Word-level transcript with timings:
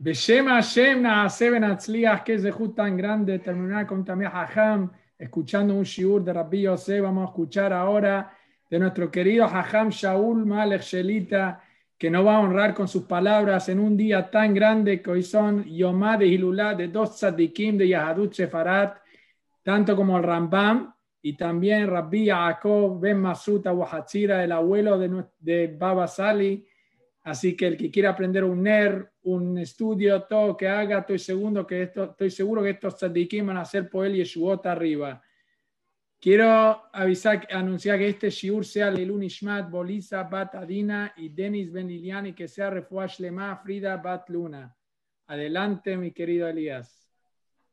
Beshem 0.00 0.46
Hashem 0.46 1.02
Naase 1.02 1.50
Benatzliach, 1.50 2.22
que 2.22 2.34
es 2.34 2.44
tan 2.76 2.96
grande, 2.96 3.40
terminar 3.40 3.84
con 3.84 4.04
Tamir 4.04 4.28
Hajam, 4.28 4.92
escuchando 5.18 5.74
un 5.74 5.82
shiur 5.82 6.22
de 6.22 6.32
Rabbi 6.32 6.62
Yosef. 6.62 7.02
Vamos 7.02 7.26
a 7.26 7.30
escuchar 7.30 7.72
ahora 7.72 8.32
de 8.70 8.78
nuestro 8.78 9.10
querido 9.10 9.46
Hajam 9.46 9.88
Shaul 9.88 10.46
Malech 10.46 10.82
Shelita, 10.82 11.60
que 11.98 12.12
nos 12.12 12.24
va 12.24 12.36
a 12.36 12.40
honrar 12.40 12.74
con 12.74 12.86
sus 12.86 13.06
palabras 13.06 13.68
en 13.70 13.80
un 13.80 13.96
día 13.96 14.30
tan 14.30 14.54
grande 14.54 15.02
que 15.02 15.10
hoy 15.10 15.24
son 15.24 15.64
Yomá 15.64 16.16
de 16.16 16.28
Hilulá 16.28 16.76
de 16.76 16.86
dos 16.86 17.16
tzadikim 17.16 17.76
de 17.76 17.88
Yahadut 17.88 18.32
Sefarat, 18.32 18.98
tanto 19.64 19.96
como 19.96 20.16
el 20.16 20.22
Rambam, 20.22 20.94
y 21.20 21.36
también 21.36 21.88
Rabbi 21.88 22.26
Yaakov 22.26 23.00
Ben 23.00 23.18
Masuta 23.18 23.72
Wahatzira, 23.72 24.44
el 24.44 24.52
abuelo 24.52 24.96
de, 24.96 25.24
de 25.40 25.66
Baba 25.76 26.06
Sali. 26.06 26.67
Así 27.28 27.54
que 27.54 27.66
el 27.66 27.76
que 27.76 27.90
quiera 27.90 28.08
aprender 28.08 28.42
un 28.42 28.62
NER, 28.62 29.12
un 29.24 29.58
estudio, 29.58 30.22
todo 30.22 30.56
que 30.56 30.66
haga, 30.66 31.00
estoy 31.00 31.18
seguro 31.18 31.66
que, 31.66 31.82
esto, 31.82 32.04
estoy 32.04 32.30
seguro 32.30 32.62
que 32.62 32.70
estos 32.70 32.96
tzadikim 32.96 33.48
van 33.48 33.58
a 33.58 33.60
hacer 33.60 33.90
por 33.90 34.06
él 34.06 34.14
Yeshuot 34.14 34.64
arriba. 34.64 35.20
Quiero 36.18 36.84
avisar, 36.90 37.46
anunciar 37.50 37.98
que 37.98 38.08
este 38.08 38.30
shiur 38.30 38.64
sea 38.64 38.90
Leilun 38.90 39.24
Ishmat, 39.24 39.68
Bolisa, 39.68 40.22
Bat 40.22 40.54
Adina 40.54 41.12
y 41.18 41.28
Denis 41.28 41.70
Ben 41.70 41.86
Liliani, 41.86 42.32
que 42.32 42.48
sea 42.48 42.70
Refuash 42.70 43.20
Lema, 43.20 43.54
Frida, 43.58 43.98
Bat 43.98 44.30
Luna. 44.30 44.74
Adelante, 45.26 45.98
mi 45.98 46.12
querido 46.12 46.48
Elías. 46.48 47.10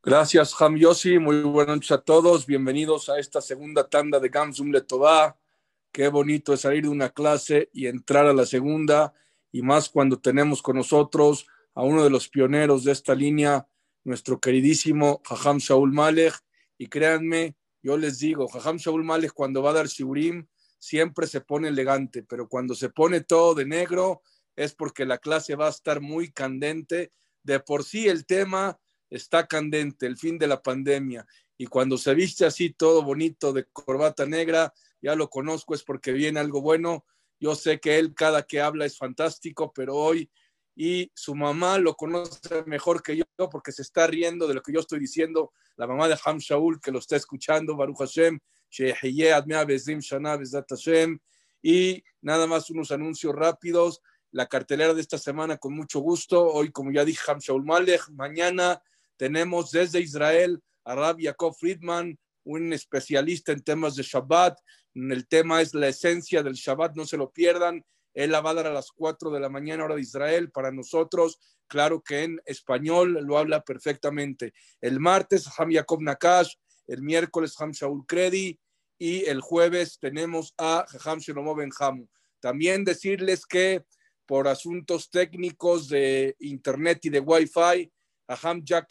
Gracias, 0.03 0.53
Ham 0.61 0.75
Yossi. 0.75 1.17
Muy 1.17 1.43
buenas 1.43 1.77
noches 1.77 1.91
a 1.93 2.01
todos. 2.01 2.45
Bienvenidos 2.45 3.07
a 3.07 3.19
esta 3.19 3.39
segunda 3.39 3.87
tanda 3.87 4.19
de 4.19 4.27
Gamsum 4.27 4.69
Letová. 4.69 5.39
Qué 5.93 6.09
bonito 6.09 6.53
es 6.53 6.59
salir 6.59 6.83
de 6.83 6.89
una 6.89 7.11
clase 7.11 7.69
y 7.71 7.87
entrar 7.87 8.25
a 8.25 8.33
la 8.33 8.45
segunda, 8.45 9.13
y 9.55 9.61
más 9.61 9.87
cuando 9.87 10.19
tenemos 10.19 10.61
con 10.61 10.75
nosotros 10.75 11.47
a 11.75 11.81
uno 11.81 12.03
de 12.03 12.09
los 12.09 12.27
pioneros 12.27 12.83
de 12.83 12.91
esta 12.91 13.15
línea, 13.15 13.65
nuestro 14.03 14.37
queridísimo 14.37 15.21
Jajam 15.23 15.59
Shaul 15.59 15.93
Malek. 15.93 16.33
Y 16.77 16.87
créanme, 16.87 17.55
yo 17.81 17.95
les 17.95 18.19
digo, 18.19 18.49
Jajam 18.49 18.75
Shaul 18.75 19.05
Malek 19.05 19.31
cuando 19.31 19.63
va 19.63 19.69
a 19.69 19.75
dar 19.75 19.87
Shiurim 19.87 20.45
siempre 20.77 21.25
se 21.25 21.39
pone 21.39 21.69
elegante, 21.69 22.21
pero 22.21 22.49
cuando 22.49 22.75
se 22.75 22.89
pone 22.89 23.21
todo 23.21 23.55
de 23.55 23.65
negro 23.65 24.23
es 24.57 24.75
porque 24.75 25.05
la 25.05 25.19
clase 25.19 25.55
va 25.55 25.67
a 25.67 25.69
estar 25.69 26.01
muy 26.01 26.33
candente. 26.33 27.13
De 27.41 27.61
por 27.61 27.85
sí 27.85 28.09
el 28.09 28.25
tema 28.25 28.77
está 29.09 29.47
candente, 29.47 30.05
el 30.05 30.17
fin 30.17 30.37
de 30.37 30.47
la 30.47 30.61
pandemia. 30.61 31.25
Y 31.57 31.67
cuando 31.67 31.97
se 31.97 32.13
viste 32.13 32.45
así 32.45 32.71
todo 32.71 33.03
bonito 33.03 33.53
de 33.53 33.67
corbata 33.71 34.25
negra, 34.25 34.73
ya 35.01 35.15
lo 35.15 35.29
conozco, 35.29 35.73
es 35.73 35.83
porque 35.83 36.11
viene 36.11 36.41
algo 36.41 36.61
bueno. 36.61 37.05
Yo 37.39 37.55
sé 37.55 37.79
que 37.79 37.97
él 37.99 38.13
cada 38.15 38.43
que 38.43 38.61
habla 38.61 38.85
es 38.85 38.97
fantástico, 38.97 39.71
pero 39.73 39.95
hoy 39.95 40.29
y 40.75 41.09
su 41.15 41.35
mamá 41.35 41.77
lo 41.77 41.95
conoce 41.95 42.63
mejor 42.65 43.01
que 43.01 43.15
yo 43.15 43.23
porque 43.49 43.71
se 43.71 43.81
está 43.81 44.07
riendo 44.07 44.45
de 44.47 44.55
lo 44.55 44.61
que 44.61 44.73
yo 44.73 44.81
estoy 44.81 44.99
diciendo. 44.99 45.53
La 45.77 45.87
mamá 45.87 46.07
de 46.07 46.17
Ham 46.23 46.37
Shaul 46.37 46.81
que 46.81 46.91
lo 46.91 46.99
está 46.99 47.15
escuchando, 47.15 47.77
Baruch 47.77 47.97
Hashem, 47.97 48.39
y 51.61 52.03
nada 52.21 52.47
más 52.47 52.69
unos 52.69 52.91
anuncios 52.91 53.33
rápidos. 53.33 54.01
La 54.31 54.47
cartelera 54.47 54.93
de 54.93 55.01
esta 55.01 55.17
semana 55.17 55.57
con 55.57 55.73
mucho 55.73 55.99
gusto. 56.01 56.45
Hoy, 56.45 56.71
como 56.71 56.91
ya 56.91 57.05
dije, 57.05 57.23
Ham 57.31 57.39
Shaul 57.39 57.63
Malek. 57.63 58.09
Mañana 58.09 58.81
tenemos 59.15 59.71
desde 59.71 60.01
Israel 60.01 60.61
a 60.83 60.93
Rabbi 60.95 61.23
Yaakov 61.23 61.55
Friedman, 61.55 62.19
un 62.45 62.73
especialista 62.73 63.51
en 63.51 63.61
temas 63.61 63.95
de 63.95 64.03
Shabbat. 64.03 64.57
El 64.93 65.27
tema 65.27 65.61
es 65.61 65.73
la 65.73 65.89
esencia 65.89 66.41
del 66.41 66.53
Shabbat, 66.53 66.95
no 66.95 67.05
se 67.05 67.17
lo 67.17 67.31
pierdan. 67.31 67.83
Él 68.13 68.31
la 68.31 68.39
va 68.39 68.51
a 68.51 68.53
dar 68.53 68.67
a 68.67 68.73
las 68.73 68.91
4 68.91 69.29
de 69.29 69.39
la 69.41 69.49
mañana, 69.49 69.83
hora 69.83 69.95
de 69.95 70.01
Israel, 70.01 70.49
para 70.51 70.71
nosotros. 70.71 71.37
Claro 71.67 72.01
que 72.01 72.23
en 72.23 72.41
español 72.45 73.19
lo 73.21 73.37
habla 73.37 73.61
perfectamente. 73.61 74.53
El 74.79 74.99
martes, 74.99 75.49
Ham 75.57 75.71
Yaakov 75.71 76.01
Nakash. 76.01 76.53
El 76.87 77.01
miércoles, 77.01 77.55
Ham 77.59 77.71
Shaul 77.71 78.05
Kredi. 78.05 78.57
Y 78.97 79.25
el 79.25 79.41
jueves 79.41 79.99
tenemos 79.99 80.53
a 80.57 80.85
Ham 81.03 81.19
Shlomo 81.19 81.55
Benjamu. 81.55 82.07
También 82.39 82.85
decirles 82.85 83.45
que 83.45 83.83
por 84.25 84.47
asuntos 84.47 85.09
técnicos 85.09 85.89
de 85.89 86.35
internet 86.39 86.99
y 87.03 87.09
de 87.09 87.19
Wi-Fi, 87.19 87.91
a 88.27 88.37
Ham 88.41 88.63
Jack 88.63 88.87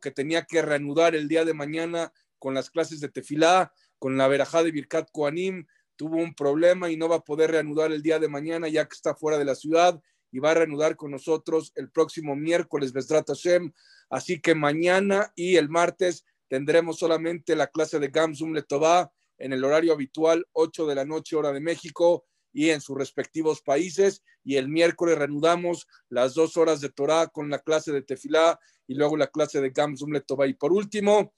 que 0.00 0.10
tenía 0.10 0.44
que 0.44 0.62
reanudar 0.62 1.14
el 1.14 1.28
día 1.28 1.44
de 1.44 1.54
mañana 1.54 2.12
con 2.44 2.52
las 2.52 2.68
clases 2.68 3.00
de 3.00 3.08
Tefilá, 3.08 3.72
con 3.98 4.18
la 4.18 4.28
verajá 4.28 4.62
de 4.62 4.70
Birkat 4.70 5.08
Koanim, 5.10 5.64
tuvo 5.96 6.18
un 6.18 6.34
problema 6.34 6.90
y 6.90 6.96
no 6.98 7.08
va 7.08 7.16
a 7.16 7.24
poder 7.24 7.52
reanudar 7.52 7.90
el 7.90 8.02
día 8.02 8.18
de 8.18 8.28
mañana 8.28 8.68
ya 8.68 8.84
que 8.84 8.92
está 8.92 9.14
fuera 9.14 9.38
de 9.38 9.46
la 9.46 9.54
ciudad 9.54 9.98
y 10.30 10.40
va 10.40 10.50
a 10.50 10.54
reanudar 10.54 10.94
con 10.94 11.10
nosotros 11.10 11.72
el 11.74 11.90
próximo 11.90 12.36
miércoles, 12.36 12.92
Besdrat 12.92 13.28
Hashem. 13.28 13.72
Así 14.10 14.42
que 14.42 14.54
mañana 14.54 15.32
y 15.34 15.56
el 15.56 15.70
martes 15.70 16.26
tendremos 16.46 16.98
solamente 16.98 17.56
la 17.56 17.68
clase 17.68 17.98
de 17.98 18.08
Gamsum 18.08 18.52
Letová 18.52 19.10
en 19.38 19.54
el 19.54 19.64
horario 19.64 19.94
habitual, 19.94 20.44
8 20.52 20.86
de 20.86 20.94
la 20.96 21.06
noche, 21.06 21.36
hora 21.36 21.50
de 21.50 21.60
México, 21.60 22.26
y 22.52 22.68
en 22.68 22.82
sus 22.82 22.98
respectivos 22.98 23.62
países. 23.62 24.22
Y 24.44 24.56
el 24.56 24.68
miércoles 24.68 25.16
reanudamos 25.16 25.86
las 26.10 26.34
dos 26.34 26.58
horas 26.58 26.82
de 26.82 26.90
Torah 26.90 27.28
con 27.28 27.48
la 27.48 27.60
clase 27.60 27.90
de 27.90 28.02
Tefilá 28.02 28.60
y 28.86 28.96
luego 28.96 29.16
la 29.16 29.28
clase 29.28 29.62
de 29.62 29.70
Gamsum 29.70 30.12
Letová. 30.12 30.46
Y 30.46 30.52
por 30.52 30.74
último, 30.74 31.32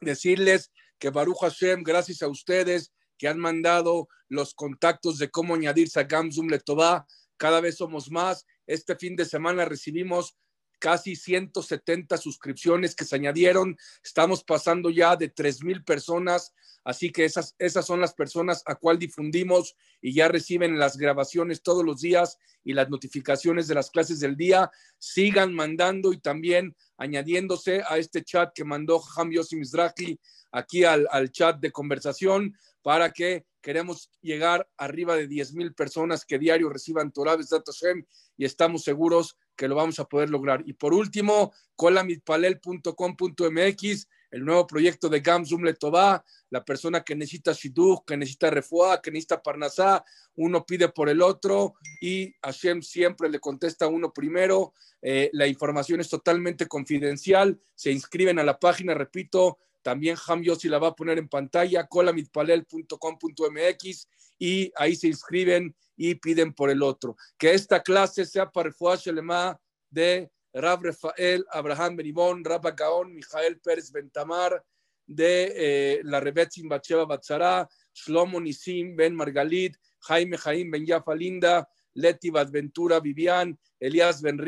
decirles 0.00 0.70
que 0.98 1.10
Baruch 1.10 1.40
Hashem, 1.40 1.82
gracias 1.82 2.22
a 2.22 2.28
ustedes, 2.28 2.92
que 3.18 3.28
han 3.28 3.38
mandado 3.38 4.08
los 4.28 4.54
contactos 4.54 5.18
de 5.18 5.30
cómo 5.30 5.54
añadirse 5.54 6.00
a 6.00 6.04
Gamsum 6.04 6.48
Letová. 6.48 7.06
Cada 7.36 7.60
vez 7.60 7.76
somos 7.76 8.10
más. 8.10 8.46
Este 8.66 8.96
fin 8.96 9.16
de 9.16 9.24
semana 9.24 9.64
recibimos 9.64 10.36
casi 10.80 11.14
170 11.14 12.16
suscripciones 12.16 12.96
que 12.96 13.04
se 13.04 13.14
añadieron. 13.14 13.76
Estamos 14.02 14.42
pasando 14.42 14.90
ya 14.90 15.14
de 15.14 15.28
3,000 15.28 15.84
personas, 15.84 16.52
así 16.82 17.12
que 17.12 17.24
esas, 17.24 17.54
esas 17.58 17.86
son 17.86 18.00
las 18.00 18.14
personas 18.14 18.64
a 18.66 18.74
cual 18.74 18.98
difundimos 18.98 19.76
y 20.00 20.14
ya 20.14 20.26
reciben 20.26 20.78
las 20.78 20.96
grabaciones 20.96 21.62
todos 21.62 21.84
los 21.84 22.00
días 22.00 22.38
y 22.64 22.72
las 22.72 22.90
notificaciones 22.90 23.68
de 23.68 23.74
las 23.76 23.90
clases 23.90 24.18
del 24.18 24.36
día. 24.36 24.70
Sigan 24.98 25.54
mandando 25.54 26.12
y 26.12 26.18
también 26.18 26.74
añadiéndose 26.96 27.82
a 27.86 27.98
este 27.98 28.24
chat 28.24 28.52
que 28.52 28.64
mandó 28.64 29.00
Ham 29.16 29.30
Yossi 29.30 29.56
Mizrahi 29.56 30.18
aquí 30.52 30.84
al, 30.84 31.30
chat 31.30 31.60
de 31.60 31.70
conversación 31.70 32.56
para 32.82 33.12
que 33.12 33.44
queremos 33.60 34.10
llegar 34.22 34.68
arriba 34.76 35.16
de 35.16 35.28
10 35.28 35.54
mil 35.54 35.74
personas 35.74 36.24
que 36.24 36.38
diario 36.38 36.70
reciban 36.70 37.12
Torah 37.12 37.36
Hashem 37.36 38.04
y 38.36 38.44
estamos 38.44 38.82
seguros 38.82 39.36
que 39.60 39.68
lo 39.68 39.74
vamos 39.74 40.00
a 40.00 40.06
poder 40.06 40.30
lograr. 40.30 40.62
Y 40.64 40.72
por 40.72 40.94
último, 40.94 41.52
colamitpalel.com.mx, 41.76 44.08
el 44.30 44.42
nuevo 44.42 44.66
proyecto 44.66 45.10
de 45.10 45.20
Gamsum 45.20 45.64
Letová, 45.64 46.24
la 46.48 46.64
persona 46.64 47.02
que 47.02 47.14
necesita 47.14 47.52
Shidduch, 47.52 48.06
que 48.06 48.16
necesita 48.16 48.48
Refuá, 48.48 49.02
que 49.02 49.10
necesita 49.10 49.42
Parnasá, 49.42 50.02
uno 50.36 50.64
pide 50.64 50.88
por 50.88 51.10
el 51.10 51.20
otro 51.20 51.74
y 52.00 52.34
Hashem 52.42 52.80
siempre 52.80 53.28
le 53.28 53.38
contesta 53.38 53.86
uno 53.86 54.14
primero. 54.14 54.72
Eh, 55.02 55.28
la 55.34 55.46
información 55.46 56.00
es 56.00 56.08
totalmente 56.08 56.66
confidencial, 56.66 57.60
se 57.74 57.92
inscriben 57.92 58.38
a 58.38 58.44
la 58.44 58.58
página, 58.58 58.94
repito, 58.94 59.58
también 59.82 60.16
Ham 60.26 60.42
Yossi 60.42 60.68
la 60.68 60.78
va 60.78 60.88
a 60.88 60.94
poner 60.94 61.18
en 61.18 61.28
pantalla, 61.28 61.86
colamitpalel.com.mx 61.86 64.08
y 64.38 64.72
ahí 64.76 64.96
se 64.96 65.06
inscriben 65.08 65.74
y 65.96 66.16
piden 66.16 66.52
por 66.52 66.70
el 66.70 66.82
otro. 66.82 67.16
Que 67.38 67.54
esta 67.54 67.82
clase 67.82 68.24
sea 68.24 68.50
para 68.50 68.70
el 69.04 69.14
lema 69.14 69.60
de 69.90 70.30
Rab 70.52 70.84
Rafael, 70.84 71.44
Abraham 71.52 71.96
Benibón, 71.96 72.44
Rab 72.44 72.74
Gaon, 72.74 73.14
Mijael 73.14 73.60
Pérez 73.60 73.92
Bentamar, 73.92 74.64
de 75.06 75.52
eh, 75.56 76.00
la 76.04 76.20
Rebetzin 76.20 76.68
Bacheva 76.68 77.04
Batzara, 77.04 77.68
Shlomo 77.92 78.40
Nisim 78.40 78.96
Ben 78.96 79.14
Margalit, 79.14 79.76
Jaime 80.00 80.36
Jaim 80.36 80.70
Ben 80.70 80.86
Yafa 80.86 81.14
Linda, 81.14 81.68
Leti 81.94 82.30
Badventura 82.30 83.00
Vivian, 83.00 83.58
Elías 83.78 84.22
Ben, 84.22 84.38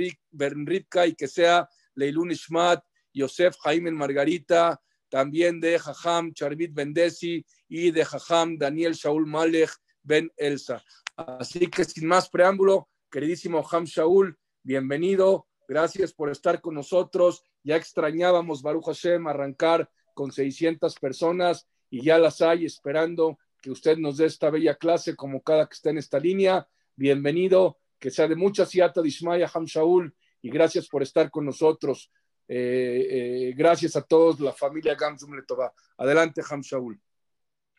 Ripka 0.66 1.06
y 1.06 1.14
que 1.14 1.26
sea 1.26 1.68
Leilun 1.94 2.30
Ishmat, 2.30 2.82
Yosef 3.12 3.56
Jaime 3.62 3.90
Margarita, 3.90 4.80
también 5.12 5.60
de 5.60 5.78
Jajam 5.78 6.32
Charvit 6.32 6.72
Bendesi 6.72 7.44
y 7.68 7.90
de 7.90 8.02
Jajam 8.02 8.56
Daniel 8.56 8.94
Shaul 8.94 9.26
Malech 9.26 9.70
Ben 10.02 10.32
Elsa. 10.38 10.82
Así 11.14 11.66
que 11.66 11.84
sin 11.84 12.08
más 12.08 12.30
preámbulo, 12.30 12.88
queridísimo 13.10 13.62
Jajam 13.62 13.84
Shaul, 13.84 14.38
bienvenido, 14.62 15.48
gracias 15.68 16.14
por 16.14 16.30
estar 16.30 16.62
con 16.62 16.76
nosotros. 16.76 17.44
Ya 17.62 17.76
extrañábamos 17.76 18.62
Baruch 18.62 18.86
Hashem 18.86 19.26
arrancar 19.26 19.90
con 20.14 20.32
600 20.32 20.94
personas 20.94 21.68
y 21.90 22.02
ya 22.02 22.16
las 22.16 22.40
hay 22.40 22.64
esperando 22.64 23.38
que 23.60 23.70
usted 23.70 23.98
nos 23.98 24.16
dé 24.16 24.24
esta 24.24 24.48
bella 24.48 24.76
clase 24.76 25.14
como 25.14 25.42
cada 25.42 25.66
que 25.66 25.74
está 25.74 25.90
en 25.90 25.98
esta 25.98 26.18
línea. 26.18 26.66
Bienvenido, 26.96 27.76
que 27.98 28.10
sea 28.10 28.28
de 28.28 28.36
mucha 28.36 28.64
siata 28.64 29.02
de 29.02 29.12
Ham 29.52 29.66
Shaul 29.66 30.16
y 30.40 30.48
gracias 30.48 30.88
por 30.88 31.02
estar 31.02 31.30
con 31.30 31.44
nosotros. 31.44 32.10
Eh, 32.48 33.06
eh, 33.10 33.54
gracias 33.56 33.96
a 33.96 34.02
todos, 34.02 34.40
la 34.40 34.52
familia 34.52 34.94
Gamsum 34.94 35.34
Letová. 35.34 35.72
Adelante, 35.96 36.42
Ham 36.48 36.60
Shaul. 36.60 37.00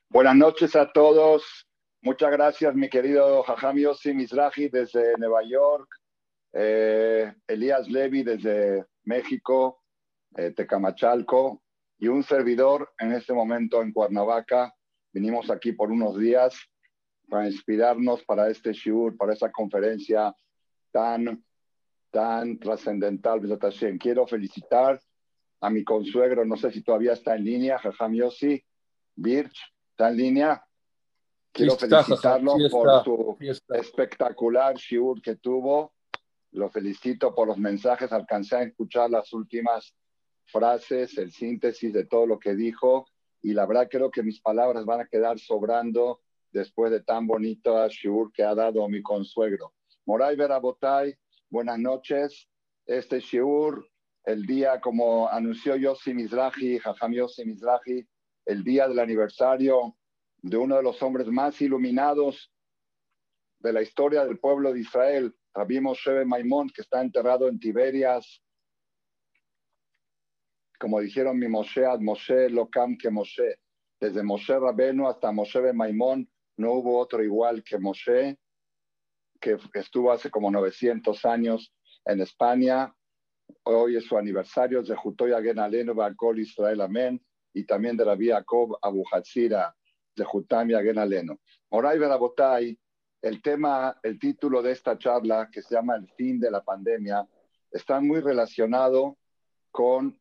Buenas 0.10 0.36
noches 0.36 0.76
a 0.76 0.92
todos. 0.92 1.68
Muchas 2.02 2.32
gracias, 2.32 2.76
mi 2.76 2.90
querido 2.90 3.44
Jajam 3.44 3.78
Yossi 3.78 4.14
Mizrahi 4.14 4.70
desde 4.70 5.18
Nueva 5.18 5.44
York. 5.44 5.90
eh, 6.54 7.34
Elías 7.48 7.90
Levy 7.90 8.24
desde 8.24 8.86
México, 9.06 9.82
eh, 10.36 10.52
Tecamachalco, 10.52 11.64
y 11.98 12.08
un 12.08 12.24
servidor 12.24 12.94
en 13.00 13.14
este 13.14 13.34
momento 13.34 13.82
en 13.82 13.92
Cuernavaca. 13.92 14.74
Vinimos 15.12 15.50
aquí 15.50 15.72
por 15.72 15.92
unos 15.92 16.18
días 16.18 16.56
para 17.30 17.48
inspirarnos 17.48 18.24
para 18.24 18.50
este 18.50 18.74
shiur, 18.74 19.18
para 19.18 19.34
esa 19.34 19.52
conferencia 19.52 20.36
tan, 20.92 21.44
tan 22.14 22.60
trascendental. 22.60 23.42
Quiero 24.00 24.28
felicitar 24.28 25.02
a 25.62 25.70
mi 25.70 25.84
consuegro, 25.84 26.46
no 26.46 26.56
sé 26.56 26.72
si 26.72 26.84
todavía 26.84 27.14
está 27.14 27.36
en 27.36 27.44
línea, 27.44 27.80
Jajam 27.80 28.14
Yossi, 28.14 28.64
Birch, 29.16 29.58
¿está 29.90 30.10
en 30.10 30.18
línea? 30.18 30.64
Quiero 31.52 31.76
felicitarlo 31.76 32.56
por 32.70 33.04
su 33.04 33.38
espectacular 33.70 34.76
shiur 34.76 35.22
que 35.22 35.36
tuvo. 35.38 35.94
Lo 36.52 36.70
felicito 36.70 37.34
por 37.34 37.48
los 37.48 37.58
mensajes. 37.58 38.12
Alcancé 38.12 38.56
a 38.58 38.64
escuchar 38.64 39.10
las 39.10 39.34
últimas 39.34 39.96
frases, 40.46 41.18
el 41.18 41.32
síntesis 41.32 41.94
de 41.94 42.06
todo 42.06 42.28
lo 42.28 42.40
que 42.40 42.56
dijo. 42.56 43.08
Y 43.42 43.54
la 43.54 43.66
verdad 43.66 43.88
creo 43.90 44.12
que 44.12 44.24
mis 44.24 44.40
palabras 44.40 44.86
van 44.86 45.02
a 45.02 45.08
quedar 45.08 45.40
sobrando 45.40 46.22
después 46.52 46.92
de 46.92 47.02
tan 47.02 47.26
bonito 47.28 47.88
shiur 47.88 48.32
que 48.32 48.44
ha 48.44 48.54
dado 48.54 48.88
mi 48.88 49.02
consuegro. 49.02 49.74
Moray 50.06 50.36
Verabotay, 50.36 51.16
buenas 51.54 51.78
noches. 51.78 52.50
Este 52.84 53.20
shiur, 53.20 53.88
el 54.26 54.44
día, 54.48 54.82
como 54.82 55.30
anunció 55.30 55.76
Yossi 55.76 56.12
Mizrahi, 56.12 56.80
Jajam 56.80 57.14
Yossi 57.14 57.46
Mizrahi, 57.46 58.04
el 58.48 58.64
día 58.64 58.88
del 58.88 58.98
aniversario 58.98 59.96
de 60.42 60.58
uno 60.58 60.78
de 60.78 60.82
los 60.82 61.00
hombres 61.04 61.28
más 61.28 61.62
iluminados 61.62 62.52
de 63.60 63.72
la 63.72 63.84
historia 63.84 64.26
del 64.26 64.40
pueblo 64.40 64.74
de 64.74 64.80
Israel, 64.80 65.36
Rabbi 65.54 65.80
Moshe 65.80 66.26
Maimón, 66.26 66.70
que 66.70 66.82
está 66.82 67.02
enterrado 67.02 67.48
en 67.48 67.60
Tiberias. 67.60 68.44
Como 70.80 71.02
dijeron 71.02 71.38
mi 71.38 71.48
Moshe, 71.48 71.86
Ad 71.86 72.00
Moshe 72.00 72.50
Lokam 72.50 72.98
que 72.98 73.12
Moshe. 73.12 73.60
Desde 74.02 74.24
Moshe 74.24 74.58
Rabenu 74.58 75.08
hasta 75.08 75.32
Moshe 75.32 75.72
Maimón 75.72 76.28
no 76.58 76.74
hubo 76.74 76.98
otro 76.98 77.24
igual 77.24 77.64
que 77.64 77.78
Moshe, 77.78 78.40
que 79.44 79.58
estuvo 79.74 80.12
hace 80.12 80.30
como 80.30 80.50
900 80.50 81.26
años 81.26 81.74
en 82.06 82.22
España. 82.22 82.94
Hoy 83.64 83.98
es 83.98 84.06
su 84.06 84.18
aniversario, 84.18 84.82
de 84.82 84.96
Jutoy 84.96 85.34
Agen 85.34 85.60
Alenu, 85.60 85.94
Israel, 86.38 86.82
Amén. 86.82 87.22
Y 87.54 87.66
también 87.66 87.98
de 87.98 88.06
Rabbi 88.06 88.30
Jacob 88.30 88.78
Abu 88.82 89.04
Hatzira, 89.12 89.76
de 90.16 90.24
Jutami 90.24 90.74
Agen 90.74 91.38
Moray 91.70 92.00
Verabotay, 92.00 92.80
el 93.22 93.42
tema, 93.42 94.00
el 94.02 94.18
título 94.18 94.62
de 94.62 94.72
esta 94.72 94.98
charla, 94.98 95.50
que 95.52 95.62
se 95.62 95.76
llama 95.76 95.96
El 95.96 96.08
fin 96.14 96.40
de 96.40 96.50
la 96.50 96.64
pandemia, 96.64 97.28
está 97.72 98.00
muy 98.00 98.22
relacionado 98.22 99.18
con 99.72 100.18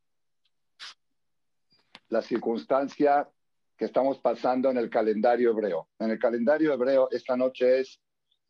la 2.09 2.23
circunstancia 2.23 3.29
que 3.77 3.87
estamos 3.87 4.19
pasando 4.19 4.71
en 4.71 4.77
el 4.77 4.91
calendario 4.91 5.51
hebreo. 5.51 5.89
En 5.99 6.11
el 6.11 6.19
calendario 6.19 6.73
hebreo, 6.73 7.09
esta 7.11 7.37
noche 7.37 7.81
es 7.81 8.01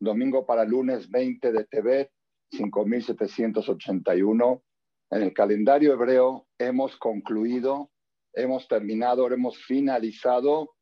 domingo 0.03 0.45
para 0.45 0.65
lunes 0.65 1.09
20 1.11 1.53
de 1.53 1.65
Tebet, 1.65 2.11
5781. 2.51 4.63
En 5.11 5.23
el 5.23 5.33
calendario 5.33 5.93
hebreo 5.93 6.47
hemos 6.59 6.97
concluido, 6.97 7.91
hemos 8.33 8.67
terminado, 8.69 9.31
hemos 9.31 9.59
finalizado 9.59 10.75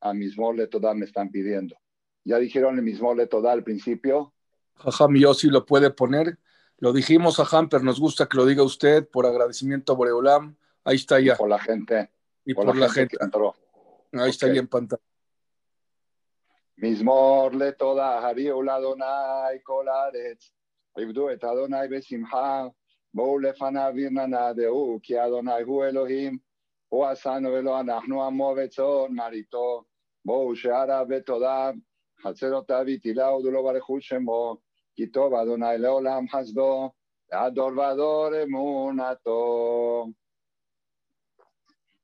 a 0.00 0.14
Mismor 0.14 0.68
Todá 0.68 0.94
me 0.94 1.04
están 1.04 1.30
pidiendo. 1.30 1.76
Ya 2.24 2.38
dijeron 2.38 2.76
el 2.76 2.82
Mismor 2.82 3.26
Todá 3.26 3.52
al 3.52 3.64
principio. 3.64 4.32
Jajam 4.76 5.14
sí 5.34 5.48
lo 5.48 5.66
puede 5.66 5.90
poner. 5.90 6.38
Lo 6.78 6.92
dijimos, 6.92 7.40
a 7.40 7.68
pero 7.68 7.82
nos 7.82 7.98
gusta 7.98 8.28
que 8.28 8.36
lo 8.36 8.46
diga 8.46 8.62
usted 8.62 9.08
por 9.08 9.26
agradecimiento 9.26 9.92
a 9.92 9.96
Boreolam. 9.96 10.56
Ahí 10.84 10.96
está 10.96 11.18
ya. 11.18 11.36
por 11.36 11.48
la 11.48 11.58
gente. 11.58 12.10
Y 12.44 12.54
por, 12.54 12.76
la, 12.76 12.88
gente. 12.88 13.16
que 13.16 13.24
entró. 13.24 13.56
Ahí 14.12 14.30
está 14.30 14.46
ya 14.46 14.60
en 14.60 14.68
pantalla. 14.68 15.02
Mismor 16.77 17.53
le 17.53 17.71
toda 17.71 18.29
הביאו 18.29 18.61
לאדוני 18.61 19.59
כל 19.63 19.87
הארץ, 19.87 20.51
עבדו 20.97 21.31
את 21.31 21.43
אדוני 21.43 21.87
בשמחה, 21.91 22.67
בואו 23.13 23.39
לפניו 23.39 23.93
וננדעו, 23.95 24.99
כי 25.03 25.25
אדוני 25.25 25.61
הוא 25.61 25.85
אלוהים, 25.85 26.37
הוא 26.89 27.05
עשנו 27.05 27.49
ולא 27.49 27.79
אנחנו 27.79 28.23
עמו 28.23 28.55
וצאן 28.57 29.15
מרעיתו, 29.15 29.83
בואו 30.25 30.55
שערה 30.55 31.03
ותודה, 31.09 31.71
חצרותיו 32.23 32.89
יתילה 32.89 33.33
ודולו 33.33 33.63
ברכו 33.63 34.01
שמו, 34.01 34.57
כי 34.95 35.07
טוב 35.07 35.33
אדוני 35.33 35.77
לעולם 35.77 36.29
חסדו, 36.29 36.89
ועד 37.31 37.53
דור 37.53 37.71
ודור 37.71 38.43
אמונתו. 38.43 40.07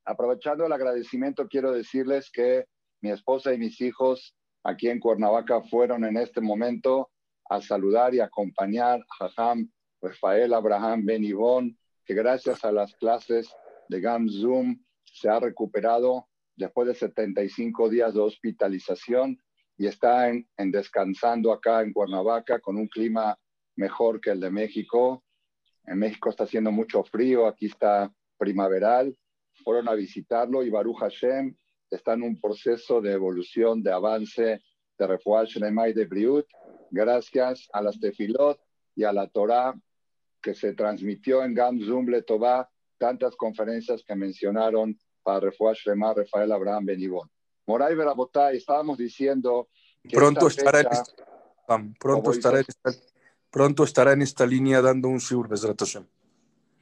Aprovechando 0.06 0.65
el 0.65 0.73
agradecimiento, 0.73 1.47
quiero 1.47 1.71
decirles 1.71 2.31
que 2.31 2.65
mi 3.01 3.11
esposa 3.11 3.53
y 3.53 3.59
mis 3.59 3.79
hijos 3.79 4.35
aquí 4.64 4.88
en 4.88 4.99
Cuernavaca 4.99 5.61
fueron 5.62 6.05
en 6.05 6.16
este 6.16 6.40
momento 6.40 7.11
a 7.49 7.61
saludar 7.61 8.14
y 8.14 8.20
acompañar 8.20 9.00
a 9.00 9.28
Jajam 9.28 9.70
Rafael 10.00 10.52
Abraham 10.52 11.05
Ben 11.05 11.22
que 12.05 12.14
gracias 12.14 12.64
a 12.64 12.72
las 12.72 12.94
clases 12.96 13.55
de 13.88 14.00
GAM 14.00 14.28
Zoom 14.28 14.82
se 15.05 15.28
ha 15.28 15.38
recuperado 15.38 16.26
después 16.56 16.88
de 16.88 16.94
75 16.94 17.88
días 17.88 18.14
de 18.14 18.20
hospitalización 18.20 19.38
y 19.76 19.87
está 19.87 20.28
en, 20.28 20.46
descansando 20.56 21.52
acá 21.52 21.82
en 21.82 21.93
Cuernavaca 21.93 22.60
con 22.60 22.76
un 22.76 22.88
clima 22.88 23.38
mejor 23.76 24.20
que 24.20 24.31
el 24.31 24.40
de 24.40 24.50
México. 24.50 25.25
En 25.87 25.99
México 25.99 26.31
está 26.31 26.44
haciendo 26.44 26.70
mucho 26.70 27.02
frío, 27.05 27.46
aquí 27.46 27.67
está 27.67 28.12
primaveral. 28.38 29.17
Fueron 29.64 29.88
a 29.88 29.94
visitarlo 29.94 30.62
y 30.62 30.70
Baruch 30.70 30.99
Hashem 30.99 31.56
está 31.90 32.14
en 32.14 32.22
un 32.22 32.40
proceso 32.40 33.00
de 33.00 33.12
evolución, 33.12 33.82
de 33.82 33.92
avance, 33.92 34.62
de 34.98 35.06
refuerzo 35.06 35.58
y 35.58 35.92
de 35.92 36.04
Briut, 36.04 36.46
gracias 36.90 37.69
a 37.72 37.82
las 37.82 37.98
tefilot 37.98 38.58
y 38.94 39.04
a 39.04 39.12
la 39.12 39.26
Torah 39.28 39.75
que 40.40 40.54
se 40.54 40.75
transmitió 40.75 41.42
en 41.42 41.54
Gam 41.54 41.78
Letová 42.06 42.70
tantas 42.98 43.34
conferencias 43.36 44.04
que 44.06 44.14
mencionaron 44.14 44.98
para 45.22 45.40
Refuah 45.40 45.72
Shlema, 45.75 46.14
Rafael 46.14 46.52
Abraham 46.52 46.86
Benibón. 46.86 47.31
Moray 47.66 47.94
Verabotay, 47.94 48.58
estábamos 48.58 48.98
diciendo 48.98 49.69
que 50.02 50.16
pronto 50.16 50.46
estará, 50.46 50.81
en 50.81 50.88
esta, 50.92 51.14
pronto, 51.98 52.31
estará 52.31 52.58
en 52.60 52.66
esta, 52.69 52.90
pronto 53.50 53.84
estará 53.84 54.12
en 54.12 54.22
esta 54.22 54.46
línea 54.46 54.82
dando 54.82 55.08
un 55.08 55.19
shiur, 55.19 55.48
Bezrat 55.48 55.81
Hashem. 55.81 56.06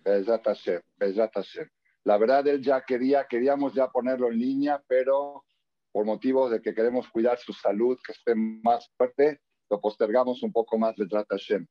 Bezrat 0.05 0.45
Hashem, 0.45 1.69
La 2.05 2.19
verdad, 2.19 2.47
él 2.49 2.63
ya 2.63 2.83
quería, 2.83 3.27
queríamos 3.29 3.75
ya 3.75 3.89
ponerlo 3.89 4.29
en 4.29 4.39
línea, 4.39 4.83
pero 4.89 5.45
por 5.93 6.05
motivos 6.05 6.51
de 6.51 6.61
que 6.61 6.75
queremos 6.75 7.09
cuidar 7.09 7.39
su 7.39 7.53
salud, 7.53 7.99
que 8.05 8.13
esté 8.13 8.35
más 8.35 8.91
fuerte, 8.97 9.41
lo 9.71 9.81
postergamos 9.81 10.43
un 10.43 10.53
poco 10.53 10.79
más, 10.79 10.97
Bezrat 10.97 11.27
Hashem. 11.31 11.67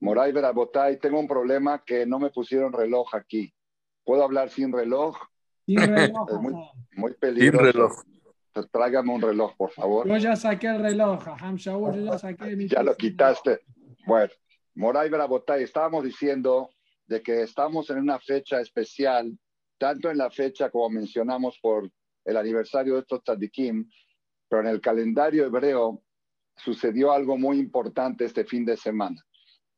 Moray 0.00 0.32
Verabotay, 0.32 0.98
tengo 0.98 1.18
un 1.18 1.26
problema 1.26 1.82
que 1.84 2.06
no 2.06 2.18
me 2.18 2.30
pusieron 2.30 2.72
reloj 2.72 3.14
aquí. 3.14 3.52
¿Puedo 4.04 4.22
hablar 4.22 4.50
sin 4.50 4.72
reloj? 4.72 5.16
Sin 5.66 5.78
reloj. 5.78 6.28
es 6.30 6.98
muy, 6.98 7.14
peligroso. 7.14 7.64
Sin 7.64 7.72
reloj. 7.72 8.70
tráigame 8.72 9.12
un 9.12 9.20
reloj, 9.20 9.56
por 9.56 9.70
favor. 9.72 10.08
Yo 10.08 10.16
ya 10.16 10.36
saqué 10.36 10.68
el 10.68 10.82
reloj, 10.82 11.22
Ham 11.40 11.56
Shaul, 11.56 11.94
yo 11.96 12.12
ya 12.12 12.18
saqué 12.18 12.56
mi 12.56 12.68
Ya 12.68 12.82
lo 12.82 12.94
quitaste. 12.94 13.60
Bueno, 14.06 14.32
Moray 14.74 15.10
Verabotay, 15.10 15.62
estábamos 15.62 16.04
diciendo 16.04 16.70
de 17.10 17.22
que 17.22 17.42
estamos 17.42 17.90
en 17.90 17.98
una 17.98 18.18
fecha 18.18 18.60
especial, 18.60 19.38
tanto 19.78 20.10
en 20.10 20.16
la 20.16 20.30
fecha 20.30 20.70
como 20.70 20.88
mencionamos 20.88 21.58
por 21.60 21.90
el 22.24 22.36
aniversario 22.36 22.94
de 22.94 23.00
estos 23.00 23.22
tzadikim, 23.22 23.90
pero 24.48 24.62
en 24.62 24.68
el 24.68 24.80
calendario 24.80 25.44
hebreo 25.44 26.02
sucedió 26.56 27.12
algo 27.12 27.36
muy 27.36 27.58
importante 27.58 28.24
este 28.24 28.44
fin 28.44 28.64
de 28.64 28.76
semana 28.76 29.22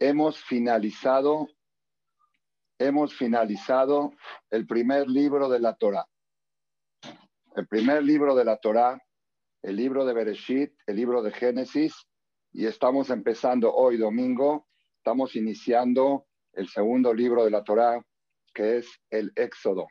hemos 0.02 0.36
finalizado, 0.36 1.48
hemos 2.76 3.14
finalizado 3.14 4.12
el 4.50 4.66
primer 4.66 5.08
libro 5.08 5.48
de 5.48 5.60
la 5.60 5.74
Torah. 5.76 6.08
El 7.54 7.68
primer 7.68 8.02
libro 8.02 8.34
de 8.34 8.44
la 8.44 8.56
Torah, 8.56 9.00
el 9.62 9.76
libro 9.76 10.04
de 10.04 10.12
Bereshit, 10.12 10.72
el 10.88 10.96
libro 10.96 11.22
de 11.22 11.30
Génesis, 11.30 11.94
y 12.52 12.66
estamos 12.66 13.10
empezando 13.10 13.72
hoy 13.72 13.96
domingo, 13.96 14.66
estamos 14.96 15.36
iniciando 15.36 16.26
el 16.52 16.68
segundo 16.68 17.12
libro 17.12 17.44
de 17.44 17.50
la 17.50 17.62
Torah, 17.62 18.04
que 18.54 18.78
es 18.78 19.00
el 19.10 19.32
Éxodo. 19.34 19.86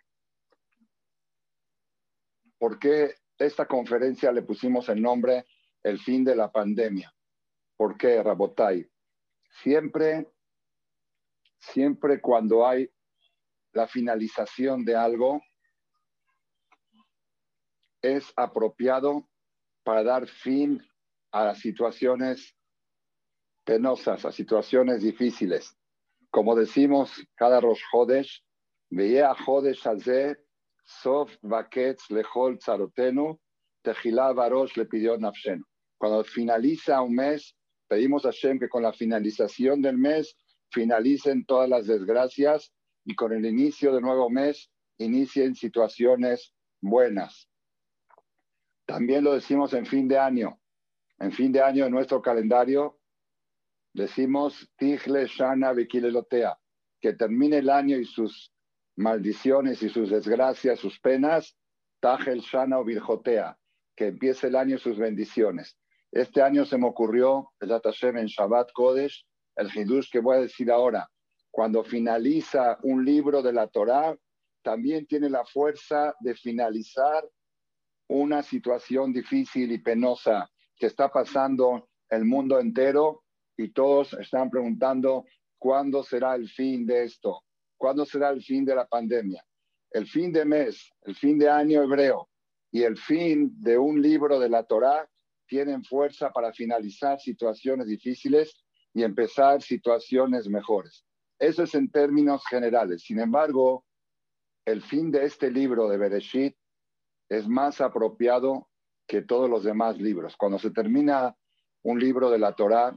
¿Por 2.57 2.77
qué 2.77 3.15
esta 3.37 3.65
conferencia 3.65 4.31
le 4.31 4.43
pusimos 4.43 4.87
el 4.89 5.01
nombre 5.01 5.45
El 5.83 5.97
fin 5.99 6.23
de 6.23 6.35
la 6.35 6.51
pandemia? 6.51 7.11
¿Por 7.75 7.97
qué, 7.97 8.21
Rabotai? 8.21 8.87
Siempre, 9.63 10.31
siempre 11.59 12.21
cuando 12.21 12.67
hay 12.67 12.87
la 13.73 13.87
finalización 13.87 14.85
de 14.85 14.95
algo, 14.95 15.41
es 18.01 18.31
apropiado 18.35 19.27
para 19.83 20.03
dar 20.03 20.27
fin 20.27 20.79
a 21.31 21.55
situaciones 21.55 22.55
penosas, 23.63 24.25
a 24.25 24.31
situaciones 24.31 25.01
difíciles. 25.01 25.75
Como 26.31 26.55
decimos 26.55 27.11
cada 27.35 27.59
Rosh 27.59 27.81
Hodesh, 27.91 28.41
veía 28.89 29.33
Hodesh 29.33 29.85
Hazeh, 29.85 30.37
Sof 30.83 31.29
Baketz 31.41 32.09
Lehol 32.09 32.57
Tzarotenu, 32.57 33.37
Tejilá 33.83 34.31
Barosh 34.31 34.77
le 34.77 34.85
pidió 34.85 35.17
Nafshenu. 35.17 35.63
Cuando 35.97 36.23
finaliza 36.23 37.01
un 37.01 37.15
mes, 37.15 37.55
pedimos 37.87 38.25
a 38.25 38.29
Hashem 38.29 38.59
que 38.59 38.69
con 38.69 38.81
la 38.81 38.93
finalización 38.93 39.81
del 39.81 39.97
mes 39.97 40.37
finalicen 40.71 41.45
todas 41.45 41.67
las 41.67 41.85
desgracias 41.85 42.71
y 43.03 43.13
con 43.13 43.33
el 43.33 43.45
inicio 43.45 43.93
del 43.93 44.01
nuevo 44.01 44.29
mes 44.29 44.71
inicien 44.99 45.53
situaciones 45.53 46.53
buenas. 46.79 47.49
También 48.85 49.23
lo 49.23 49.33
decimos 49.33 49.73
en 49.73 49.85
fin 49.85 50.07
de 50.07 50.17
año. 50.17 50.61
En 51.19 51.31
fin 51.31 51.51
de 51.51 51.61
año 51.61 51.85
en 51.85 51.91
nuestro 51.91 52.21
calendario 52.21 53.00
decimos 53.93 54.71
Tigle 54.77 55.27
Shana 55.27 55.73
Vikilelotea, 55.73 56.57
que 56.99 57.13
termine 57.13 57.57
el 57.57 57.69
año 57.69 57.97
y 57.97 58.05
sus 58.05 58.53
maldiciones 58.95 59.81
y 59.81 59.89
sus 59.89 60.09
desgracias, 60.09 60.79
sus 60.79 60.99
penas, 60.99 61.57
Tajel 61.99 62.41
Shana 62.41 62.79
o 62.79 62.83
Virjotea, 62.83 63.57
que 63.95 64.07
empiece 64.07 64.47
el 64.47 64.55
año 64.55 64.75
y 64.75 64.79
sus 64.79 64.97
bendiciones. 64.97 65.77
Este 66.11 66.41
año 66.41 66.65
se 66.65 66.77
me 66.77 66.87
ocurrió, 66.87 67.51
el 67.59 67.69
Hashem 67.69 68.17
en 68.17 68.27
Shabbat 68.27 68.71
Kodesh, 68.73 69.25
el 69.55 69.69
Hidush 69.73 70.09
que 70.11 70.19
voy 70.19 70.37
a 70.37 70.41
decir 70.41 70.71
ahora. 70.71 71.09
Cuando 71.49 71.83
finaliza 71.83 72.77
un 72.83 73.03
libro 73.05 73.41
de 73.41 73.53
la 73.53 73.67
Torá, 73.67 74.17
también 74.63 75.05
tiene 75.05 75.29
la 75.29 75.45
fuerza 75.45 76.15
de 76.19 76.35
finalizar 76.35 77.27
una 78.07 78.43
situación 78.43 79.13
difícil 79.13 79.71
y 79.71 79.77
penosa 79.77 80.49
que 80.75 80.87
está 80.87 81.09
pasando 81.09 81.89
el 82.09 82.25
mundo 82.25 82.59
entero 82.59 83.23
y 83.61 83.71
todos 83.71 84.13
están 84.13 84.49
preguntando 84.49 85.25
cuándo 85.57 86.03
será 86.03 86.35
el 86.35 86.49
fin 86.49 86.85
de 86.85 87.03
esto, 87.03 87.43
cuándo 87.77 88.05
será 88.05 88.29
el 88.29 88.41
fin 88.41 88.65
de 88.65 88.75
la 88.75 88.87
pandemia, 88.87 89.43
el 89.91 90.07
fin 90.07 90.31
de 90.31 90.45
mes, 90.45 90.91
el 91.03 91.15
fin 91.15 91.37
de 91.37 91.49
año 91.49 91.83
hebreo 91.83 92.29
y 92.71 92.83
el 92.83 92.97
fin 92.97 93.51
de 93.61 93.77
un 93.77 94.01
libro 94.01 94.39
de 94.39 94.49
la 94.49 94.63
Torá 94.63 95.07
tienen 95.47 95.83
fuerza 95.83 96.31
para 96.31 96.53
finalizar 96.53 97.19
situaciones 97.19 97.87
difíciles 97.87 98.65
y 98.93 99.03
empezar 99.03 99.61
situaciones 99.61 100.47
mejores. 100.47 101.05
Eso 101.37 101.63
es 101.63 101.75
en 101.75 101.91
términos 101.91 102.43
generales. 102.49 103.03
Sin 103.03 103.19
embargo, 103.19 103.85
el 104.65 104.81
fin 104.81 105.11
de 105.11 105.25
este 105.25 105.51
libro 105.51 105.89
de 105.89 105.97
Bereshit 105.97 106.55
es 107.29 107.47
más 107.47 107.81
apropiado 107.81 108.69
que 109.07 109.21
todos 109.21 109.49
los 109.49 109.63
demás 109.63 109.97
libros. 109.97 110.37
Cuando 110.37 110.59
se 110.59 110.71
termina 110.71 111.35
un 111.83 111.99
libro 111.99 112.29
de 112.29 112.39
la 112.39 112.53
Torá, 112.53 112.95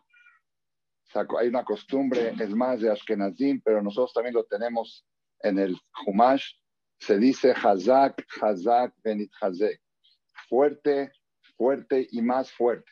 hay 1.39 1.49
una 1.49 1.65
costumbre, 1.65 2.35
es 2.39 2.51
más 2.51 2.81
de 2.81 2.91
Ashkenazim, 2.91 3.61
pero 3.65 3.83
nosotros 3.83 4.13
también 4.13 4.35
lo 4.35 4.45
tenemos 4.45 5.07
en 5.41 5.59
el 5.59 5.77
Humash, 6.07 6.55
se 6.99 7.19
dice 7.19 7.53
Hazak, 7.53 8.25
Hazak, 8.41 8.95
Benit 9.03 9.31
Hazek. 9.41 9.81
Fuerte, 10.49 11.13
fuerte 11.57 12.07
y 12.11 12.23
más 12.23 12.51
fuerte. 12.51 12.91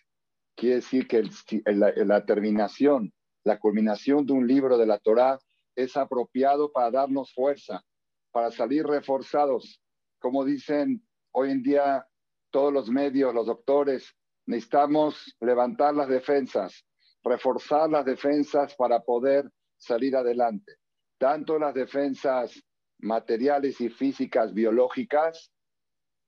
Quiere 0.54 0.76
decir 0.76 1.08
que 1.08 1.24
la 1.64 2.24
terminación, 2.26 3.12
la 3.44 3.58
culminación 3.58 4.26
de 4.26 4.32
un 4.34 4.46
libro 4.46 4.76
de 4.76 4.86
la 4.86 4.98
Torá 4.98 5.38
es 5.74 5.96
apropiado 5.96 6.70
para 6.72 6.90
darnos 6.90 7.32
fuerza, 7.32 7.82
para 8.30 8.50
salir 8.50 8.86
reforzados. 8.86 9.80
Como 10.18 10.44
dicen 10.44 11.06
hoy 11.32 11.50
en 11.50 11.62
día 11.62 12.06
todos 12.50 12.72
los 12.72 12.90
medios, 12.90 13.34
los 13.34 13.46
doctores, 13.46 14.14
necesitamos 14.46 15.36
levantar 15.40 15.94
las 15.94 16.08
defensas, 16.08 16.84
reforzar 17.24 17.90
las 17.90 18.04
defensas 18.04 18.74
para 18.74 19.00
poder 19.00 19.50
salir 19.76 20.16
adelante. 20.16 20.76
Tanto 21.18 21.58
las 21.58 21.74
defensas 21.74 22.62
materiales 22.98 23.80
y 23.80 23.88
físicas 23.88 24.52
biológicas, 24.54 25.52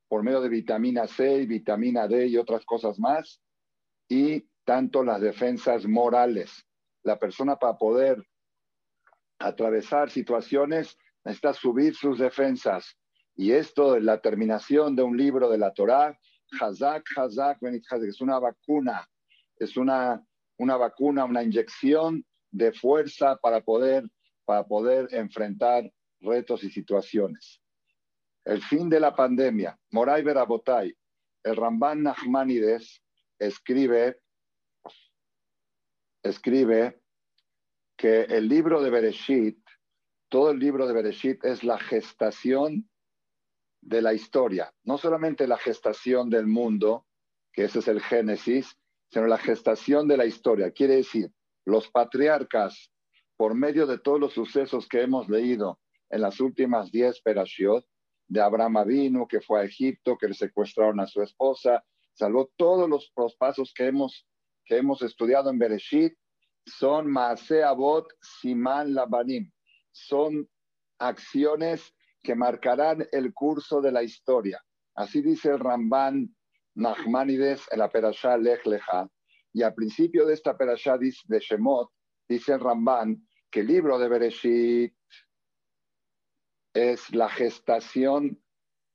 por 0.09 0.23
medio 0.23 0.41
de 0.41 0.49
vitamina 0.49 1.07
C, 1.07 1.47
vitamina 1.47 2.07
D 2.07 2.27
y 2.27 2.37
otras 2.37 2.65
cosas 2.65 2.99
más, 2.99 3.41
y 4.09 4.49
tanto 4.65 5.03
las 5.03 5.21
defensas 5.21 5.87
morales. 5.87 6.65
La 7.03 7.19
persona 7.19 7.57
para 7.57 7.77
poder 7.77 8.25
atravesar 9.39 10.11
situaciones 10.11 10.97
necesita 11.25 11.53
subir 11.53 11.95
sus 11.95 12.19
defensas. 12.19 12.97
Y 13.37 13.53
esto, 13.53 13.99
la 13.99 14.21
terminación 14.21 14.95
de 14.95 15.03
un 15.03 15.17
libro 15.17 15.49
de 15.49 15.59
la 15.59 15.73
Torá, 15.73 16.19
Hazak, 16.61 17.05
Hazak, 17.17 17.59
es 17.63 18.21
una 18.21 18.39
vacuna, 18.39 19.09
es 19.57 19.77
una, 19.77 20.25
una 20.59 20.77
vacuna, 20.77 21.25
una 21.25 21.43
inyección 21.43 22.25
de 22.51 22.73
fuerza 22.73 23.37
para 23.37 23.61
poder, 23.61 24.05
para 24.45 24.65
poder 24.65 25.09
enfrentar 25.13 25.91
retos 26.21 26.65
y 26.65 26.71
situaciones. 26.71 27.61
El 28.45 28.63
fin 28.63 28.89
de 28.89 29.01
la 29.01 29.15
pandemia. 29.15 29.79
Moray 29.91 30.23
Berabotay, 30.23 30.95
el 31.43 31.57
Ramban 31.57 32.03
Nachmanides 32.03 33.03
escribe, 33.39 34.21
escribe 36.23 37.01
que 37.97 38.23
el 38.23 38.49
libro 38.49 38.83
de 38.83 38.91
Bereshit 38.91 39.59
todo 40.35 40.51
el 40.51 40.59
libro 40.59 40.89
de 40.89 40.95
Bereshit 40.95 41.45
es 41.45 41.63
la 41.63 41.79
gestación 41.79 42.91
de 43.81 44.03
la 44.03 44.15
historia, 44.15 44.75
no 44.83 44.99
solamente 44.99 45.47
la 45.47 45.59
gestación 45.59 46.29
del 46.29 46.49
mundo, 46.49 47.07
que 47.53 47.67
ese 47.67 47.79
es 47.79 47.87
el 47.87 48.01
Génesis, 48.01 48.77
sino 49.15 49.29
la 49.29 49.39
gestación 49.39 50.09
de 50.09 50.17
la 50.17 50.27
historia. 50.27 50.73
Quiere 50.73 50.97
decir, 50.97 51.31
los 51.65 51.89
patriarcas, 51.89 52.91
por 53.37 53.55
medio 53.55 53.87
de 53.87 53.99
todos 53.99 54.19
los 54.19 54.33
sucesos 54.33 54.89
que 54.89 55.03
hemos 55.03 55.29
leído 55.29 55.79
en 56.11 56.21
las 56.21 56.41
últimas 56.41 56.91
diez 56.91 57.23
perashiot, 57.23 57.85
de 58.27 58.41
Abraham 58.41 58.79
Avinu, 58.79 59.29
que 59.29 59.41
fue 59.41 59.61
a 59.61 59.65
Egipto, 59.65 60.19
que 60.19 60.27
le 60.27 60.35
secuestraron 60.35 60.99
a 60.99 61.07
su 61.07 61.23
esposa, 61.23 61.85
salvó 62.13 62.51
todos 62.57 62.89
los, 62.89 63.13
pasos 63.39 63.73
que 63.73 63.87
hemos, 63.87 64.27
que 64.65 64.79
hemos 64.79 65.01
estudiado 65.03 65.49
en 65.51 65.61
Bereshit, 65.61 66.15
son 66.67 67.09
Maase 67.09 67.63
Abot 67.63 68.09
Siman 68.21 68.95
Labanim, 68.95 69.53
son 69.93 70.49
acciones 70.99 71.95
que 72.21 72.35
marcarán 72.35 73.07
el 73.13 73.33
curso 73.33 73.81
de 73.81 73.93
la 73.93 74.03
historia. 74.03 74.61
Así 74.97 75.23
dice 75.23 75.51
el 75.51 75.61
Ramban 75.61 76.35
Nachmanides 76.75 77.67
en 77.71 77.79
la 77.79 77.89
Perashá 77.89 78.37
Lech. 78.37 78.63
Y 79.53 79.63
al 79.63 79.75
principio 79.75 80.27
de 80.27 80.35
esta 80.35 80.57
Perashá 80.57 80.99
de 80.99 81.41
Shemot, 81.41 81.91
dice 82.29 82.53
el 82.55 82.61
Ramban 82.61 83.27
que 83.51 83.61
el 83.61 83.69
libro 83.69 83.99
de 83.99 84.09
Bereshit 84.09 84.95
es 86.75 87.15
la 87.15 87.29
gestación 87.29 88.43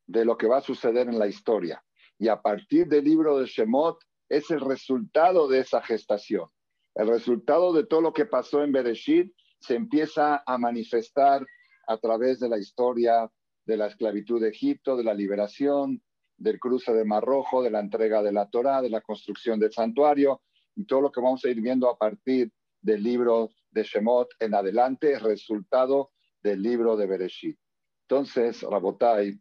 de 0.05 0.25
lo 0.25 0.37
que 0.37 0.47
va 0.47 0.57
a 0.57 0.61
suceder 0.61 1.07
en 1.07 1.17
la 1.17 1.27
historia. 1.27 1.83
Y 2.17 2.27
a 2.27 2.41
partir 2.41 2.87
del 2.87 3.05
libro 3.05 3.39
de 3.39 3.45
Shemot 3.45 3.99
es 4.27 4.51
el 4.51 4.59
resultado 4.59 5.47
de 5.47 5.59
esa 5.59 5.81
gestación. 5.81 6.49
El 6.95 7.07
resultado 7.07 7.71
de 7.71 7.85
todo 7.85 8.01
lo 8.01 8.13
que 8.13 8.25
pasó 8.25 8.63
en 8.63 8.73
Bereshit 8.73 9.33
se 9.59 9.75
empieza 9.75 10.43
a 10.45 10.57
manifestar 10.57 11.45
a 11.87 11.97
través 11.97 12.39
de 12.39 12.49
la 12.49 12.57
historia 12.57 13.31
de 13.65 13.77
la 13.77 13.87
esclavitud 13.87 14.41
de 14.41 14.49
Egipto, 14.49 14.97
de 14.97 15.03
la 15.03 15.13
liberación, 15.13 16.01
del 16.39 16.59
cruce 16.59 16.93
de 16.93 17.05
Mar 17.05 17.23
Rojo, 17.23 17.61
de 17.61 17.69
la 17.69 17.79
entrega 17.79 18.23
de 18.23 18.31
la 18.31 18.49
Torá, 18.49 18.81
de 18.81 18.89
la 18.89 19.01
construcción 19.01 19.59
del 19.59 19.71
santuario 19.71 20.41
y 20.75 20.85
todo 20.85 21.01
lo 21.01 21.11
que 21.11 21.21
vamos 21.21 21.43
a 21.43 21.49
ir 21.49 21.61
viendo 21.61 21.89
a 21.89 21.97
partir 21.97 22.51
del 22.81 23.03
libro 23.03 23.49
de 23.71 23.83
Shemot 23.83 24.29
en 24.39 24.55
adelante 24.55 25.11
es 25.13 25.21
resultado 25.21 26.11
del 26.41 26.61
libro 26.61 26.95
de 26.95 27.07
Bereshit. 27.07 27.59
Entonces, 28.07 28.61
Rabotai, 28.63 29.39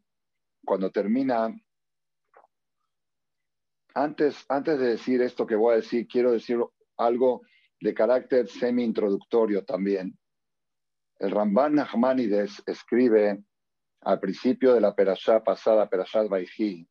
cuando 0.64 0.90
termina, 0.90 1.54
antes, 3.94 4.44
antes 4.48 4.78
de 4.78 4.88
decir 4.88 5.22
esto 5.22 5.46
que 5.46 5.54
voy 5.54 5.74
a 5.74 5.76
decir, 5.76 6.06
quiero 6.06 6.32
decir 6.32 6.58
algo 6.96 7.42
de 7.80 7.94
carácter 7.94 8.48
semi-introductorio 8.48 9.64
también. 9.64 10.18
El 11.18 11.30
Ramban 11.30 11.76
Nachmanides 11.76 12.62
escribe 12.66 13.42
al 14.08 14.20
principio 14.20 14.72
de 14.72 14.80
la 14.80 14.94
perashá 14.94 15.44
pasada, 15.44 15.86
Perashat 15.86 16.30
Baijí, 16.30 16.88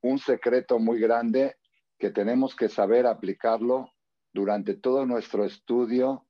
un 0.00 0.18
secreto 0.18 0.78
muy 0.78 0.98
grande 0.98 1.56
que 1.98 2.08
tenemos 2.08 2.56
que 2.56 2.70
saber 2.70 3.06
aplicarlo 3.06 3.92
durante 4.32 4.72
todo 4.72 5.04
nuestro 5.04 5.44
estudio, 5.44 6.26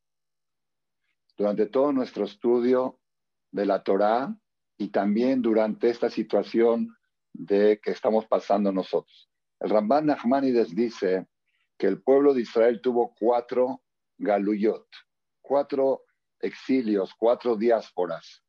durante 1.39 1.67
todo 1.67 1.93
nuestro 1.93 2.25
estudio 2.25 2.99
de 3.53 3.67
la 3.67 3.85
Torá 3.85 4.37
y 4.77 4.89
también 4.89 5.43
durante 5.43 5.89
esta 5.89 6.11
situación 6.11 6.89
de 7.33 7.79
que 7.81 7.93
estamos 7.93 8.27
pasando 8.27 8.73
nosotros. 8.73 9.31
El 9.61 9.71
Ramban 9.71 10.07
Nachmanides 10.07 10.75
dice 10.75 11.29
que 11.79 11.87
el 11.87 12.03
pueblo 12.03 12.35
de 12.35 12.41
Israel 12.41 12.81
tuvo 12.81 13.15
cuatro 13.17 13.81
galuyot, 14.19 14.89
cuatro 15.41 16.03
exilios, 16.41 17.15
cuatro 17.17 17.55
diásporas. 17.55 18.43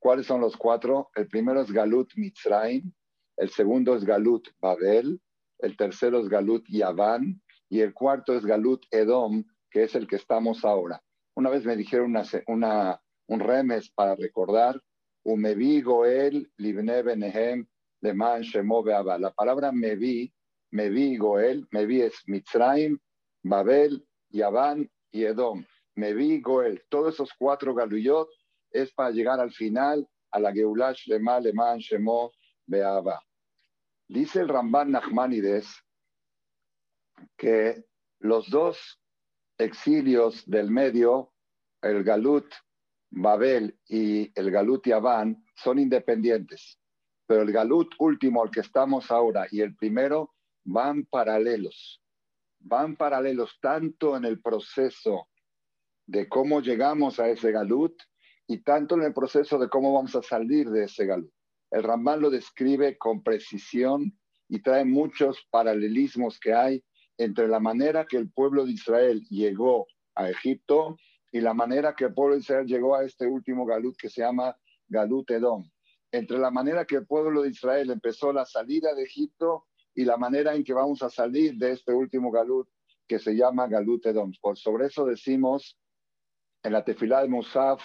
¿Cuáles 0.00 0.26
son 0.26 0.40
los 0.40 0.56
cuatro? 0.56 1.10
El 1.14 1.28
primero 1.28 1.60
es 1.60 1.70
Galut 1.70 2.10
Mitzrayim, 2.16 2.90
el 3.36 3.50
segundo 3.50 3.94
es 3.94 4.02
Galut 4.02 4.48
Babel, 4.58 5.20
el 5.58 5.76
tercero 5.76 6.18
es 6.20 6.28
Galut 6.30 6.66
Yaván 6.68 7.42
y 7.68 7.80
el 7.80 7.92
cuarto 7.92 8.34
es 8.34 8.46
Galut 8.46 8.82
Edom, 8.90 9.44
que 9.70 9.82
es 9.82 9.94
el 9.94 10.08
que 10.08 10.16
estamos 10.16 10.64
ahora. 10.64 11.02
Una 11.36 11.50
vez 11.50 11.66
me 11.66 11.76
dijeron 11.76 12.16
una, 12.46 12.98
un 13.26 13.40
remes 13.40 13.90
para 13.90 14.16
recordar, 14.16 14.80
Umevi 15.22 15.82
Goel 15.82 16.50
Libne 16.56 17.02
Benehem 17.02 17.66
Leman 18.00 18.40
Shemo 18.40 18.82
La 18.82 19.30
palabra 19.32 19.70
Mevi, 19.70 20.32
Mevi 20.70 21.18
Goel, 21.18 21.68
Mevi 21.72 22.00
es 22.00 22.14
Mitzrayim, 22.26 22.98
Babel, 23.42 24.02
Yaván 24.30 24.90
y 25.12 25.24
Edom. 25.24 25.62
Mevi 25.94 26.40
Goel, 26.40 26.82
todos 26.88 27.14
esos 27.14 27.30
cuatro 27.38 27.74
galuyot 27.74 28.30
es 28.70 28.92
para 28.92 29.10
llegar 29.10 29.40
al 29.40 29.52
final 29.52 30.08
a 30.30 30.40
la 30.40 30.52
Geulash 30.52 31.06
Lema 31.08 31.40
Leman 31.40 31.78
Shemo 31.78 32.32
Beaba. 32.66 33.20
Dice 34.08 34.40
el 34.40 34.48
Ramban 34.48 34.90
Nachmanides 34.90 35.72
que 37.36 37.84
los 38.20 38.48
dos 38.50 39.00
exilios 39.58 40.48
del 40.48 40.70
medio, 40.70 41.32
el 41.82 42.02
Galut 42.02 42.52
Babel 43.10 43.78
y 43.88 44.30
el 44.38 44.50
Galut 44.50 44.86
Yaván, 44.86 45.44
son 45.54 45.78
independientes. 45.78 46.78
Pero 47.26 47.42
el 47.42 47.52
Galut 47.52 47.94
último, 47.98 48.42
al 48.42 48.50
que 48.50 48.60
estamos 48.60 49.10
ahora, 49.10 49.46
y 49.50 49.60
el 49.60 49.76
primero, 49.76 50.34
van 50.64 51.04
paralelos. 51.04 52.02
Van 52.58 52.96
paralelos 52.96 53.58
tanto 53.60 54.16
en 54.16 54.24
el 54.24 54.40
proceso 54.40 55.28
de 56.06 56.28
cómo 56.28 56.60
llegamos 56.60 57.20
a 57.20 57.28
ese 57.28 57.52
Galut 57.52 57.94
y 58.50 58.64
tanto 58.64 58.96
en 58.96 59.02
el 59.02 59.14
proceso 59.14 59.60
de 59.60 59.68
cómo 59.68 59.92
vamos 59.92 60.16
a 60.16 60.22
salir 60.22 60.68
de 60.70 60.82
ese 60.82 61.06
Galut. 61.06 61.32
El 61.70 61.84
Ramban 61.84 62.20
lo 62.20 62.30
describe 62.30 62.98
con 62.98 63.22
precisión 63.22 64.18
y 64.48 64.60
trae 64.60 64.84
muchos 64.84 65.46
paralelismos 65.52 66.40
que 66.40 66.52
hay 66.52 66.82
entre 67.16 67.46
la 67.46 67.60
manera 67.60 68.06
que 68.06 68.16
el 68.16 68.28
pueblo 68.28 68.64
de 68.64 68.72
Israel 68.72 69.22
llegó 69.30 69.86
a 70.16 70.28
Egipto 70.28 70.96
y 71.30 71.40
la 71.40 71.54
manera 71.54 71.94
que 71.94 72.06
el 72.06 72.12
pueblo 72.12 72.34
de 72.34 72.40
Israel 72.40 72.66
llegó 72.66 72.96
a 72.96 73.04
este 73.04 73.24
último 73.24 73.64
Galut 73.64 73.96
que 73.96 74.10
se 74.10 74.22
llama 74.22 74.56
Galut 74.88 75.30
Edom. 75.30 75.70
Entre 76.10 76.36
la 76.36 76.50
manera 76.50 76.84
que 76.84 76.96
el 76.96 77.06
pueblo 77.06 77.42
de 77.42 77.50
Israel 77.50 77.88
empezó 77.88 78.32
la 78.32 78.46
salida 78.46 78.96
de 78.96 79.04
Egipto 79.04 79.68
y 79.94 80.04
la 80.04 80.16
manera 80.16 80.56
en 80.56 80.64
que 80.64 80.72
vamos 80.72 81.04
a 81.04 81.10
salir 81.10 81.54
de 81.54 81.70
este 81.70 81.92
último 81.92 82.32
Galut 82.32 82.68
que 83.06 83.20
se 83.20 83.36
llama 83.36 83.68
Galut 83.68 84.06
Edom. 84.06 84.32
Por 84.40 84.58
sobre 84.58 84.86
eso 84.86 85.04
decimos 85.04 85.78
en 86.64 86.72
la 86.72 86.84
tefilá 86.84 87.22
de 87.22 87.28
Musaf, 87.28 87.80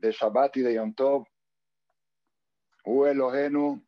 de 0.00 0.12
Shabbat 0.12 0.56
y 0.56 0.62
de 0.62 0.74
Yom 0.74 0.94
Tov, 0.94 1.26
Hu 2.84 3.06
Elohenu, 3.06 3.82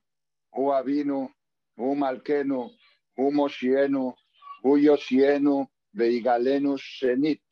Hu 0.53 0.73
Avinu, 0.73 1.33
Hu 1.77 1.95
Malkenu, 1.95 2.71
Hu 3.17 3.33
Moshienu, 3.33 4.15
Hu 4.63 4.79
Yoshienu, 4.79 5.67
Veigalenu 5.93 6.77
Shenit. 6.79 7.43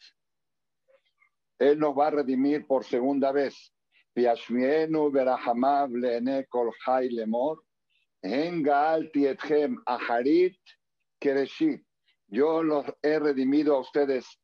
Él 1.59 1.79
nos 1.79 1.95
va 1.95 2.07
a 2.07 2.11
redimir 2.11 2.67
por 2.67 2.85
segunda 2.85 3.33
vez. 3.33 3.73
Piashmienu 4.15 5.11
Berahamav 5.11 5.91
Leene 5.91 6.47
Kol 6.49 6.73
Chai 6.85 7.11
Lemor. 7.11 7.63
En 8.23 8.63
Gaalti 8.63 9.27
Etchem 9.27 9.77
Aharit 9.87 10.59
Kereshit. 11.21 11.85
Yo 12.29 12.63
los 12.63 12.87
he 13.03 13.19
redimido 13.19 13.77
a 13.77 13.81
ustedes. 13.81 14.40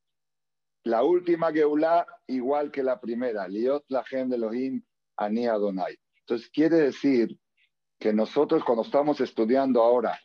La 0.87 1.03
última 1.03 1.51
Geulah, 1.51 2.07
igual 2.29 2.71
que 2.71 2.81
la 2.81 3.01
primera. 3.01 3.49
Liot 3.49 3.87
Lachem 3.89 4.33
Elohim 4.33 4.81
Ani 5.17 5.49
Adonai. 5.49 5.99
Entonces 6.21 6.49
quiere 6.49 6.77
decir 6.77 7.37
que 7.99 8.13
nosotros 8.13 8.63
cuando 8.63 8.85
estamos 8.85 9.21
estudiando 9.21 9.83
ahora 9.83 10.17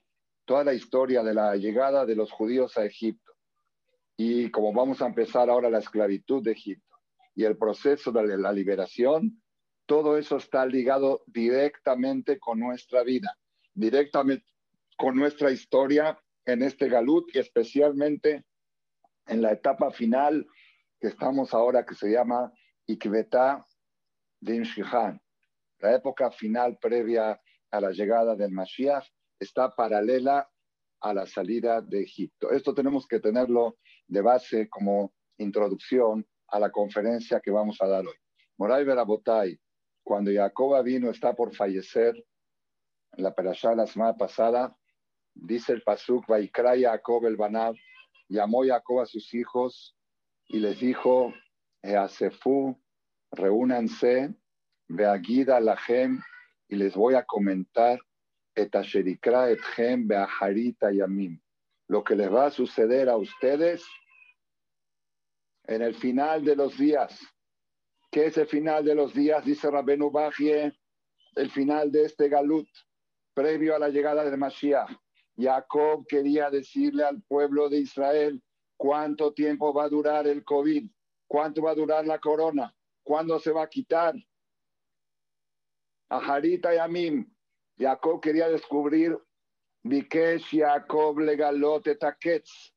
toda 0.45 0.63
la 0.63 0.75
historia 0.75 1.23
de 1.23 1.33
la 1.33 1.55
llegada 1.55 2.05
de 2.05 2.15
los 2.15 2.31
judíos 2.31 2.77
a 2.77 2.85
Egipto 2.85 3.33
y 4.15 4.51
como 4.51 4.71
vamos 4.71 5.01
a 5.01 5.07
empezar 5.07 5.49
ahora 5.49 5.67
la 5.71 5.79
esclavitud 5.79 6.43
de 6.43 6.51
Egipto 6.51 6.95
y 7.33 7.43
el 7.43 7.57
proceso 7.57 8.11
de 8.11 8.37
la 8.37 8.53
liberación, 8.53 9.41
todo 9.87 10.15
eso 10.15 10.37
está 10.37 10.63
ligado 10.67 11.23
directamente 11.25 12.37
con 12.37 12.59
nuestra 12.59 13.01
vida, 13.01 13.35
directamente 13.73 14.45
con 14.95 15.15
nuestra 15.15 15.49
historia 15.49 16.19
en 16.45 16.61
este 16.61 16.87
galut 16.87 17.35
y 17.35 17.39
especialmente 17.39 18.45
en 19.27 19.41
la 19.41 19.51
etapa 19.53 19.91
final 19.91 20.45
que 21.01 21.07
estamos 21.07 21.53
ahora 21.55 21.83
que 21.83 21.95
se 21.95 22.11
llama 22.11 22.53
Ikvetá 22.85 23.65
de 24.39 24.63
Shihan, 24.63 25.19
la 25.79 25.95
época 25.95 26.29
final 26.29 26.77
previa 26.79 27.41
a 27.71 27.81
la 27.81 27.89
llegada 27.89 28.35
del 28.35 28.51
Mashiach 28.51 29.07
está 29.39 29.75
paralela 29.75 30.47
a 31.01 31.13
la 31.15 31.25
salida 31.25 31.81
de 31.81 32.03
Egipto. 32.03 32.51
Esto 32.51 32.75
tenemos 32.75 33.07
que 33.07 33.19
tenerlo 33.19 33.77
de 34.07 34.21
base 34.21 34.69
como 34.69 35.11
introducción 35.39 36.23
a 36.49 36.59
la 36.59 36.69
conferencia 36.69 37.39
que 37.39 37.49
vamos 37.49 37.81
a 37.81 37.87
dar 37.87 38.05
hoy. 38.05 38.15
Moray 38.57 38.85
Berabotay, 38.85 39.59
cuando 40.03 40.31
Jacob 40.31 40.83
vino, 40.83 41.09
está 41.09 41.33
por 41.33 41.55
fallecer, 41.55 42.13
en 43.13 43.23
la 43.23 43.33
perashá 43.33 43.73
la 43.73 43.87
semana 43.87 44.15
pasada, 44.15 44.77
dice 45.33 45.73
el 45.73 45.81
Pasuk, 45.81 46.27
Vaikra 46.27 46.79
Jacob 46.79 47.25
el 47.25 47.37
Banab, 47.37 47.73
llamó 48.29 48.63
Jacob 48.63 48.99
a 48.99 49.07
sus 49.07 49.33
hijos 49.33 49.95
y 50.53 50.59
les 50.59 50.81
dijo, 50.81 51.33
Easefu, 51.81 52.77
reúnanse, 53.31 54.35
Beagida 54.89 55.61
Lahem, 55.61 56.21
y 56.67 56.75
les 56.75 56.93
voy 56.93 57.13
a 57.13 57.23
comentar 57.23 57.97
lo 61.87 62.03
que 62.03 62.15
les 62.15 62.33
va 62.33 62.45
a 62.47 62.51
suceder 62.51 63.07
a 63.07 63.15
ustedes 63.15 63.85
en 65.67 65.81
el 65.81 65.95
final 65.95 66.43
de 66.43 66.57
los 66.57 66.77
días. 66.77 67.17
¿Qué 68.11 68.25
es 68.25 68.37
el 68.37 68.47
final 68.47 68.83
de 68.83 68.95
los 68.95 69.13
días? 69.13 69.45
Dice 69.45 69.71
Rabenu 69.71 70.11
Bajie, 70.11 70.73
el 71.37 71.49
final 71.49 71.93
de 71.93 72.03
este 72.03 72.27
galut, 72.27 72.67
previo 73.33 73.73
a 73.73 73.79
la 73.79 73.87
llegada 73.87 74.29
de 74.29 74.35
Mashiach. 74.35 74.91
Jacob 75.37 76.05
quería 76.09 76.49
decirle 76.49 77.05
al 77.05 77.21
pueblo 77.21 77.69
de 77.69 77.79
Israel 77.79 78.43
cuánto 78.81 79.31
tiempo 79.31 79.71
va 79.71 79.83
a 79.83 79.89
durar 79.89 80.25
el 80.25 80.43
COVID, 80.43 80.89
cuánto 81.27 81.61
va 81.61 81.69
a 81.69 81.75
durar 81.75 82.07
la 82.07 82.17
corona, 82.17 82.75
cuándo 83.03 83.37
se 83.37 83.51
va 83.51 83.61
a 83.61 83.69
quitar. 83.69 84.15
A 86.09 86.17
Harita 86.17 86.73
y 86.73 86.79
Amim, 86.79 87.31
Jacob 87.77 88.19
quería 88.19 88.49
descubrir 88.49 89.15
Vikesh 89.83 90.49
Jacob 90.49 91.19
legalote 91.19 91.95
taketz. 91.95 92.73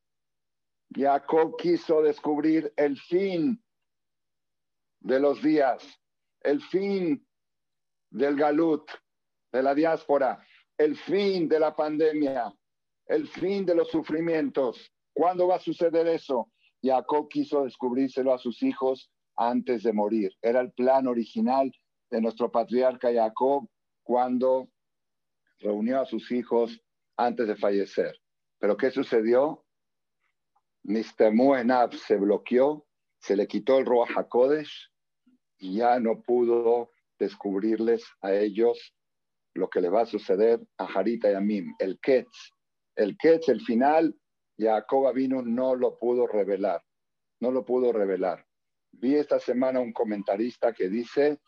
Jacob 0.95 1.57
quiso 1.57 2.03
descubrir 2.03 2.71
el 2.77 3.01
fin 3.01 3.65
de 5.01 5.19
los 5.19 5.43
días, 5.43 5.83
el 6.43 6.61
fin 6.61 7.27
del 8.11 8.37
galut, 8.37 8.91
de 9.53 9.63
la 9.63 9.75
diáspora, 9.75 10.47
el 10.77 10.99
fin 10.99 11.49
de 11.49 11.61
la 11.61 11.75
pandemia, 11.75 12.55
el 13.07 13.27
fin 13.27 13.65
de 13.65 13.75
los 13.75 13.89
sufrimientos. 13.89 14.94
¿Cuándo 15.15 15.47
va 15.47 15.57
a 15.57 15.61
suceder 15.61 16.07
eso? 16.09 16.51
Jacob 16.83 17.29
quiso 17.29 17.65
descubrírselo 17.65 18.35
a 18.35 18.39
sus 18.39 18.63
hijos 18.63 19.11
antes 19.37 19.83
de 19.85 19.93
morir. 19.93 20.33
Era 20.43 20.61
el 20.61 20.73
plan 20.73 21.07
original 21.07 21.73
de 22.11 22.21
nuestro 22.21 22.51
patriarca 22.51 23.13
Jacob 23.13 23.69
cuando 24.03 24.69
reunió 25.61 26.01
a 26.01 26.07
sus 26.07 26.31
hijos 26.31 26.79
antes 27.17 27.47
de 27.47 27.57
fallecer. 27.57 28.15
Pero 28.59 28.77
¿qué 28.77 28.91
sucedió? 28.91 29.65
Nistemu 30.83 31.55
Enab 31.55 31.95
se 31.95 32.17
bloqueó, 32.17 32.87
se 33.19 33.37
le 33.37 33.47
quitó 33.47 33.79
el 33.79 33.87
Ruach 33.87 34.11
HaKodesh 34.17 34.91
y 35.59 35.77
ya 35.77 35.99
no 35.99 36.21
pudo 36.21 36.91
descubrirles 37.19 38.05
a 38.21 38.35
ellos 38.35 38.95
lo 39.55 39.69
que 39.71 39.81
le 39.81 39.89
va 39.89 40.03
a 40.03 40.07
suceder 40.07 40.61
a 40.77 40.85
Harita 40.85 41.31
y 41.31 41.35
a 41.35 41.41
Mim. 41.41 41.75
El 41.79 41.99
Ketz, 42.01 42.53
el 42.97 43.17
Ketz, 43.17 43.49
el 43.49 43.61
final, 43.63 44.15
Jacob 44.59 45.13
vino, 45.15 45.43
no 45.43 45.75
lo 45.75 45.99
pudo 45.99 46.27
revelar, 46.27 46.83
no 47.41 47.51
lo 47.51 47.65
pudo 47.65 47.93
revelar. 47.93 48.47
Vi 48.93 49.17
esta 49.17 49.41
semana 49.41 49.81
un 49.81 49.93
comentarista 49.93 50.73
que 50.73 50.89
dice 50.89 51.41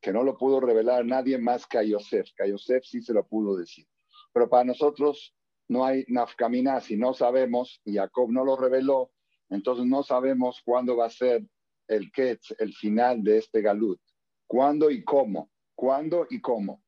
que 0.00 0.12
no 0.12 0.22
lo 0.22 0.36
pudo 0.36 0.60
revelar 0.60 1.04
nadie 1.04 1.38
más 1.38 1.66
que 1.66 1.78
a 1.78 1.82
Yosef, 1.82 2.28
que 2.36 2.44
a 2.44 2.46
Yosef 2.46 2.84
sí 2.84 3.02
se 3.02 3.12
lo 3.12 3.26
pudo 3.26 3.56
decir. 3.56 3.86
Pero 4.32 4.48
para 4.48 4.64
nosotros 4.64 5.34
no 5.68 5.84
hay 5.84 6.04
nafkamina, 6.08 6.80
si 6.80 6.96
no 6.96 7.14
sabemos, 7.14 7.80
y 7.84 7.94
Jacob 7.94 8.30
no 8.30 8.44
lo 8.44 8.56
reveló, 8.56 9.12
entonces 9.48 9.86
no 9.86 10.02
sabemos 10.02 10.60
cuándo 10.64 10.96
va 10.96 11.06
a 11.06 11.10
ser 11.10 11.46
el 11.88 12.10
Ketz, 12.10 12.54
el 12.58 12.72
final 12.74 13.22
de 13.22 13.38
este 13.38 13.60
galut. 13.60 14.00
¿Cuándo 14.46 14.90
y 14.90 15.04
cómo? 15.04 15.50
¿Cuándo 15.74 16.26
y 16.30 16.40
cómo? 16.40 16.82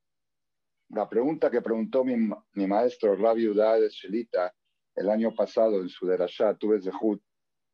La 0.90 1.08
pregunta 1.08 1.50
que 1.50 1.62
preguntó 1.62 2.04
mi, 2.04 2.16
maestro 2.66 3.16
Rabbi 3.16 3.46
de 3.46 3.88
Shelita 3.90 4.54
el 4.96 5.10
año 5.10 5.34
pasado 5.34 5.80
en 5.80 5.88
su 5.88 6.06
derashá, 6.06 6.56
tuve 6.56 6.80
Zehut 6.80 7.22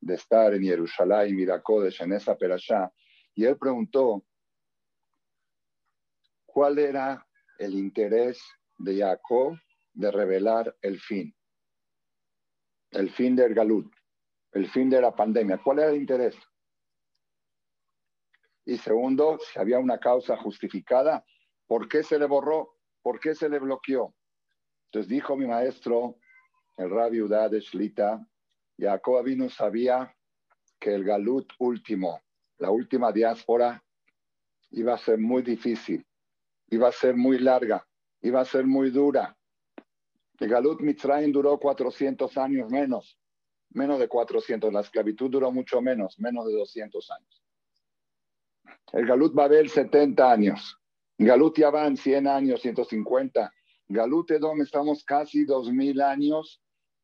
de 0.00 0.14
estar 0.14 0.52
en 0.52 0.62
Jerusalén, 0.62 1.34
Mirakodesh, 1.36 2.02
en 2.02 2.12
esa 2.12 2.36
perashá, 2.36 2.92
y 3.34 3.44
él 3.44 3.56
preguntó 3.56 4.24
cuál 6.44 6.78
era 6.78 7.26
el 7.58 7.74
interés 7.74 8.42
de 8.78 8.98
Jacob 8.98 9.56
de 9.94 10.10
revelar 10.10 10.76
el 10.82 11.00
fin, 11.00 11.34
el 12.90 13.10
fin 13.10 13.36
del 13.36 13.54
Galut. 13.54 13.92
el 14.52 14.70
fin 14.70 14.90
de 14.90 15.00
la 15.00 15.14
pandemia. 15.14 15.58
¿Cuál 15.58 15.78
era 15.78 15.90
el 15.90 15.96
interés? 15.96 16.36
Y 18.64 18.76
segundo, 18.76 19.38
si 19.38 19.58
había 19.58 19.78
una 19.78 19.98
causa 19.98 20.36
justificada, 20.36 21.24
¿por 21.66 21.88
qué 21.88 22.02
se 22.02 22.18
le 22.18 22.26
borró? 22.26 22.76
¿Por 23.02 23.18
qué 23.18 23.34
se 23.34 23.48
le 23.48 23.58
bloqueó? 23.58 24.14
Entonces 24.86 25.08
dijo 25.08 25.36
mi 25.36 25.46
maestro, 25.46 26.18
el 26.76 26.90
rabbi 26.90 27.20
Udá 27.20 27.48
de 27.48 27.60
Shlita, 27.60 28.26
Jacob 28.78 29.24
sabía 29.50 30.14
que 30.78 30.94
el 30.94 31.04
galut 31.04 31.52
último, 31.58 32.20
la 32.58 32.70
última 32.70 33.12
diáspora, 33.12 33.82
iba 34.70 34.94
a 34.94 34.98
ser 34.98 35.18
muy 35.18 35.42
difícil, 35.42 36.04
iba 36.70 36.88
a 36.88 36.92
ser 36.92 37.14
muy 37.14 37.38
larga, 37.38 37.86
iba 38.22 38.40
a 38.40 38.44
ser 38.44 38.66
muy 38.66 38.90
dura. 38.90 39.36
El 40.40 40.48
galut 40.48 40.80
Mitzrayim 40.80 41.30
duró 41.30 41.58
400 41.58 42.36
años 42.38 42.70
menos, 42.70 43.18
menos 43.70 44.00
de 44.00 44.08
400. 44.08 44.72
La 44.72 44.80
esclavitud 44.80 45.30
duró 45.30 45.52
mucho 45.52 45.80
menos, 45.80 46.18
menos 46.18 46.46
de 46.46 46.54
200 46.54 47.10
años. 47.10 47.42
El 48.92 49.06
galut 49.06 49.38
haber 49.38 49.68
70 49.68 50.32
años. 50.32 50.78
Galut 51.18 51.56
Yaván 51.58 51.96
100 51.96 52.26
años, 52.26 52.62
150. 52.62 53.52
Galut 53.88 54.30
Edom 54.30 54.60
estamos 54.62 55.04
casi 55.04 55.44
2000 55.44 56.00
años 56.00 56.61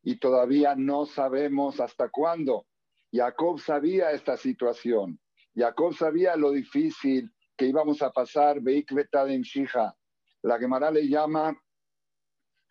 y 0.08 0.16
todavía 0.16 0.74
no 0.74 1.04
sabemos 1.04 1.80
hasta 1.80 2.08
cuándo. 2.08 2.66
Jacob 3.12 3.60
sabía 3.60 4.10
esta 4.12 4.38
situación. 4.38 5.20
Jacob 5.54 5.92
sabía 5.94 6.34
lo 6.34 6.50
difícil 6.50 7.30
que 7.54 7.66
íbamos 7.66 8.00
a 8.00 8.10
pasar. 8.10 8.62
Beikveta 8.62 9.26
de 9.26 9.42
Shija. 9.42 9.94
La 10.40 10.58
Gemara 10.58 10.90
le 10.90 11.06
llama 11.06 11.54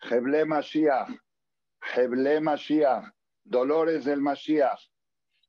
Heble 0.00 0.46
Mashiach. 0.46 1.10
Heble 1.94 2.40
Mashiach. 2.40 3.04
Dolores 3.44 4.04
del 4.04 4.20
Mashiach. 4.20 4.80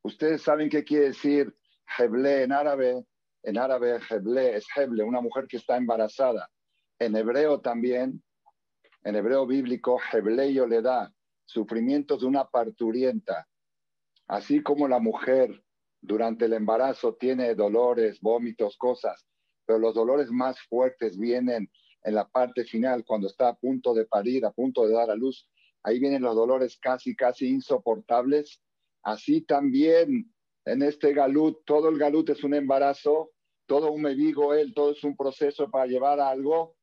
Ustedes 0.04 0.44
saben 0.44 0.70
qué 0.70 0.84
quiere 0.84 1.06
decir 1.06 1.52
Heble 1.98 2.44
en 2.44 2.52
árabe. 2.52 3.04
En 3.42 3.58
árabe, 3.58 4.00
Heble 4.08 4.58
es 4.58 4.68
Heble, 4.76 5.02
una 5.02 5.22
mujer 5.22 5.48
que 5.48 5.58
está 5.58 5.76
embarazada. 5.76 6.52
En 7.00 7.16
hebreo 7.16 7.62
también, 7.62 8.22
en 9.04 9.16
hebreo 9.16 9.48
bíblico, 9.48 10.00
Heble 10.14 10.52
le 10.52 10.82
da 10.84 11.12
sufrimientos 11.50 12.22
de 12.22 12.28
una 12.28 12.46
parturienta. 12.46 13.48
Así 14.28 14.62
como 14.62 14.88
la 14.88 15.00
mujer 15.00 15.64
durante 16.00 16.46
el 16.46 16.54
embarazo 16.54 17.16
tiene 17.16 17.56
dolores, 17.56 18.22
vómitos, 18.22 18.78
cosas, 18.78 19.26
pero 19.66 19.80
los 19.80 19.96
dolores 19.96 20.30
más 20.30 20.62
fuertes 20.70 21.18
vienen 21.18 21.70
en 22.04 22.16
la 22.16 22.28
parte 22.28 22.64
final, 22.64 23.04
cuando 23.04 23.28
está 23.28 23.50
a 23.50 23.56
punto 23.56 23.94
de 23.94 24.06
parir, 24.06 24.46
a 24.46 24.52
punto 24.52 24.88
de 24.88 24.94
dar 24.94 25.10
a 25.10 25.16
luz. 25.16 25.50
Ahí 25.84 26.00
vienen 26.00 26.22
los 26.22 26.36
dolores 26.36 26.78
casi, 26.78 27.16
casi 27.16 27.48
insoportables. 27.48 28.62
Así 29.02 29.42
también 29.42 30.32
en 30.66 30.82
este 30.84 31.14
galut, 31.14 31.66
todo 31.66 31.90
el 31.90 31.98
galut 31.98 32.30
es 32.30 32.44
un 32.44 32.54
embarazo, 32.54 33.32
todo 33.66 33.92
un 33.92 34.04
mevigo 34.04 34.54
él, 34.54 34.74
todo 34.74 34.92
es 34.92 35.04
un 35.04 35.18
proceso 35.18 35.70
para 35.70 35.88
llevar 35.88 36.20
a 36.20 36.30
algo, 36.30 36.76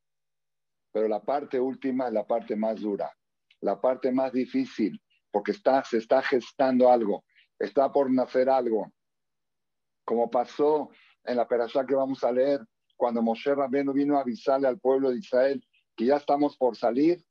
pero 0.92 1.06
la 1.06 1.22
parte 1.22 1.60
última 1.60 2.08
es 2.08 2.12
la 2.12 2.26
parte 2.26 2.56
más 2.56 2.80
dura, 2.80 3.12
la 3.60 3.80
parte 3.80 4.12
más 4.12 4.32
difícil, 4.32 5.00
porque 5.30 5.52
está, 5.52 5.82
se 5.84 5.98
está 5.98 6.22
gestando 6.22 6.90
algo, 6.90 7.24
está 7.58 7.92
por 7.92 8.10
nacer 8.10 8.48
algo, 8.48 8.92
como 10.04 10.30
pasó 10.30 10.90
en 11.24 11.36
la 11.36 11.48
perashá 11.48 11.84
que 11.84 11.94
vamos 11.94 12.22
a 12.24 12.32
leer, 12.32 12.60
cuando 12.96 13.22
Moshe 13.22 13.54
Rabbeinu 13.54 13.92
vino 13.92 14.16
a 14.16 14.22
avisarle 14.22 14.68
al 14.68 14.78
pueblo 14.78 15.10
de 15.10 15.18
Israel 15.18 15.62
que 15.96 16.06
ya 16.06 16.16
estamos 16.16 16.56
por 16.56 16.76
salir, 16.76 17.24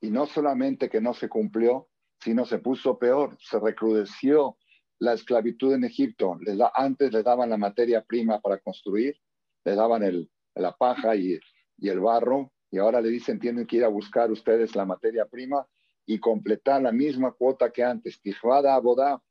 y 0.00 0.10
no 0.10 0.26
solamente 0.26 0.88
que 0.90 1.00
no 1.00 1.14
se 1.14 1.28
cumplió, 1.28 1.88
sino 2.20 2.44
se 2.44 2.58
puso 2.58 2.98
peor, 2.98 3.36
se 3.40 3.58
recrudeció 3.58 4.58
la 4.98 5.14
esclavitud 5.14 5.74
en 5.74 5.84
Egipto. 5.84 6.38
Antes 6.74 7.12
les 7.12 7.24
daban 7.24 7.50
la 7.50 7.56
materia 7.56 8.02
prima 8.02 8.40
para 8.40 8.58
construir, 8.58 9.16
les 9.64 9.76
daban 9.76 10.02
el, 10.02 10.30
la 10.54 10.76
paja 10.76 11.16
y, 11.16 11.38
el 11.80 12.00
barro, 12.00 12.52
y 12.74 12.78
ahora 12.78 13.00
le 13.00 13.08
dicen 13.08 13.38
tienen 13.38 13.68
que 13.68 13.76
ir 13.76 13.84
a 13.84 13.88
buscar 13.88 14.32
ustedes 14.32 14.74
la 14.74 14.84
materia 14.84 15.26
prima 15.26 15.64
y 16.04 16.18
completar 16.18 16.82
la 16.82 16.90
misma 16.90 17.30
cuota 17.30 17.70
que 17.70 17.84
antes. 17.84 18.20
Tijvada, 18.20 18.74
Abodá. 18.74 19.22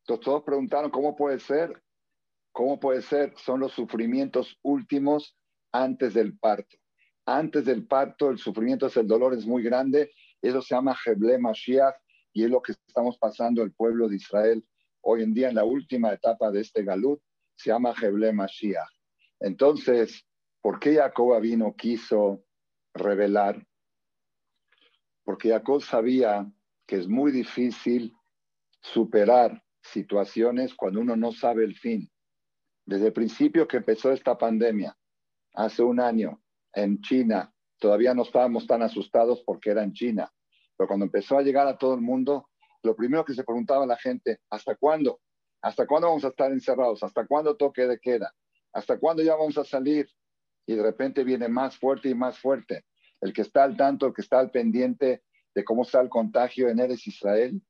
Entonces 0.00 0.24
todos 0.24 0.42
preguntaron, 0.42 0.90
¿cómo 0.90 1.14
puede 1.14 1.38
ser? 1.38 1.82
¿Cómo 2.50 2.80
puede 2.80 3.02
ser? 3.02 3.34
Son 3.36 3.60
los 3.60 3.72
sufrimientos 3.72 4.58
últimos 4.62 5.36
antes 5.70 6.14
del 6.14 6.38
parto. 6.38 6.78
Antes 7.26 7.66
del 7.66 7.86
parto, 7.86 8.30
el 8.30 8.38
sufrimiento 8.38 8.86
es 8.86 8.96
el 8.96 9.06
dolor, 9.06 9.34
es 9.34 9.44
muy 9.44 9.62
grande. 9.62 10.10
Eso 10.40 10.62
se 10.62 10.74
llama 10.74 10.96
Heble 11.04 11.36
Mashiach 11.36 11.94
y 12.32 12.44
es 12.44 12.50
lo 12.50 12.62
que 12.62 12.72
estamos 12.72 13.18
pasando 13.18 13.62
el 13.62 13.72
pueblo 13.74 14.08
de 14.08 14.16
Israel 14.16 14.64
hoy 15.02 15.24
en 15.24 15.34
día 15.34 15.50
en 15.50 15.56
la 15.56 15.64
última 15.64 16.10
etapa 16.10 16.50
de 16.50 16.62
este 16.62 16.84
galut, 16.84 17.20
se 17.54 17.68
llama 17.68 17.92
Heble 18.00 18.32
Mashiach. 18.32 18.88
Entonces, 19.40 20.24
¿por 20.62 20.80
qué 20.80 20.94
Jacob 20.94 21.38
vino 21.42 21.76
quiso 21.76 22.44
revelar? 22.98 23.66
Porque 25.24 25.50
Jacob 25.50 25.82
sabía 25.82 26.50
que 26.86 26.96
es 26.96 27.08
muy 27.08 27.32
difícil 27.32 28.14
superar 28.80 29.62
situaciones 29.82 30.74
cuando 30.74 31.00
uno 31.00 31.16
no 31.16 31.32
sabe 31.32 31.64
el 31.64 31.74
fin. 31.76 32.10
Desde 32.84 33.08
el 33.08 33.12
principio 33.12 33.68
que 33.68 33.78
empezó 33.78 34.12
esta 34.12 34.38
pandemia, 34.38 34.96
hace 35.54 35.82
un 35.82 36.00
año, 36.00 36.40
en 36.72 37.00
China, 37.00 37.52
todavía 37.78 38.14
no 38.14 38.22
estábamos 38.22 38.66
tan 38.66 38.82
asustados 38.82 39.42
porque 39.44 39.70
era 39.70 39.82
en 39.82 39.92
China. 39.92 40.32
Pero 40.76 40.88
cuando 40.88 41.06
empezó 41.06 41.36
a 41.36 41.42
llegar 41.42 41.66
a 41.66 41.76
todo 41.76 41.94
el 41.94 42.00
mundo, 42.00 42.48
lo 42.82 42.94
primero 42.94 43.24
que 43.24 43.34
se 43.34 43.44
preguntaba 43.44 43.86
la 43.86 43.96
gente, 43.96 44.38
¿hasta 44.50 44.76
cuándo? 44.76 45.20
¿Hasta 45.60 45.86
cuándo 45.86 46.08
vamos 46.08 46.24
a 46.24 46.28
estar 46.28 46.52
encerrados? 46.52 47.02
¿Hasta 47.02 47.26
cuándo 47.26 47.56
toque 47.56 47.86
de 47.86 47.98
queda? 47.98 48.32
¿Hasta 48.72 48.98
cuándo 48.98 49.22
ya 49.22 49.34
vamos 49.34 49.58
a 49.58 49.64
salir? 49.64 50.08
Y 50.66 50.74
de 50.74 50.82
repente 50.82 51.24
viene 51.24 51.48
más 51.48 51.76
fuerte 51.76 52.08
y 52.08 52.14
más 52.14 52.38
fuerte. 52.38 52.84
El 53.20 53.32
que 53.32 53.42
está 53.42 53.64
al 53.64 53.76
tanto, 53.76 54.06
el 54.06 54.14
que 54.14 54.22
está 54.22 54.38
al 54.38 54.50
pendiente 54.50 55.22
de 55.54 55.64
cómo 55.64 55.82
está 55.82 56.00
el 56.00 56.08
contagio 56.08 56.68
en 56.68 56.78
Eres 56.78 57.06
Israel. 57.06 57.60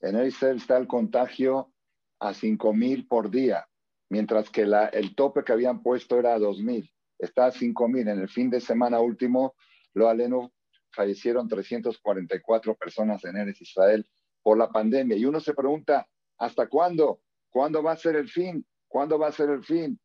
En 0.00 0.16
Eres 0.16 0.34
Israel 0.34 0.56
está 0.56 0.76
el 0.78 0.86
contagio 0.86 1.72
a 2.20 2.32
5.000 2.32 3.06
por 3.08 3.30
día, 3.30 3.68
mientras 4.08 4.48
que 4.50 4.62
el 4.62 5.14
tope 5.14 5.44
que 5.44 5.52
habían 5.52 5.82
puesto 5.82 6.18
era 6.18 6.38
2.000. 6.38 6.90
Está 7.18 7.46
a 7.46 7.52
5.000. 7.52 8.10
En 8.10 8.20
el 8.20 8.28
fin 8.28 8.50
de 8.50 8.60
semana 8.60 9.00
último, 9.00 9.54
lo 9.94 10.08
aleno 10.08 10.52
fallecieron 10.92 11.46
344 11.46 12.74
personas 12.74 13.24
en 13.24 13.36
Eres 13.36 13.60
Israel 13.60 14.08
por 14.42 14.56
la 14.56 14.70
pandemia. 14.70 15.16
Y 15.16 15.26
uno 15.26 15.40
se 15.40 15.54
pregunta, 15.54 16.08
¿hasta 16.38 16.68
cuándo? 16.68 17.20
¿Cuándo 17.50 17.82
va 17.82 17.92
a 17.92 17.96
ser 17.96 18.16
el 18.16 18.28
fin? 18.28 18.66
¿Cuándo 18.88 19.18
va 19.18 19.28
a 19.28 19.32
ser 19.32 19.50
el 19.50 19.64
fin? 19.64 20.00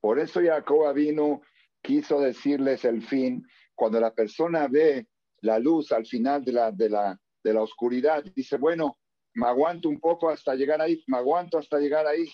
Por 0.00 0.18
eso 0.18 0.40
Jacob 0.40 0.92
vino, 0.94 1.42
quiso 1.82 2.20
decirles 2.20 2.84
el 2.84 3.02
fin. 3.02 3.46
Cuando 3.78 4.00
la 4.00 4.12
persona 4.12 4.66
ve 4.66 5.06
la 5.42 5.60
luz 5.60 5.92
al 5.92 6.04
final 6.04 6.44
de 6.44 6.52
la, 6.52 6.72
de 6.72 6.88
la, 6.90 7.16
de 7.44 7.54
la 7.54 7.62
oscuridad, 7.62 8.24
dice, 8.34 8.56
bueno, 8.56 8.98
me 9.34 9.46
aguanto 9.46 9.88
un 9.88 10.00
poco 10.00 10.30
hasta 10.30 10.56
llegar 10.56 10.80
ahí, 10.80 11.04
me 11.06 11.18
aguanto 11.18 11.58
hasta 11.58 11.78
llegar 11.78 12.04
ahí. 12.04 12.28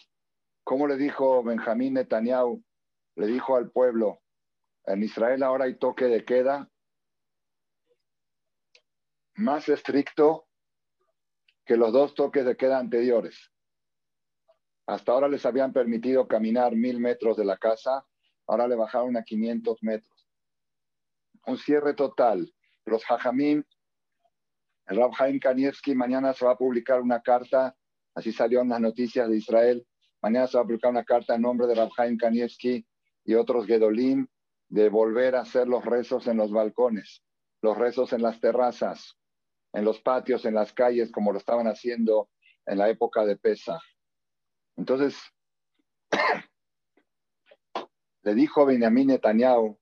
Como 0.64 0.86
le 0.86 0.96
dijo 0.96 1.44
Benjamín 1.44 1.92
Netanyahu? 1.92 2.64
Le 3.16 3.26
dijo 3.26 3.56
al 3.56 3.70
pueblo, 3.70 4.22
en 4.86 5.02
Israel 5.02 5.42
ahora 5.42 5.66
hay 5.66 5.78
toque 5.78 6.06
de 6.06 6.24
queda 6.24 6.70
más 9.34 9.68
estricto 9.68 10.46
que 11.66 11.76
los 11.76 11.92
dos 11.92 12.14
toques 12.14 12.46
de 12.46 12.56
queda 12.56 12.78
anteriores. 12.78 13.52
Hasta 14.86 15.12
ahora 15.12 15.28
les 15.28 15.44
habían 15.44 15.74
permitido 15.74 16.26
caminar 16.26 16.74
mil 16.74 17.00
metros 17.00 17.36
de 17.36 17.44
la 17.44 17.58
casa, 17.58 18.06
ahora 18.46 18.66
le 18.66 18.76
bajaron 18.76 19.14
a 19.18 19.24
500 19.24 19.82
metros. 19.82 20.13
Un 21.46 21.58
cierre 21.58 21.94
total. 21.94 22.50
Los 22.86 23.02
Hajamim, 23.08 23.62
el 24.86 24.96
Rab 24.96 25.12
Haim 25.18 25.38
Kanievski, 25.38 25.94
mañana 25.94 26.32
se 26.32 26.44
va 26.44 26.52
a 26.52 26.58
publicar 26.58 27.00
una 27.00 27.20
carta, 27.20 27.74
así 28.14 28.32
salió 28.32 28.60
en 28.60 28.68
las 28.68 28.80
noticias 28.80 29.28
de 29.28 29.36
Israel, 29.36 29.86
mañana 30.22 30.46
se 30.46 30.56
va 30.56 30.62
a 30.62 30.66
publicar 30.66 30.90
una 30.90 31.04
carta 31.04 31.34
en 31.34 31.42
nombre 31.42 31.66
de 31.66 31.74
Rab 31.74 31.90
Haim 31.96 32.18
Kanievski 32.18 32.86
y 33.24 33.34
otros 33.34 33.66
Gedolim 33.66 34.26
de 34.68 34.88
volver 34.88 35.36
a 35.36 35.40
hacer 35.40 35.68
los 35.68 35.84
rezos 35.84 36.26
en 36.26 36.36
los 36.36 36.50
balcones, 36.50 37.22
los 37.62 37.76
rezos 37.76 38.12
en 38.12 38.22
las 38.22 38.40
terrazas, 38.40 39.16
en 39.72 39.84
los 39.84 40.00
patios, 40.00 40.44
en 40.44 40.54
las 40.54 40.72
calles, 40.72 41.10
como 41.10 41.32
lo 41.32 41.38
estaban 41.38 41.66
haciendo 41.66 42.28
en 42.66 42.78
la 42.78 42.88
época 42.88 43.24
de 43.24 43.36
Pesa. 43.36 43.80
Entonces, 44.76 45.16
le 48.22 48.34
dijo 48.34 48.66
Benjamín 48.66 49.08
Netanyahu 49.08 49.78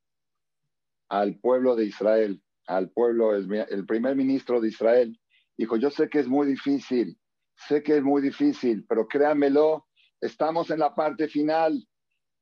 al 1.13 1.39
pueblo 1.39 1.77
de 1.77 1.85
Israel, 1.85 2.43
al 2.67 2.91
pueblo, 2.91 3.35
el 3.35 3.87
primer 3.87 4.17
ministro 4.17 4.61
de 4.61 4.69
Israel, 4.69 5.21
dijo, 5.59 5.77
yo 5.77 5.91
sé 5.91 6.09
que 6.09 6.21
es 6.21 6.27
muy 6.27 6.47
difícil, 6.47 7.19
sé 7.69 7.83
que 7.83 7.99
es 7.99 8.03
muy 8.03 8.23
difícil, 8.23 8.87
pero 8.89 9.07
créanmelo, 9.07 9.87
estamos 10.21 10.71
en 10.71 10.79
la 10.79 10.95
parte 10.95 11.29
final. 11.29 11.87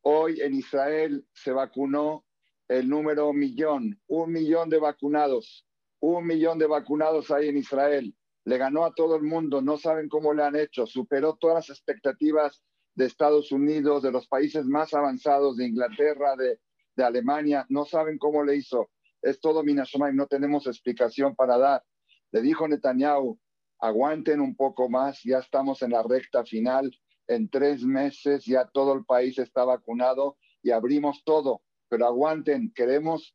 Hoy 0.03 0.41
en 0.41 0.55
Israel 0.55 1.27
se 1.33 1.51
vacunó 1.51 2.25
el 2.69 2.89
número 2.89 3.33
millón, 3.33 4.01
un 4.07 4.33
millón 4.33 4.71
de 4.71 4.79
vacunados 4.79 5.67
un 6.01 6.27
millón 6.27 6.59
de 6.59 6.67
vacunados 6.67 7.31
hay 7.31 7.49
en 7.49 7.59
Israel. 7.59 8.15
le 8.47 8.57
ganó 8.57 8.87
a 8.87 8.95
todo 8.95 9.17
el 9.17 9.23
mundo, 9.23 9.61
no 9.61 9.77
saben 9.77 10.09
cómo 10.09 10.33
le 10.33 10.43
han 10.43 10.57
hecho, 10.57 10.87
superó 10.87 11.37
todas 11.37 11.57
las 11.57 11.69
expectativas 11.69 12.63
de 12.95 13.05
Estados 13.05 13.53
Unidos, 13.53 14.03
de 14.03 14.11
los 14.11 14.27
países 14.27 14.65
más 14.65 14.95
avanzados, 14.95 15.59
de 15.59 15.67
Inglaterra, 15.67 16.35
de, 16.37 16.59
Alemania, 16.99 17.67
no 17.69 17.85
saben 17.85 18.19
cómo 18.19 18.43
le 18.45 18.57
hizo. 18.57 18.91
Es 19.23 19.41
todo 19.41 19.63
Minashomay, 19.63 20.15
no 20.15 20.27
tenemos 20.27 20.67
explicación 20.67 21.35
para 21.35 21.59
dar. 21.59 21.85
Le 22.33 22.43
dijo 22.43 22.67
Netanyahu, 22.67 23.39
aguanten 23.79 24.41
un 24.41 24.55
poco 24.55 24.89
más, 24.89 25.21
ya 25.25 25.39
estamos 25.39 25.83
en 25.83 25.93
la 25.93 26.03
recta 26.03 26.45
final, 26.45 26.91
en 27.27 27.49
tres 27.49 27.83
meses 27.83 28.45
ya 28.45 28.67
todo 28.67 28.93
el 28.95 29.05
país 29.05 29.39
está 29.39 29.65
vacunado 29.65 30.37
y 30.63 30.71
abrimos 30.71 31.23
todo, 31.25 31.63
pero 31.89 32.07
aguanten, 32.07 32.73
queremos 32.75 33.35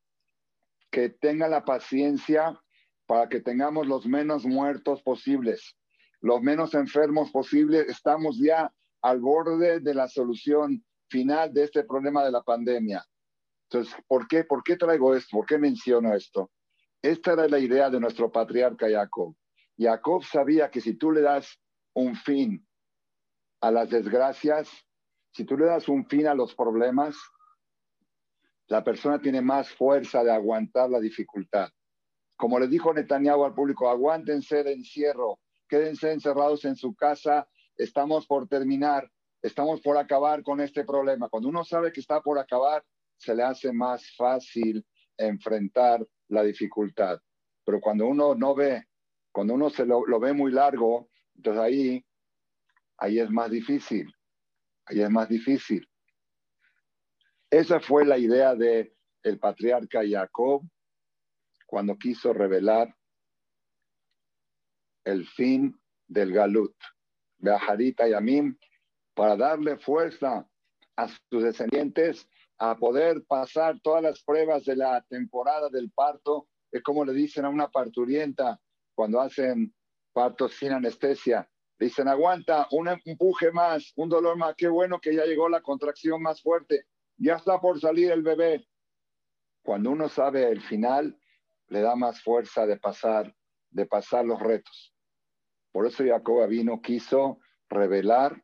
que 0.91 1.09
tengan 1.09 1.51
la 1.51 1.65
paciencia 1.65 2.59
para 3.05 3.29
que 3.29 3.39
tengamos 3.39 3.87
los 3.87 4.05
menos 4.05 4.45
muertos 4.45 5.01
posibles, 5.01 5.77
los 6.21 6.41
menos 6.41 6.73
enfermos 6.73 7.31
posibles. 7.31 7.87
Estamos 7.87 8.37
ya 8.39 8.71
al 9.01 9.19
borde 9.19 9.79
de 9.79 9.93
la 9.93 10.07
solución 10.07 10.83
final 11.09 11.53
de 11.53 11.63
este 11.65 11.83
problema 11.83 12.23
de 12.23 12.31
la 12.31 12.41
pandemia. 12.41 13.05
Entonces, 13.75 14.01
¿por 14.07 14.25
qué, 14.29 14.45
¿por 14.45 14.63
qué 14.63 14.77
traigo 14.77 15.13
esto? 15.13 15.35
¿Por 15.35 15.45
qué 15.45 15.57
menciono 15.57 16.13
esto? 16.15 16.49
Esta 17.01 17.33
era 17.33 17.49
la 17.49 17.59
idea 17.59 17.89
de 17.89 17.99
nuestro 17.99 18.31
patriarca 18.31 18.89
Jacob. 18.89 19.35
Jacob 19.77 20.23
sabía 20.23 20.71
que 20.71 20.79
si 20.79 20.93
tú 20.93 21.11
le 21.11 21.19
das 21.19 21.59
un 21.93 22.15
fin 22.15 22.65
a 23.59 23.71
las 23.71 23.89
desgracias, 23.89 24.69
si 25.33 25.43
tú 25.43 25.57
le 25.57 25.65
das 25.65 25.89
un 25.89 26.07
fin 26.07 26.25
a 26.27 26.33
los 26.33 26.55
problemas, 26.55 27.17
la 28.67 28.81
persona 28.81 29.19
tiene 29.19 29.41
más 29.41 29.69
fuerza 29.71 30.23
de 30.23 30.31
aguantar 30.31 30.89
la 30.89 31.01
dificultad. 31.01 31.69
Como 32.37 32.57
le 32.57 32.69
dijo 32.69 32.93
Netanyahu 32.93 33.43
al 33.43 33.53
público, 33.53 33.89
aguántense 33.89 34.63
de 34.63 34.71
encierro, 34.71 35.39
quédense 35.67 36.13
encerrados 36.13 36.63
en 36.63 36.77
su 36.77 36.95
casa, 36.95 37.45
estamos 37.75 38.25
por 38.25 38.47
terminar, 38.47 39.11
estamos 39.41 39.81
por 39.81 39.97
acabar 39.97 40.43
con 40.43 40.61
este 40.61 40.85
problema. 40.85 41.27
Cuando 41.27 41.49
uno 41.49 41.65
sabe 41.65 41.91
que 41.91 41.99
está 41.99 42.21
por 42.21 42.39
acabar, 42.39 42.81
se 43.17 43.35
le 43.35 43.43
hace 43.43 43.71
más 43.71 44.15
fácil 44.15 44.85
enfrentar 45.17 46.05
la 46.27 46.43
dificultad. 46.43 47.19
Pero 47.63 47.79
cuando 47.79 48.07
uno 48.07 48.35
no 48.35 48.55
ve, 48.55 48.85
cuando 49.31 49.53
uno 49.53 49.69
se 49.69 49.85
lo, 49.85 50.03
ve 50.19 50.33
muy 50.33 50.51
largo, 50.51 51.09
entonces 51.35 51.61
ahí, 51.61 52.05
ahí 52.97 53.19
es 53.19 53.29
más 53.29 53.49
difícil, 53.49 54.13
ahí 54.85 55.01
es 55.01 55.09
más 55.09 55.27
difícil. 55.29 55.87
Esa 57.49 57.79
fue 57.79 58.05
la 58.05 58.17
idea 58.17 58.55
de 58.55 58.93
el 59.23 59.39
patriarca 59.39 60.01
Jacob 60.07 60.63
cuando 61.65 61.97
quiso 61.97 62.31
revelar 62.31 62.95
el 65.03 65.27
fin 65.27 65.75
del 66.07 66.31
Galut, 66.31 66.75
Beajarita 67.37 68.07
y 68.07 68.13
Amim, 68.13 68.57
para 69.13 69.35
darle 69.35 69.77
fuerza 69.77 70.47
a 70.95 71.07
sus 71.07 71.43
descendientes 71.43 72.27
a 72.57 72.75
poder 72.75 73.23
pasar 73.27 73.79
todas 73.81 74.01
las 74.01 74.23
pruebas 74.23 74.63
de 74.65 74.75
la 74.75 75.01
temporada 75.09 75.69
del 75.69 75.91
parto, 75.91 76.47
es 76.71 76.81
como 76.83 77.03
le 77.03 77.13
dicen 77.13 77.45
a 77.45 77.49
una 77.49 77.69
parturienta 77.69 78.59
cuando 78.93 79.19
hacen 79.19 79.73
partos 80.13 80.53
sin 80.53 80.71
anestesia. 80.71 81.49
Dicen, 81.77 82.07
aguanta, 82.07 82.67
un 82.71 82.87
empuje 82.87 83.51
más, 83.51 83.91
un 83.97 84.07
dolor 84.07 84.37
más, 84.37 84.55
qué 84.55 84.69
bueno 84.69 84.99
que 84.99 85.13
ya 85.13 85.25
llegó 85.25 85.49
la 85.49 85.61
contracción 85.61 86.21
más 86.21 86.41
fuerte, 86.41 86.85
ya 87.17 87.35
está 87.35 87.59
por 87.59 87.79
salir 87.79 88.11
el 88.11 88.23
bebé. 88.23 88.65
Cuando 89.61 89.91
uno 89.91 90.07
sabe 90.07 90.49
el 90.49 90.61
final, 90.61 91.19
le 91.67 91.81
da 91.81 91.95
más 91.95 92.21
fuerza 92.21 92.65
de 92.65 92.77
pasar, 92.77 93.35
de 93.71 93.85
pasar 93.85 94.23
los 94.25 94.39
retos. 94.39 94.93
Por 95.73 95.85
eso 95.85 96.05
Jacob 96.05 96.47
vino, 96.47 96.81
quiso 96.81 97.39
revelar 97.67 98.41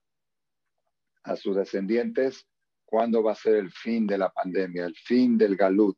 a 1.24 1.38
sus 1.38 1.56
descendientes 1.56 2.47
cuándo 2.91 3.23
va 3.23 3.32
a 3.32 3.36
ser 3.36 3.56
el 3.56 3.71
fin 3.71 4.06
de 4.06 4.17
la 4.17 4.30
pandemia, 4.30 4.86
el 4.86 4.95
fin 4.97 5.38
del 5.38 5.56
galut, 5.56 5.97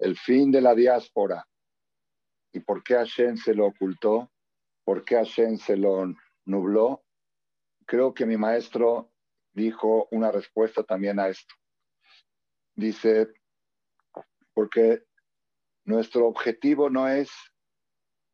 el 0.00 0.18
fin 0.18 0.50
de 0.50 0.60
la 0.60 0.74
diáspora. 0.74 1.46
¿Y 2.52 2.58
por 2.58 2.82
qué 2.82 2.94
Hashem 2.94 3.36
se 3.36 3.54
lo 3.54 3.66
ocultó? 3.66 4.32
¿Por 4.82 5.04
qué 5.04 5.14
Hashem 5.14 5.58
se 5.58 5.76
lo 5.76 6.12
nubló? 6.44 7.04
Creo 7.86 8.12
que 8.12 8.26
mi 8.26 8.36
maestro 8.36 9.12
dijo 9.52 10.08
una 10.10 10.32
respuesta 10.32 10.82
también 10.82 11.20
a 11.20 11.28
esto. 11.28 11.54
Dice, 12.74 13.28
porque 14.54 15.04
nuestro 15.84 16.26
objetivo 16.26 16.90
no 16.90 17.06
es 17.06 17.30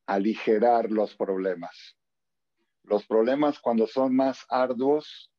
aligerar 0.06 0.90
los 0.90 1.14
problemas. 1.16 1.98
Los 2.82 3.06
problemas 3.06 3.60
cuando 3.60 3.86
son 3.86 4.16
más 4.16 4.46
arduos 4.48 5.30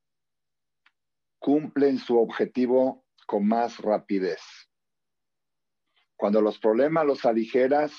cumplen 1.42 1.98
su 1.98 2.20
objetivo 2.20 3.04
con 3.26 3.48
más 3.48 3.80
rapidez. 3.80 4.42
Cuando 6.16 6.40
los 6.40 6.60
problemas 6.60 7.04
los 7.06 7.26
aligeras, 7.26 7.92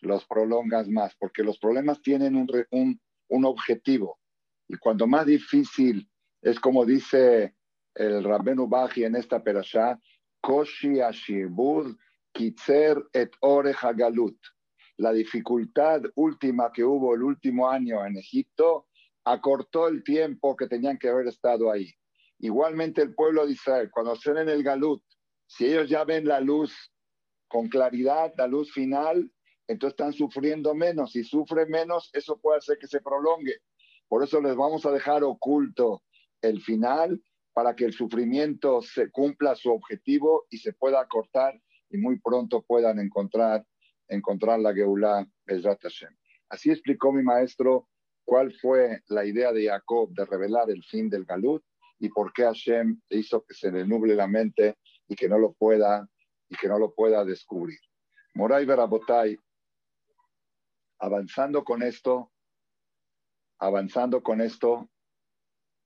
los 0.00 0.26
prolongas 0.26 0.88
más, 0.88 1.14
porque 1.14 1.44
los 1.44 1.60
problemas 1.60 2.02
tienen 2.02 2.34
un, 2.34 3.00
un, 3.28 3.44
objetivo. 3.44 4.18
Y 4.66 4.76
cuando 4.78 5.06
más 5.06 5.26
difícil 5.26 6.10
es 6.42 6.58
como 6.58 6.84
dice 6.84 7.54
el 7.94 8.24
Rabbenu 8.24 8.66
Baji 8.66 9.04
en 9.04 9.14
esta 9.14 9.44
perashá, 9.44 10.00
Koshi 10.40 11.00
Ashibud 11.00 11.96
Kitzer 12.32 13.00
et 13.12 13.30
Ore 13.42 13.74
Hagalut. 13.80 14.38
La 14.96 15.12
dificultad 15.12 16.02
última 16.16 16.72
que 16.72 16.82
hubo 16.82 17.14
el 17.14 17.22
último 17.22 17.70
año 17.70 18.04
en 18.04 18.16
Egipto 18.16 18.88
acortó 19.24 19.86
el 19.86 20.02
tiempo 20.02 20.56
que 20.56 20.66
tenían 20.66 20.98
que 20.98 21.10
haber 21.10 21.28
estado 21.28 21.70
ahí. 21.70 21.94
Igualmente 22.42 23.00
el 23.02 23.14
pueblo 23.14 23.46
de 23.46 23.52
Israel, 23.52 23.88
cuando 23.92 24.14
estén 24.14 24.36
en 24.36 24.48
el 24.48 24.64
Galut, 24.64 25.00
si 25.46 25.66
ellos 25.66 25.88
ya 25.88 26.02
ven 26.02 26.26
la 26.26 26.40
luz 26.40 26.74
con 27.46 27.68
claridad, 27.68 28.32
la 28.36 28.48
luz 28.48 28.72
final, 28.72 29.30
entonces 29.68 29.92
están 29.92 30.12
sufriendo 30.12 30.74
menos. 30.74 31.12
Si 31.12 31.22
sufren 31.22 31.70
menos, 31.70 32.10
eso 32.12 32.40
puede 32.40 32.58
hacer 32.58 32.78
que 32.78 32.88
se 32.88 33.00
prolongue. 33.00 33.58
Por 34.08 34.24
eso 34.24 34.40
les 34.40 34.56
vamos 34.56 34.84
a 34.84 34.90
dejar 34.90 35.22
oculto 35.22 36.02
el 36.40 36.60
final 36.60 37.22
para 37.52 37.76
que 37.76 37.84
el 37.84 37.92
sufrimiento 37.92 38.82
se 38.82 39.08
cumpla 39.12 39.54
su 39.54 39.70
objetivo 39.70 40.46
y 40.50 40.58
se 40.58 40.72
pueda 40.72 41.00
acortar 41.00 41.54
y 41.90 41.96
muy 41.96 42.18
pronto 42.18 42.62
puedan 42.62 42.98
encontrar, 42.98 43.64
encontrar 44.08 44.58
la 44.58 44.74
Geulah 44.74 45.24
Bezrat 45.46 45.80
Hashem. 45.80 46.16
Así 46.48 46.72
explicó 46.72 47.12
mi 47.12 47.22
maestro 47.22 47.88
cuál 48.24 48.52
fue 48.54 49.00
la 49.06 49.24
idea 49.24 49.52
de 49.52 49.68
Jacob 49.68 50.10
de 50.12 50.24
revelar 50.24 50.70
el 50.70 50.82
fin 50.82 51.08
del 51.08 51.24
Galut 51.24 51.62
y 52.02 52.08
por 52.08 52.32
qué 52.32 52.42
Hashem 52.42 53.00
hizo 53.10 53.44
que 53.44 53.54
se 53.54 53.70
le 53.70 53.86
nuble 53.86 54.16
la 54.16 54.26
mente 54.26 54.76
y 55.06 55.14
que 55.14 55.28
no 55.28 55.38
lo 55.38 55.52
pueda 55.52 56.08
y 56.48 56.56
que 56.56 56.66
no 56.66 56.76
lo 56.76 56.92
pueda 56.92 57.24
descubrir. 57.24 57.78
Moray 58.34 58.66
Berabotay, 58.66 59.38
avanzando 60.98 61.62
con 61.62 61.80
esto, 61.80 62.32
avanzando 63.60 64.20
con 64.20 64.40
esto, 64.40 64.90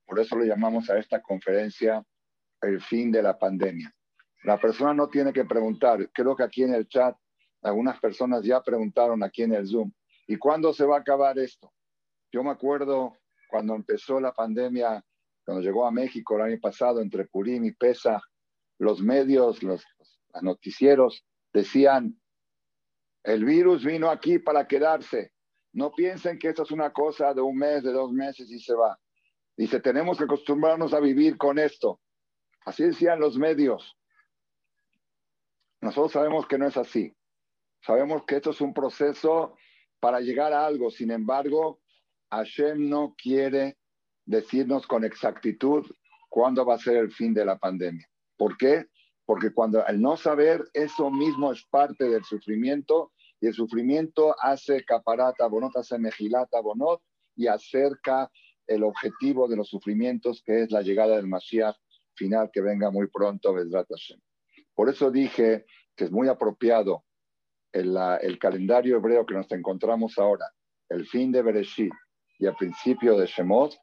por 0.07 0.19
eso 0.19 0.35
lo 0.35 0.43
llamamos 0.43 0.89
a 0.89 0.97
esta 0.97 1.21
conferencia 1.21 2.03
el 2.61 2.81
fin 2.81 3.11
de 3.11 3.21
la 3.21 3.37
pandemia. 3.37 3.93
La 4.43 4.59
persona 4.59 4.95
no 4.95 5.09
tiene 5.09 5.31
que 5.31 5.45
preguntar. 5.45 6.09
Creo 6.11 6.35
que 6.35 6.43
aquí 6.43 6.63
en 6.63 6.73
el 6.73 6.87
chat 6.87 7.15
algunas 7.61 7.99
personas 7.99 8.43
ya 8.43 8.59
preguntaron 8.63 9.21
aquí 9.21 9.43
en 9.43 9.53
el 9.53 9.67
Zoom. 9.67 9.91
¿Y 10.25 10.37
cuándo 10.37 10.73
se 10.73 10.83
va 10.83 10.97
a 10.97 11.01
acabar 11.01 11.37
esto? 11.37 11.71
Yo 12.31 12.43
me 12.43 12.49
acuerdo 12.49 13.15
cuando 13.51 13.75
empezó 13.75 14.19
la 14.19 14.33
pandemia, 14.33 15.05
cuando 15.47 15.63
llegó 15.63 15.87
a 15.87 15.91
México 15.91 16.35
el 16.35 16.41
año 16.41 16.59
pasado, 16.61 16.99
entre 16.99 17.23
Purim 17.23 17.63
y 17.63 17.71
Pesa, 17.71 18.21
los 18.79 19.01
medios, 19.01 19.63
los, 19.63 19.81
los 19.97 20.43
noticieros 20.43 21.25
decían, 21.53 22.19
el 23.23 23.45
virus 23.45 23.85
vino 23.85 24.09
aquí 24.09 24.39
para 24.39 24.67
quedarse. 24.67 25.31
No 25.71 25.93
piensen 25.93 26.37
que 26.37 26.49
esto 26.49 26.63
es 26.63 26.71
una 26.71 26.91
cosa 26.91 27.33
de 27.33 27.39
un 27.39 27.55
mes, 27.55 27.81
de 27.81 27.93
dos 27.93 28.11
meses 28.11 28.51
y 28.51 28.59
se 28.59 28.73
va. 28.73 28.99
Dice, 29.55 29.79
tenemos 29.79 30.17
que 30.17 30.25
acostumbrarnos 30.25 30.93
a 30.93 30.99
vivir 30.99 31.37
con 31.37 31.59
esto. 31.59 32.01
Así 32.65 32.83
decían 32.83 33.21
los 33.21 33.37
medios. 33.37 33.97
Nosotros 35.79 36.11
sabemos 36.11 36.45
que 36.45 36.57
no 36.57 36.67
es 36.67 36.75
así. 36.75 37.15
Sabemos 37.79 38.25
que 38.25 38.35
esto 38.35 38.49
es 38.49 38.59
un 38.59 38.73
proceso 38.73 39.55
para 40.01 40.19
llegar 40.19 40.51
a 40.51 40.65
algo. 40.65 40.91
Sin 40.91 41.09
embargo, 41.09 41.79
Hashem 42.31 42.89
no 42.89 43.15
quiere 43.17 43.77
decirnos 44.27 44.85
con 44.85 45.03
exactitud 45.03 45.85
cuándo 46.29 46.65
va 46.65 46.75
a 46.75 46.79
ser 46.79 46.97
el 46.97 47.11
fin 47.11 47.33
de 47.33 47.45
la 47.45 47.57
pandemia. 47.57 48.07
¿Por 48.37 48.57
qué? 48.57 48.85
Porque 49.25 49.51
cuando 49.51 49.85
el 49.87 49.99
no 49.99 50.17
saber, 50.17 50.63
eso 50.73 51.09
mismo 51.09 51.51
es 51.51 51.65
parte 51.69 52.05
del 52.05 52.23
sufrimiento 52.23 53.11
y 53.39 53.47
el 53.47 53.53
sufrimiento 53.53 54.35
hace 54.39 54.83
caparata 54.83 55.47
bonot, 55.47 55.75
hace 55.77 55.97
mejilata 55.97 56.59
bonot 56.59 57.01
y 57.35 57.47
acerca 57.47 58.29
el 58.67 58.83
objetivo 58.83 59.47
de 59.47 59.55
los 59.55 59.69
sufrimientos 59.69 60.43
que 60.45 60.63
es 60.63 60.71
la 60.71 60.81
llegada 60.81 61.15
del 61.15 61.27
Mashiach 61.27 61.75
final 62.15 62.49
que 62.51 62.61
venga 62.61 62.91
muy 62.91 63.07
pronto, 63.07 63.53
Bezrat 63.53 63.87
Hashem. 63.89 64.19
Por 64.73 64.89
eso 64.89 65.09
dije 65.09 65.65
que 65.95 66.05
es 66.05 66.11
muy 66.11 66.27
apropiado 66.27 67.05
el, 67.71 67.95
el 68.21 68.39
calendario 68.39 68.97
hebreo 68.97 69.25
que 69.25 69.35
nos 69.35 69.51
encontramos 69.51 70.17
ahora, 70.17 70.51
el 70.89 71.05
fin 71.07 71.31
de 71.31 71.41
Bereshit 71.41 71.93
y 72.39 72.45
el 72.45 72.55
principio 72.55 73.17
de 73.17 73.27
Shemot, 73.27 73.77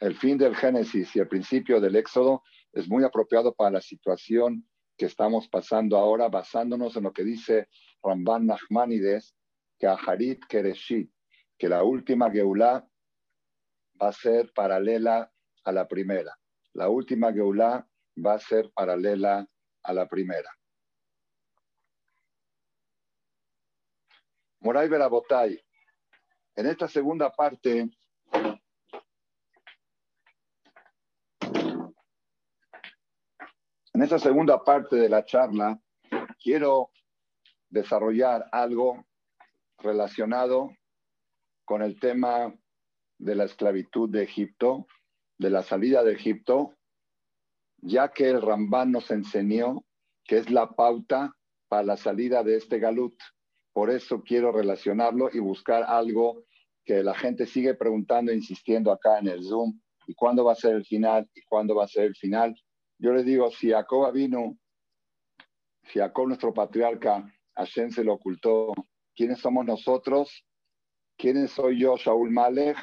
el 0.00 0.16
fin 0.16 0.38
del 0.38 0.56
Génesis 0.56 1.14
y 1.16 1.20
el 1.20 1.28
principio 1.28 1.80
del 1.80 1.96
Éxodo 1.96 2.42
es 2.72 2.88
muy 2.88 3.04
apropiado 3.04 3.54
para 3.54 3.70
la 3.70 3.80
situación 3.80 4.68
que 4.96 5.06
estamos 5.06 5.48
pasando 5.48 5.96
ahora, 5.96 6.28
basándonos 6.28 6.96
en 6.96 7.04
lo 7.04 7.12
que 7.12 7.24
dice 7.24 7.68
Ramban 8.02 8.46
Nachmanides, 8.46 9.34
que 9.78 9.86
Aharit 9.86 10.44
Kereshit, 10.46 11.10
que 11.58 11.68
la 11.68 11.82
última 11.82 12.30
Geulah 12.30 12.86
va 14.00 14.08
a 14.08 14.12
ser 14.12 14.52
paralela 14.52 15.32
a 15.64 15.72
la 15.72 15.86
primera. 15.88 16.36
La 16.74 16.88
última 16.88 17.32
Geulah 17.32 17.86
va 18.24 18.34
a 18.34 18.38
ser 18.38 18.70
paralela 18.72 19.46
a 19.82 19.92
la 19.92 20.08
primera. 20.08 20.50
Moray 24.60 24.88
Berabotay, 24.88 25.60
en 26.56 26.66
esta 26.66 26.88
segunda 26.88 27.30
parte 27.30 27.88
esta 34.04 34.18
segunda 34.18 34.62
parte 34.62 34.96
de 34.96 35.08
la 35.08 35.24
charla 35.24 35.80
quiero 36.38 36.90
desarrollar 37.70 38.44
algo 38.52 39.02
relacionado 39.78 40.76
con 41.64 41.80
el 41.80 41.98
tema 41.98 42.54
de 43.18 43.34
la 43.34 43.44
esclavitud 43.44 44.10
de 44.10 44.22
Egipto, 44.22 44.86
de 45.38 45.48
la 45.48 45.62
salida 45.62 46.04
de 46.04 46.12
Egipto, 46.12 46.74
ya 47.78 48.12
que 48.12 48.28
el 48.28 48.42
Rambán 48.42 48.92
nos 48.92 49.10
enseñó 49.10 49.86
que 50.24 50.36
es 50.36 50.50
la 50.50 50.68
pauta 50.68 51.34
para 51.68 51.84
la 51.84 51.96
salida 51.96 52.42
de 52.42 52.56
este 52.56 52.78
galut. 52.78 53.18
Por 53.72 53.90
eso 53.90 54.22
quiero 54.22 54.52
relacionarlo 54.52 55.30
y 55.32 55.38
buscar 55.38 55.82
algo 55.82 56.44
que 56.84 57.02
la 57.02 57.14
gente 57.14 57.46
sigue 57.46 57.72
preguntando, 57.72 58.34
insistiendo 58.34 58.92
acá 58.92 59.18
en 59.18 59.28
el 59.28 59.42
Zoom, 59.42 59.80
¿y 60.06 60.14
cuándo 60.14 60.44
va 60.44 60.52
a 60.52 60.56
ser 60.56 60.74
el 60.74 60.84
final? 60.84 61.26
¿Y 61.34 61.40
cuándo 61.44 61.74
va 61.74 61.84
a 61.84 61.88
ser 61.88 62.04
el 62.04 62.16
final? 62.16 62.54
Yo 63.04 63.12
le 63.12 63.22
digo, 63.22 63.50
si 63.50 63.70
Jacob 63.70 64.10
vino, 64.14 64.56
si 65.82 65.98
Jacob 65.98 66.26
nuestro 66.26 66.54
patriarca, 66.54 67.30
Hashem 67.54 67.90
se 67.90 68.02
lo 68.02 68.14
ocultó, 68.14 68.72
¿quiénes 69.14 69.40
somos 69.40 69.66
nosotros? 69.66 70.46
¿Quiénes 71.18 71.50
soy 71.50 71.80
yo, 71.80 71.98
Shaul 71.98 72.30
Malek? 72.30 72.78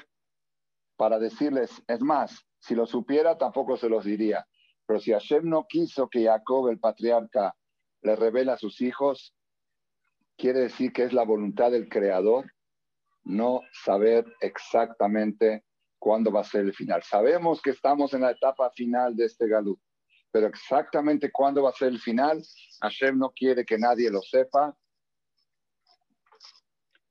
Para 0.95 1.17
decirles, 1.17 1.71
es 1.87 2.01
más, 2.01 2.45
si 2.59 2.75
lo 2.75 2.85
supiera 2.85 3.35
tampoco 3.39 3.77
se 3.77 3.89
los 3.89 4.05
diría. 4.05 4.45
Pero 4.85 4.99
si 4.99 5.11
Hashem 5.11 5.49
no 5.49 5.65
quiso 5.67 6.07
que 6.07 6.25
Jacob, 6.25 6.67
el 6.67 6.79
patriarca, 6.79 7.55
le 8.03 8.15
revele 8.15 8.51
a 8.51 8.57
sus 8.57 8.79
hijos, 8.79 9.33
quiere 10.37 10.59
decir 10.59 10.93
que 10.93 11.05
es 11.05 11.13
la 11.13 11.23
voluntad 11.23 11.71
del 11.71 11.89
Creador 11.89 12.45
no 13.23 13.61
saber 13.71 14.31
exactamente 14.39 15.65
cuándo 15.97 16.31
va 16.31 16.41
a 16.41 16.43
ser 16.43 16.61
el 16.61 16.75
final. 16.75 17.01
Sabemos 17.01 17.59
que 17.59 17.71
estamos 17.71 18.13
en 18.13 18.21
la 18.21 18.29
etapa 18.29 18.69
final 18.69 19.15
de 19.15 19.25
este 19.25 19.47
galut 19.47 19.79
pero 20.31 20.47
exactamente 20.47 21.31
cuándo 21.31 21.63
va 21.63 21.69
a 21.71 21.73
ser 21.73 21.89
el 21.89 21.99
final, 21.99 22.41
Hashem 22.81 23.17
no 23.17 23.31
quiere 23.31 23.65
que 23.65 23.77
nadie 23.77 24.09
lo 24.09 24.21
sepa, 24.21 24.75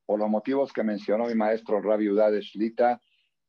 por 0.07 0.19
los 0.19 0.29
motivos 0.29 0.73
que 0.73 0.83
mencionó 0.83 1.27
mi 1.27 1.35
maestro 1.35 1.81
Rabbi 1.81 2.07
de 2.07 2.41
Shlita, 2.41 3.01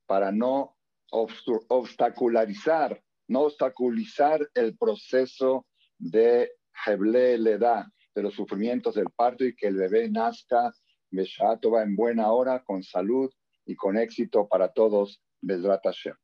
para 0.06 0.32
no 0.32 0.78
obstacularizar, 1.10 3.02
no 3.28 3.42
obstaculizar 3.42 4.48
el 4.54 4.78
proceso 4.78 5.66
de 5.98 6.52
Heble 6.86 7.38
Leda, 7.38 7.92
de 8.14 8.22
los 8.22 8.34
sufrimientos 8.34 8.96
del 8.96 9.10
parto 9.16 9.46
y 9.46 9.56
que 9.56 9.68
el 9.68 9.78
bebé 9.78 10.10
nazca 10.10 10.72
va 11.12 11.84
en 11.84 11.96
buena 11.96 12.32
hora, 12.32 12.64
con 12.64 12.84
salud 12.84 13.32
y 13.66 13.76
con 13.76 13.98
éxito 13.98 14.48
para 14.48 14.72
todos, 14.72 15.22
Bezrat 15.42 15.82
Hashem. 15.84 16.16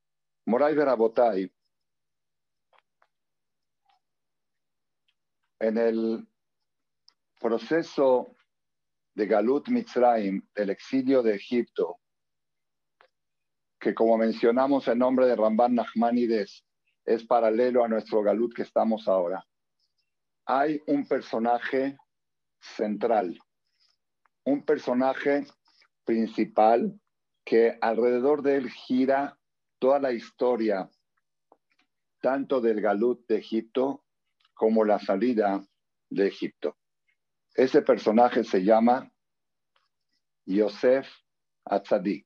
Moray 0.46 0.76
Verabotay 0.76 1.52
en 5.60 5.78
el 5.78 6.28
proceso 7.40 8.36
de 9.14 9.26
Galut 9.26 9.70
Mitzrayim, 9.70 10.48
el 10.56 10.70
exilio 10.70 11.24
de 11.24 11.36
Egipto, 11.36 12.00
que 13.80 13.94
como 13.94 14.18
mencionamos 14.18 14.88
el 14.88 14.98
nombre 14.98 15.28
de 15.28 15.36
Ramban 15.36 15.76
Nachmanides 15.76 16.66
es 17.06 17.26
paralelo 17.26 17.84
a 17.84 17.88
nuestro 17.88 18.22
Galut 18.22 18.54
que 18.54 18.64
estamos 18.64 19.08
ahora. 19.08 19.46
Hay 20.46 20.82
un 20.88 21.08
personaje 21.08 21.98
central, 22.60 23.40
un 24.44 24.64
personaje 24.64 25.46
principal 26.04 27.00
que 27.46 27.78
alrededor 27.82 28.42
de 28.42 28.58
él 28.58 28.70
gira 28.70 29.40
toda 29.80 30.00
la 30.00 30.12
historia, 30.12 30.90
tanto 32.22 32.60
del 32.60 32.82
Galut 32.82 33.26
de 33.28 33.38
Egipto 33.38 34.04
como 34.58 34.84
la 34.84 35.00
salida 35.00 35.64
de 36.10 36.28
Egipto. 36.28 36.78
Ese 37.54 37.82
personaje 37.82 38.44
se 38.44 38.64
llama 38.64 39.12
Yosef 40.46 41.08
Atzadik. 41.66 42.26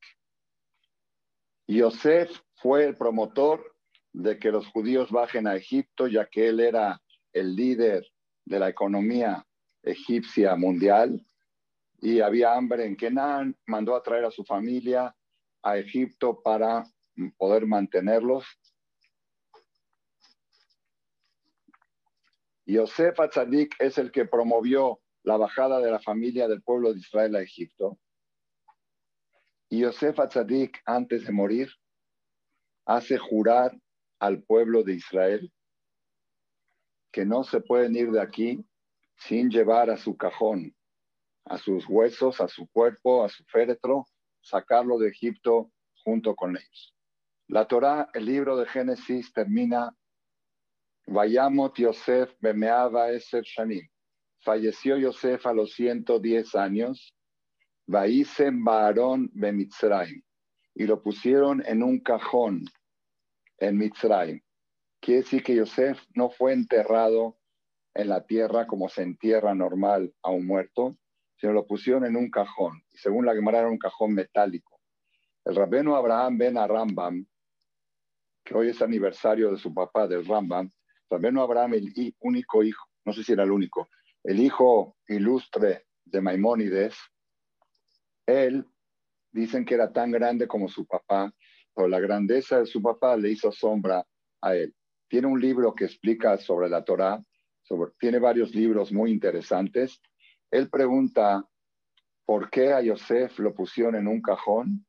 Yosef 1.68 2.32
fue 2.56 2.86
el 2.86 2.98
promotor 2.98 3.76
de 4.14 4.38
que 4.40 4.52
los 4.52 4.68
judíos 4.68 5.10
bajen 5.12 5.48
a 5.48 5.56
Egipto, 5.56 6.08
ya 6.08 6.28
que 6.28 6.50
él 6.50 6.60
era 6.60 7.02
el 7.34 7.56
líder 7.56 8.06
de 8.46 8.60
la 8.60 8.70
economía 8.70 9.46
egipcia 9.84 10.56
mundial 10.56 11.26
y 12.02 12.20
había 12.20 12.54
hambre 12.54 12.86
en 12.86 12.96
Kenan, 12.96 13.56
mandó 13.68 13.96
a 13.96 14.04
traer 14.04 14.26
a 14.26 14.32
su 14.32 14.44
familia 14.44 15.16
a 15.64 15.78
Egipto 15.78 16.42
para 16.42 16.84
poder 17.38 17.68
mantenerlos 17.68 18.46
Yosef 22.66 23.20
Atzadik 23.20 23.76
es 23.80 23.98
el 23.98 24.12
que 24.12 24.26
promovió 24.26 25.00
la 25.24 25.38
bajada 25.38 25.80
de 25.80 25.92
la 25.92 26.00
familia 26.00 26.48
del 26.48 26.62
pueblo 26.62 26.94
de 26.94 27.00
Israel 27.00 27.36
a 27.36 27.42
Egipto. 27.42 27.98
Y 29.70 29.80
Yosef 29.82 30.20
Atzadik, 30.20 30.80
antes 30.86 31.26
de 31.26 31.32
morir, 31.32 31.70
hace 32.86 33.18
jurar 33.18 33.72
al 34.20 34.44
pueblo 34.44 34.84
de 34.84 34.94
Israel 34.94 35.52
que 37.12 37.26
no 37.26 37.44
se 37.44 37.60
pueden 37.62 37.96
ir 37.96 38.12
de 38.12 38.22
aquí 38.22 38.66
sin 39.18 39.50
llevar 39.50 39.90
a 39.90 39.98
su 39.98 40.16
cajón, 40.16 40.76
a 41.46 41.58
sus 41.58 41.86
huesos, 41.88 42.42
a 42.42 42.48
su 42.48 42.68
cuerpo, 42.70 43.24
a 43.24 43.30
su 43.30 43.44
féretro, 43.46 44.06
sacarlo 44.42 44.98
de 44.98 45.10
Egipto 45.10 45.72
junto 46.04 46.36
con 46.36 46.58
ellos. 46.58 46.96
La 47.48 47.68
Torá, 47.68 48.10
el 48.14 48.26
libro 48.26 48.56
de 48.56 48.66
Génesis, 48.66 49.34
termina 49.34 49.96
Vayamot 51.08 51.78
Yosef 51.78 52.34
bemeaba 52.40 53.12
eser 53.12 53.44
shanim. 53.44 53.88
Falleció 54.40 54.98
Yosef 54.98 55.46
a 55.46 55.54
los 55.54 55.74
110 55.74 56.56
años. 56.56 57.16
Vaisen 57.88 58.64
Baarón 58.64 59.30
bemitzraim. 59.34 60.22
Y 60.74 60.86
lo 60.86 61.02
pusieron 61.02 61.64
en 61.66 61.84
un 61.84 62.00
cajón 62.00 62.64
en 63.62 63.78
Mitzrayim. 63.78 64.42
Quiere 65.00 65.22
decir 65.22 65.44
que 65.44 65.56
Yosef 65.56 66.02
no 66.16 66.30
fue 66.30 66.54
enterrado 66.54 67.38
en 67.94 68.10
la 68.10 68.26
tierra 68.26 68.68
como 68.68 68.90
se 68.90 69.04
entierra 69.04 69.54
normal 69.54 70.14
a 70.22 70.32
un 70.32 70.46
muerto, 70.46 70.98
sino 71.36 71.54
lo 71.54 71.66
pusieron 71.66 72.06
en 72.06 72.16
un 72.16 72.30
cajón. 72.30 72.82
Y 72.92 72.98
según 72.98 73.26
la 73.26 73.34
Gemara 73.34 73.60
era 73.60 73.70
un 73.70 73.78
cajón 73.78 74.14
metálico. 74.14 74.80
El 75.46 75.56
rabeno 75.56 75.96
Abraham 75.96 76.38
ben 76.38 76.56
Rambam, 76.56 77.26
que 78.44 78.54
hoy 78.56 78.70
es 78.70 78.82
aniversario 78.82 79.52
de 79.52 79.58
su 79.58 79.74
papá, 79.74 80.08
del 80.08 80.26
Rambam, 80.26 80.72
también 81.12 81.38
Abraham, 81.38 81.74
el 81.74 82.16
único 82.22 82.64
hijo, 82.64 82.88
no 83.04 83.12
sé 83.12 83.22
si 83.22 83.34
era 83.34 83.44
el 83.44 83.52
único, 83.52 83.90
el 84.24 84.40
hijo 84.40 84.96
ilustre 85.10 85.88
de 86.06 86.22
Maimónides, 86.22 86.96
él 88.26 88.66
dicen 89.30 89.66
que 89.66 89.74
era 89.74 89.92
tan 89.92 90.10
grande 90.10 90.48
como 90.48 90.70
su 90.70 90.86
papá, 90.86 91.30
pero 91.76 91.90
la 91.90 92.00
grandeza 92.00 92.60
de 92.60 92.66
su 92.66 92.82
papá 92.82 93.18
le 93.18 93.30
hizo 93.30 93.52
sombra 93.52 94.08
a 94.42 94.56
él. 94.56 94.74
Tiene 95.10 95.28
un 95.28 95.42
libro 95.42 95.76
que 95.76 95.84
explica 95.84 96.38
sobre 96.38 96.70
la 96.70 96.86
Torá, 96.86 97.22
tiene 98.00 98.20
varios 98.20 98.56
libros 98.56 98.94
muy 98.94 99.12
interesantes. 99.12 100.02
Él 100.50 100.70
pregunta 100.70 101.46
por 102.26 102.50
qué 102.50 102.72
a 102.72 102.82
Yosef 102.82 103.38
lo 103.40 103.54
pusieron 103.54 103.96
en 103.96 104.08
un 104.08 104.22
cajón 104.22 104.86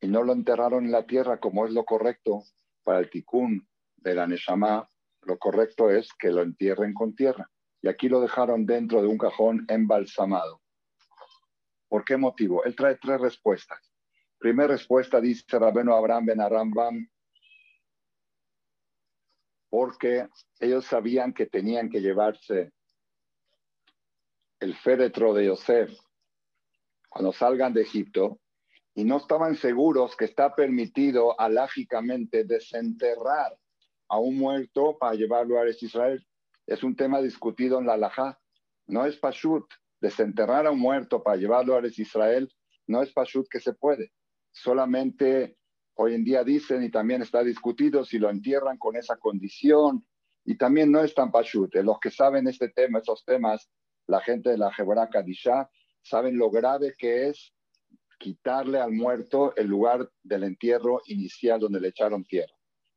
y 0.00 0.06
no 0.06 0.22
lo 0.22 0.34
enterraron 0.34 0.84
en 0.84 0.92
la 0.92 1.04
tierra 1.04 1.40
como 1.40 1.66
es 1.66 1.72
lo 1.72 1.84
correcto 1.84 2.44
para 2.84 3.00
el 3.00 3.10
tikkun 3.10 3.66
de 3.96 4.14
la 4.14 4.28
Neshama 4.28 4.88
lo 5.22 5.38
correcto 5.38 5.90
es 5.90 6.08
que 6.18 6.30
lo 6.30 6.42
entierren 6.42 6.94
con 6.94 7.14
tierra. 7.14 7.50
Y 7.80 7.88
aquí 7.88 8.08
lo 8.08 8.20
dejaron 8.20 8.64
dentro 8.64 9.02
de 9.02 9.08
un 9.08 9.18
cajón 9.18 9.64
embalsamado. 9.68 10.60
¿Por 11.88 12.04
qué 12.04 12.16
motivo? 12.16 12.64
Él 12.64 12.76
trae 12.76 12.96
tres 12.96 13.20
respuestas. 13.20 13.78
Primera 14.38 14.68
respuesta 14.68 15.20
dice 15.20 15.58
Rabeno 15.58 15.94
Abraham 15.94 16.26
Ben 16.26 16.40
Arambam, 16.40 17.08
porque 19.68 20.28
ellos 20.58 20.84
sabían 20.84 21.32
que 21.32 21.46
tenían 21.46 21.88
que 21.88 22.00
llevarse 22.00 22.72
el 24.60 24.76
féretro 24.76 25.32
de 25.34 25.46
Yosef 25.46 25.90
cuando 27.08 27.32
salgan 27.32 27.74
de 27.74 27.82
Egipto, 27.82 28.40
y 28.94 29.04
no 29.04 29.18
estaban 29.18 29.54
seguros 29.54 30.16
que 30.16 30.24
está 30.24 30.54
permitido 30.54 31.38
alágicamente 31.38 32.44
desenterrar 32.44 33.56
a 34.12 34.18
un 34.18 34.36
muerto 34.36 34.98
para 35.00 35.14
llevarlo 35.14 35.58
a 35.58 35.66
Israel. 35.70 36.22
Es 36.66 36.82
un 36.82 36.94
tema 36.94 37.22
discutido 37.22 37.78
en 37.78 37.86
la 37.86 37.94
Alajá. 37.94 38.38
No 38.86 39.06
es 39.06 39.16
pashut. 39.16 39.64
Desenterrar 40.02 40.66
a 40.66 40.70
un 40.70 40.80
muerto 40.80 41.22
para 41.22 41.38
llevarlo 41.38 41.74
a 41.76 41.86
Israel 41.86 42.52
no 42.86 43.02
es 43.02 43.10
pashut 43.10 43.48
que 43.48 43.58
se 43.58 43.72
puede. 43.72 44.12
Solamente 44.50 45.56
hoy 45.94 46.14
en 46.14 46.24
día 46.24 46.44
dicen 46.44 46.82
y 46.82 46.90
también 46.90 47.22
está 47.22 47.42
discutido 47.42 48.04
si 48.04 48.18
lo 48.18 48.28
entierran 48.28 48.76
con 48.76 48.96
esa 48.96 49.16
condición 49.16 50.04
y 50.44 50.58
también 50.58 50.92
no 50.92 51.02
es 51.02 51.14
tan 51.14 51.32
pashut. 51.32 51.74
Los 51.76 51.98
que 51.98 52.10
saben 52.10 52.46
este 52.48 52.68
tema, 52.68 52.98
esos 52.98 53.24
temas, 53.24 53.70
la 54.06 54.20
gente 54.20 54.50
de 54.50 54.58
la 54.58 54.70
Jebra 54.74 55.08
Kadisha, 55.08 55.70
saben 56.02 56.36
lo 56.36 56.50
grave 56.50 56.92
que 56.98 57.28
es 57.28 57.54
quitarle 58.18 58.78
al 58.78 58.92
muerto 58.92 59.56
el 59.56 59.68
lugar 59.68 60.10
del 60.22 60.42
entierro 60.42 61.00
inicial 61.06 61.60
donde 61.60 61.80
le 61.80 61.88
echaron 61.88 62.24
tierra. 62.24 62.52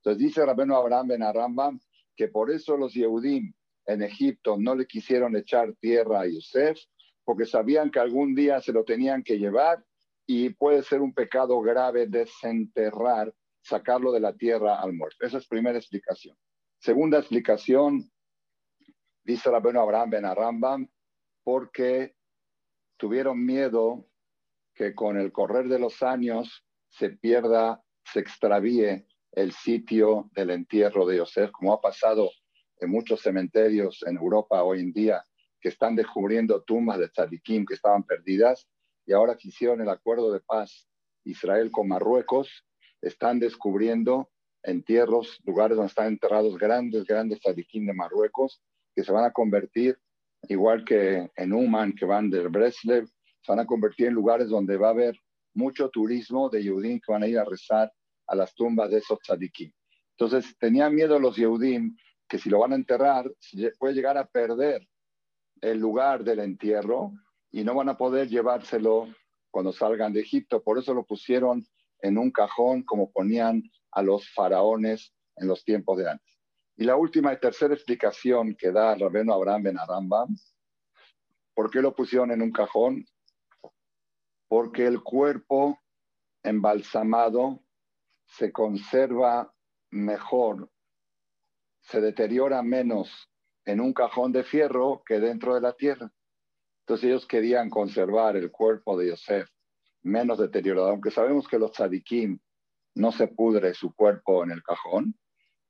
Entonces 0.05 0.23
dice 0.23 0.45
Rabeno 0.45 0.75
Abraham 0.75 1.07
Ben 1.07 1.23
Arambam 1.23 1.79
que 2.15 2.27
por 2.27 2.51
eso 2.51 2.77
los 2.77 2.93
Yehudim 2.93 3.51
en 3.87 4.03
Egipto 4.03 4.55
no 4.55 4.75
le 4.75 4.85
quisieron 4.85 5.35
echar 5.35 5.73
tierra 5.79 6.21
a 6.21 6.27
Yosef, 6.27 6.79
porque 7.23 7.45
sabían 7.45 7.89
que 7.89 7.99
algún 7.99 8.35
día 8.35 8.61
se 8.61 8.71
lo 8.71 8.83
tenían 8.83 9.23
que 9.23 9.39
llevar 9.39 9.83
y 10.27 10.51
puede 10.51 10.83
ser 10.83 11.01
un 11.01 11.11
pecado 11.11 11.59
grave 11.59 12.05
desenterrar, 12.05 13.33
sacarlo 13.63 14.11
de 14.11 14.19
la 14.19 14.33
tierra 14.33 14.79
al 14.79 14.93
muerto. 14.93 15.25
Esa 15.25 15.39
es 15.39 15.47
primera 15.47 15.77
explicación. 15.77 16.37
Segunda 16.77 17.17
explicación, 17.17 18.07
dice 19.23 19.49
Rabeno 19.49 19.81
Abraham 19.81 20.09
Ben 20.11 20.25
Arambam, 20.25 20.87
porque 21.43 22.15
tuvieron 22.97 23.43
miedo 23.43 24.07
que 24.75 24.93
con 24.93 25.17
el 25.17 25.31
correr 25.31 25.67
de 25.67 25.79
los 25.79 26.03
años 26.03 26.63
se 26.89 27.09
pierda, 27.09 27.83
se 28.03 28.19
extravíe 28.19 29.07
el 29.35 29.51
sitio 29.51 30.29
del 30.33 30.49
entierro 30.49 31.05
de 31.05 31.17
Yosef, 31.17 31.51
como 31.51 31.73
ha 31.73 31.81
pasado 31.81 32.31
en 32.79 32.89
muchos 32.89 33.21
cementerios 33.21 34.03
en 34.07 34.15
Europa 34.17 34.63
hoy 34.63 34.79
en 34.79 34.93
día, 34.93 35.23
que 35.59 35.69
están 35.69 35.95
descubriendo 35.95 36.63
tumbas 36.63 36.99
de 36.99 37.09
tzadikim 37.09 37.65
que 37.65 37.73
estaban 37.73 38.03
perdidas, 38.03 38.67
y 39.05 39.13
ahora 39.13 39.35
que 39.37 39.49
hicieron 39.49 39.81
el 39.81 39.89
acuerdo 39.89 40.31
de 40.31 40.39
paz 40.39 40.87
Israel 41.25 41.69
con 41.71 41.87
Marruecos, 41.87 42.65
están 43.01 43.39
descubriendo 43.39 44.29
entierros, 44.63 45.39
lugares 45.45 45.75
donde 45.75 45.89
están 45.89 46.07
enterrados 46.07 46.57
grandes, 46.57 47.05
grandes 47.05 47.39
tzadikim 47.39 47.85
de 47.85 47.93
Marruecos, 47.93 48.61
que 48.95 49.03
se 49.03 49.11
van 49.11 49.25
a 49.25 49.31
convertir, 49.31 49.97
igual 50.47 50.85
que 50.85 51.29
en 51.35 51.53
Uman, 51.53 51.93
que 51.93 52.05
van 52.05 52.29
del 52.29 52.49
Breslev, 52.49 53.05
se 53.05 53.51
van 53.51 53.59
a 53.59 53.65
convertir 53.65 54.07
en 54.07 54.13
lugares 54.13 54.49
donde 54.49 54.77
va 54.77 54.87
a 54.87 54.91
haber 54.91 55.19
mucho 55.53 55.89
turismo 55.89 56.49
de 56.49 56.63
Yehudim 56.63 56.99
que 56.99 57.11
van 57.11 57.23
a 57.23 57.27
ir 57.27 57.37
a 57.37 57.45
rezar 57.45 57.91
a 58.27 58.35
las 58.35 58.53
tumbas 58.55 58.89
de 58.89 58.97
esos 58.97 59.19
tzadikim. 59.19 59.71
Entonces, 60.17 60.57
tenían 60.57 60.95
miedo 60.95 61.19
los 61.19 61.35
Yehudim 61.35 61.95
que 62.27 62.37
si 62.37 62.49
lo 62.49 62.59
van 62.59 62.73
a 62.73 62.75
enterrar, 62.75 63.31
puede 63.77 63.93
llegar 63.93 64.17
a 64.17 64.25
perder 64.25 64.87
el 65.61 65.79
lugar 65.79 66.23
del 66.23 66.39
entierro 66.39 67.11
y 67.51 67.63
no 67.63 67.75
van 67.75 67.89
a 67.89 67.97
poder 67.97 68.27
llevárselo 68.27 69.07
cuando 69.51 69.71
salgan 69.71 70.13
de 70.13 70.21
Egipto. 70.21 70.63
Por 70.63 70.79
eso 70.79 70.93
lo 70.93 71.05
pusieron 71.05 71.65
en 72.01 72.17
un 72.17 72.31
cajón 72.31 72.83
como 72.83 73.11
ponían 73.11 73.63
a 73.91 74.01
los 74.01 74.27
faraones 74.33 75.13
en 75.35 75.47
los 75.47 75.63
tiempos 75.63 75.97
de 75.97 76.09
antes. 76.09 76.39
Y 76.77 76.83
la 76.83 76.95
última 76.95 77.31
y 77.31 77.39
tercera 77.39 77.73
explicación 77.73 78.55
que 78.55 78.71
da 78.71 78.95
Rabeno 78.95 79.33
Abraham 79.33 79.63
Ben 79.63 79.79
Arambam, 79.79 80.35
¿por 81.53 81.69
qué 81.69 81.81
lo 81.81 81.95
pusieron 81.95 82.31
en 82.31 82.41
un 82.41 82.51
cajón? 82.51 83.05
porque 84.47 84.85
el 84.85 85.01
cuerpo 85.01 85.79
embalsamado 86.43 87.63
se 88.37 88.51
conserva 88.51 89.53
mejor, 89.91 90.69
se 91.81 92.01
deteriora 92.01 92.61
menos 92.61 93.29
en 93.65 93.79
un 93.79 93.93
cajón 93.93 94.31
de 94.31 94.43
fierro 94.43 95.03
que 95.05 95.19
dentro 95.19 95.55
de 95.55 95.61
la 95.61 95.73
tierra. 95.73 96.11
Entonces 96.81 97.05
ellos 97.05 97.25
querían 97.25 97.69
conservar 97.69 98.35
el 98.35 98.51
cuerpo 98.51 98.97
de 98.97 99.09
Yosef 99.09 99.49
menos 100.03 100.37
deteriorado, 100.37 100.89
aunque 100.89 101.11
sabemos 101.11 101.47
que 101.47 101.57
los 101.57 101.71
tzadikim 101.71 102.37
no 102.95 103.11
se 103.11 103.27
pudre 103.27 103.73
su 103.73 103.93
cuerpo 103.95 104.43
en 104.43 104.51
el 104.51 104.61
cajón, 104.61 105.17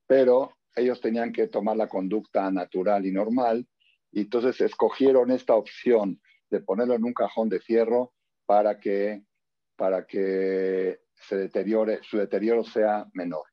pero 0.07 0.51
ellos 0.76 0.99
tenían 0.99 1.32
que 1.32 1.47
tomar 1.47 1.78
la 1.78 1.88
conducta 1.88 2.51
natural 2.51 3.05
y 3.05 3.11
normal, 3.11 3.68
y 4.11 4.22
entonces 4.22 4.59
escogieron 4.59 5.32
esta 5.32 5.55
opción 5.55 6.20
de 6.49 6.59
ponerlo 6.61 6.95
en 6.95 7.05
un 7.05 7.13
cajón 7.13 7.47
de 7.47 7.59
fierro 7.59 8.13
para 8.45 8.80
que, 8.80 9.24
para 9.78 10.05
que 10.05 11.05
se 11.16 11.38
deteriore, 11.38 12.01
su 12.03 12.18
deterioro 12.18 12.63
sea 12.63 13.07
menor. 13.13 13.45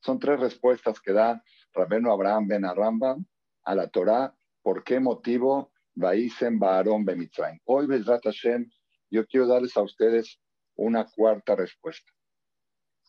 Son 0.00 0.18
tres 0.18 0.38
respuestas 0.40 1.00
que 1.00 1.12
da 1.12 1.42
Rabeno 1.72 2.12
Abraham 2.12 2.48
Ben 2.48 2.64
Aramba 2.64 3.16
a 3.64 3.74
la 3.74 3.88
Torah. 3.88 4.34
¿Por 4.62 4.84
qué 4.84 5.00
motivo 5.00 5.72
Baisen 5.94 6.58
Baaron 6.58 7.04
Bemitzrayim? 7.04 7.60
Hoy, 7.64 7.86
Bezrat 7.86 8.24
Hashem, 8.24 8.70
yo 9.10 9.26
quiero 9.26 9.46
darles 9.46 9.76
a 9.76 9.82
ustedes 9.82 10.40
una 10.76 11.04
cuarta 11.06 11.56
respuesta. 11.56 12.10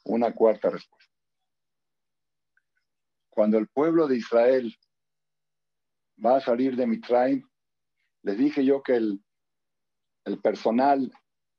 Una 0.06 0.34
cuarta 0.34 0.70
respuesta. 0.70 1.14
Cuando 3.30 3.58
el 3.58 3.68
pueblo 3.68 4.08
de 4.08 4.18
Israel 4.18 4.76
va 6.24 6.38
a 6.38 6.42
salir 6.42 6.76
de 6.76 6.88
Mitzrayim, 6.88 7.48
les 8.24 8.38
dije 8.38 8.66
yo 8.66 8.82
que 8.82 8.96
el, 8.96 9.24
el 10.26 10.42
personal 10.42 11.12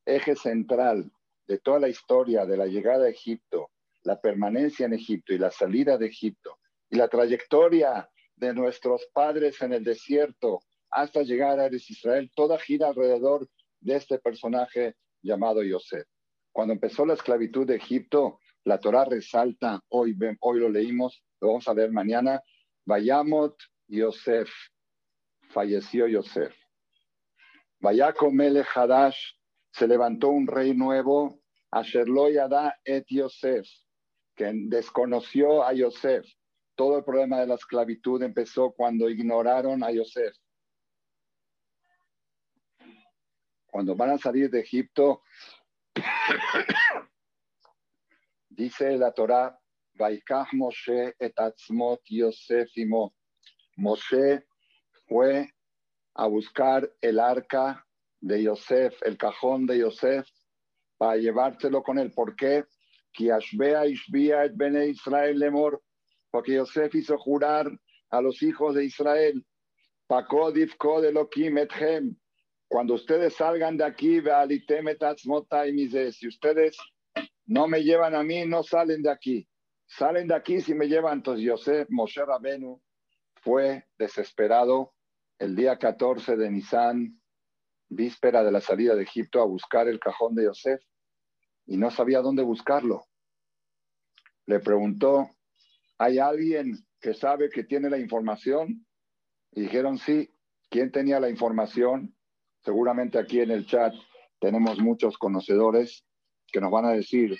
eje 0.04 0.36
central 0.36 1.10
de 1.50 1.58
toda 1.58 1.80
la 1.80 1.88
historia 1.88 2.46
de 2.46 2.56
la 2.56 2.66
llegada 2.66 3.06
a 3.06 3.08
Egipto, 3.08 3.72
la 4.04 4.20
permanencia 4.20 4.86
en 4.86 4.92
Egipto 4.92 5.34
y 5.34 5.38
la 5.38 5.50
salida 5.50 5.98
de 5.98 6.06
Egipto 6.06 6.60
y 6.88 6.94
la 6.94 7.08
trayectoria 7.08 8.08
de 8.36 8.54
nuestros 8.54 9.08
padres 9.12 9.60
en 9.60 9.72
el 9.72 9.82
desierto 9.82 10.60
hasta 10.92 11.22
llegar 11.22 11.58
a 11.58 11.66
Israel, 11.66 12.30
toda 12.36 12.56
gira 12.56 12.86
alrededor 12.86 13.48
de 13.80 13.96
este 13.96 14.20
personaje 14.20 14.94
llamado 15.22 15.64
Yosef. 15.64 16.06
Cuando 16.52 16.72
empezó 16.72 17.04
la 17.04 17.14
esclavitud 17.14 17.66
de 17.66 17.74
Egipto, 17.74 18.38
la 18.62 18.78
Torah 18.78 19.06
resalta, 19.06 19.80
hoy, 19.88 20.16
hoy 20.38 20.60
lo 20.60 20.68
leímos, 20.68 21.24
lo 21.40 21.48
vamos 21.48 21.66
a 21.66 21.74
ver 21.74 21.90
mañana, 21.90 22.40
Vayamot 22.86 23.56
Yosef, 23.88 24.48
falleció 25.48 26.06
Yosef. 26.06 26.54
Vayako 27.80 28.30
Hadash 28.72 29.18
se 29.72 29.86
levantó 29.86 30.28
un 30.28 30.46
rey 30.46 30.74
nuevo, 30.74 31.39
Asherlo 31.72 32.28
Yada 32.28 32.78
et 32.84 33.04
Yosef, 33.08 33.66
que 34.34 34.50
desconoció 34.68 35.62
a 35.62 35.72
Yosef. 35.72 36.26
Todo 36.74 36.98
el 36.98 37.04
problema 37.04 37.40
de 37.40 37.46
la 37.46 37.54
esclavitud 37.54 38.22
empezó 38.22 38.72
cuando 38.72 39.08
ignoraron 39.08 39.84
a 39.84 39.90
Yosef. 39.90 40.34
Cuando 43.66 43.94
van 43.94 44.10
a 44.10 44.18
salir 44.18 44.50
de 44.50 44.60
Egipto, 44.60 45.22
dice 48.48 48.96
la 48.96 49.12
Torah, 49.12 49.56
Vaikach 49.94 50.52
Moshe 50.54 51.14
et 51.18 51.38
atzmot 51.38 52.00
Yosef 52.08 52.70
Moshe 53.76 54.44
fue 55.06 55.48
a 56.14 56.26
buscar 56.26 56.90
el 57.00 57.20
arca 57.20 57.86
de 58.20 58.42
Yosef, 58.42 58.94
el 59.02 59.16
cajón 59.16 59.66
de 59.66 59.78
Yosef, 59.78 60.26
para 61.00 61.16
llevárselo 61.16 61.82
con 61.82 61.98
él. 61.98 62.12
¿Por 62.12 62.36
qué? 62.36 62.66
Israel 64.86 65.42
porque 66.30 66.54
Yosef 66.54 66.94
hizo 66.94 67.16
jurar 67.16 67.66
a 68.10 68.20
los 68.20 68.42
hijos 68.42 68.74
de 68.74 68.84
Israel, 68.84 69.42
cuando 72.68 72.94
ustedes 72.94 73.34
salgan 73.34 73.78
de 73.78 73.84
aquí, 73.84 74.20
si 76.12 76.28
ustedes 76.28 76.76
no 77.46 77.66
me 77.66 77.82
llevan 77.82 78.14
a 78.14 78.22
mí, 78.22 78.44
no 78.44 78.62
salen 78.62 79.00
de 79.00 79.10
aquí. 79.10 79.48
Salen 79.86 80.28
de 80.28 80.34
aquí 80.34 80.60
si 80.60 80.74
me 80.74 80.86
llevan. 80.86 81.14
Entonces 81.14 81.46
Yosef, 81.46 81.88
Moshe 81.88 82.22
Rabenu, 82.22 82.82
fue 83.36 83.86
desesperado 83.98 84.92
el 85.38 85.56
día 85.56 85.78
14 85.78 86.36
de 86.36 86.50
Nisan 86.50 87.18
víspera 87.88 88.44
de 88.44 88.52
la 88.52 88.60
salida 88.60 88.94
de 88.94 89.02
Egipto, 89.02 89.40
a 89.40 89.46
buscar 89.46 89.88
el 89.88 89.98
cajón 89.98 90.34
de 90.34 90.44
Yosef 90.44 90.80
y 91.70 91.76
no 91.76 91.88
sabía 91.92 92.20
dónde 92.20 92.42
buscarlo. 92.42 93.06
Le 94.46 94.58
preguntó, 94.58 95.30
¿hay 95.98 96.18
alguien 96.18 96.84
que 97.00 97.14
sabe 97.14 97.48
que 97.48 97.62
tiene 97.62 97.88
la 97.88 97.96
información? 97.96 98.84
Y 99.52 99.62
dijeron, 99.62 99.96
sí. 99.96 100.34
¿Quién 100.68 100.90
tenía 100.90 101.20
la 101.20 101.28
información? 101.28 102.14
Seguramente 102.64 103.18
aquí 103.18 103.40
en 103.40 103.52
el 103.52 103.66
chat 103.66 103.94
tenemos 104.40 104.78
muchos 104.80 105.16
conocedores 105.16 106.04
que 106.52 106.60
nos 106.60 106.70
van 106.70 106.86
a 106.86 106.92
decir 106.92 107.36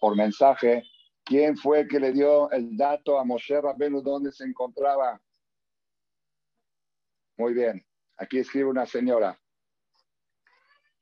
por 0.00 0.16
mensaje 0.16 0.82
quién 1.24 1.56
fue 1.56 1.86
que 1.86 2.00
le 2.00 2.12
dio 2.12 2.50
el 2.50 2.76
dato 2.76 3.18
a 3.18 3.24
Moshe 3.24 3.60
Rabenu 3.60 4.00
dónde 4.00 4.30
se 4.30 4.44
encontraba. 4.44 5.20
Muy 7.36 7.52
bien, 7.54 7.84
aquí 8.16 8.38
escribe 8.38 8.70
una 8.70 8.86
señora. 8.86 9.40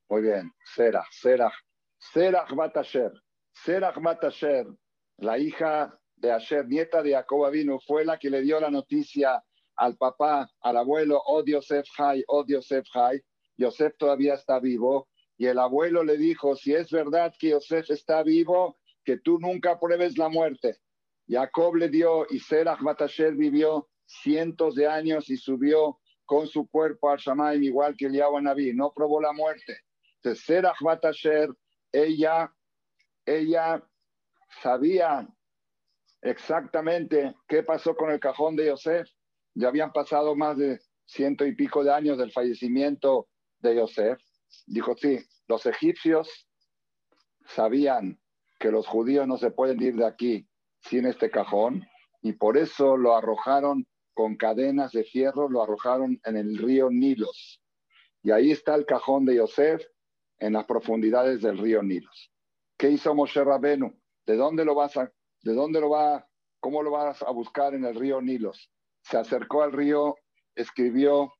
Muy 0.08 0.22
bien, 0.22 0.52
Serach, 0.64 1.54
Serach, 2.12 2.48
Serach 2.48 2.56
Batasher. 2.56 3.12
Serach 3.52 4.02
Batasher, 4.02 4.66
la 5.18 5.38
hija 5.38 5.98
de 6.16 6.32
Asher, 6.32 6.66
nieta 6.66 7.02
de 7.02 7.12
Jacob 7.12 7.50
vino, 7.50 7.78
fue 7.80 8.04
la 8.04 8.18
que 8.18 8.30
le 8.30 8.42
dio 8.42 8.60
la 8.60 8.70
noticia 8.70 9.42
al 9.76 9.96
papá, 9.96 10.48
al 10.60 10.76
abuelo, 10.76 11.20
oh 11.26 11.44
Yosef 11.44 11.86
Hay, 11.98 12.22
oh 12.28 12.44
Yosef 12.46 12.84
Hay. 12.94 13.20
Yosef 13.56 13.96
todavía 13.96 14.34
está 14.34 14.58
vivo. 14.60 15.08
Y 15.36 15.46
el 15.46 15.58
abuelo 15.58 16.04
le 16.04 16.16
dijo, 16.16 16.54
si 16.56 16.74
es 16.74 16.90
verdad 16.90 17.32
que 17.38 17.50
Yosef 17.50 17.90
está 17.90 18.22
vivo, 18.22 18.76
que 19.04 19.18
tú 19.18 19.38
nunca 19.38 19.78
pruebes 19.78 20.16
la 20.16 20.28
muerte. 20.28 20.76
Jacob 21.28 21.76
le 21.76 21.88
dio 21.88 22.26
y 22.30 22.38
Serach 22.38 22.80
Batasher 22.80 23.34
vivió 23.34 23.88
cientos 24.06 24.74
de 24.74 24.86
años 24.86 25.30
y 25.30 25.36
subió 25.36 25.98
con 26.26 26.46
su 26.46 26.68
cuerpo 26.68 27.10
al 27.10 27.18
Shamaim 27.18 27.62
igual 27.62 27.96
que 27.96 28.06
el 28.06 28.12
Naví, 28.12 28.72
no 28.74 28.92
probó 28.94 29.20
la 29.20 29.32
muerte. 29.32 29.78
Entonces, 30.16 30.44
Serach 30.44 30.80
Batasher, 30.80 31.48
ella, 31.94 32.52
ella 33.24 33.82
sabía 34.60 35.28
exactamente 36.20 37.34
qué 37.46 37.62
pasó 37.62 37.94
con 37.94 38.10
el 38.10 38.18
cajón 38.18 38.56
de 38.56 38.66
Yosef. 38.66 39.08
Ya 39.54 39.68
habían 39.68 39.92
pasado 39.92 40.34
más 40.34 40.58
de 40.58 40.80
ciento 41.06 41.46
y 41.46 41.54
pico 41.54 41.84
de 41.84 41.92
años 41.92 42.18
del 42.18 42.32
fallecimiento 42.32 43.28
de 43.60 43.76
Yosef. 43.76 44.20
Dijo, 44.66 44.96
sí, 44.96 45.20
los 45.46 45.66
egipcios 45.66 46.48
sabían 47.46 48.20
que 48.58 48.72
los 48.72 48.88
judíos 48.88 49.28
no 49.28 49.36
se 49.36 49.52
pueden 49.52 49.80
ir 49.80 49.94
de 49.94 50.06
aquí 50.06 50.48
sin 50.80 51.06
este 51.06 51.30
cajón 51.30 51.86
y 52.22 52.32
por 52.32 52.56
eso 52.56 52.96
lo 52.96 53.14
arrojaron 53.16 53.86
con 54.14 54.36
cadenas 54.36 54.90
de 54.92 55.04
fierro, 55.04 55.48
lo 55.48 55.62
arrojaron 55.62 56.20
en 56.24 56.36
el 56.36 56.58
río 56.58 56.90
Nilos. 56.90 57.60
Y 58.22 58.32
ahí 58.32 58.50
está 58.50 58.74
el 58.74 58.86
cajón 58.86 59.24
de 59.26 59.36
Yosef 59.36 59.84
en 60.38 60.52
las 60.52 60.64
profundidades 60.64 61.42
del 61.42 61.58
río 61.58 61.82
Nilos. 61.82 62.32
¿Qué 62.76 62.90
hizo 62.90 63.14
Moshe 63.14 63.42
Rabenu? 63.42 63.92
¿De 64.26 64.36
dónde 64.36 64.64
lo 64.64 64.74
vas 64.74 64.96
a, 64.96 65.12
de 65.42 65.54
dónde 65.54 65.80
lo 65.80 65.90
va, 65.90 66.26
cómo 66.60 66.82
lo 66.82 66.90
vas 66.90 67.22
a 67.22 67.30
buscar 67.30 67.74
en 67.74 67.84
el 67.84 67.94
río 67.94 68.20
Nilos? 68.20 68.70
Se 69.02 69.16
acercó 69.16 69.62
al 69.62 69.72
río, 69.72 70.16
escribió 70.54 71.32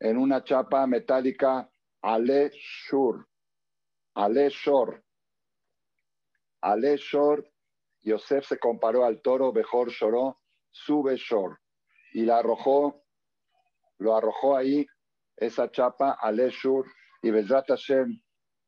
en 0.00 0.18
una 0.18 0.42
chapa 0.44 0.86
metálica 0.86 1.70
Ale 2.02 2.50
Shur, 2.52 3.26
Ale 4.14 4.48
Shor, 4.50 5.02
Ale 6.60 6.96
Shor. 6.96 7.48
Yosef 8.02 8.46
se 8.46 8.58
comparó 8.58 9.06
al 9.06 9.22
toro, 9.22 9.50
Bejor 9.50 9.90
lloró, 9.90 10.38
sube 10.70 11.16
Shor 11.16 11.58
y 12.14 12.24
la 12.24 12.38
arrojó, 12.38 13.02
lo 13.98 14.16
arrojó 14.16 14.56
ahí, 14.56 14.86
esa 15.36 15.70
chapa, 15.70 16.16
al 16.20 16.38
Eshur, 16.38 16.86
y 17.22 17.30
Bezrat 17.30 17.66
Hashem, 17.68 18.22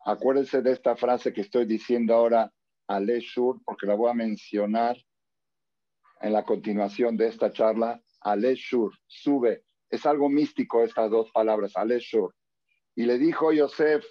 acuérdense 0.06 0.62
de 0.62 0.72
esta 0.72 0.96
frase 0.96 1.32
que 1.32 1.40
estoy 1.40 1.66
diciendo 1.66 2.14
ahora, 2.14 2.52
al 2.88 3.10
Eshur, 3.10 3.60
porque 3.64 3.86
la 3.86 3.94
voy 3.94 4.08
a 4.08 4.14
mencionar 4.14 4.96
en 6.20 6.32
la 6.32 6.44
continuación 6.44 7.16
de 7.16 7.26
esta 7.26 7.52
charla, 7.52 8.00
al 8.20 8.44
Eshur, 8.44 8.92
sube, 9.06 9.64
es 9.90 10.06
algo 10.06 10.28
místico 10.28 10.82
estas 10.84 11.10
dos 11.10 11.30
palabras, 11.32 11.72
al 11.76 11.90
Eshur. 11.90 12.34
Y 12.94 13.04
le 13.04 13.18
dijo 13.18 13.52
Yosef, 13.52 14.06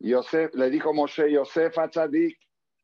Yosef, 0.00 0.52
le 0.54 0.70
dijo 0.70 0.92
Moshe, 0.92 1.30
Yosef 1.30 1.78
Atzadik, 1.78 2.36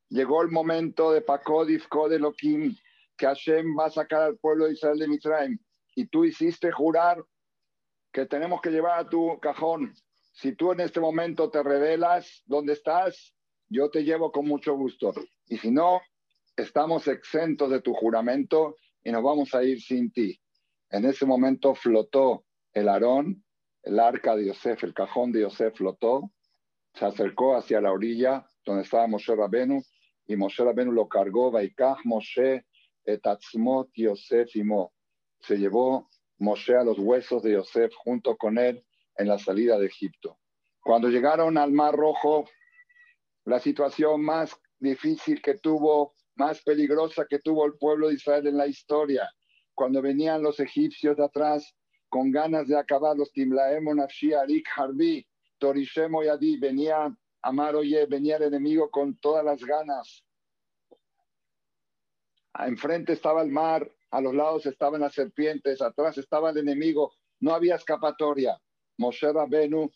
llegó 0.08 0.42
el 0.42 0.50
momento 0.50 1.10
de 1.10 1.22
Pakodif 1.22 1.88
Kodelokim, 1.88 2.76
que 3.16 3.26
Hashem 3.26 3.76
va 3.76 3.86
a 3.86 3.90
sacar 3.90 4.22
al 4.22 4.38
pueblo 4.38 4.66
de 4.66 4.72
Israel 4.72 4.98
de 4.98 5.08
Mitraim 5.08 5.58
y 5.96 6.06
tú 6.06 6.24
hiciste 6.24 6.70
jurar 6.70 7.22
que 8.12 8.26
tenemos 8.26 8.60
que 8.60 8.70
llevar 8.70 9.00
a 9.00 9.08
tu 9.08 9.38
cajón. 9.40 9.92
Si 10.34 10.52
tú 10.56 10.72
en 10.72 10.80
este 10.80 10.98
momento 10.98 11.48
te 11.48 11.62
revelas 11.62 12.42
dónde 12.44 12.72
estás, 12.72 13.34
yo 13.68 13.88
te 13.88 14.02
llevo 14.02 14.32
con 14.32 14.46
mucho 14.46 14.76
gusto. 14.76 15.12
Y 15.46 15.58
si 15.58 15.70
no, 15.70 16.00
estamos 16.56 17.06
exentos 17.06 17.70
de 17.70 17.80
tu 17.80 17.94
juramento 17.94 18.76
y 19.04 19.12
nos 19.12 19.22
vamos 19.22 19.54
a 19.54 19.62
ir 19.62 19.80
sin 19.80 20.10
ti. 20.12 20.40
En 20.90 21.04
ese 21.04 21.24
momento 21.24 21.76
flotó 21.76 22.44
el 22.72 22.88
Aarón, 22.88 23.44
el 23.84 24.00
arca 24.00 24.34
de 24.34 24.46
Yosef, 24.46 24.82
el 24.82 24.92
cajón 24.92 25.30
de 25.30 25.42
Yosef 25.42 25.76
flotó, 25.76 26.32
se 26.94 27.04
acercó 27.04 27.56
hacia 27.56 27.80
la 27.80 27.92
orilla 27.92 28.44
donde 28.64 28.82
estaba 28.82 29.06
Moshe 29.06 29.36
Rabenu 29.36 29.82
y 30.26 30.34
Moshe 30.34 30.64
Rabenu 30.64 30.90
lo 30.90 31.08
cargó, 31.08 31.52
Vaikach 31.52 31.98
Moshe 32.04 32.64
etatzmot 33.04 33.90
Yosef 33.94 34.54
Imo 34.56 34.92
se 35.38 35.58
llevó 35.58 36.08
Moshe 36.38 36.74
a 36.74 36.82
los 36.82 36.98
huesos 36.98 37.42
de 37.44 37.52
Yosef 37.52 37.92
junto 37.94 38.36
con 38.36 38.58
él 38.58 38.84
en 39.16 39.28
la 39.28 39.38
salida 39.38 39.78
de 39.78 39.86
Egipto. 39.86 40.38
Cuando 40.80 41.08
llegaron 41.08 41.56
al 41.56 41.72
Mar 41.72 41.94
Rojo, 41.94 42.44
la 43.44 43.58
situación 43.58 44.22
más 44.22 44.56
difícil 44.78 45.40
que 45.40 45.54
tuvo, 45.54 46.14
más 46.36 46.62
peligrosa 46.62 47.26
que 47.28 47.38
tuvo 47.38 47.66
el 47.66 47.74
pueblo 47.74 48.08
de 48.08 48.14
Israel 48.14 48.46
en 48.46 48.56
la 48.56 48.66
historia, 48.66 49.30
cuando 49.74 50.02
venían 50.02 50.42
los 50.42 50.60
egipcios 50.60 51.16
de 51.16 51.24
atrás 51.24 51.74
con 52.08 52.30
ganas 52.30 52.68
de 52.68 52.78
acabar 52.78 53.16
los 53.16 53.32
Timlaem, 53.32 53.84
Nafshi, 53.84 54.34
Arik, 54.34 54.66
Harbi, 54.76 55.26
Torishemo 55.58 56.22
y 56.22 56.28
Adi, 56.28 56.58
venía 56.58 57.14
Amar 57.42 57.76
Oye, 57.76 58.06
venía 58.06 58.36
el 58.36 58.44
enemigo 58.44 58.90
con 58.90 59.16
todas 59.18 59.44
las 59.44 59.62
ganas. 59.64 60.24
Enfrente 62.58 63.12
estaba 63.12 63.42
el 63.42 63.50
mar, 63.50 63.90
a 64.10 64.20
los 64.20 64.32
lados 64.32 64.64
estaban 64.66 65.00
las 65.00 65.12
serpientes, 65.12 65.82
atrás 65.82 66.16
estaba 66.16 66.50
el 66.50 66.58
enemigo, 66.58 67.12
no 67.40 67.52
había 67.52 67.74
escapatoria. 67.74 68.56
Moshe 68.98 69.32
Rabenu 69.32 69.90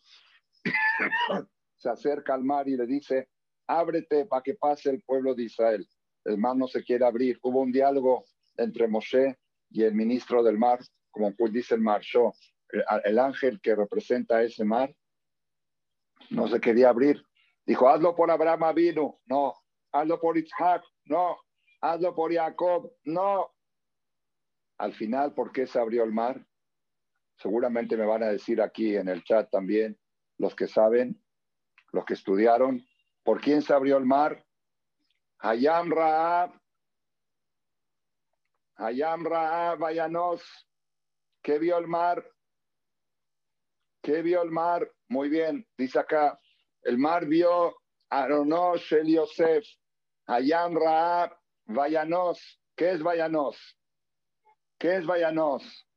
se 1.77 1.89
acerca 1.89 2.35
al 2.35 2.45
mar 2.45 2.69
y 2.69 2.77
le 2.77 2.87
dice, 2.87 3.29
ábrete 3.67 4.27
para 4.27 4.43
que 4.43 4.55
pase 4.55 4.91
el 4.91 5.03
pueblo 5.03 5.35
de 5.35 5.45
Israel. 5.45 5.89
El 6.25 6.39
mar 6.39 6.57
no 6.57 6.67
se 6.67 6.83
quiere 6.83 7.05
abrir. 7.05 7.39
Hubo 7.43 7.61
un 7.61 7.73
diálogo 7.73 8.25
entre 8.57 8.89
Moshe 8.89 9.39
y 9.71 9.83
el 9.83 9.95
ministro 9.95 10.43
del 10.43 10.59
mar, 10.59 10.81
como 11.11 11.33
dice 11.51 11.75
el 11.75 11.81
mar 11.81 12.03
el, 12.71 12.85
el 13.05 13.19
ángel 13.19 13.61
que 13.61 13.75
representa 13.75 14.43
ese 14.43 14.65
mar, 14.65 14.95
no 16.31 16.49
se 16.49 16.61
quería 16.61 16.91
abrir. 16.91 17.23
Dijo, 17.67 17.89
hazlo 17.89 18.15
por 18.15 18.31
Abraham 18.31 18.75
no, 19.27 19.55
hazlo 19.93 20.21
por 20.21 20.37
Isaac, 20.39 20.83
no, 21.05 21.37
hazlo 21.81 22.15
por 22.15 22.33
Jacob, 22.33 22.93
no, 23.05 23.51
al 24.79 24.95
final, 24.95 25.35
¿por 25.35 25.53
qué 25.53 25.67
se 25.67 25.79
abrió 25.79 26.05
el 26.05 26.13
mar? 26.13 26.45
Seguramente 27.39 27.97
me 27.97 28.05
van 28.05 28.25
a 28.25 28.29
decir 28.29 28.61
aquí 28.61 28.97
en 28.97 29.09
el 29.09 29.23
chat 29.23 29.49
también 29.51 29.99
los 30.39 30.55
que 30.55 30.67
saben, 30.67 31.23
los 31.93 32.05
que 32.05 32.15
estudiaron, 32.15 32.85
¿por 33.23 33.41
quién 33.41 33.63
se 33.63 33.73
abrió 33.73 33.97
el 33.97 34.07
mar? 34.07 34.45
Hayam 35.39 35.91
Raab, 35.91 36.53
Hayam 38.77 39.25
Raab, 39.25 39.79
Vayanos, 39.79 40.43
¿qué 41.43 41.59
vio 41.59 41.79
el 41.79 41.87
mar? 41.87 42.25
¿Qué 44.03 44.23
vio 44.23 44.43
el 44.43 44.51
mar? 44.51 44.91
Muy 45.09 45.29
bien, 45.29 45.67
dice 45.77 45.99
acá, 45.99 46.41
el 46.83 46.99
mar 46.99 47.27
vio 47.27 47.77
Aronosh 48.11 48.95
el 48.95 49.15
Yosef, 49.15 49.65
Hayam 50.27 50.75
Raab, 50.77 51.37
Vayanos, 51.67 52.61
¿qué 52.77 52.93
es 52.93 53.03
Vayanos? 53.03 53.79
¿Qué 54.79 54.97
es 54.97 55.07
Vayanos? 55.07 55.88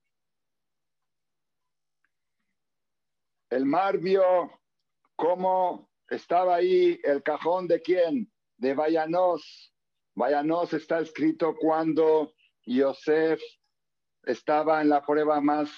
El 3.51 3.65
mar 3.65 3.97
vio 3.97 4.49
cómo 5.17 5.89
estaba 6.09 6.55
ahí 6.55 6.97
el 7.03 7.21
cajón 7.21 7.67
de 7.67 7.81
quién? 7.81 8.31
De 8.55 8.73
Vayanos. 8.73 9.73
Vayanos 10.15 10.73
está 10.73 11.01
escrito 11.01 11.53
cuando 11.59 12.31
Yosef 12.65 13.41
estaba 14.23 14.81
en 14.81 14.87
la 14.87 15.05
prueba 15.05 15.41
más 15.41 15.69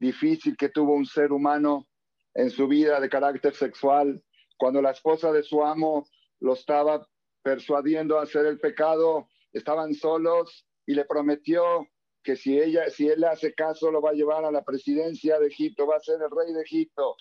difícil 0.00 0.56
que 0.56 0.70
tuvo 0.70 0.94
un 0.94 1.06
ser 1.06 1.30
humano 1.30 1.86
en 2.34 2.50
su 2.50 2.66
vida 2.66 2.98
de 2.98 3.08
carácter 3.08 3.54
sexual, 3.54 4.20
cuando 4.56 4.82
la 4.82 4.90
esposa 4.90 5.30
de 5.30 5.44
su 5.44 5.64
amo 5.64 6.08
lo 6.40 6.54
estaba 6.54 7.06
persuadiendo 7.44 8.18
a 8.18 8.24
hacer 8.24 8.44
el 8.46 8.58
pecado, 8.58 9.28
estaban 9.52 9.94
solos 9.94 10.66
y 10.84 10.94
le 10.94 11.04
prometió 11.04 11.86
que 12.22 12.36
si 12.36 12.58
ella, 12.58 12.90
si 12.90 13.08
él 13.08 13.24
hace 13.24 13.54
caso, 13.54 13.90
lo 13.90 14.02
va 14.02 14.10
a 14.10 14.14
llevar 14.14 14.44
a 14.44 14.52
la 14.52 14.62
presidencia 14.62 15.38
de 15.38 15.46
Egipto, 15.46 15.86
va 15.86 15.96
a 15.96 16.00
ser 16.00 16.20
el 16.20 16.30
rey 16.30 16.52
de 16.52 16.62
Egipto, 16.62 17.16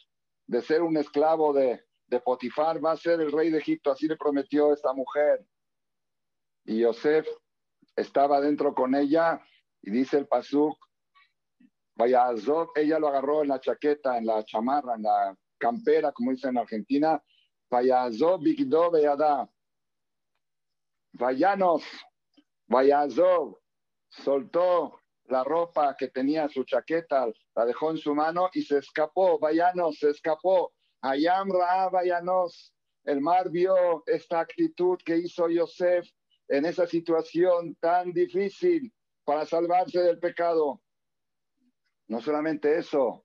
de 0.48 0.62
ser 0.62 0.82
un 0.82 0.98
esclavo 0.98 1.54
de, 1.54 1.84
de 2.08 2.20
Potifar, 2.20 2.84
va 2.84 2.92
a 2.92 2.98
ser 2.98 3.22
el 3.22 3.32
rey 3.32 3.50
de 3.50 3.60
Egipto, 3.60 3.92
así 3.92 4.08
le 4.08 4.18
prometió 4.18 4.74
esta 4.74 4.94
mujer. 4.94 5.46
Y 6.66 6.80
Yosef 6.80 7.28
estaba 7.96 8.42
dentro 8.42 8.74
con 8.74 8.96
ella, 8.96 9.42
y 9.82 9.92
dice 9.92 10.18
el 10.18 10.28
Pasuk, 10.28 10.78
vaya, 11.96 12.30
ella 12.76 13.00
lo 13.00 13.08
agarró 13.08 13.42
en 13.42 13.50
la 13.50 13.60
chaqueta, 13.60 14.18
en 14.18 14.26
la 14.26 14.44
chamarra, 14.44 14.96
en 14.96 15.04
la 15.04 15.38
campera, 15.58 16.12
como 16.12 16.32
dicen 16.32 16.52
en 16.52 16.58
Argentina, 16.60 17.24
vaya, 17.70 18.08
Bigdo, 18.40 18.92
Vayanos, 21.14 21.84
vaya, 22.68 23.08
soltó 24.10 25.00
la 25.26 25.44
ropa 25.44 25.96
que 25.98 26.08
tenía 26.08 26.50
su 26.50 26.64
chaqueta, 26.64 27.28
la 27.56 27.66
dejó 27.66 27.92
en 27.92 27.98
su 27.98 28.16
mano 28.16 28.50
y 28.54 28.64
se 28.64 28.80
escapó. 28.80 29.40
Vayano 29.40 29.92
se 29.92 30.10
escapó. 30.10 30.74
Ayam 31.02 31.50
Yanos, 32.04 32.74
el 33.06 33.22
mar 33.22 33.50
vio 33.50 34.04
esta 34.08 34.40
actitud 34.40 34.98
que 35.06 35.18
hizo 35.18 35.48
Yosef 35.48 36.10
en 36.48 36.66
esa 36.66 36.88
situación 36.88 37.76
tan 37.80 38.12
difícil 38.12 38.92
para 39.24 39.46
salvarse 39.46 40.02
del 40.02 40.20
pecado. 40.20 40.82
No 42.08 42.20
solamente 42.22 42.78
eso, 42.78 43.24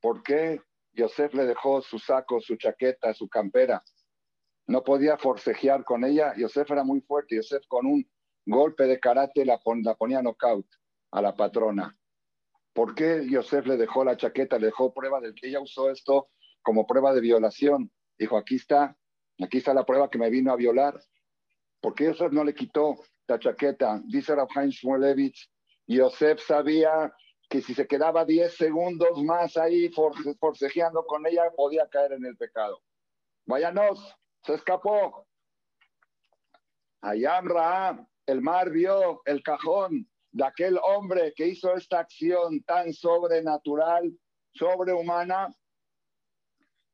¿por 0.00 0.22
qué 0.22 0.60
Yosef 0.92 1.34
le 1.34 1.44
dejó 1.44 1.82
su 1.82 1.98
saco, 1.98 2.40
su 2.40 2.56
chaqueta, 2.56 3.12
su 3.12 3.28
campera? 3.28 3.84
No 4.66 4.82
podía 4.82 5.18
forcejear 5.18 5.84
con 5.84 6.04
ella. 6.04 6.34
Yosef 6.36 6.70
era 6.70 6.84
muy 6.84 7.00
fuerte. 7.02 7.36
Yosef 7.36 7.66
con 7.68 7.86
un 7.86 8.10
golpe 8.48 8.84
de 8.84 8.98
karate 8.98 9.44
la, 9.44 9.58
ponía 9.58 10.22
knockout 10.22 10.66
a 11.12 11.22
la 11.22 11.34
patrona. 11.34 11.96
¿Por 12.72 12.94
qué 12.94 13.26
Yosef 13.28 13.66
le 13.66 13.76
dejó 13.76 14.04
la 14.04 14.16
chaqueta, 14.16 14.58
le 14.58 14.66
dejó 14.66 14.92
prueba 14.92 15.20
de 15.20 15.34
que 15.34 15.48
ella 15.48 15.60
usó 15.60 15.90
esto 15.90 16.28
como 16.62 16.86
prueba 16.86 17.12
de 17.12 17.20
violación? 17.20 17.90
Dijo, 18.18 18.36
aquí 18.36 18.56
está, 18.56 18.96
aquí 19.42 19.58
está 19.58 19.74
la 19.74 19.84
prueba 19.84 20.10
que 20.10 20.18
me 20.18 20.30
vino 20.30 20.52
a 20.52 20.56
violar. 20.56 21.00
¿Por 21.80 21.94
qué 21.94 22.06
Yosef 22.06 22.32
no 22.32 22.44
le 22.44 22.54
quitó 22.54 22.96
la 23.26 23.38
chaqueta? 23.38 24.00
Dice 24.06 24.34
Rabhaim 24.34 24.70
Shmulevich, 24.70 25.50
Yosef 25.86 26.40
sabía 26.40 27.12
que 27.48 27.62
si 27.62 27.74
se 27.74 27.86
quedaba 27.86 28.24
10 28.24 28.54
segundos 28.54 29.22
más 29.22 29.56
ahí 29.56 29.90
forcejeando 30.40 31.04
con 31.06 31.26
ella, 31.26 31.50
podía 31.56 31.88
caer 31.88 32.12
en 32.12 32.26
el 32.26 32.36
pecado. 32.36 32.82
Váyanos, 33.46 34.14
se 34.42 34.54
escapó. 34.54 35.26
Ayam 37.00 37.46
Ra, 37.46 38.07
el 38.28 38.42
mar 38.42 38.70
vio 38.70 39.22
el 39.24 39.42
cajón 39.42 40.06
de 40.32 40.44
aquel 40.44 40.78
hombre 40.82 41.32
que 41.34 41.48
hizo 41.48 41.74
esta 41.74 42.00
acción 42.00 42.62
tan 42.62 42.92
sobrenatural, 42.92 44.12
sobrehumana. 44.52 45.48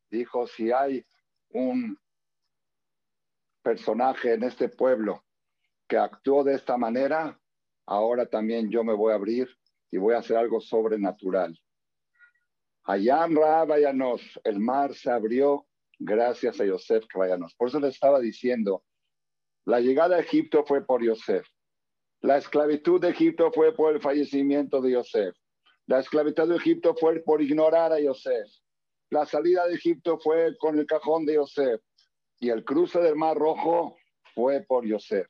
Dijo, 0.09 0.47
si 0.47 0.71
hay 0.71 1.05
un 1.51 1.99
personaje 3.63 4.35
en 4.35 4.45
este 4.45 4.69
pueblo 4.69 5.25
que 5.89 5.97
actuó 5.97 6.45
de 6.45 6.55
esta 6.55 6.77
manera, 6.77 7.37
ahora 7.87 8.27
también 8.27 8.71
yo 8.71 8.85
me 8.85 8.95
voy 8.95 9.13
a 9.13 9.17
abrir 9.17 9.49
y 9.91 9.99
voy 9.99 10.15
a 10.15 10.19
hacer 10.19 10.37
algo 10.37 10.61
sobrenatural. 10.61 11.61
Ayam 12.85 13.35
Vayanos, 13.35 14.23
el 14.45 14.61
mar 14.61 14.95
se 14.95 15.11
abrió 15.11 15.67
gracias 15.99 16.61
a 16.61 16.65
Yosef 16.65 17.05
Vayanos. 17.13 17.57
Por 17.57 17.69
eso 17.69 17.81
le 17.81 17.89
estaba 17.89 18.21
diciendo, 18.21 18.85
la 19.67 19.81
llegada 19.81 20.17
a 20.17 20.21
Egipto 20.21 20.65
fue 20.65 20.85
por 20.85 21.03
Yosef. 21.03 21.47
La 22.21 22.37
esclavitud 22.37 23.01
de 23.01 23.11
Egipto 23.11 23.51
fue 23.53 23.75
por 23.75 23.95
el 23.95 24.01
fallecimiento 24.01 24.81
de 24.81 24.93
Yosef. 24.93 25.35
La 25.87 26.01
esclavitud 26.01 26.49
de 26.49 26.57
Egipto 26.57 26.95
fue 26.95 27.21
por 27.21 27.43
ignorar 27.43 27.93
a 27.93 28.01
Yosef. 28.01 28.49
La 29.11 29.27
salida 29.27 29.67
de 29.67 29.75
Egipto 29.75 30.19
fue 30.19 30.57
con 30.59 30.79
el 30.79 30.87
cajón 30.87 31.27
de 31.27 31.35
Yosef. 31.35 31.81
Y 32.41 32.51
el 32.51 32.65
cruce 32.65 33.01
del 33.01 33.17
Mar 33.17 33.37
Rojo 33.37 33.97
fue 34.35 34.63
por 34.63 34.87
Yosef. 34.87 35.27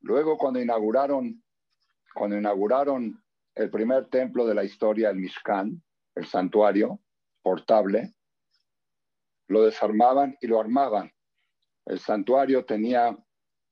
Luego 0.00 0.38
cuando 0.38 0.60
inauguraron, 0.60 1.42
cuando 2.14 2.36
inauguraron 2.36 3.22
el 3.54 3.70
primer 3.70 4.08
templo 4.08 4.46
de 4.46 4.54
la 4.54 4.64
historia, 4.64 5.10
el 5.10 5.16
Mishkan, 5.16 5.82
el 6.14 6.26
santuario 6.26 7.00
portable, 7.42 8.14
lo 9.48 9.64
desarmaban 9.64 10.36
y 10.40 10.46
lo 10.46 10.60
armaban. 10.60 11.12
El 11.86 11.98
santuario 11.98 12.64
tenía 12.64 13.16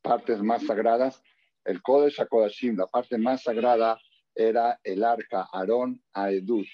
partes 0.06 0.42
más 0.42 0.64
sagradas. 0.64 1.22
El 1.64 1.82
Kodesh 1.82 2.20
HaKodashim, 2.20 2.76
la 2.76 2.86
parte 2.86 3.18
más 3.18 3.42
sagrada, 3.42 3.98
era 4.34 4.78
el 4.84 5.02
arca 5.02 5.48
Aarón 5.52 6.00
Aedut. 6.12 6.66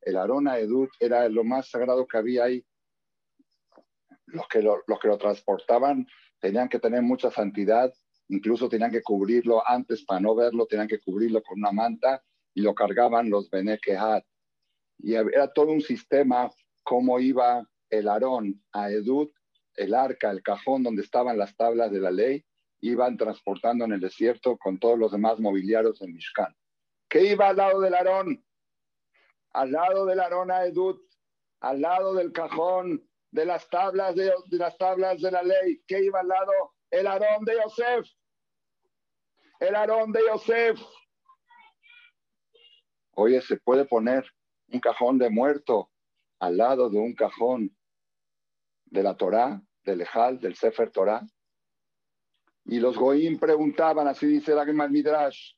El 0.00 0.16
Aarón 0.16 0.48
Aedut 0.48 0.90
era 0.98 1.28
lo 1.28 1.44
más 1.44 1.68
sagrado 1.70 2.06
que 2.06 2.18
había 2.18 2.44
ahí. 2.44 2.64
Los 4.26 4.48
que 4.48 4.62
lo, 4.62 4.82
los 4.86 4.98
que 4.98 5.08
lo 5.08 5.18
transportaban 5.18 6.06
tenían 6.40 6.68
que 6.68 6.80
tener 6.80 7.02
mucha 7.02 7.30
santidad, 7.30 7.92
incluso 8.28 8.68
tenían 8.68 8.90
que 8.90 9.02
cubrirlo 9.02 9.62
antes 9.66 10.04
para 10.04 10.20
no 10.20 10.34
verlo, 10.34 10.66
tenían 10.66 10.88
que 10.88 11.00
cubrirlo 11.00 11.42
con 11.42 11.58
una 11.58 11.72
manta 11.72 12.22
y 12.54 12.62
lo 12.62 12.74
cargaban 12.74 13.30
los 13.30 13.48
Benekehat. 13.50 14.24
Y 14.98 15.14
era 15.14 15.52
todo 15.52 15.70
un 15.70 15.80
sistema 15.80 16.50
cómo 16.82 17.20
iba 17.20 17.68
el 17.90 18.08
Aarón 18.08 18.62
a 18.72 18.90
Edut, 18.90 19.32
el 19.76 19.94
arca, 19.94 20.30
el 20.30 20.42
cajón 20.42 20.82
donde 20.82 21.02
estaban 21.02 21.38
las 21.38 21.56
tablas 21.56 21.90
de 21.90 22.00
la 22.00 22.10
ley, 22.10 22.44
iban 22.90 23.16
transportando 23.16 23.84
en 23.84 23.92
el 23.92 24.00
desierto 24.00 24.58
con 24.58 24.78
todos 24.78 24.98
los 24.98 25.12
demás 25.12 25.40
mobiliarios 25.40 26.02
en 26.02 26.12
Mishkan. 26.12 26.54
¿Qué 27.08 27.32
iba 27.32 27.48
al 27.48 27.56
lado 27.56 27.80
del 27.80 27.94
Aarón? 27.94 28.44
Al 29.52 29.72
lado 29.72 30.04
del 30.04 30.20
Aarón 30.20 30.50
a 30.50 30.64
Edut, 30.64 31.00
al 31.60 31.80
lado 31.80 32.12
del 32.14 32.32
cajón 32.32 33.08
de 33.30 33.46
las 33.46 33.68
tablas 33.70 34.14
de, 34.14 34.32
las 34.50 34.76
tablas 34.76 35.20
de 35.20 35.30
la 35.30 35.42
ley. 35.42 35.82
¿Qué 35.86 36.04
iba 36.04 36.20
al 36.20 36.28
lado? 36.28 36.52
El 36.90 37.06
Aarón 37.06 37.44
de 37.44 37.54
Yosef. 37.54 38.06
El 39.60 39.74
Aarón 39.74 40.12
de 40.12 40.20
Yosef. 40.28 40.80
Oye, 43.12 43.40
se 43.40 43.56
puede 43.56 43.86
poner 43.86 44.24
un 44.68 44.80
cajón 44.80 45.18
de 45.18 45.30
muerto 45.30 45.90
al 46.38 46.58
lado 46.58 46.90
de 46.90 46.98
un 46.98 47.14
cajón 47.14 47.74
de 48.84 49.02
la 49.02 49.16
Torá, 49.16 49.62
del 49.84 50.02
Ejal, 50.02 50.38
del 50.38 50.54
Sefer 50.54 50.90
Torá. 50.90 51.26
Y 52.64 52.80
los 52.80 52.96
Goim 52.96 53.38
preguntaban, 53.38 54.08
así 54.08 54.26
dice 54.26 54.54
la 54.54 54.64
Midrash, 54.64 55.52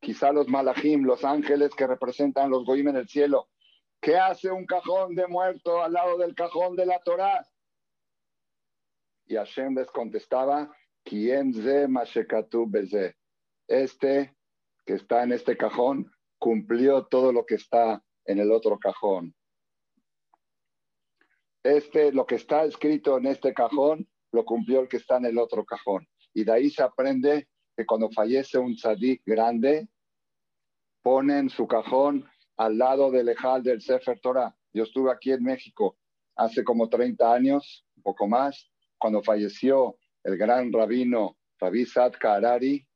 quizá 0.00 0.32
los 0.32 0.48
Malachim, 0.48 1.04
los 1.04 1.24
ángeles 1.24 1.70
que 1.74 1.86
representan 1.86 2.50
los 2.50 2.64
Goim 2.64 2.88
en 2.88 2.96
el 2.96 3.08
cielo, 3.08 3.48
¿qué 4.00 4.16
hace 4.16 4.50
un 4.50 4.66
cajón 4.66 5.14
de 5.14 5.26
muerto 5.26 5.82
al 5.82 5.92
lado 5.92 6.18
del 6.18 6.34
cajón 6.34 6.76
de 6.76 6.86
la 6.86 6.98
Torá? 7.00 7.46
Y 9.26 9.36
Hashem 9.36 9.74
les 9.74 9.90
contestaba. 9.90 10.70
Este 13.68 14.36
que 14.84 14.94
está 14.94 15.22
en 15.22 15.32
este 15.32 15.56
cajón 15.56 16.12
cumplió 16.38 17.06
todo 17.06 17.32
lo 17.32 17.44
que 17.44 17.56
está 17.56 18.04
en 18.24 18.38
el 18.38 18.52
otro 18.52 18.78
cajón 18.78 19.34
este, 21.62 22.12
lo 22.12 22.26
que 22.26 22.34
está 22.34 22.64
escrito 22.64 23.18
en 23.18 23.26
este 23.26 23.54
cajón, 23.54 24.08
lo 24.32 24.44
cumplió 24.44 24.80
el 24.80 24.88
que 24.88 24.96
está 24.96 25.16
en 25.18 25.26
el 25.26 25.38
otro 25.38 25.64
cajón. 25.64 26.08
Y 26.34 26.44
de 26.44 26.52
ahí 26.52 26.70
se 26.70 26.82
aprende 26.82 27.48
que 27.76 27.86
cuando 27.86 28.10
fallece 28.10 28.58
un 28.58 28.74
tzadik 28.74 29.22
grande, 29.24 29.88
ponen 31.02 31.50
su 31.50 31.66
cajón 31.66 32.28
al 32.56 32.78
lado 32.78 33.10
del 33.10 33.28
ejal 33.28 33.62
del 33.62 33.80
Sefer 33.80 34.20
Torah. 34.20 34.56
Yo 34.72 34.84
estuve 34.84 35.10
aquí 35.10 35.32
en 35.32 35.42
México 35.42 35.98
hace 36.36 36.64
como 36.64 36.88
30 36.88 37.32
años, 37.32 37.86
un 37.96 38.02
poco 38.02 38.26
más, 38.26 38.70
cuando 38.98 39.22
falleció 39.22 39.96
el 40.24 40.36
gran 40.36 40.72
rabino 40.72 41.36
Rabbi 41.58 41.84
Sadka 41.84 42.34
Harari, 42.34 42.86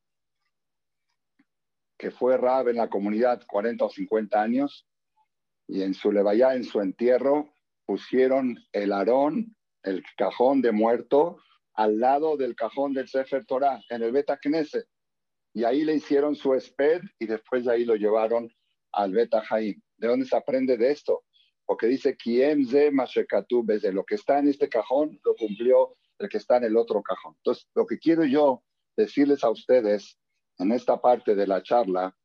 que 1.99 2.11
fue 2.11 2.37
rab 2.37 2.69
en 2.69 2.77
la 2.77 2.89
comunidad 2.89 3.43
40 3.47 3.85
o 3.85 3.91
50 3.91 4.41
años, 4.41 4.87
y 5.67 5.83
en 5.83 5.95
su 5.95 6.13
levaya, 6.13 6.55
en 6.55 6.65
su 6.65 6.81
entierro, 6.81 7.53
pusieron 7.87 8.57
el 8.73 8.93
arón, 8.93 9.57
el 9.83 10.05
cajón 10.17 10.63
de 10.63 10.73
muerto, 10.73 11.39
al 11.77 12.01
lado 12.01 12.37
del 12.37 12.57
cajón 12.57 12.95
del 12.95 13.09
Sefer 13.09 13.45
Torah, 13.45 13.81
en 13.91 14.03
el 14.03 14.13
Beta 14.13 14.39
Knesset. 14.39 14.87
Y 15.55 15.65
ahí 15.65 15.85
le 15.85 15.95
hicieron 15.95 16.35
su 16.35 16.55
esped 16.55 17.03
y 17.19 17.27
después 17.27 17.65
de 17.65 17.73
ahí 17.73 17.85
lo 17.85 17.95
llevaron 17.95 18.51
al 18.93 19.13
Beta 19.13 19.43
Haim. 19.49 19.81
¿De 19.97 20.09
dónde 20.09 20.27
se 20.27 20.37
aprende 20.37 20.77
de 20.77 20.91
esto? 20.91 21.25
Porque 21.67 21.87
dice, 21.87 22.17
Kiem 22.17 22.65
ze 22.67 22.91
desde 23.65 23.93
lo 23.93 24.05
que 24.05 24.15
está 24.15 24.39
en 24.39 24.49
este 24.49 24.69
cajón, 24.69 25.21
lo 25.25 25.35
cumplió 25.35 25.97
el 26.19 26.29
que 26.29 26.39
está 26.39 26.57
en 26.57 26.65
el 26.65 26.77
otro 26.77 27.03
cajón. 27.03 27.35
Entonces, 27.39 27.69
lo 27.75 27.87
que 27.87 27.99
quiero 27.99 28.25
yo 28.25 28.63
decirles 28.97 29.45
a 29.45 29.51
ustedes 29.51 30.19
en 30.59 30.73
esta 30.73 31.01
parte 31.01 31.35
de 31.35 31.47
la 31.47 31.63
charla, 31.63 32.17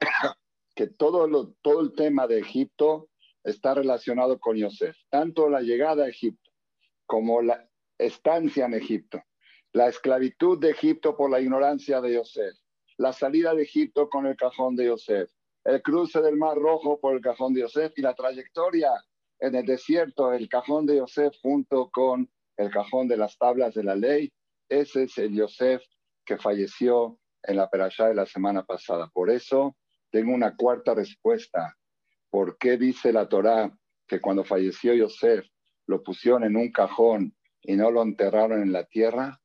que 0.76 0.86
todo, 0.86 1.26
lo, 1.26 1.54
todo 1.62 1.80
el 1.80 1.92
tema 1.94 2.26
de 2.26 2.38
Egipto 2.38 3.08
está 3.42 3.74
relacionado 3.74 4.38
con 4.38 4.56
Yosef, 4.56 4.96
tanto 5.10 5.48
la 5.48 5.60
llegada 5.60 6.04
a 6.04 6.08
Egipto 6.08 6.50
como 7.06 7.42
la 7.42 7.68
estancia 8.04 8.66
en 8.66 8.74
Egipto, 8.74 9.22
la 9.72 9.88
esclavitud 9.88 10.58
de 10.58 10.70
Egipto 10.70 11.16
por 11.16 11.30
la 11.30 11.40
ignorancia 11.40 12.00
de 12.00 12.14
Yosef, 12.14 12.54
la 12.98 13.12
salida 13.12 13.54
de 13.54 13.62
Egipto 13.62 14.08
con 14.08 14.26
el 14.26 14.36
cajón 14.36 14.76
de 14.76 14.86
Yosef, 14.86 15.30
el 15.64 15.82
cruce 15.82 16.20
del 16.20 16.36
Mar 16.36 16.56
Rojo 16.56 17.00
por 17.00 17.14
el 17.14 17.20
cajón 17.20 17.54
de 17.54 17.62
Yosef 17.62 17.92
y 17.96 18.02
la 18.02 18.14
trayectoria 18.14 18.90
en 19.38 19.54
el 19.54 19.64
desierto, 19.64 20.32
el 20.32 20.48
cajón 20.48 20.86
de 20.86 20.96
Yosef 20.96 21.34
junto 21.42 21.90
con 21.90 22.30
el 22.56 22.70
cajón 22.70 23.08
de 23.08 23.16
las 23.16 23.38
tablas 23.38 23.74
de 23.74 23.84
la 23.84 23.94
ley, 23.94 24.32
ese 24.68 25.04
es 25.04 25.18
el 25.18 25.34
Yosef 25.34 25.82
que 26.24 26.38
falleció 26.38 27.18
en 27.42 27.56
la 27.56 27.68
perashá 27.68 28.08
de 28.08 28.14
la 28.14 28.26
semana 28.26 28.64
pasada. 28.64 29.10
Por 29.12 29.30
eso 29.30 29.76
tengo 30.10 30.32
una 30.32 30.54
cuarta 30.56 30.94
respuesta 30.94 31.76
¿Por 32.32 32.56
qué 32.56 32.78
dice 32.78 33.12
la 33.12 33.28
Torá 33.28 33.70
que 34.08 34.18
cuando 34.18 34.42
falleció 34.42 34.94
Yosef 34.94 35.44
lo 35.86 36.02
pusieron 36.02 36.44
en 36.44 36.56
un 36.56 36.72
cajón 36.72 37.36
y 37.62 37.76
no 37.76 37.90
lo 37.90 38.02
enterraron 38.02 38.62
en 38.62 38.72
la 38.72 38.84
tierra? 38.84 39.40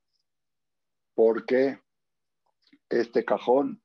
Porque 1.15 1.79
este 2.89 3.23
cajón 3.23 3.81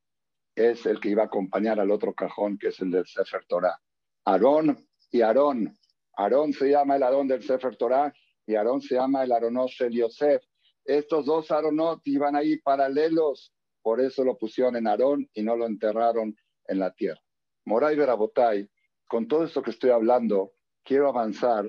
es 0.54 0.84
el 0.86 1.00
que 1.00 1.10
iba 1.10 1.22
a 1.22 1.26
acompañar 1.26 1.80
al 1.80 1.90
otro 1.90 2.12
cajón, 2.14 2.58
que 2.58 2.68
es 2.68 2.80
el 2.80 2.90
del 2.90 3.06
Sefer 3.06 3.44
Torah. 3.46 3.80
Aarón 4.24 4.86
y 5.10 5.22
Aarón 5.22 5.78
Aarón 6.14 6.52
se 6.52 6.70
llama 6.70 6.96
el 6.96 7.02
Aarón 7.02 7.26
del 7.26 7.42
Sefer 7.42 7.76
Torah 7.76 8.12
y 8.46 8.54
Aarón 8.54 8.80
se 8.80 8.94
llama 8.96 9.24
el 9.24 9.32
Aarón 9.32 9.54
del 9.78 9.92
Yosef. 9.92 10.42
Estos 10.84 11.26
dos 11.26 11.50
Aaronot 11.50 12.00
iban 12.04 12.36
ahí 12.36 12.58
paralelos, 12.58 13.52
por 13.82 14.00
eso 14.00 14.24
lo 14.24 14.36
pusieron 14.36 14.76
en 14.76 14.86
Aarón 14.88 15.28
y 15.32 15.42
no 15.42 15.56
lo 15.56 15.66
enterraron 15.66 16.36
en 16.66 16.78
la 16.78 16.92
tierra. 16.92 17.20
Moray 17.64 17.96
Berabotay, 17.96 18.68
con 19.06 19.26
todo 19.26 19.44
esto 19.44 19.62
que 19.62 19.70
estoy 19.70 19.90
hablando, 19.90 20.52
quiero 20.82 21.08
avanzar, 21.08 21.66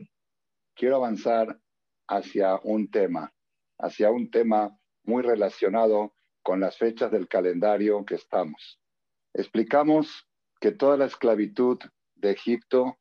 quiero 0.73 0.97
avanzar 0.97 1.59
hacia 2.17 2.59
un 2.63 2.89
tema, 2.89 3.33
hacia 3.79 4.11
un 4.11 4.29
tema 4.29 4.77
muy 5.03 5.23
relacionado 5.23 6.13
con 6.43 6.59
las 6.59 6.77
fechas 6.77 7.11
del 7.11 7.27
calendario 7.27 8.05
que 8.05 8.15
estamos. 8.15 8.79
Explicamos 9.33 10.27
que 10.59 10.71
toda 10.71 10.97
la 10.97 11.05
esclavitud 11.05 11.79
de 12.15 12.31
Egipto 12.31 12.97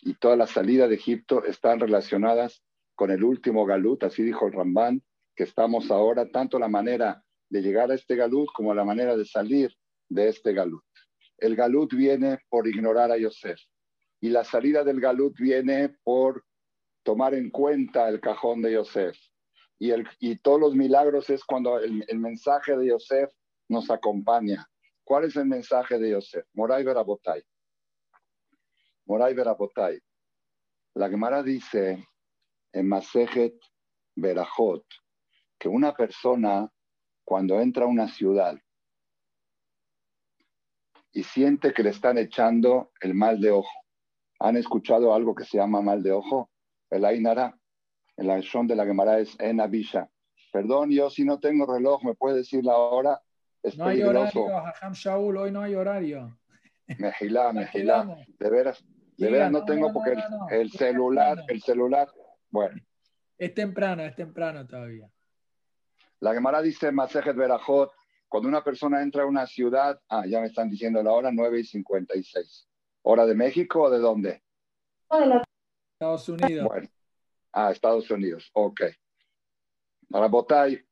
y 0.00 0.14
toda 0.14 0.36
la 0.36 0.46
salida 0.46 0.88
de 0.88 0.96
Egipto 0.96 1.44
están 1.44 1.80
relacionadas 1.80 2.62
con 2.94 3.10
el 3.10 3.24
último 3.24 3.66
galut, 3.66 4.02
así 4.04 4.22
dijo 4.22 4.46
el 4.46 4.52
Rambán, 4.52 5.02
que 5.34 5.44
estamos 5.44 5.90
ahora, 5.90 6.30
tanto 6.30 6.58
la 6.58 6.68
manera 6.68 7.22
de 7.50 7.62
llegar 7.62 7.90
a 7.90 7.94
este 7.94 8.16
galut 8.16 8.48
como 8.54 8.74
la 8.74 8.84
manera 8.84 9.16
de 9.16 9.24
salir 9.24 9.74
de 10.08 10.28
este 10.28 10.52
galut. 10.52 10.82
El 11.38 11.54
galut 11.54 11.92
viene 11.94 12.38
por 12.48 12.66
ignorar 12.66 13.10
a 13.12 13.18
Yosef 13.18 13.60
y 14.20 14.30
la 14.30 14.44
salida 14.44 14.82
del 14.82 15.00
galut 15.00 15.36
viene 15.38 15.94
por 16.02 16.44
tomar 17.06 17.34
en 17.34 17.50
cuenta 17.50 18.08
el 18.08 18.20
cajón 18.20 18.60
de 18.62 18.72
Yosef. 18.72 19.16
Y, 19.78 19.92
el, 19.92 20.08
y 20.18 20.36
todos 20.38 20.58
los 20.58 20.74
milagros 20.74 21.30
es 21.30 21.44
cuando 21.44 21.78
el, 21.78 22.18
mensaje 22.18 22.76
de 22.76 22.88
Yosef 22.88 23.32
nos 23.68 23.90
acompaña. 23.90 24.68
¿Cuál 25.04 25.24
es 25.24 25.36
el 25.36 25.46
mensaje 25.46 26.00
de 26.00 26.10
Yosef? 26.10 26.44
Moray 26.54 26.82
Berabotay. 26.82 27.44
Moray 29.04 29.34
Berabotay. 29.34 30.00
La 30.94 31.08
Gemara 31.08 31.44
dice 31.44 32.04
en 32.72 32.88
Masejet 32.88 33.54
Berajot 34.16 34.84
que 35.60 35.68
una 35.68 35.94
persona 35.94 36.68
cuando 37.24 37.60
entra 37.60 37.84
a 37.84 37.88
una 37.88 38.08
ciudad 38.08 38.58
y 41.12 41.22
siente 41.22 41.72
que 41.72 41.84
le 41.84 41.90
están 41.90 42.18
echando 42.18 42.90
el 43.00 43.14
mal 43.14 43.40
de 43.40 43.52
ojo. 43.52 43.84
¿Han 44.40 44.56
escuchado 44.56 45.14
algo 45.14 45.36
que 45.36 45.44
se 45.44 45.58
llama 45.58 45.80
mal 45.80 46.02
de 46.02 46.10
ojo? 46.10 46.50
El 46.90 47.04
Ainara, 47.04 47.58
el 48.16 48.30
Aishon 48.30 48.66
de 48.66 48.76
la 48.76 48.86
Gemara 48.86 49.18
es 49.18 49.36
en 49.38 49.60
Abisha. 49.60 50.08
Perdón, 50.52 50.90
yo 50.90 51.10
si 51.10 51.24
no 51.24 51.38
tengo 51.38 51.66
reloj, 51.66 52.02
¿me 52.04 52.14
puede 52.14 52.38
decir 52.38 52.64
la 52.64 52.76
hora? 52.76 53.20
Es 53.62 53.76
no 53.76 53.86
hay 53.86 54.02
horario, 54.02 54.56
Hajam 54.56 54.92
Shaul, 54.92 55.36
hoy 55.36 55.50
no 55.50 55.62
hay 55.62 55.74
horario. 55.74 56.38
Mejilá, 56.98 57.52
mejilá. 57.52 58.16
De 58.38 58.50
veras, 58.50 58.84
de 59.16 59.30
veras 59.30 59.50
no, 59.50 59.64
tengo 59.64 59.92
porque 59.92 60.16
el, 60.50 60.70
celular, 60.70 61.42
el 61.48 61.60
celular, 61.60 62.08
bueno. 62.50 62.80
Es 63.36 63.52
temprano, 63.54 64.02
es 64.02 64.14
temprano 64.14 64.66
todavía. 64.66 65.10
La 66.20 66.32
Gemara 66.32 66.62
dice 66.62 66.92
Masejet 66.92 67.36
Berajot, 67.36 67.90
cuando 68.28 68.48
una 68.48 68.62
persona 68.62 69.02
entra 69.02 69.24
a 69.24 69.26
una 69.26 69.46
ciudad, 69.46 70.00
ah, 70.08 70.24
ya 70.26 70.40
me 70.40 70.46
están 70.46 70.70
diciendo 70.70 71.02
la 71.02 71.12
hora 71.12 71.30
9 71.32 71.60
y 71.60 71.64
56. 71.64 72.68
¿Hora 73.02 73.26
de 73.26 73.34
México 73.34 73.82
o 73.82 73.90
de 73.90 73.98
dónde? 73.98 74.42
Estados 75.96 76.28
Unidos. 76.28 76.68
Bueno, 76.68 76.88
ah, 77.52 77.70
Estados 77.70 78.10
Unidos, 78.10 78.50
ok. 78.52 78.82
Botay, 80.10 80.84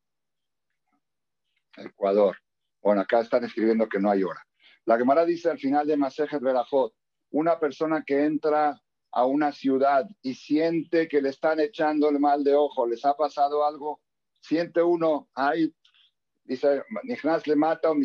Ecuador. 1.77 2.37
Bueno, 2.83 3.03
acá 3.03 3.21
están 3.21 3.45
escribiendo 3.45 3.87
que 3.87 4.01
no 4.01 4.11
hay 4.11 4.23
hora. 4.23 4.43
La 4.87 4.97
Gemara 4.97 5.27
dice 5.27 5.51
al 5.51 5.59
final 5.59 5.87
de 5.87 5.99
Masejet 5.99 6.41
Berajot, 6.41 6.95
una 7.33 7.59
persona 7.59 8.03
que 8.03 8.25
entra 8.25 8.81
a 9.13 9.27
una 9.27 9.53
ciudad 9.53 10.09
y 10.23 10.35
siente 10.35 11.07
que 11.07 11.21
le 11.21 11.29
están 11.29 11.61
echando 11.61 12.09
el 12.09 12.19
mal 12.19 12.43
de 12.43 12.55
ojo, 12.55 12.87
les 12.87 13.05
ha 13.05 13.15
pasado 13.15 13.67
algo, 13.67 14.01
siente 14.41 14.83
uno, 14.83 15.29
ay, 15.35 15.75
dice, 16.45 16.83
le 17.45 17.57
mata 17.57 17.91
o 17.91 17.95
me 17.95 18.05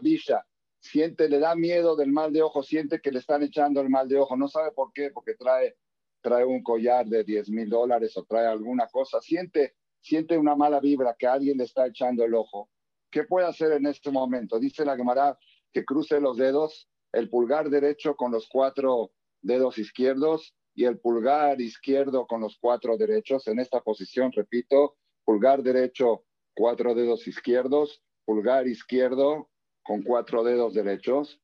bisha, 0.00 0.44
siente, 0.80 1.28
le 1.28 1.38
da 1.38 1.54
miedo 1.54 1.96
del 1.96 2.12
mal 2.12 2.32
de 2.32 2.42
ojo, 2.42 2.62
siente 2.62 3.00
que 3.00 3.12
le 3.12 3.18
están 3.18 3.42
echando 3.42 3.80
el 3.80 3.90
mal 3.90 4.08
de 4.08 4.18
ojo, 4.18 4.36
no 4.36 4.48
sabe 4.48 4.72
por 4.72 4.92
qué, 4.92 5.10
porque 5.10 5.34
trae, 5.34 5.76
trae 6.20 6.44
un 6.44 6.62
collar 6.62 7.06
de 7.06 7.24
10 7.24 7.50
mil 7.50 7.68
dólares 7.68 8.16
o 8.16 8.24
trae 8.24 8.46
alguna 8.46 8.86
cosa, 8.88 9.20
siente, 9.20 9.74
siente 10.00 10.36
una 10.36 10.54
mala 10.56 10.80
vibra 10.80 11.16
que 11.18 11.26
alguien 11.26 11.58
le 11.58 11.64
está 11.64 11.86
echando 11.86 12.24
el 12.24 12.34
ojo. 12.34 12.70
¿Qué 13.10 13.24
puede 13.24 13.46
hacer 13.46 13.72
en 13.72 13.86
este 13.86 14.10
momento? 14.10 14.58
Dice 14.58 14.84
la 14.84 14.96
Gemara 14.96 15.38
que 15.72 15.84
cruce 15.84 16.20
los 16.20 16.36
dedos, 16.36 16.88
el 17.12 17.30
pulgar 17.30 17.70
derecho 17.70 18.16
con 18.16 18.32
los 18.32 18.48
cuatro 18.48 19.12
dedos 19.42 19.78
izquierdos 19.78 20.54
y 20.74 20.84
el 20.84 20.98
pulgar 20.98 21.60
izquierdo 21.60 22.26
con 22.26 22.40
los 22.40 22.58
cuatro 22.60 22.96
derechos. 22.96 23.46
En 23.48 23.58
esta 23.58 23.80
posición, 23.80 24.32
repito, 24.32 24.96
pulgar 25.24 25.62
derecho, 25.62 26.24
cuatro 26.54 26.94
dedos 26.94 27.26
izquierdos, 27.26 28.02
pulgar 28.24 28.66
izquierdo 28.66 29.50
con 29.82 30.02
cuatro 30.02 30.44
dedos 30.44 30.74
derechos, 30.74 31.40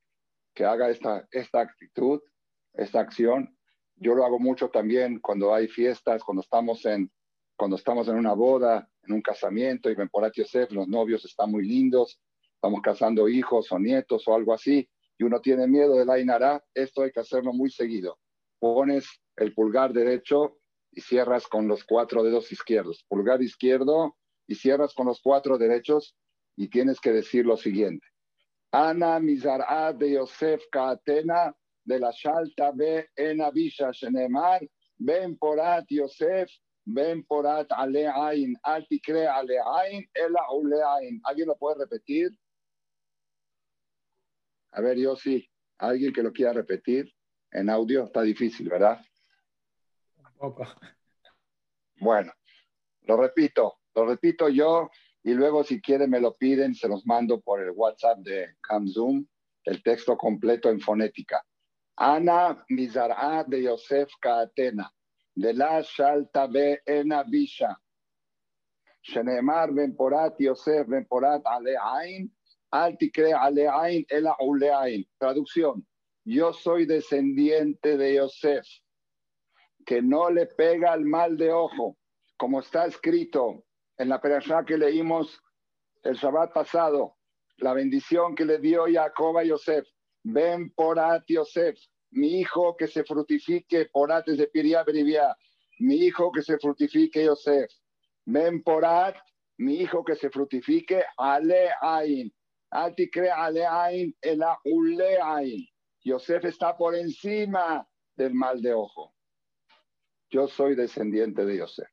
que 0.53 0.65
haga 0.65 0.89
esta, 0.89 1.27
esta 1.31 1.61
actitud, 1.61 2.21
esta 2.73 2.99
acción. 2.99 3.54
Yo 3.97 4.13
lo 4.13 4.25
hago 4.25 4.39
mucho 4.39 4.69
también 4.69 5.19
cuando 5.19 5.53
hay 5.53 5.67
fiestas, 5.67 6.23
cuando 6.23 6.41
estamos 6.41 6.85
en, 6.85 7.11
cuando 7.55 7.77
estamos 7.77 8.07
en 8.07 8.15
una 8.15 8.33
boda, 8.33 8.89
en 9.03 9.13
un 9.13 9.21
casamiento, 9.21 9.89
y 9.89 9.95
ven 9.95 10.09
por 10.09 10.29
Yosef, 10.31 10.71
los 10.71 10.87
novios 10.87 11.23
están 11.25 11.51
muy 11.51 11.65
lindos, 11.65 12.19
estamos 12.53 12.81
casando 12.81 13.29
hijos 13.29 13.71
o 13.71 13.79
nietos 13.79 14.27
o 14.27 14.35
algo 14.35 14.53
así, 14.53 14.89
y 15.17 15.23
uno 15.23 15.39
tiene 15.39 15.67
miedo 15.67 15.95
de 15.95 16.05
la 16.05 16.19
inara, 16.19 16.63
esto 16.73 17.03
hay 17.03 17.11
que 17.11 17.21
hacerlo 17.21 17.53
muy 17.53 17.69
seguido. 17.69 18.17
Pones 18.59 19.07
el 19.37 19.53
pulgar 19.53 19.93
derecho 19.93 20.57
y 20.91 21.01
cierras 21.01 21.47
con 21.47 21.67
los 21.67 21.83
cuatro 21.83 22.23
dedos 22.23 22.51
izquierdos. 22.51 23.05
Pulgar 23.07 23.41
izquierdo 23.41 24.17
y 24.47 24.55
cierras 24.55 24.93
con 24.93 25.07
los 25.07 25.21
cuatro 25.21 25.57
derechos 25.57 26.17
y 26.57 26.69
tienes 26.69 26.99
que 26.99 27.11
decir 27.11 27.45
lo 27.45 27.57
siguiente. 27.57 28.05
Ana 28.71 29.19
mizar'a 29.19 29.93
de 29.93 30.13
Yosef 30.13 30.63
Kaatena 30.71 31.55
de 31.85 31.99
la 31.99 32.11
Shalta 32.11 32.71
be 32.71 33.09
en 33.15 33.41
Abisha 33.41 33.91
Shenemar 33.91 34.61
ben 34.97 35.37
porat 35.37 35.85
Yosef 35.89 36.49
ben 36.85 37.23
porat 37.23 37.67
ale 37.71 38.07
ain 38.07 38.55
altikre 38.65 39.27
ale 39.27 39.57
ain 39.59 40.05
ela 40.13 40.41
ule 40.53 40.81
ain. 40.83 41.21
¿Alguien 41.23 41.47
lo 41.47 41.57
puede 41.57 41.79
repetir? 41.79 42.29
A 44.71 44.81
ver, 44.81 44.97
yo 44.97 45.15
sí. 45.15 45.47
¿Alguien 45.77 46.11
que 46.11 46.23
lo 46.23 46.31
quiera 46.31 46.53
repetir? 46.53 47.13
En 47.51 47.69
audio 47.69 48.03
está 48.03 48.21
difícil, 48.21 48.69
¿verdad? 48.69 48.99
poco. 50.37 50.65
Bueno, 51.99 52.33
lo 53.03 53.17
repito, 53.17 53.79
lo 53.95 54.05
repito 54.05 54.49
yo 54.49 54.89
y 55.23 55.33
luego 55.33 55.63
si 55.63 55.81
quieren 55.81 56.09
me 56.09 56.19
lo 56.19 56.35
piden, 56.35 56.75
se 56.75 56.87
los 56.87 57.05
mando 57.05 57.39
por 57.41 57.61
el 57.61 57.71
WhatsApp 57.71 58.19
de 58.19 58.55
CamZoom, 58.61 59.25
el 59.63 59.81
texto 59.81 60.17
completo 60.17 60.69
en 60.69 60.79
fonética. 60.79 61.43
Ana 61.97 62.63
Mizar'a 62.69 63.45
de 63.47 63.63
Yosef 63.63 64.09
Kaatena, 64.21 64.89
de 65.35 65.53
la 65.53 65.81
Shalta 65.81 66.47
be 66.51 66.79
Ena 66.85 67.23
Bisha, 67.23 67.75
Shenemar 69.07 69.73
ben 69.73 69.95
Porat 69.95 70.35
Yosef 70.39 70.87
ben 70.87 71.05
Porat 71.05 71.41
Ale 71.45 71.77
Ain, 71.77 72.31
Al 72.71 72.97
Tikre 72.97 73.33
Ale 73.33 73.67
Ain, 73.67 74.05
Ela 74.09 74.35
Ule 74.41 74.71
Ain. 74.71 75.05
Traducción, 75.19 75.85
yo 76.25 76.51
soy 76.53 76.85
descendiente 76.85 77.97
de 77.97 78.15
Yosef 78.15 78.65
que 79.85 80.01
no 80.01 80.29
le 80.29 80.47
pega 80.47 80.93
el 80.93 81.05
mal 81.05 81.37
de 81.37 81.51
ojo, 81.51 81.97
como 82.37 82.59
está 82.59 82.87
escrito 82.87 83.63
en 83.97 84.09
la 84.09 84.19
perashá 84.19 84.65
que 84.65 84.77
leímos 84.77 85.39
el 86.03 86.15
Shabbat 86.15 86.53
pasado, 86.53 87.17
la 87.57 87.73
bendición 87.73 88.35
que 88.35 88.45
le 88.45 88.57
dio 88.57 88.85
Jacob 88.91 89.37
a 89.37 89.43
Yosef. 89.43 89.87
Ven 90.25 90.71
porat 90.75 91.23
Yosef, 91.27 91.77
mi 92.11 92.39
hijo 92.39 92.75
que 92.75 92.87
se 92.87 93.03
frutifique, 93.03 93.85
porat 93.93 94.25
de 94.25 94.47
Piria 94.47 94.83
Beribia, 94.83 95.35
mi 95.79 95.95
hijo 96.05 96.31
que 96.31 96.41
se 96.41 96.57
frutifique 96.57 97.23
Yosef. 97.23 97.71
Ven 98.25 98.63
porat, 98.63 99.15
mi 99.57 99.75
hijo 99.75 100.03
que 100.03 100.15
se 100.15 100.29
frutifique, 100.29 101.03
ale 101.17 101.69
ain. 101.81 102.31
Altikre 102.71 103.29
ale 103.29 103.65
ain, 103.65 104.13
el 104.21 104.43
ule 104.65 105.17
ain. 105.21 105.67
Yosef 106.03 106.45
está 106.45 106.75
por 106.75 106.95
encima 106.95 107.87
del 108.17 108.33
mal 108.33 108.61
de 108.61 108.73
ojo 108.73 109.15
yo 110.35 110.49
soy 110.49 110.75
descendiente 110.75 111.45
de 111.45 111.57
Yosef. 111.57 111.87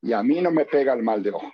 Y 0.00 0.12
a 0.12 0.22
mí 0.22 0.40
no 0.40 0.52
me 0.52 0.64
pega 0.64 0.92
el 0.92 1.02
mal 1.02 1.24
de 1.24 1.30
ojo. 1.30 1.52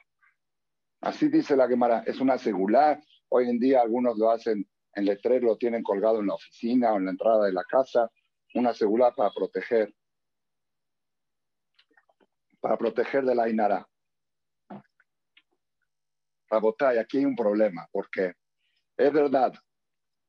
Así 1.01 1.29
dice 1.29 1.57
la 1.57 1.67
Gemara, 1.67 2.03
es 2.07 2.21
una 2.21 2.37
segular. 2.37 3.03
Hoy 3.31 3.49
en 3.49 3.59
día 3.59 3.81
algunos 3.81 4.19
lo 4.19 4.31
hacen 4.31 4.68
en 4.99 5.05
letrero, 5.05 5.47
lo 5.47 5.57
tienen 5.57 5.83
colgado 5.83 6.21
en 6.21 6.27
la 6.27 6.35
oficina 6.35 6.93
o 6.93 6.97
en 6.97 7.05
la 7.05 7.13
entrada 7.13 7.47
de 7.47 7.53
la 7.53 7.65
casa, 7.65 8.11
una 8.55 8.75
segular 8.75 9.15
para 9.15 9.31
proteger, 9.31 9.95
para 12.61 12.77
proteger 12.77 13.25
de 13.25 13.35
la 13.35 13.49
Inara. 13.49 13.89
Rabotay, 16.51 16.99
aquí 16.99 17.19
hay 17.19 17.25
un 17.27 17.37
problema, 17.37 17.87
porque 17.93 18.33
es 18.97 19.13
verdad, 19.13 19.53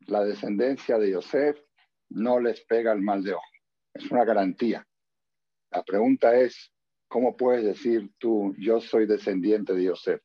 la 0.01 0.23
descendencia 0.23 0.97
de 0.97 1.11
Yosef 1.11 1.59
no 2.09 2.39
les 2.39 2.61
pega 2.65 2.91
el 2.91 3.01
mal 3.01 3.23
de 3.23 3.33
ojo. 3.33 3.43
es 3.93 4.11
una 4.11 4.25
garantía. 4.25 4.85
La 5.71 5.83
pregunta 5.83 6.35
es, 6.35 6.71
¿cómo 7.07 7.35
puedes 7.35 7.63
decir 7.63 8.11
tú, 8.17 8.53
yo 8.57 8.81
soy 8.81 9.07
descendiente 9.07 9.73
de 9.73 9.85
Yosef? 9.85 10.21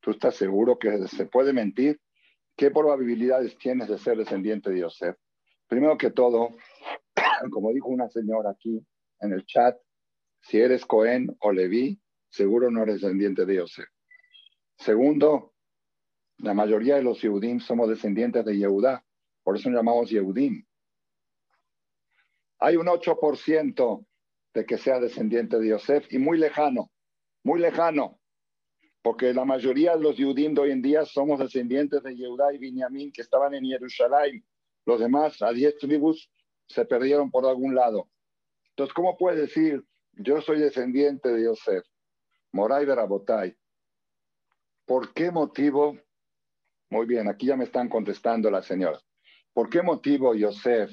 ¿Tú 0.00 0.12
estás 0.12 0.36
seguro 0.36 0.78
que 0.78 1.06
se 1.08 1.26
puede 1.26 1.52
mentir? 1.52 2.00
¿Qué 2.56 2.70
probabilidades 2.70 3.58
tienes 3.58 3.88
de 3.88 3.98
ser 3.98 4.16
descendiente 4.16 4.70
de 4.70 4.80
Yosef? 4.80 5.16
Primero 5.66 5.98
que 5.98 6.10
todo, 6.10 6.56
como 7.50 7.72
dijo 7.72 7.88
una 7.88 8.08
señora 8.08 8.50
aquí 8.50 8.80
en 9.20 9.32
el 9.32 9.44
chat, 9.44 9.76
si 10.40 10.60
eres 10.60 10.86
Cohen 10.86 11.36
o 11.40 11.50
Leví, 11.50 12.00
seguro 12.28 12.70
no 12.70 12.82
eres 12.82 13.00
descendiente 13.00 13.44
de 13.44 13.56
Yosef. 13.56 13.88
Segundo, 14.76 15.54
la 16.38 16.54
mayoría 16.54 16.96
de 16.96 17.02
los 17.02 17.20
Yehudim 17.22 17.60
somos 17.60 17.88
descendientes 17.88 18.44
de 18.44 18.56
Yehudá, 18.56 19.04
por 19.42 19.56
eso 19.56 19.70
nos 19.70 19.78
llamamos 19.78 20.10
Yehudim. 20.10 20.64
Hay 22.60 22.76
un 22.76 22.86
8% 22.86 24.06
de 24.54 24.64
que 24.66 24.78
sea 24.78 25.00
descendiente 25.00 25.58
de 25.58 25.68
Yosef 25.68 26.06
y 26.12 26.18
muy 26.18 26.38
lejano, 26.38 26.90
muy 27.42 27.60
lejano, 27.60 28.20
porque 29.04 29.34
la 29.34 29.44
mayoría 29.44 29.98
de 29.98 30.02
los 30.02 30.16
Yehudim 30.16 30.54
de 30.54 30.62
hoy 30.62 30.70
en 30.70 30.80
día 30.80 31.04
somos 31.04 31.38
descendientes 31.38 32.02
de 32.02 32.16
Yehudá 32.16 32.54
y 32.54 32.58
Binyamin 32.58 33.12
que 33.12 33.20
estaban 33.20 33.52
en 33.52 33.66
Jerusalén. 33.66 34.42
Los 34.86 34.98
demás, 34.98 35.42
a 35.42 35.52
10 35.52 35.76
tribus, 35.76 36.32
se 36.66 36.86
perdieron 36.86 37.30
por 37.30 37.44
algún 37.44 37.74
lado. 37.74 38.08
Entonces, 38.70 38.94
¿cómo 38.94 39.14
puedes 39.18 39.38
decir, 39.38 39.84
yo 40.12 40.40
soy 40.40 40.58
descendiente 40.58 41.28
de 41.28 41.44
Yosef? 41.44 41.84
Moray 42.52 42.86
Berabotay. 42.86 43.54
¿Por 44.86 45.12
qué 45.12 45.30
motivo? 45.30 45.98
Muy 46.88 47.04
bien, 47.04 47.28
aquí 47.28 47.48
ya 47.48 47.58
me 47.58 47.64
están 47.64 47.90
contestando 47.90 48.50
las 48.50 48.64
señoras. 48.64 49.04
¿Por 49.52 49.68
qué 49.68 49.82
motivo 49.82 50.34
Yosef? 50.34 50.90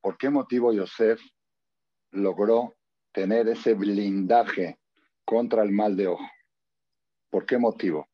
¿Por 0.00 0.16
qué 0.16 0.30
motivo 0.30 0.72
Yosef 0.72 1.20
logró 2.12 2.78
tener 3.12 3.46
ese 3.48 3.74
blindaje 3.74 4.78
contra 5.26 5.62
el 5.62 5.72
mal 5.72 5.96
de 5.96 6.06
ojo? 6.06 6.24
¿Por 7.30 7.44
qué 7.44 7.58
motivo? 7.58 8.08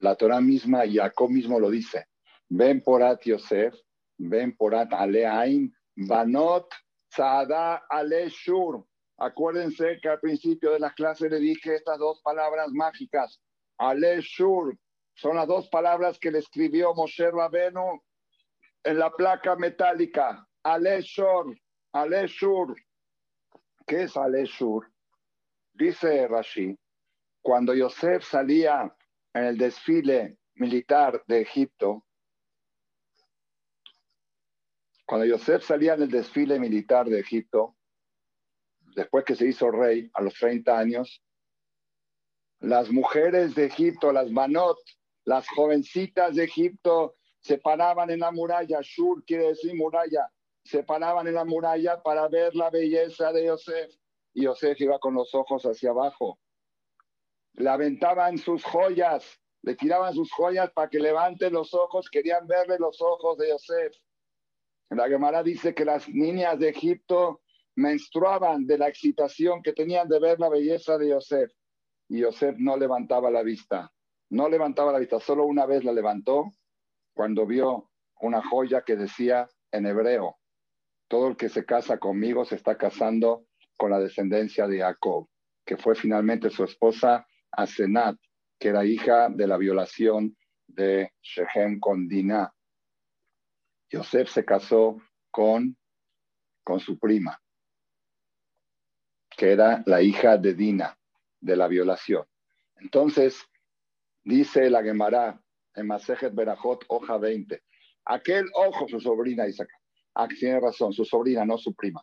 La 0.00 0.16
Torah 0.16 0.40
misma, 0.40 0.82
Jacob 0.86 1.30
mismo 1.30 1.58
lo 1.60 1.70
dice. 1.70 2.06
Ven 2.48 2.82
porat 2.82 3.22
Yosef, 3.24 3.74
ven 4.18 4.54
porat 4.56 4.92
aleain, 4.92 5.72
vanot 5.96 6.68
tzada 7.08 7.86
aleshur. 7.88 8.84
Acuérdense 9.18 9.98
que 10.02 10.08
al 10.08 10.18
principio 10.18 10.72
de 10.72 10.80
la 10.80 10.92
clase 10.92 11.30
le 11.30 11.38
dije 11.38 11.76
estas 11.76 11.98
dos 11.98 12.20
palabras 12.22 12.70
mágicas. 12.72 13.40
Aleshur 13.78 14.76
son 15.14 15.36
las 15.36 15.46
dos 15.46 15.68
palabras 15.68 16.18
que 16.18 16.30
le 16.30 16.38
escribió 16.38 16.94
Moshe 16.94 17.30
Rabenu 17.30 18.02
en 18.84 18.98
la 18.98 19.10
placa 19.10 19.54
metálica. 19.56 20.46
Aleshur, 20.64 21.56
Aleshur. 21.92 22.74
¿Qué 23.86 24.02
es 24.02 24.16
Aleshur? 24.16 24.91
Dice 25.82 26.28
Rashi, 26.28 26.78
cuando 27.42 27.74
Yosef 27.74 28.22
salía 28.24 28.96
en 29.34 29.44
el 29.46 29.58
desfile 29.58 30.38
militar 30.54 31.24
de 31.26 31.40
Egipto, 31.40 32.06
cuando 35.04 35.26
Yosef 35.26 35.64
salía 35.64 35.94
en 35.94 36.02
el 36.02 36.08
desfile 36.08 36.60
militar 36.60 37.08
de 37.08 37.18
Egipto, 37.18 37.76
después 38.94 39.24
que 39.24 39.34
se 39.34 39.48
hizo 39.48 39.72
rey 39.72 40.08
a 40.14 40.22
los 40.22 40.34
30 40.34 40.78
años, 40.78 41.20
las 42.60 42.88
mujeres 42.92 43.56
de 43.56 43.64
Egipto, 43.64 44.12
las 44.12 44.30
manot, 44.30 44.78
las 45.24 45.48
jovencitas 45.48 46.36
de 46.36 46.44
Egipto, 46.44 47.16
se 47.40 47.58
paraban 47.58 48.08
en 48.10 48.20
la 48.20 48.30
muralla, 48.30 48.78
Shur 48.82 49.24
quiere 49.24 49.48
decir 49.48 49.74
muralla, 49.74 50.30
se 50.62 50.84
paraban 50.84 51.26
en 51.26 51.34
la 51.34 51.44
muralla 51.44 52.00
para 52.00 52.28
ver 52.28 52.54
la 52.54 52.70
belleza 52.70 53.32
de 53.32 53.46
Yosef. 53.46 53.92
Y 54.34 54.44
Yosef 54.44 54.80
iba 54.80 54.98
con 54.98 55.14
los 55.14 55.34
ojos 55.34 55.64
hacia 55.64 55.90
abajo. 55.90 56.38
Le 57.54 57.68
aventaban 57.68 58.38
sus 58.38 58.64
joyas, 58.64 59.40
le 59.62 59.74
tiraban 59.74 60.14
sus 60.14 60.32
joyas 60.32 60.70
para 60.72 60.88
que 60.88 60.98
levante 60.98 61.50
los 61.50 61.74
ojos, 61.74 62.08
querían 62.10 62.46
verle 62.46 62.78
los 62.78 63.00
ojos 63.00 63.36
de 63.38 63.50
Yosef. 63.50 63.94
La 64.90 65.08
Gemara 65.08 65.42
dice 65.42 65.74
que 65.74 65.84
las 65.84 66.08
niñas 66.08 66.58
de 66.58 66.68
Egipto 66.68 67.42
menstruaban 67.76 68.66
de 68.66 68.78
la 68.78 68.88
excitación 68.88 69.62
que 69.62 69.72
tenían 69.72 70.08
de 70.08 70.18
ver 70.18 70.38
la 70.38 70.48
belleza 70.48 70.98
de 70.98 71.10
Yosef. 71.10 71.50
Y 72.08 72.20
Yosef 72.20 72.56
no 72.58 72.76
levantaba 72.76 73.30
la 73.30 73.42
vista, 73.42 73.90
no 74.30 74.48
levantaba 74.48 74.92
la 74.92 74.98
vista, 74.98 75.20
solo 75.20 75.44
una 75.44 75.66
vez 75.66 75.84
la 75.84 75.92
levantó 75.92 76.52
cuando 77.14 77.46
vio 77.46 77.90
una 78.20 78.42
joya 78.42 78.82
que 78.82 78.96
decía 78.96 79.48
en 79.70 79.86
hebreo, 79.86 80.36
todo 81.08 81.28
el 81.28 81.36
que 81.36 81.48
se 81.48 81.64
casa 81.64 81.98
conmigo 81.98 82.44
se 82.44 82.56
está 82.56 82.76
casando 82.76 83.46
con 83.82 83.90
la 83.90 83.98
descendencia 83.98 84.68
de 84.68 84.78
Jacob, 84.78 85.28
que 85.66 85.76
fue 85.76 85.96
finalmente 85.96 86.50
su 86.50 86.62
esposa 86.62 87.26
Asenat, 87.50 88.16
que 88.56 88.68
era 88.68 88.84
hija 88.84 89.28
de 89.28 89.44
la 89.48 89.56
violación 89.56 90.36
de 90.68 91.10
Shechem 91.20 91.80
con 91.80 92.06
Dinah. 92.06 92.54
Yosef 93.90 94.30
se 94.30 94.44
casó 94.44 95.02
con, 95.32 95.76
con 96.62 96.78
su 96.78 96.96
prima 96.96 97.36
que 99.36 99.50
era 99.50 99.82
la 99.86 100.00
hija 100.00 100.36
de 100.36 100.54
Dina, 100.54 100.96
de 101.40 101.56
la 101.56 101.66
violación. 101.66 102.24
Entonces, 102.76 103.42
dice 104.22 104.70
la 104.70 104.84
Gemara 104.84 105.42
en 105.74 105.88
Masejet 105.88 106.32
Berajot, 106.32 106.84
hoja 106.86 107.18
20, 107.18 107.60
aquel 108.04 108.44
ojo, 108.54 108.86
su 108.86 109.00
sobrina 109.00 109.48
Isaac, 109.48 109.70
ah, 110.14 110.28
tiene 110.28 110.60
razón, 110.60 110.92
su 110.92 111.04
sobrina, 111.04 111.44
no 111.44 111.58
su 111.58 111.74
prima, 111.74 112.00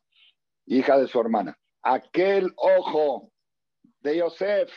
hija 0.65 0.97
de 0.97 1.07
su 1.07 1.21
hermana, 1.21 1.57
aquel 1.81 2.53
ojo 2.57 3.31
de 4.01 4.17
Yosef 4.17 4.71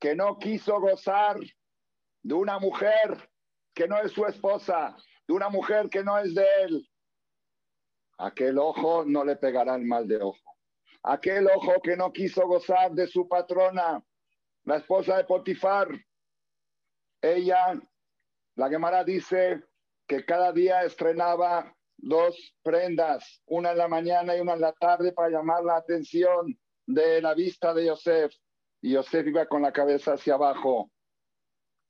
que 0.00 0.14
no 0.14 0.38
quiso 0.38 0.80
gozar 0.80 1.38
de 2.22 2.34
una 2.34 2.58
mujer 2.58 3.30
que 3.74 3.88
no 3.88 3.98
es 3.98 4.12
su 4.12 4.26
esposa, 4.26 4.96
de 5.26 5.34
una 5.34 5.48
mujer 5.48 5.88
que 5.88 6.02
no 6.02 6.18
es 6.18 6.34
de 6.34 6.46
él, 6.62 6.88
aquel 8.18 8.58
ojo 8.58 9.04
no 9.04 9.24
le 9.24 9.36
pegará 9.36 9.76
el 9.76 9.84
mal 9.84 10.06
de 10.08 10.20
ojo 10.22 10.48
aquel 11.02 11.48
ojo 11.48 11.80
que 11.82 11.96
no 11.96 12.12
quiso 12.12 12.46
gozar 12.46 12.92
de 12.92 13.06
su 13.06 13.28
patrona, 13.28 14.04
la 14.64 14.76
esposa 14.76 15.16
de 15.16 15.24
Potifar. 15.24 15.88
Ella, 17.22 17.80
la 18.56 18.68
Gemara 18.68 19.04
dice 19.04 19.62
que 20.06 20.24
cada 20.24 20.52
día 20.52 20.84
estrenaba 20.84 21.74
dos 21.98 22.54
prendas, 22.62 23.42
una 23.46 23.72
en 23.72 23.78
la 23.78 23.88
mañana 23.88 24.36
y 24.36 24.40
una 24.40 24.54
en 24.54 24.60
la 24.60 24.72
tarde 24.72 25.12
para 25.12 25.30
llamar 25.30 25.64
la 25.64 25.76
atención 25.76 26.58
de 26.86 27.20
la 27.20 27.34
vista 27.34 27.74
de 27.74 27.86
Yosef. 27.86 28.32
Y 28.80 28.92
Yosef 28.92 29.26
iba 29.26 29.46
con 29.46 29.62
la 29.62 29.72
cabeza 29.72 30.12
hacia 30.12 30.34
abajo. 30.34 30.90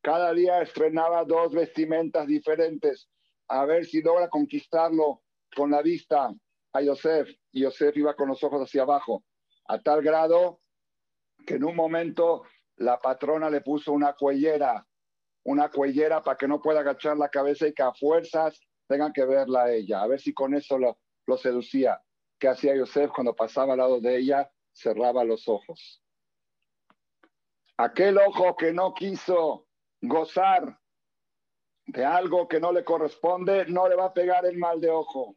Cada 0.03 0.33
día 0.33 0.63
estrenaba 0.63 1.25
dos 1.25 1.53
vestimentas 1.53 2.27
diferentes 2.27 3.09
a 3.49 3.65
ver 3.65 3.87
si 3.87 4.03
logra 4.03 4.29
conquistarlo 4.29 5.23
con 5.55 5.71
la 5.71 5.83
vista 5.83 6.33
a 6.73 6.83
Yosef 6.83 7.29
y 7.53 7.63
Yosef 7.63 7.97
iba 7.97 8.15
con 8.15 8.29
los 8.29 8.43
ojos 8.45 8.63
hacia 8.63 8.83
abajo, 8.83 9.25
a 9.67 9.81
tal 9.81 10.03
grado 10.03 10.61
que 11.47 11.55
en 11.55 11.65
un 11.65 11.75
momento 11.75 12.43
la 12.77 12.99
patrona 12.99 13.51
le 13.51 13.61
puso 13.63 13.93
una 13.93 14.13
cuellera, 14.13 14.87
una 15.45 15.71
cuellera 15.71 16.23
para 16.23 16.37
que 16.37 16.47
no 16.47 16.61
pueda 16.61 16.81
agachar 16.81 17.17
la 17.17 17.29
cabeza 17.29 17.67
y 17.67 17.73
que 17.73 17.83
a 17.83 17.93
fuerzas 17.93 18.61
tengan 18.89 19.13
que 19.13 19.25
verla 19.25 19.65
a 19.65 19.73
ella, 19.73 20.03
a 20.03 20.07
ver 20.07 20.21
si 20.21 20.33
con 20.33 20.55
eso 20.55 20.79
lo, 20.79 20.99
lo 21.27 21.37
seducía. 21.37 22.03
¿Qué 22.39 22.49
hacía 22.49 22.75
Yosef 22.75 23.11
cuando 23.13 23.35
pasaba 23.35 23.73
al 23.73 23.79
lado 23.79 24.01
de 24.01 24.17
ella? 24.17 24.51
Cerraba 24.73 25.25
los 25.25 25.49
ojos. 25.49 26.03
Aquel 27.77 28.19
ojo 28.19 28.57
que 28.57 28.73
no 28.73 28.95
quiso 28.95 29.69
gozar 30.01 30.79
de 31.87 32.05
algo 32.05 32.49
que 32.49 32.61
no 32.61 32.73
le 32.73 32.85
corresponde, 32.85 33.67
no 33.67 33.89
le 33.89 33.97
va 33.97 34.07
a 34.07 34.15
pegar 34.15 34.45
el 34.47 34.59
mal 34.59 34.81
de 34.81 34.91
ojo 34.91 35.37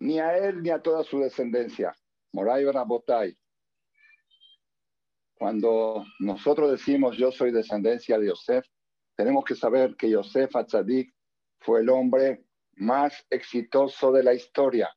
ni 0.00 0.18
a 0.18 0.36
él 0.36 0.62
ni 0.62 0.70
a 0.70 0.82
toda 0.82 1.04
su 1.04 1.20
descendencia. 1.20 1.94
Moray 2.32 2.64
Botay. 2.64 3.36
Cuando 5.34 6.04
nosotros 6.18 6.70
decimos 6.70 7.16
yo 7.16 7.30
soy 7.30 7.50
descendencia 7.50 8.18
de 8.18 8.28
Yosef, 8.28 8.66
tenemos 9.16 9.44
que 9.44 9.54
saber 9.54 9.96
que 9.96 10.10
Yosef 10.10 10.54
Atzadik 10.56 11.14
fue 11.60 11.80
el 11.80 11.90
hombre 11.90 12.44
más 12.74 13.26
exitoso 13.30 14.12
de 14.12 14.22
la 14.22 14.34
historia, 14.34 14.94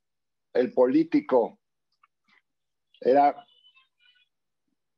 el 0.54 0.74
político. 0.74 1.60
Era 3.00 3.46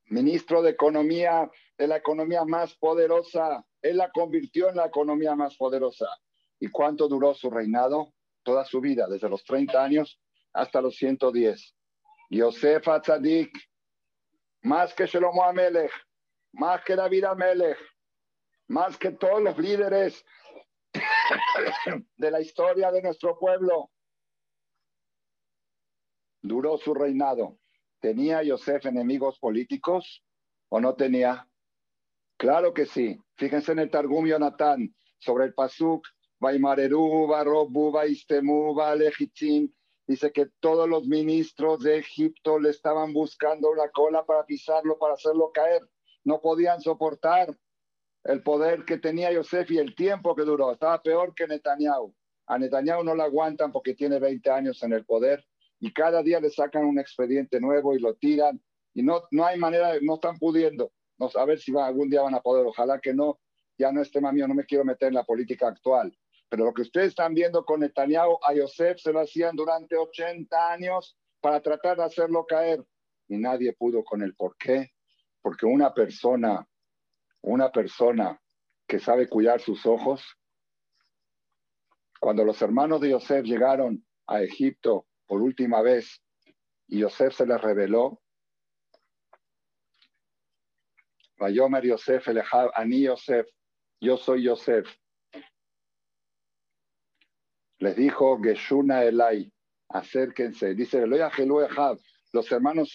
ministro 0.05 0.61
de 0.61 0.71
Economía 0.71 1.49
de 1.77 1.87
la 1.87 1.97
economía 1.97 2.45
más 2.45 2.75
poderosa. 2.75 3.65
Él 3.81 3.97
la 3.97 4.11
convirtió 4.11 4.69
en 4.69 4.77
la 4.77 4.85
economía 4.85 5.35
más 5.35 5.57
poderosa. 5.57 6.07
¿Y 6.59 6.69
cuánto 6.69 7.07
duró 7.07 7.33
su 7.33 7.49
reinado? 7.49 8.13
toda 8.45 8.63
su 8.63 8.79
vida, 8.79 9.07
desde 9.09 9.27
los 9.27 9.43
30 9.43 9.83
años 9.83 10.21
hasta 10.53 10.79
los 10.79 10.95
110. 10.95 11.75
Yosef 12.29 12.87
Atzadik, 12.87 13.51
más 14.61 14.93
que 14.93 15.05
Shlomo 15.05 15.43
Amelech, 15.43 15.91
más 16.53 16.81
que 16.85 16.95
David 16.95 17.25
Amelech, 17.25 17.77
más 18.67 18.97
que 18.97 19.11
todos 19.11 19.41
los 19.41 19.57
líderes 19.57 20.23
de 22.17 22.31
la 22.31 22.41
historia 22.41 22.91
de 22.91 23.01
nuestro 23.01 23.37
pueblo. 23.37 23.89
duró 26.41 26.77
su 26.77 26.93
reinado. 26.93 27.57
¿Tenía 27.99 28.43
Yosef 28.43 28.85
enemigos 28.85 29.39
políticos 29.39 30.23
o 30.69 30.79
no 30.79 30.95
tenía? 30.95 31.47
Claro 32.37 32.73
que 32.73 32.85
sí. 32.85 33.19
Fíjense 33.35 33.71
en 33.71 33.79
el 33.79 33.89
Targum 33.89 34.27
Yonatán 34.27 34.93
sobre 35.17 35.45
el 35.45 35.53
Pasuk, 35.53 36.05
Vaimareru, 36.39 37.27
Barobu, 37.27 37.91
Vaistemu, 37.91 38.75
Lejitzin. 38.95 39.73
Dice 40.07 40.31
que 40.31 40.47
todos 40.59 40.87
los 40.87 41.07
ministros 41.07 41.79
de 41.79 41.97
Egipto 41.97 42.59
le 42.59 42.69
estaban 42.69 43.11
buscando 43.11 43.73
la 43.73 43.89
cola 43.89 44.23
para 44.23 44.45
pisarlo, 44.45 44.99
para 44.99 45.15
hacerlo 45.15 45.51
caer. 45.51 45.81
No 46.23 46.41
podían 46.41 46.79
soportar 46.79 47.57
el 48.25 48.41
poder 48.41 48.85
que 48.85 48.97
tenía 48.97 49.31
Yosef 49.31 49.69
y 49.71 49.77
el 49.77 49.95
tiempo 49.95 50.35
que 50.35 50.43
duró. 50.43 50.71
Estaba 50.71 51.01
peor 51.01 51.33
que 51.35 51.47
Netanyahu. 51.47 52.13
A 52.47 52.57
Netanyahu 52.57 53.03
no 53.03 53.15
lo 53.15 53.23
aguantan 53.23 53.71
porque 53.71 53.93
tiene 53.93 54.19
20 54.19 54.49
años 54.49 54.83
en 54.83 54.93
el 54.93 55.05
poder 55.05 55.45
y 55.79 55.93
cada 55.93 56.23
día 56.23 56.39
le 56.39 56.49
sacan 56.49 56.85
un 56.85 56.99
expediente 56.99 57.59
nuevo 57.59 57.95
y 57.95 57.99
lo 57.99 58.15
tiran 58.15 58.61
y 58.93 59.03
no, 59.03 59.23
no 59.31 59.45
hay 59.45 59.59
manera, 59.59 59.93
no 60.01 60.15
están 60.15 60.37
pudiendo. 60.37 60.91
No, 61.17 61.29
a 61.33 61.45
ver 61.45 61.59
si 61.59 61.71
va, 61.71 61.85
algún 61.85 62.09
día 62.09 62.21
van 62.21 62.35
a 62.35 62.41
poder, 62.41 62.65
ojalá 62.65 62.99
que 62.99 63.13
no, 63.13 63.39
ya 63.77 63.91
no 63.91 64.01
es 64.01 64.11
tema 64.11 64.31
mío, 64.31 64.47
no 64.47 64.55
me 64.55 64.65
quiero 64.65 64.83
meter 64.83 65.09
en 65.09 65.13
la 65.13 65.23
política 65.23 65.67
actual. 65.67 66.15
Pero 66.49 66.65
lo 66.65 66.73
que 66.73 66.81
ustedes 66.81 67.09
están 67.09 67.33
viendo 67.33 67.63
con 67.63 67.81
Netanyahu, 67.81 68.39
a 68.43 68.53
Yosef 68.53 68.99
se 68.99 69.13
lo 69.13 69.19
hacían 69.19 69.55
durante 69.55 69.95
80 69.95 70.71
años 70.71 71.17
para 71.41 71.61
tratar 71.61 71.97
de 71.97 72.03
hacerlo 72.03 72.45
caer 72.45 72.83
y 73.27 73.37
nadie 73.37 73.73
pudo 73.73 74.03
con 74.03 74.21
él. 74.21 74.33
¿Por 74.35 74.57
qué? 74.57 74.91
Porque 75.41 75.65
una 75.65 75.93
persona, 75.93 76.67
una 77.45 77.71
persona 77.71 78.41
que 78.87 78.99
sabe 78.99 79.29
cuidar 79.29 79.61
sus 79.61 79.85
ojos, 79.85 80.23
cuando 82.19 82.43
los 82.43 82.59
hermanos 82.61 83.01
de 83.01 83.11
Yosef 83.11 83.45
llegaron 83.45 84.03
a 84.25 84.41
Egipto 84.41 85.07
por 85.27 85.41
última 85.41 85.81
vez 85.81 86.23
y 86.87 86.99
Yosef 86.99 87.35
se 87.35 87.45
les 87.45 87.61
reveló, 87.61 88.21
Vayomer 91.37 91.85
Yosef 91.85 92.27
Elejab, 92.29 92.71
Ani 92.73 93.03
Yosef, 93.03 93.47
yo 94.01 94.17
soy 94.17 94.43
Yosef. 94.43 94.87
Les 97.79 97.95
dijo 97.95 98.39
Geshuna 98.41 99.03
Elai, 99.03 99.51
acérquense. 99.89 100.73
Dice, 100.73 101.05
los 101.05 102.51
hermanos 102.51 102.91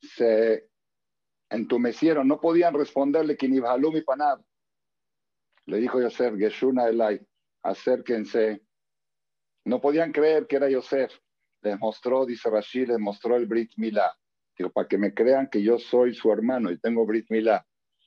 se 0.00 0.68
entumecieron, 1.50 2.28
no 2.28 2.40
podían 2.40 2.74
responderle, 2.74 3.36
Kinibhalum 3.36 3.96
y 3.96 4.02
Panab. 4.02 4.42
Le 5.66 5.78
dijo 5.78 6.00
Yosef, 6.00 6.36
Geshuna 6.36 6.88
Elai, 6.88 7.20
acérquense. 7.62 8.62
No 9.64 9.80
podían 9.80 10.12
creer 10.12 10.46
que 10.46 10.56
era 10.56 10.70
Yosef. 10.70 11.12
Les 11.62 11.78
mostró, 11.78 12.24
dice 12.24 12.48
Rashid, 12.48 12.88
les 12.88 12.98
mostró 12.98 13.36
el 13.36 13.46
Brit 13.46 13.72
Milá. 13.76 14.16
Digo, 14.56 14.70
para 14.70 14.86
que 14.86 14.98
me 14.98 15.12
crean 15.12 15.48
que 15.50 15.62
yo 15.62 15.78
soy 15.78 16.14
su 16.14 16.30
hermano 16.30 16.70
y 16.70 16.78
tengo 16.78 17.04
Brit 17.04 17.26
Milá. 17.30 17.66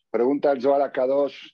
Pregunta 0.09 0.51
el 0.51 0.61
Zohar 0.61 0.91
Kadosh, 0.91 1.51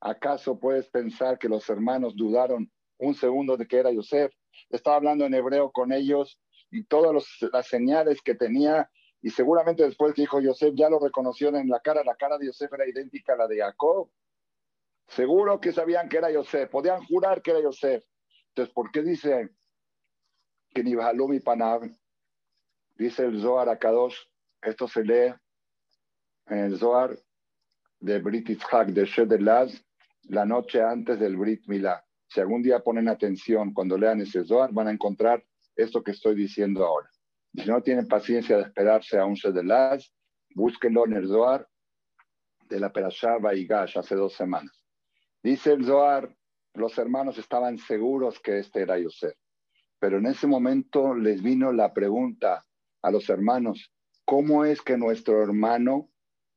¿acaso 0.00 0.58
puedes 0.58 0.88
pensar 0.88 1.38
que 1.38 1.48
los 1.48 1.68
hermanos 1.68 2.14
dudaron 2.16 2.70
un 2.98 3.14
segundo 3.14 3.56
de 3.56 3.66
que 3.66 3.78
era 3.78 3.90
Yosef? 3.90 4.32
Estaba 4.70 4.96
hablando 4.96 5.26
en 5.26 5.34
hebreo 5.34 5.70
con 5.70 5.92
ellos 5.92 6.40
y 6.70 6.84
todas 6.84 7.40
las 7.52 7.66
señales 7.66 8.22
que 8.22 8.34
tenía 8.34 8.88
y 9.22 9.30
seguramente 9.30 9.84
después 9.84 10.14
que 10.14 10.22
dijo 10.22 10.40
Yosef 10.40 10.74
ya 10.74 10.88
lo 10.88 10.98
reconocieron 10.98 11.60
en 11.60 11.68
la 11.68 11.80
cara, 11.80 12.02
la 12.04 12.14
cara 12.14 12.38
de 12.38 12.46
Yosef 12.46 12.72
era 12.72 12.88
idéntica 12.88 13.34
a 13.34 13.36
la 13.36 13.46
de 13.46 13.58
Jacob. 13.58 14.10
Seguro 15.08 15.60
que 15.60 15.72
sabían 15.72 16.08
que 16.08 16.18
era 16.18 16.30
Yosef, 16.30 16.70
podían 16.70 17.04
jurar 17.04 17.42
que 17.42 17.50
era 17.50 17.60
Yosef. 17.60 18.04
Entonces, 18.48 18.72
¿por 18.72 18.90
qué 18.90 19.02
dice 19.02 19.50
que 20.72 20.82
ni 20.82 20.92
y 20.92 21.40
Panab? 21.40 21.82
Dice 22.96 23.24
el 23.24 23.40
Zohar 23.40 23.68
Akadosh, 23.68 24.16
esto 24.62 24.86
se 24.88 25.04
lee 25.04 25.34
en 26.46 26.58
el 26.58 26.78
Zohar 26.78 27.18
de 27.98 28.20
Brit 28.20 28.48
Yitzhak, 28.48 28.88
de 28.88 29.04
Shedelaz, 29.04 29.72
la 30.24 30.44
noche 30.44 30.82
antes 30.82 31.18
del 31.18 31.36
Brit 31.36 31.66
Milá. 31.66 32.04
Si 32.28 32.40
algún 32.40 32.62
día 32.62 32.80
ponen 32.80 33.08
atención 33.08 33.74
cuando 33.74 33.98
lean 33.98 34.20
ese 34.20 34.44
Zohar, 34.44 34.72
van 34.72 34.88
a 34.88 34.92
encontrar 34.92 35.44
esto 35.76 36.02
que 36.02 36.12
estoy 36.12 36.34
diciendo 36.34 36.86
ahora. 36.86 37.10
Si 37.54 37.66
no 37.66 37.82
tienen 37.82 38.06
paciencia 38.06 38.56
de 38.56 38.62
esperarse 38.62 39.18
a 39.18 39.24
un 39.24 39.34
Shedelaz, 39.34 40.12
búsquenlo 40.54 41.06
en 41.06 41.14
el 41.14 41.26
Zohar 41.26 41.66
de 42.68 42.78
la 42.78 42.92
Perashá 42.92 43.38
Baigash 43.38 43.98
hace 43.98 44.14
dos 44.14 44.34
semanas. 44.34 44.84
Dice 45.42 45.72
el 45.72 45.84
Zohar, 45.84 46.34
los 46.74 46.96
hermanos 46.98 47.38
estaban 47.38 47.78
seguros 47.78 48.38
que 48.40 48.58
este 48.58 48.82
era 48.82 48.98
Yosef. 48.98 49.34
Pero 49.98 50.18
en 50.18 50.26
ese 50.26 50.46
momento 50.46 51.14
les 51.14 51.42
vino 51.42 51.72
la 51.72 51.92
pregunta 51.92 52.64
a 53.02 53.10
los 53.10 53.28
hermanos, 53.28 53.92
¿cómo 54.24 54.64
es 54.64 54.80
que 54.80 54.96
nuestro 54.96 55.42
hermano 55.42 56.10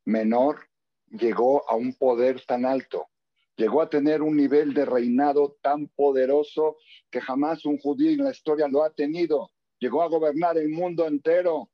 menor 0.05 0.69
llegó 1.09 1.67
a 1.69 1.75
un 1.75 1.93
poder 1.95 2.45
tan 2.45 2.65
alto? 2.65 3.07
Llegó 3.55 3.81
a 3.81 3.89
tener 3.89 4.21
un 4.21 4.37
nivel 4.37 4.73
de 4.73 4.85
reinado 4.85 5.57
tan 5.61 5.87
poderoso 5.87 6.77
que 7.09 7.21
jamás 7.21 7.65
un 7.65 7.77
judío 7.79 8.11
en 8.11 8.23
la 8.23 8.31
historia 8.31 8.67
lo 8.67 8.83
ha 8.83 8.93
tenido. 8.93 9.49
Llegó 9.83 10.01
a 10.01 10.07
gobernar 10.07 10.57
el 10.57 10.69
mundo 10.69 11.05
entero. 11.05 11.69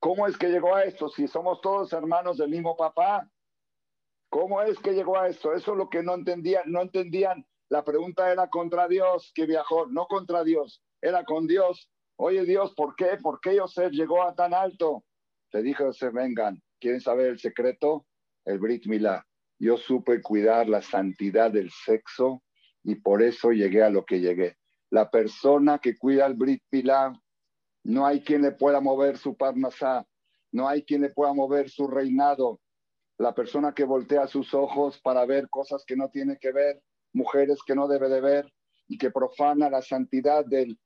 ¿Cómo 0.00 0.26
es 0.26 0.36
que 0.36 0.48
llegó 0.48 0.74
a 0.74 0.84
esto? 0.84 1.08
Si 1.08 1.26
somos 1.26 1.62
todos 1.62 1.94
hermanos 1.94 2.36
del 2.36 2.50
mismo 2.50 2.76
papá, 2.76 3.26
¿Cómo 4.28 4.60
es 4.60 4.78
que 4.78 4.92
llegó 4.92 5.18
a 5.18 5.28
esto? 5.28 5.54
Eso 5.54 5.72
es 5.72 5.78
lo 5.78 5.88
que 5.88 6.02
no 6.02 6.14
entendían, 6.14 6.70
no 6.70 6.82
entendían. 6.82 7.46
La 7.70 7.82
pregunta 7.82 8.30
era 8.30 8.48
contra 8.48 8.86
Dios 8.86 9.32
que 9.34 9.46
viajó, 9.46 9.86
no 9.86 10.06
contra 10.06 10.44
Dios, 10.44 10.82
era 11.00 11.24
con 11.24 11.46
Dios. 11.46 11.90
Oye 12.16 12.44
Dios, 12.44 12.74
¿por 12.74 12.94
qué? 12.94 13.16
¿Por 13.22 13.40
qué 13.40 13.56
Yosef 13.56 13.90
llegó 13.92 14.22
a 14.22 14.34
tan 14.34 14.52
alto? 14.52 15.04
Le 15.52 15.62
dijo 15.62 15.84
Yosef, 15.84 16.12
vengan, 16.12 16.62
¿quieren 16.78 17.00
saber 17.00 17.28
el 17.28 17.38
secreto? 17.38 18.04
El 18.44 18.58
Brit 18.58 18.86
Milá. 18.86 19.26
Yo 19.58 19.78
supe 19.78 20.20
cuidar 20.20 20.68
la 20.68 20.82
santidad 20.82 21.50
del 21.50 21.70
sexo 21.70 22.42
y 22.84 22.96
por 22.96 23.22
eso 23.22 23.50
llegué 23.52 23.82
a 23.82 23.90
lo 23.90 24.04
que 24.04 24.20
llegué. 24.20 24.58
La 24.90 25.10
persona 25.10 25.78
que 25.78 25.96
cuida 25.96 26.26
el 26.26 26.34
Brit 26.34 26.62
Milá, 26.70 27.12
no 27.88 28.06
hay 28.06 28.20
quien 28.20 28.42
le 28.42 28.52
pueda 28.52 28.80
mover 28.80 29.16
su 29.16 29.34
parnasá, 29.34 30.06
no 30.52 30.68
hay 30.68 30.82
quien 30.82 31.00
le 31.00 31.08
pueda 31.08 31.32
mover 31.32 31.70
su 31.70 31.86
reinado, 31.86 32.60
la 33.16 33.34
persona 33.34 33.72
que 33.72 33.84
voltea 33.84 34.26
sus 34.26 34.52
ojos 34.52 35.00
para 35.00 35.24
ver 35.24 35.48
cosas 35.48 35.84
que 35.86 35.96
no 35.96 36.10
tiene 36.10 36.36
que 36.38 36.52
ver, 36.52 36.82
mujeres 37.14 37.60
que 37.66 37.74
no 37.74 37.88
debe 37.88 38.10
de 38.10 38.20
ver 38.20 38.52
y 38.88 38.98
que 38.98 39.10
profana 39.10 39.70
la 39.70 39.80
santidad 39.80 40.44
del, 40.44 40.78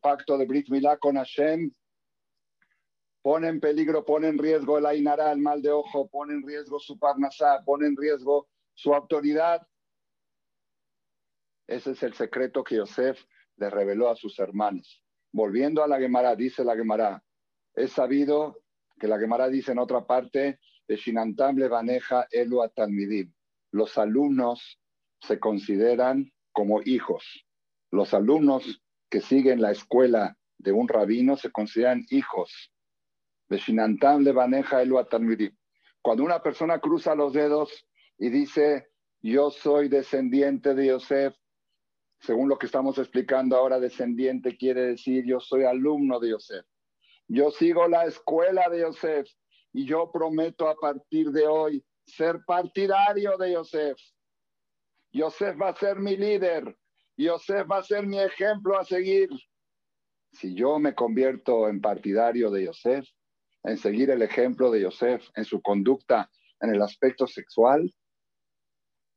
pacto 0.00 0.38
de 0.38 0.46
Brit 0.46 0.70
Milá 0.70 0.96
con 0.96 1.16
Hashem, 1.16 1.70
pone 3.20 3.48
en 3.48 3.60
peligro, 3.60 4.06
pone 4.06 4.28
en 4.28 4.38
riesgo 4.38 4.78
el 4.78 4.86
Ainara, 4.86 5.30
el 5.30 5.40
mal 5.40 5.60
de 5.60 5.70
ojo, 5.70 6.08
pone 6.08 6.32
en 6.32 6.46
riesgo 6.46 6.80
su 6.80 6.98
Parnasá, 6.98 7.62
pone 7.62 7.86
en 7.86 7.94
riesgo 7.94 8.48
su 8.72 8.94
autoridad. 8.94 9.68
Ese 11.66 11.90
es 11.90 12.02
el 12.02 12.14
secreto 12.14 12.64
que 12.64 12.76
Yosef 12.76 13.22
le 13.56 13.68
reveló 13.68 14.08
a 14.08 14.16
sus 14.16 14.38
hermanos. 14.38 15.04
Volviendo 15.32 15.82
a 15.82 15.88
la 15.88 15.98
Gemara, 15.98 16.34
dice 16.34 16.64
la 16.64 16.76
Gemara, 16.76 17.22
es 17.74 17.92
sabido 17.92 18.62
que 18.98 19.06
la 19.06 19.18
Gemara 19.18 19.48
dice 19.48 19.72
en 19.72 19.78
otra 19.78 20.06
parte, 20.06 20.58
de 20.88 20.96
Shinantam 20.96 21.56
Levaneja 21.56 22.26
Elu 22.30 22.62
Atalmidim. 22.62 23.32
Los 23.70 23.98
alumnos 23.98 24.80
se 25.20 25.38
consideran 25.38 26.32
como 26.52 26.80
hijos. 26.82 27.46
Los 27.90 28.14
alumnos 28.14 28.82
que 29.10 29.20
siguen 29.20 29.60
la 29.60 29.70
escuela 29.70 30.36
de 30.56 30.72
un 30.72 30.88
rabino 30.88 31.36
se 31.36 31.50
consideran 31.52 32.04
hijos. 32.08 32.72
De 33.48 33.58
Shinantam 33.58 34.22
Levaneja 34.22 34.82
Elu 34.82 34.98
Atalmidim. 34.98 35.54
Cuando 36.00 36.24
una 36.24 36.42
persona 36.42 36.80
cruza 36.80 37.14
los 37.14 37.34
dedos 37.34 37.86
y 38.16 38.30
dice, 38.30 38.88
yo 39.20 39.50
soy 39.50 39.88
descendiente 39.88 40.74
de 40.74 40.86
Yosef, 40.86 41.36
según 42.20 42.48
lo 42.48 42.58
que 42.58 42.66
estamos 42.66 42.98
explicando 42.98 43.56
ahora, 43.56 43.78
descendiente 43.78 44.56
quiere 44.56 44.82
decir 44.86 45.24
yo 45.24 45.40
soy 45.40 45.64
alumno 45.64 46.18
de 46.18 46.30
Yosef. 46.30 46.66
Yo 47.28 47.50
sigo 47.50 47.86
la 47.88 48.06
escuela 48.06 48.68
de 48.68 48.80
Yosef 48.80 49.28
y 49.72 49.84
yo 49.84 50.10
prometo 50.10 50.68
a 50.68 50.74
partir 50.74 51.30
de 51.30 51.46
hoy 51.46 51.84
ser 52.04 52.40
partidario 52.46 53.36
de 53.36 53.52
Yosef. 53.52 53.98
Yosef 55.12 55.60
va 55.60 55.68
a 55.68 55.76
ser 55.76 55.98
mi 55.98 56.16
líder. 56.16 56.76
Yosef 57.16 57.66
va 57.70 57.78
a 57.78 57.82
ser 57.82 58.06
mi 58.06 58.18
ejemplo 58.18 58.78
a 58.78 58.84
seguir. 58.84 59.28
Si 60.32 60.54
yo 60.54 60.78
me 60.78 60.94
convierto 60.94 61.68
en 61.68 61.80
partidario 61.80 62.50
de 62.50 62.64
Yosef, 62.64 63.06
en 63.64 63.76
seguir 63.76 64.10
el 64.10 64.22
ejemplo 64.22 64.70
de 64.70 64.82
Yosef 64.82 65.28
en 65.34 65.44
su 65.44 65.60
conducta 65.60 66.30
en 66.60 66.74
el 66.74 66.82
aspecto 66.82 67.26
sexual, 67.26 67.92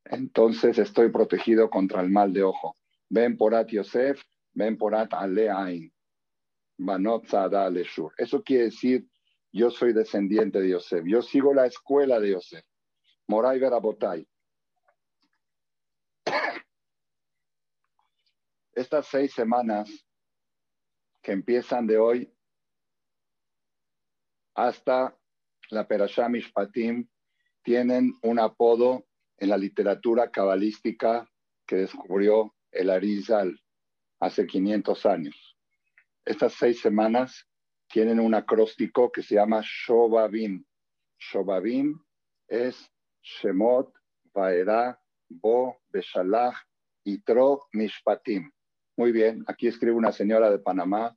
entonces 0.05 0.77
estoy 0.77 1.09
protegido 1.09 1.69
contra 1.69 2.01
el 2.01 2.09
mal 2.09 2.33
de 2.33 2.43
ojo. 2.43 2.75
Ven 3.11 3.35
por 3.35 3.53
at 3.53 3.67
Yosef, 3.67 4.23
ven 4.53 4.77
por 4.77 4.95
at 4.95 5.13
Aleain. 5.13 5.91
Eso 8.17 8.41
quiere 8.41 8.63
decir 8.63 9.05
yo 9.51 9.69
soy 9.69 9.91
descendiente 9.91 10.61
de 10.61 10.69
Yosef. 10.69 11.03
Yo 11.05 11.21
sigo 11.21 11.53
la 11.53 11.65
escuela 11.65 12.21
de 12.21 12.31
Yosef. 12.31 12.63
Moray 13.27 13.59
Verabotay. 13.59 14.25
Estas 18.73 19.07
seis 19.07 19.33
semanas 19.33 19.89
que 21.21 21.33
empiezan 21.33 21.85
de 21.85 21.97
hoy 21.97 22.33
hasta 24.55 25.13
la 25.69 25.85
Perashá 25.85 26.29
Mishpatim 26.29 27.09
tienen 27.61 28.13
un 28.23 28.39
apodo 28.39 29.05
en 29.37 29.49
la 29.49 29.57
literatura 29.57 30.31
cabalística 30.31 31.29
que 31.67 31.75
descubrió 31.75 32.55
el 32.71 32.89
Arizal 32.89 33.59
hace 34.19 34.45
500 34.45 35.05
años. 35.05 35.57
Estas 36.25 36.53
seis 36.53 36.79
semanas 36.79 37.47
tienen 37.89 38.19
un 38.19 38.33
acróstico 38.33 39.11
que 39.11 39.23
se 39.23 39.35
llama 39.35 39.61
Shobabim. 39.63 40.63
Shobabim 41.19 41.99
es 42.47 42.89
Shemot, 43.21 43.93
Vaera, 44.33 44.99
Bo, 45.29 45.77
Beshalach, 45.89 46.55
Itro, 47.03 47.67
Mishpatim. 47.73 48.51
Muy 48.97 49.11
bien, 49.11 49.43
aquí 49.47 49.67
escribe 49.67 49.95
una 49.95 50.11
señora 50.11 50.49
de 50.49 50.59
Panamá, 50.59 51.15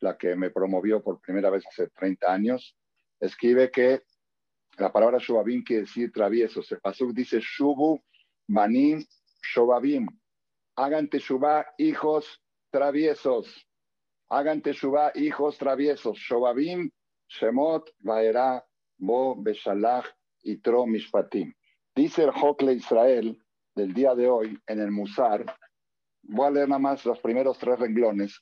la 0.00 0.18
que 0.18 0.36
me 0.36 0.50
promovió 0.50 1.02
por 1.02 1.20
primera 1.20 1.50
vez 1.50 1.64
hace 1.66 1.88
30 1.88 2.32
años. 2.32 2.76
Escribe 3.20 3.70
que 3.70 4.02
la 4.78 4.92
palabra 4.92 5.18
Shobabim 5.18 5.62
quiere 5.62 5.82
decir 5.82 6.12
traviesos. 6.12 6.70
El 6.72 6.80
pasuk 6.80 7.12
dice 7.12 7.40
Shubu, 7.40 8.00
Manim, 8.48 9.04
Shobabim. 9.42 10.06
Hagan 10.76 11.08
teshuvah, 11.08 11.64
hijos 11.78 12.26
traviesos. 12.72 13.46
Hagan 14.28 14.60
teshuvah, 14.60 15.12
hijos 15.14 15.56
traviesos. 15.56 16.18
Shobabim, 16.18 16.90
Shemot, 17.28 17.90
Vaera, 18.04 18.60
Bo, 18.98 19.36
Beshalach, 19.36 20.06
Itro, 20.44 20.86
Mishpatim. 20.86 21.52
Dice 21.94 22.24
el 22.24 22.30
Hokle 22.30 22.72
Israel 22.72 23.38
del 23.76 23.94
día 23.94 24.16
de 24.16 24.28
hoy 24.28 24.58
en 24.66 24.80
el 24.80 24.90
Musar, 24.90 25.44
voy 26.22 26.46
a 26.46 26.50
leer 26.50 26.68
nada 26.68 26.80
más 26.80 27.04
los 27.04 27.20
primeros 27.20 27.56
tres 27.58 27.78
renglones. 27.78 28.40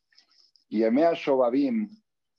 Yemea 0.70 1.12
Shobabim, 1.12 1.90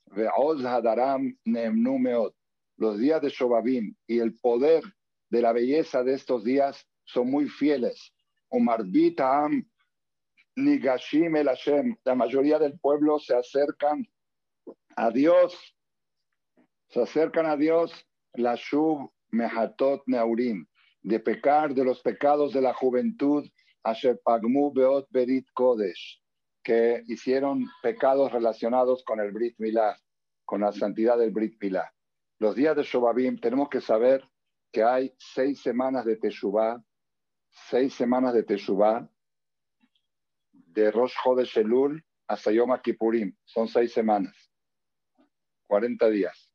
Ve'oz 0.08 0.66
Hadaram, 0.66 1.38
Neemnu 1.46 2.00
Meot. 2.00 2.36
Los 2.78 2.98
días 2.98 3.22
de 3.22 3.30
Shobabim 3.30 3.96
y 4.08 4.18
el 4.18 4.36
poder 4.40 4.84
de 5.30 5.42
la 5.42 5.54
belleza 5.54 6.04
de 6.04 6.16
estos 6.16 6.44
días 6.44 6.88
son 7.04 7.30
muy 7.30 7.48
fieles. 7.48 8.12
Umarbit 8.50 9.20
Am, 9.20 9.64
Nigashim 10.56 11.36
El 11.36 11.48
Hashem. 11.48 11.96
La 12.04 12.16
mayoría 12.16 12.60
del 12.60 12.80
pueblo 12.80 13.20
se 13.20 13.36
acercan 13.36 14.08
a 14.96 15.10
Dios. 15.10 15.58
Se 16.90 17.02
acercan 17.02 17.46
a 17.46 17.58
Dios. 17.58 17.92
La 18.34 18.56
Shub 18.56 19.12
Mehatot 19.32 20.04
Neurim 20.08 20.66
de 21.04 21.20
pecar 21.20 21.74
de 21.74 21.84
los 21.84 22.02
pecados 22.02 22.54
de 22.54 22.62
la 22.62 22.74
juventud, 22.74 23.46
Asher 23.84 24.20
Pagmu 24.24 24.74
Beot 24.74 25.08
Berit 25.12 25.46
Kodesh, 25.54 26.22
que 26.64 27.04
hicieron 27.08 27.66
pecados 27.82 28.32
relacionados 28.32 29.04
con 29.04 29.20
el 29.20 29.32
Brit 29.32 29.56
Milá, 29.60 29.98
con 30.46 30.62
la 30.62 30.72
santidad 30.72 31.18
del 31.18 31.32
Brit 31.32 31.62
Milá. 31.62 31.94
Los 32.40 32.56
días 32.56 32.76
de 32.76 32.84
Shobabim 32.84 33.38
tenemos 33.38 33.70
que 33.70 33.82
saber 33.82 34.24
que 34.72 34.84
hay 34.84 35.14
seis 35.18 35.62
semanas 35.62 36.06
de 36.06 36.16
Teshuvah, 36.16 36.82
seis 37.70 37.94
semanas 37.94 38.34
de 38.34 38.44
Teshuvah, 38.44 39.08
de 40.74 40.92
Rosh 40.92 41.14
Chodesh 41.24 41.58
Elul 41.58 42.04
hasta 42.28 42.52
Yom 42.52 42.76
Kippurim, 42.82 43.36
son 43.44 43.68
seis 43.68 43.94
semanas, 43.94 44.52
40 45.68 46.10
días. 46.10 46.52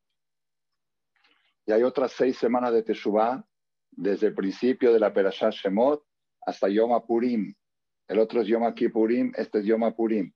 Y 1.66 1.72
hay 1.72 1.82
otras 1.82 2.12
seis 2.12 2.36
semanas 2.38 2.72
de 2.72 2.82
Teshuvah 2.82 3.44
desde 3.90 4.28
el 4.28 4.34
principio 4.34 4.92
de 4.92 4.98
la 4.98 5.12
Perashá 5.12 5.50
Shemot 5.50 6.02
hasta 6.40 6.68
Yom 6.68 7.06
Purim. 7.06 7.54
El 8.08 8.18
otro 8.18 8.40
es 8.40 8.48
Yom 8.48 8.74
Kippurim, 8.74 9.32
este 9.36 9.58
es 9.58 9.66
Yom 9.66 9.92
Purim. 9.94 10.32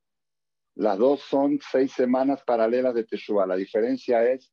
Las 0.74 0.98
dos 0.98 1.20
son 1.22 1.58
seis 1.70 1.92
semanas 1.92 2.42
paralelas 2.44 2.94
de 2.94 3.04
Teshuvah. 3.04 3.46
La 3.46 3.56
diferencia 3.56 4.30
es 4.30 4.52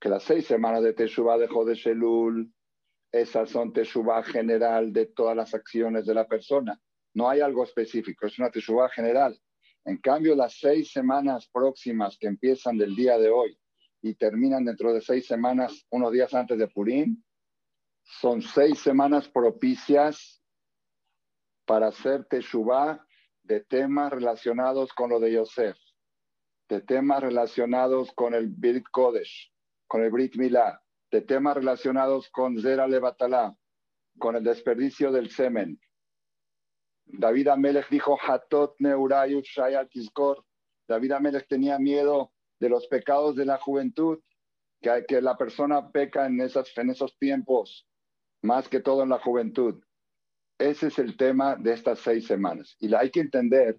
que 0.00 0.08
las 0.08 0.22
seis 0.22 0.46
semanas 0.46 0.82
de 0.82 0.92
Teshuvah 0.92 1.38
de 1.38 1.48
Jodesh 1.48 1.86
Elul, 1.88 2.52
esas 3.12 3.50
son 3.50 3.72
Teshuvah 3.72 4.22
general 4.22 4.92
de 4.92 5.06
todas 5.06 5.36
las 5.36 5.54
acciones 5.54 6.06
de 6.06 6.14
la 6.14 6.26
persona. 6.26 6.80
No 7.16 7.30
hay 7.30 7.40
algo 7.40 7.64
específico, 7.64 8.26
es 8.26 8.38
una 8.38 8.50
Teshuvah 8.50 8.90
general. 8.90 9.40
En 9.86 9.96
cambio, 9.96 10.36
las 10.36 10.58
seis 10.60 10.92
semanas 10.92 11.48
próximas 11.50 12.18
que 12.18 12.26
empiezan 12.26 12.76
del 12.76 12.94
día 12.94 13.16
de 13.16 13.30
hoy 13.30 13.58
y 14.02 14.16
terminan 14.16 14.66
dentro 14.66 14.92
de 14.92 15.00
seis 15.00 15.26
semanas, 15.26 15.86
unos 15.88 16.12
días 16.12 16.34
antes 16.34 16.58
de 16.58 16.68
Purim, 16.68 17.22
son 18.02 18.42
seis 18.42 18.80
semanas 18.80 19.30
propicias 19.30 20.42
para 21.64 21.86
hacer 21.86 22.26
teshuvah 22.26 23.02
de 23.44 23.60
temas 23.60 24.12
relacionados 24.12 24.92
con 24.92 25.08
lo 25.08 25.18
de 25.18 25.32
Yosef, 25.32 25.78
de 26.68 26.82
temas 26.82 27.22
relacionados 27.22 28.12
con 28.12 28.34
el 28.34 28.48
Brit 28.48 28.84
Kodesh, 28.92 29.50
con 29.86 30.02
el 30.02 30.10
Brit 30.10 30.36
Milá, 30.36 30.82
de 31.10 31.22
temas 31.22 31.56
relacionados 31.56 32.28
con 32.28 32.60
Zera 32.60 32.86
Levatalá, 32.86 33.56
con 34.18 34.36
el 34.36 34.44
desperdicio 34.44 35.10
del 35.10 35.30
semen. 35.30 35.80
David 37.06 37.48
Amelech 37.48 37.88
dijo, 37.88 38.18
Hatot 38.20 38.74
Neurayut 38.78 39.44
Shayat 39.44 39.90
David 40.88 41.12
Amelech 41.12 41.46
tenía 41.48 41.78
miedo 41.78 42.32
de 42.60 42.68
los 42.68 42.86
pecados 42.88 43.36
de 43.36 43.44
la 43.44 43.58
juventud, 43.58 44.18
que, 44.80 45.04
que 45.06 45.20
la 45.20 45.36
persona 45.36 45.90
peca 45.90 46.26
en, 46.26 46.40
esos 46.40 47.18
tiempos 47.18 47.86
más 48.42 48.68
que 48.68 48.80
todo 48.80 49.02
en 49.02 49.08
la 49.08 49.18
juventud. 49.18 49.82
Ese 50.58 50.88
es 50.88 50.98
el 50.98 51.16
tema 51.16 51.56
de 51.56 51.72
estas 51.72 52.00
seis 52.00 52.26
semanas. 52.26 52.76
Y 52.80 52.94
hay 52.94 53.10
que 53.10 53.20
entender, 53.20 53.78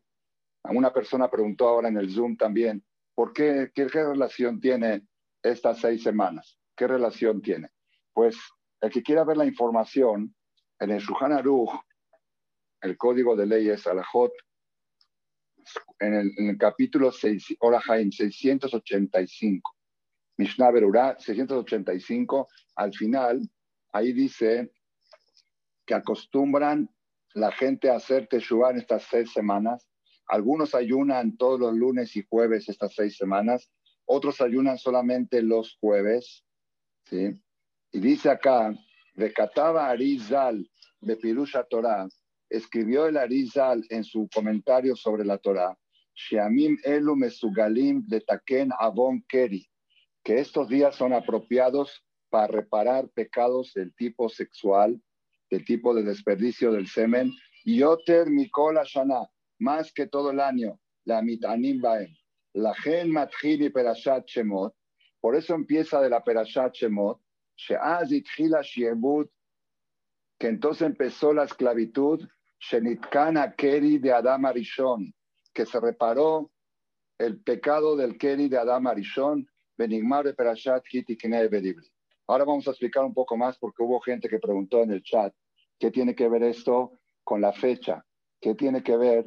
una 0.64 0.94
persona 0.94 1.30
preguntó 1.30 1.68
ahora 1.68 1.88
en 1.88 1.98
el 1.98 2.12
Zoom 2.12 2.38
también, 2.38 2.84
¿por 3.16 3.34
qué, 3.34 3.72
qué 3.74 3.88
relación 3.88 4.60
tiene 4.60 5.08
estas 5.42 5.80
seis 5.80 6.04
semanas? 6.04 6.60
¿Qué 6.76 6.88
relación 6.88 7.42
tiene? 7.42 7.70
Pues 8.14 8.38
el 8.82 8.92
que 8.92 9.02
quiera 9.02 9.24
ver 9.24 9.38
la 9.38 9.46
información, 9.46 10.36
en 10.80 10.92
el 10.92 11.00
Shuhan 11.00 11.34
Aruch, 11.34 11.72
el 12.82 12.98
código 12.98 13.36
de 13.36 13.46
leyes 13.46 13.88
Alajot, 13.88 14.32
en 16.00 16.14
el, 16.14 16.58
capítulo 16.58 17.12
6, 17.12 17.58
Orahaim 17.60 18.12
685, 18.12 19.76
Mishnah 20.38 20.72
Berurah 20.72 21.16
685, 21.20 22.48
al 22.76 22.94
final 22.94 23.42
ahí 23.92 24.14
dice 24.14 24.72
que 25.86 25.94
acostumbran 25.94 26.90
la 27.34 27.52
gente 27.52 27.90
a 27.90 27.96
hacer 27.96 28.28
Teshuvah 28.28 28.72
en 28.72 28.78
estas 28.78 29.04
seis 29.04 29.32
semanas. 29.32 29.88
Algunos 30.28 30.76
ayunan 30.76 31.38
todos 31.38 31.60
los 31.60 31.74
lunes 31.74 32.16
y 32.16 32.26
jueves 32.30 32.70
estas 32.70 32.94
seis 32.94 33.18
semanas, 33.18 33.70
otros 34.06 34.42
ayunan 34.42 34.78
solamente 34.78 35.42
los 35.42 35.78
jueves. 35.80 36.46
¿sí? 37.06 37.40
Y 37.92 38.00
dice 38.00 38.30
acá, 38.30 38.74
Recataba 39.16 39.90
Arizal 39.90 40.70
de 41.02 41.16
Pirusha 41.16 41.64
Torah, 41.64 42.08
escribió 42.50 43.08
el 43.08 43.18
Arizal 43.18 43.86
en 43.90 44.04
su 44.04 44.28
comentario 44.34 44.96
sobre 44.96 45.26
la 45.26 45.40
Shiamim 46.16 46.78
Elu 46.84 47.16
Mesugalim 47.16 48.06
Keri, 49.28 49.70
que 50.24 50.40
estos 50.40 50.68
días 50.68 50.96
son 50.96 51.14
apropiados 51.14 52.04
para 52.30 52.48
reparar 52.48 53.10
pecados 53.10 53.74
del 53.74 53.94
tipo 53.96 54.30
sexual, 54.30 55.02
del 55.50 55.64
tipo 55.66 55.94
de 55.94 56.04
desperdicio 56.04 56.72
del 56.72 56.88
semen. 56.88 57.32
Yoter 57.66 58.30
Mikola 58.30 58.84
Shana, 58.84 59.28
más 59.60 59.92
que 59.94 60.08
todo 60.08 60.32
el 60.32 60.40
año, 60.40 60.80
la 61.06 61.22
mitanim 61.22 61.82
baem. 61.82 62.14
La 62.54 62.74
gen 62.74 63.12
matjili 63.12 63.70
perashat 63.70 64.26
shemot. 64.28 64.74
Por 65.22 65.36
eso 65.36 65.54
empieza 65.54 66.02
de 66.02 66.10
la 66.10 66.24
perashat 66.24 66.74
shemot. 66.74 67.20
Sheaz 67.56 68.12
itchila 68.12 68.62
shiebut, 68.62 69.30
que 70.40 70.48
entonces 70.48 70.84
empezó 70.84 71.34
la 71.34 71.44
esclavitud. 71.44 72.28
Shenitkana 72.60 73.56
keri 73.56 74.00
de 74.00 74.12
Adam 74.12 74.46
Arishon, 74.46 75.14
que 75.54 75.66
se 75.66 75.80
reparó 75.80 76.52
el 77.18 77.42
pecado 77.42 77.96
del 77.96 78.18
keri 78.18 78.50
de 78.50 78.58
Adam 78.58 78.88
Arishon. 78.88 79.48
Benigmar 79.78 80.36
perashat 80.36 80.84
hitikine 80.92 81.48
bedibli. 81.48 81.88
Ahora 82.28 82.46
vamos 82.46 82.68
a 82.68 82.72
explicar 82.72 83.06
un 83.06 83.14
poco 83.14 83.38
más 83.38 83.58
porque 83.60 83.84
hubo 83.84 84.00
gente 84.00 84.28
que 84.28 84.40
preguntó 84.40 84.82
en 84.82 84.92
el 84.92 85.04
chat 85.04 85.34
qué 85.80 85.92
tiene 85.92 86.16
que 86.16 86.28
ver 86.28 86.44
esto 86.44 87.00
con 87.24 87.42
la 87.42 87.54
fecha, 87.54 88.04
qué 88.42 88.56
tiene 88.56 88.82
que 88.82 88.98
ver 88.98 89.26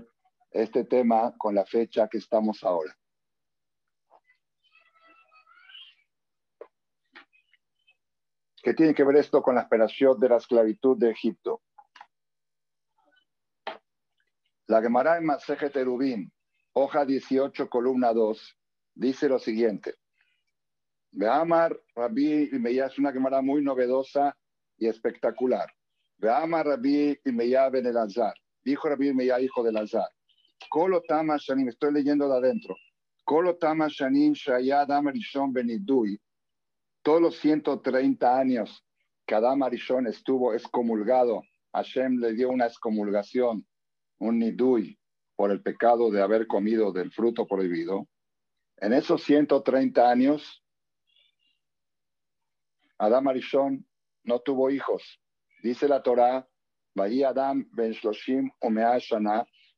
este 0.51 0.85
tema 0.85 1.33
con 1.39 1.55
la 1.55 1.65
fecha 1.65 2.09
que 2.09 2.19
estamos 2.19 2.65
ahora. 2.65 2.97
¿Qué 8.63 8.75
tiene 8.75 8.95
que 8.95 9.05
ver 9.05 9.17
esto 9.17 9.41
con 9.41 9.55
la 9.55 9.63
esperación 9.63 10.21
de 10.21 10.29
la 10.29 10.37
esclavitud 10.37 10.99
de 10.99 11.11
Egipto? 11.11 11.63
La 14.81 14.85
Gemara 14.85 15.19
en 15.19 15.27
Maseje 15.27 15.69
Terubín, 15.69 16.33
hoja 16.73 17.05
18, 17.05 17.69
columna 17.69 18.15
2, 18.15 18.59
dice 18.95 19.29
lo 19.29 19.39
siguiente. 19.39 19.97
Veamar 21.11 21.79
Rabbi 21.95 22.49
Meya 22.53 22.87
es 22.87 22.99
una 22.99 23.13
quemada 23.13 23.43
muy 23.43 23.61
novedosa 23.61 24.35
y 24.79 24.87
espectacular. 24.87 25.71
Veamar 26.17 26.67
Rabbi 26.67 27.15
Meya 27.27 27.69
Ben 27.69 27.85
el 27.85 27.99
Azar. 27.99 28.33
Dijo 28.65 28.89
Rabbi 28.89 29.13
Meya, 29.13 29.39
hijo 29.39 29.63
del 29.63 29.77
Azar. 29.77 30.09
Kolo 30.71 31.03
Tama 31.03 31.37
estoy 31.37 31.93
leyendo 31.93 32.27
de 32.27 32.39
adentro. 32.39 32.75
Kolo 33.23 33.57
Tama 33.59 33.87
Shanim 33.91 34.33
Shayad 34.33 34.89
Rishon 35.13 35.53
Benidui. 35.53 36.19
todos 37.03 37.21
los 37.21 37.39
130 37.39 38.35
años 38.35 38.83
que 39.27 39.35
Adam 39.35 39.63
Arishon 39.63 40.07
estuvo 40.07 40.55
excomulgado, 40.55 41.43
Hashem 41.75 42.17
le 42.17 42.33
dio 42.33 42.49
una 42.49 42.65
excomulgación, 42.65 43.67
un 44.21 44.39
nidui, 44.39 44.99
por 45.35 45.51
el 45.51 45.63
pecado 45.63 46.11
de 46.11 46.23
haber 46.23 46.47
comido 46.47 46.93
del 46.93 47.11
fruto 47.11 47.47
prohibido. 47.47 48.07
En 48.77 48.93
esos 48.93 49.23
130 49.25 50.09
años, 50.09 50.63
Adam 52.99 53.29
Arishon 53.29 53.87
no 54.25 54.41
tuvo 54.41 54.71
hijos. 54.71 55.21
Dice 55.63 55.89
la 55.89 56.03
Torá, 56.03 56.47
Adam 57.27 57.67
ben 57.73 57.93
Shloshim 57.93 58.51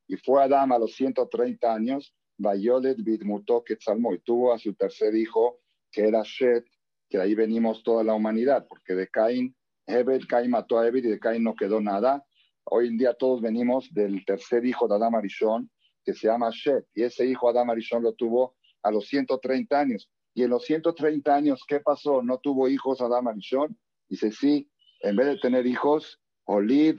y 0.08 0.16
fue 0.16 0.42
Adam 0.42 0.72
a 0.72 0.78
los 0.78 0.94
130 0.94 1.72
años, 1.72 2.14
Vayolet 2.36 2.96
Bidmuto 3.02 3.62
y 3.68 4.18
tuvo 4.18 4.52
a 4.52 4.58
su 4.58 4.74
tercer 4.74 5.14
hijo, 5.14 5.60
que 5.92 6.08
era 6.08 6.22
Shet, 6.24 6.66
que 7.08 7.18
ahí 7.18 7.34
venimos 7.34 7.82
toda 7.82 8.02
la 8.02 8.14
humanidad, 8.14 8.66
porque 8.68 8.94
de 8.94 9.08
Caín, 9.08 9.54
Hebed, 9.86 10.22
Caín 10.28 10.50
mató 10.50 10.78
a 10.78 10.86
Hebed 10.86 11.04
y 11.04 11.10
de 11.10 11.20
Caín 11.20 11.44
no 11.44 11.54
quedó 11.54 11.80
nada. 11.80 12.24
Hoy 12.64 12.88
en 12.88 12.96
día 12.96 13.14
todos 13.14 13.40
venimos 13.40 13.92
del 13.92 14.24
tercer 14.24 14.64
hijo 14.64 14.86
de 14.86 14.94
Adam 14.94 15.16
Arishon, 15.16 15.70
que 16.04 16.14
se 16.14 16.28
llama 16.28 16.50
Shet, 16.52 16.86
y 16.94 17.02
ese 17.02 17.26
hijo 17.26 17.48
Adam 17.48 17.70
Arishon 17.70 18.02
lo 18.02 18.14
tuvo 18.14 18.56
a 18.82 18.90
los 18.90 19.06
130 19.06 19.78
años. 19.78 20.10
Y 20.34 20.44
en 20.44 20.50
los 20.50 20.64
130 20.64 21.34
años, 21.34 21.62
¿qué 21.66 21.80
pasó? 21.80 22.22
¿No 22.22 22.38
tuvo 22.38 22.68
hijos 22.68 23.00
Adam 23.00 23.28
Arishon? 23.28 23.78
Dice, 24.08 24.32
sí, 24.32 24.70
en 25.00 25.16
vez 25.16 25.26
de 25.26 25.38
tener 25.38 25.66
hijos, 25.66 26.20
Olid, 26.44 26.98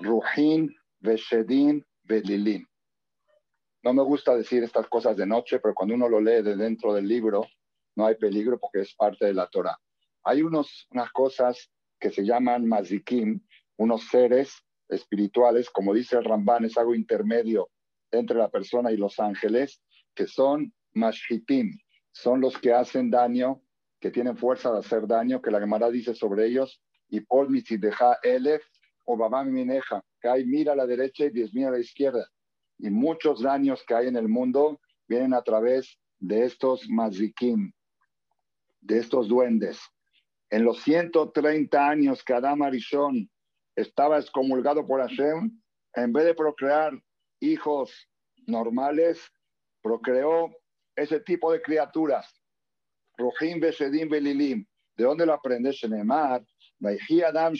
Ruhin, 0.00 0.74
Veshedin, 1.00 1.84
Belilin. 2.04 2.66
No 3.82 3.92
me 3.92 4.02
gusta 4.02 4.36
decir 4.36 4.62
estas 4.62 4.88
cosas 4.88 5.16
de 5.16 5.26
noche, 5.26 5.60
pero 5.60 5.74
cuando 5.74 5.94
uno 5.94 6.08
lo 6.08 6.20
lee 6.20 6.42
de 6.42 6.56
dentro 6.56 6.92
del 6.92 7.08
libro, 7.08 7.46
no 7.96 8.06
hay 8.06 8.16
peligro 8.16 8.58
porque 8.58 8.80
es 8.80 8.94
parte 8.94 9.26
de 9.26 9.34
la 9.34 9.48
Torah. 9.48 9.78
Hay 10.24 10.42
unos, 10.42 10.86
unas 10.90 11.10
cosas 11.10 11.70
que 11.98 12.10
se 12.10 12.24
llaman 12.24 12.66
mazikim, 12.66 13.40
unos 13.76 14.08
seres 14.08 14.52
espirituales, 14.88 15.70
como 15.70 15.94
dice 15.94 16.16
el 16.16 16.24
Ramban, 16.24 16.64
es 16.64 16.76
algo 16.76 16.94
intermedio 16.94 17.70
entre 18.10 18.36
la 18.36 18.48
persona 18.48 18.90
y 18.92 18.96
los 18.96 19.18
ángeles, 19.18 19.82
que 20.14 20.26
son 20.26 20.72
mashitim, 20.94 21.78
son 22.10 22.40
los 22.40 22.58
que 22.58 22.72
hacen 22.72 23.10
daño, 23.10 23.62
que 24.00 24.10
tienen 24.10 24.36
fuerza 24.36 24.72
de 24.72 24.78
hacer 24.78 25.06
daño, 25.06 25.42
que 25.42 25.50
la 25.50 25.60
Gemara 25.60 25.90
dice 25.90 26.14
sobre 26.14 26.46
ellos, 26.46 26.80
y 27.08 27.20
Paul 27.20 27.48
deja 27.50 28.18
elef 28.22 28.62
o 29.04 29.16
babam 29.16 29.50
mineja, 29.50 30.04
que 30.20 30.28
hay 30.28 30.44
mira 30.44 30.72
a 30.72 30.76
la 30.76 30.86
derecha 30.86 31.24
y 31.24 31.30
diez 31.30 31.54
mira 31.54 31.68
a 31.68 31.72
la 31.72 31.80
izquierda. 31.80 32.28
Y 32.78 32.90
muchos 32.90 33.42
daños 33.42 33.82
que 33.86 33.94
hay 33.94 34.08
en 34.08 34.16
el 34.16 34.28
mundo 34.28 34.80
vienen 35.08 35.34
a 35.34 35.42
través 35.42 35.98
de 36.18 36.44
estos 36.44 36.88
mazikim, 36.88 37.72
de 38.80 38.98
estos 38.98 39.28
duendes. 39.28 39.80
En 40.50 40.64
los 40.64 40.82
130 40.82 41.88
años 41.88 42.22
que 42.22 42.34
Adam 42.34 42.62
Arishon 42.62 43.30
estaba 43.80 44.18
excomulgado 44.18 44.86
por 44.86 45.00
Hashem, 45.00 45.50
en 45.94 46.12
vez 46.12 46.24
de 46.24 46.34
procrear 46.34 46.92
hijos 47.40 48.08
normales, 48.46 49.20
procreó 49.82 50.50
ese 50.96 51.20
tipo 51.20 51.52
de 51.52 51.62
criaturas. 51.62 52.42
Rohim 53.16 53.60
Besedim 53.60 54.08
Belilim. 54.08 54.66
¿De 54.96 55.04
dónde 55.04 55.26
lo 55.26 55.34
aprendes? 55.34 55.80
Adam 55.84 57.54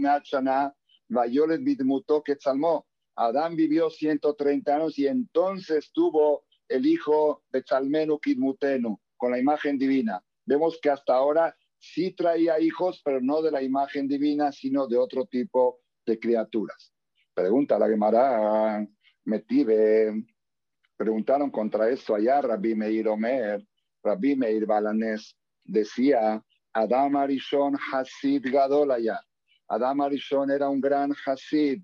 Meachana. 0.00 0.74
Vayolet 1.08 1.62
Bidmuto 1.62 2.22
Quetzalmo. 2.22 2.86
Adán 3.16 3.56
vivió 3.56 3.90
130 3.90 4.74
años 4.74 4.98
y 4.98 5.06
entonces 5.06 5.90
tuvo 5.92 6.44
el 6.68 6.84
hijo 6.84 7.44
de 7.50 7.62
Chalmenu 7.62 8.18
Kidmutenu, 8.18 8.98
con 9.16 9.30
la 9.30 9.38
imagen 9.38 9.78
divina 9.78 10.22
vemos 10.46 10.78
que 10.80 10.90
hasta 10.90 11.14
ahora 11.14 11.56
sí 11.92 12.12
traía 12.12 12.58
hijos, 12.60 13.00
pero 13.04 13.20
no 13.20 13.42
de 13.42 13.50
la 13.50 13.62
imagen 13.62 14.08
divina, 14.08 14.52
sino 14.52 14.86
de 14.86 14.96
otro 14.96 15.26
tipo 15.26 15.80
de 16.06 16.18
criaturas. 16.18 16.92
Pregunta 17.34 17.78
la 17.78 17.88
Gemara, 17.88 18.86
Metive, 19.24 20.24
preguntaron 20.96 21.50
contra 21.50 21.88
esto 21.88 22.14
allá 22.14 22.40
Rabbi 22.40 22.74
Meir 22.74 23.08
Omer, 23.08 23.66
Rabbi 24.02 24.36
Meir 24.36 24.66
Balanés, 24.66 25.36
decía, 25.64 26.42
Adam 26.72 27.16
Arishon 27.16 27.76
Hasid 27.76 28.44
Gadol 28.50 28.90
allá. 28.90 29.20
Adam 29.68 30.00
Arishon 30.02 30.50
era 30.50 30.68
un 30.68 30.80
gran 30.80 31.12
Hasid. 31.26 31.82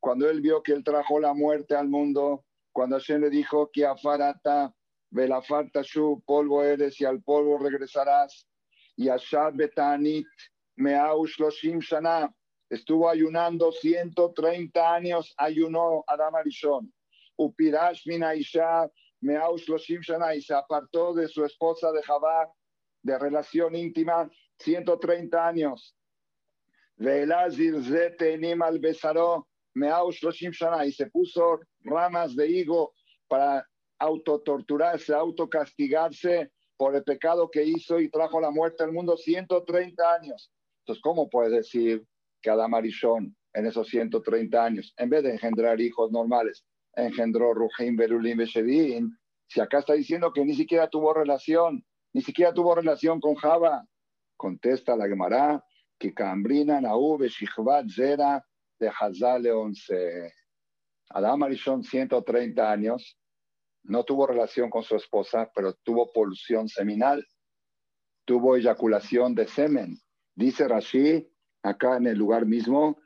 Cuando 0.00 0.30
él 0.30 0.40
vio 0.40 0.62
que 0.62 0.72
él 0.72 0.84
trajo 0.84 1.20
la 1.20 1.34
muerte 1.34 1.74
al 1.74 1.88
mundo, 1.88 2.44
cuando 2.72 2.96
Hashem 2.96 3.20
le 3.20 3.30
dijo 3.30 3.70
que 3.72 3.84
afarata, 3.84 4.74
velafarta 5.12 5.82
shu, 5.82 6.22
polvo 6.26 6.62
eres 6.62 7.00
y 7.00 7.04
al 7.04 7.22
polvo 7.22 7.58
regresarás, 7.58 8.46
y 8.96 9.08
Ashad 9.08 9.54
betanit, 9.54 10.26
meau 10.76 11.26
shloshim 11.26 11.80
shana, 11.80 12.32
estuvo 12.70 13.08
ayunando 13.08 13.70
130 13.72 14.94
años, 14.94 15.34
ayunó 15.36 16.02
Adam 16.06 16.34
Arishon, 16.34 16.92
upirash 17.38 18.06
mina 18.06 18.34
isha, 18.34 18.88
meau 19.20 19.58
shloshim 19.58 20.00
shana, 20.00 20.34
y 20.34 20.40
se 20.40 20.54
apartó 20.54 21.12
de 21.12 21.28
su 21.28 21.44
esposa 21.44 21.92
de 21.92 22.02
Jabá, 22.02 22.50
de 23.02 23.18
relación 23.18 23.74
íntima, 23.74 24.30
130 24.58 25.46
años. 25.46 25.94
Velazir 26.96 27.82
zete 27.82 28.38
al 28.62 28.78
besaró, 28.78 29.48
y 29.74 30.92
se 30.92 31.06
puso 31.06 31.60
ramas 31.80 32.36
de 32.36 32.46
higo 32.46 32.94
para 33.26 33.66
autotorturarse, 34.02 35.14
autocastigarse 35.14 36.50
por 36.76 36.96
el 36.96 37.04
pecado 37.04 37.48
que 37.50 37.64
hizo 37.64 38.00
y 38.00 38.10
trajo 38.10 38.40
la 38.40 38.50
muerte 38.50 38.82
al 38.82 38.92
mundo 38.92 39.16
130 39.16 40.14
años. 40.14 40.50
Entonces, 40.80 41.00
¿cómo 41.02 41.30
puedes 41.30 41.52
decir 41.52 42.04
que 42.42 42.50
Adam 42.50 42.74
Arishon 42.74 43.36
en 43.54 43.66
esos 43.66 43.86
130 43.88 44.64
años, 44.64 44.92
en 44.96 45.08
vez 45.08 45.22
de 45.22 45.30
engendrar 45.30 45.80
hijos 45.80 46.10
normales, 46.10 46.64
engendró 46.94 47.54
Ruhim, 47.54 47.96
Berulim, 47.96 48.38
Beshedin? 48.38 49.16
Si 49.46 49.60
acá 49.60 49.78
está 49.78 49.92
diciendo 49.92 50.32
que 50.32 50.44
ni 50.44 50.54
siquiera 50.54 50.88
tuvo 50.88 51.14
relación, 51.14 51.84
ni 52.12 52.22
siquiera 52.22 52.52
tuvo 52.52 52.74
relación 52.74 53.20
con 53.20 53.36
Java. 53.36 53.86
Contesta 54.36 54.96
la 54.96 55.06
Gemara, 55.06 55.64
que 55.96 56.12
Cambrina, 56.12 56.80
Naú, 56.80 57.18
Shichvat, 57.22 57.86
Zera, 57.88 58.44
de 58.80 58.88
Hazal 58.88 59.46
11. 59.46 60.32
Adam 61.10 61.42
Arishon, 61.44 61.84
130 61.84 62.72
años, 62.72 63.16
no 63.84 64.04
tuvo 64.04 64.26
relación 64.26 64.70
con 64.70 64.82
su 64.82 64.96
esposa, 64.96 65.50
pero 65.54 65.74
tuvo 65.82 66.12
polución 66.12 66.68
seminal, 66.68 67.26
tuvo 68.24 68.56
eyaculación 68.56 69.34
de 69.34 69.46
semen. 69.46 69.98
Dice 70.34 70.68
Rashi, 70.68 71.28
acá 71.62 71.96
en 71.96 72.06
el 72.06 72.18
lugar 72.18 72.46
mismo, 72.46 72.98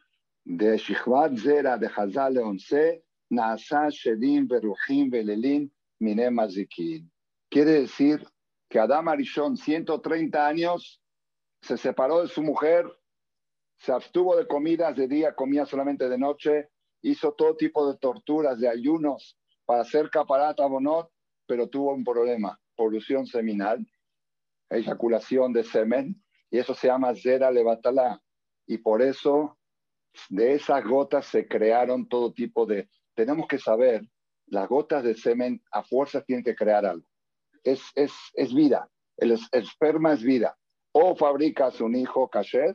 de 0.45 0.77
Shichvat 0.77 1.37
Zera 1.37 1.77
de 1.77 1.89
Hazal 1.89 2.39
11, 2.39 3.05
Naasa 3.31 3.89
Shedim 3.91 4.47
Beruchim 4.47 5.11
Belelin 5.11 5.73
Mine 5.99 6.31
Mazikin. 6.31 7.11
Quiere 7.51 7.73
decir 7.83 8.25
que 8.69 8.79
Adam 8.79 9.09
Arishon, 9.09 9.57
130 9.57 10.47
años, 10.47 11.01
se 11.63 11.77
separó 11.77 12.23
de 12.23 12.29
su 12.29 12.43
mujer 12.43 12.87
se 13.79 13.93
abstuvo 13.93 14.37
de 14.37 14.47
comidas 14.47 14.97
de 14.97 15.07
día, 15.07 15.35
comía 15.35 15.67
solamente 15.67 16.09
de 16.09 16.19
noche, 16.19 16.71
hizo 17.03 17.33
todo 17.33 17.57
tipo 17.57 17.91
de 17.91 17.99
torturas, 17.99 18.59
de 18.59 18.69
ayunos 18.69 19.39
para 19.67 19.83
hacer 19.83 20.09
caparata 20.09 20.65
bonot, 20.67 21.11
pero 21.47 21.69
tuvo 21.69 21.93
un 21.93 22.05
problema, 22.05 22.59
polución 22.77 23.27
seminal, 23.27 23.87
eyaculación 24.71 25.53
de 25.53 25.65
semen, 25.65 26.23
y 26.51 26.59
eso 26.59 26.75
se 26.75 26.87
llama 26.87 27.15
zera 27.15 27.51
levatalá. 27.51 28.23
Y 28.67 28.79
por 28.79 29.03
eso 29.03 29.59
de 30.31 30.55
esas 30.55 30.85
gotas 30.85 31.27
se 31.27 31.47
crearon 31.47 32.09
todo 32.09 32.33
tipo 32.33 32.65
de... 32.65 32.89
Tenemos 33.15 33.47
que 33.49 33.59
saber, 33.59 34.03
las 34.47 34.69
gotas 34.69 35.03
de 35.03 35.15
semen 35.15 35.63
a 35.73 35.83
fuerza 35.83 36.23
tienen 36.23 36.45
que 36.45 36.55
crear 36.55 36.87
algo. 36.87 37.07
Es, 37.65 37.83
es, 37.95 38.13
es 38.35 38.55
vida, 38.55 38.89
el, 39.17 39.33
esperma 39.53 40.13
es 40.13 40.23
vida. 40.23 40.57
O 40.93 41.17
fabricas 41.17 41.81
un 41.81 41.97
hijo 41.97 42.29
kasher, 42.29 42.75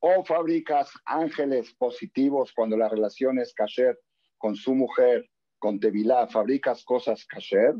o 0.00 0.24
fabricas 0.24 0.90
ángeles 1.04 1.72
positivos 1.74 2.52
cuando 2.54 2.76
la 2.76 2.88
relación 2.88 3.38
es 3.38 3.54
kasher 3.54 3.98
con 4.40 4.56
su 4.56 4.74
mujer, 4.74 5.28
con 5.58 5.78
Tevilá, 5.78 6.26
fabricas 6.26 6.82
cosas 6.82 7.26
kasher 7.26 7.74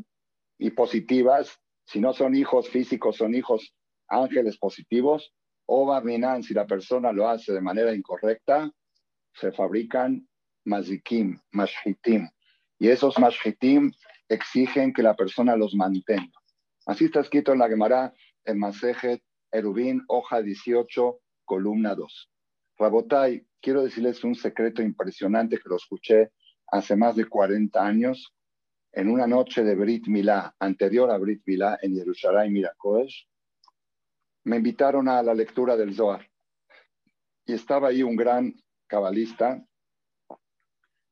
y 0.59 0.69
positivas, 0.69 1.59
si 1.85 1.99
no 1.99 2.13
son 2.13 2.35
hijos 2.35 2.69
físicos, 2.69 3.17
son 3.17 3.33
hijos 3.33 3.73
ángeles 4.07 4.57
positivos, 4.57 5.33
o 5.65 5.87
Barminan, 5.87 6.43
si 6.43 6.53
la 6.53 6.67
persona 6.67 7.11
lo 7.11 7.27
hace 7.27 7.51
de 7.51 7.61
manera 7.61 7.95
incorrecta, 7.95 8.71
se 9.33 9.51
fabrican 9.51 10.27
mazikim, 10.63 11.39
mashitim, 11.51 12.29
y 12.77 12.89
esos 12.89 13.17
mashitim 13.17 13.91
exigen 14.29 14.93
que 14.93 15.01
la 15.01 15.15
persona 15.15 15.55
los 15.55 15.73
mantenga. 15.73 16.39
Así 16.85 17.05
está 17.05 17.21
escrito 17.21 17.53
en 17.53 17.59
la 17.59 17.69
Gemara, 17.69 18.13
en 18.45 18.59
Masejet, 18.59 19.23
Erubín, 19.51 20.03
hoja 20.07 20.41
18, 20.41 21.19
columna 21.45 21.95
2. 21.95 22.31
Rabotai, 22.77 23.47
quiero 23.61 23.81
decirles 23.81 24.23
un 24.23 24.35
secreto 24.35 24.83
impresionante 24.83 25.57
que 25.57 25.69
lo 25.69 25.77
escuché 25.77 26.31
hace 26.71 26.95
más 26.95 27.15
de 27.15 27.25
40 27.25 27.85
años 27.85 28.33
en 28.93 29.09
una 29.09 29.27
noche 29.27 29.63
de 29.63 29.75
Brit 29.75 30.07
Milá, 30.07 30.55
anterior 30.59 31.11
a 31.11 31.17
Brit 31.17 31.43
Milá, 31.45 31.77
en 31.81 31.95
Jerusalén, 31.95 32.51
Mirakosh, 32.51 33.25
me 34.43 34.57
invitaron 34.57 35.07
a 35.07 35.21
la 35.21 35.33
lectura 35.33 35.77
del 35.77 35.93
Zohar. 35.93 36.27
Y 37.45 37.53
estaba 37.53 37.89
ahí 37.89 38.03
un 38.03 38.15
gran 38.15 38.53
cabalista 38.87 39.63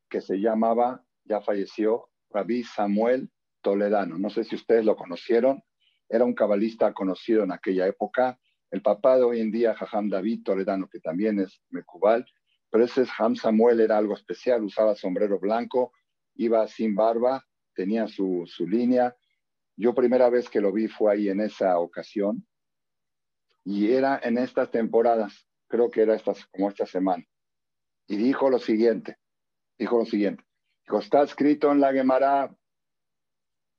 que 0.09 0.21
se 0.21 0.37
llamaba, 0.37 1.03
ya 1.23 1.41
falleció, 1.41 2.09
Rabí 2.31 2.63
Samuel 2.63 3.31
Toledano. 3.61 4.17
No 4.17 4.29
sé 4.29 4.43
si 4.43 4.55
ustedes 4.55 4.85
lo 4.85 4.95
conocieron. 4.95 5.63
Era 6.07 6.25
un 6.25 6.33
cabalista 6.33 6.93
conocido 6.93 7.43
en 7.43 7.51
aquella 7.51 7.87
época. 7.87 8.39
El 8.71 8.81
papá 8.81 9.17
de 9.17 9.23
hoy 9.23 9.39
en 9.39 9.51
día, 9.51 9.75
Jajam 9.75 10.09
David 10.09 10.43
Toledano, 10.43 10.87
que 10.89 10.99
también 10.99 11.39
es 11.39 11.61
Mecubal, 11.69 12.25
pero 12.69 12.85
ese 12.85 13.05
Jajam 13.05 13.35
Samuel 13.35 13.79
era 13.79 13.97
algo 13.97 14.13
especial, 14.13 14.63
usaba 14.63 14.95
sombrero 14.95 15.39
blanco, 15.39 15.91
iba 16.35 16.67
sin 16.67 16.95
barba, 16.95 17.45
tenía 17.73 18.07
su, 18.07 18.43
su 18.45 18.67
línea. 18.67 19.15
Yo 19.75 19.93
primera 19.93 20.29
vez 20.29 20.49
que 20.49 20.61
lo 20.61 20.71
vi 20.71 20.87
fue 20.87 21.13
ahí 21.13 21.29
en 21.29 21.41
esa 21.41 21.79
ocasión 21.79 22.45
y 23.63 23.91
era 23.91 24.19
en 24.23 24.37
estas 24.37 24.71
temporadas, 24.71 25.47
creo 25.67 25.89
que 25.89 26.01
era 26.01 26.15
estas, 26.15 26.45
como 26.47 26.69
esta 26.69 26.85
semana. 26.85 27.23
Y 28.07 28.17
dijo 28.17 28.49
lo 28.49 28.59
siguiente, 28.59 29.17
dijo 29.77 29.97
lo 29.97 30.05
siguiente, 30.05 30.43
dijo, 30.85 30.99
está 30.99 31.23
escrito 31.23 31.71
en 31.71 31.79
la 31.79 31.93
Gemara 31.93 32.55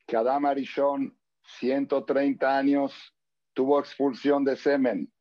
que 0.07 0.17
Adam 0.17 0.47
Arishon, 0.47 1.17
130 1.59 2.57
años, 2.57 3.15
tuvo 3.53 3.81
expulsión 3.81 4.45
de 4.45 4.57
semen, 4.57 5.13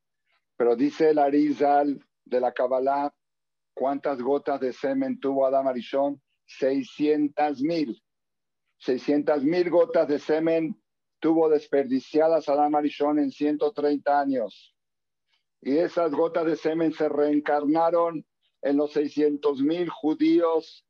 pero 0.55 0.75
dice 0.75 1.09
el 1.09 1.19
Arizal 1.19 2.05
de 2.25 2.39
la 2.39 2.53
Kabbalah, 2.53 3.13
¿cuántas 3.79 4.21
gotas 4.21 4.59
de 4.59 4.73
semen 4.73 5.21
tuvo 5.21 5.45
Adam 5.45 5.69
Arishon? 5.69 6.21
600 6.47 7.61
mil. 7.61 8.03
600 8.79 9.41
mil 9.45 9.69
gotas 9.69 10.05
de 10.09 10.19
semen 10.19 10.77
tuvo 11.21 11.47
desperdiciadas 11.47 12.49
Adam 12.49 12.75
Arishon 12.75 13.19
en 13.19 13.31
130 13.31 14.19
años. 14.19 14.75
Y 15.61 15.77
esas 15.77 16.11
gotas 16.11 16.45
de 16.45 16.57
semen 16.57 16.91
se 16.91 17.07
reencarnaron 17.07 18.25
en 18.63 18.75
los 18.75 18.91
600 18.91 19.61
mil 19.61 19.87
judíos 19.87 20.85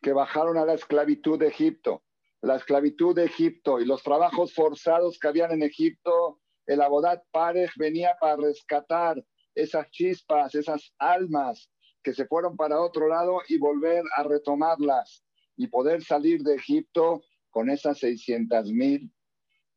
que 0.00 0.14
bajaron 0.14 0.56
a 0.56 0.64
la 0.64 0.72
esclavitud 0.72 1.38
de 1.38 1.48
Egipto. 1.48 2.02
La 2.40 2.56
esclavitud 2.56 3.14
de 3.14 3.26
Egipto 3.26 3.80
y 3.80 3.84
los 3.84 4.02
trabajos 4.02 4.54
forzados 4.54 5.18
que 5.18 5.28
habían 5.28 5.52
en 5.52 5.62
Egipto, 5.62 6.40
el 6.64 6.80
Abodat 6.80 7.22
Parej 7.32 7.70
venía 7.76 8.16
para 8.18 8.36
rescatar 8.36 9.22
esas 9.54 9.90
chispas, 9.90 10.54
esas 10.54 10.94
almas 10.98 11.68
que 12.02 12.14
se 12.14 12.26
fueron 12.26 12.56
para 12.56 12.80
otro 12.80 13.08
lado 13.08 13.40
y 13.48 13.58
volver 13.58 14.04
a 14.16 14.22
retomarlas 14.22 15.24
y 15.56 15.66
poder 15.66 16.02
salir 16.02 16.42
de 16.42 16.54
Egipto 16.54 17.22
con 17.50 17.68
esas 17.68 17.98
600 17.98 18.72
mil 18.72 19.12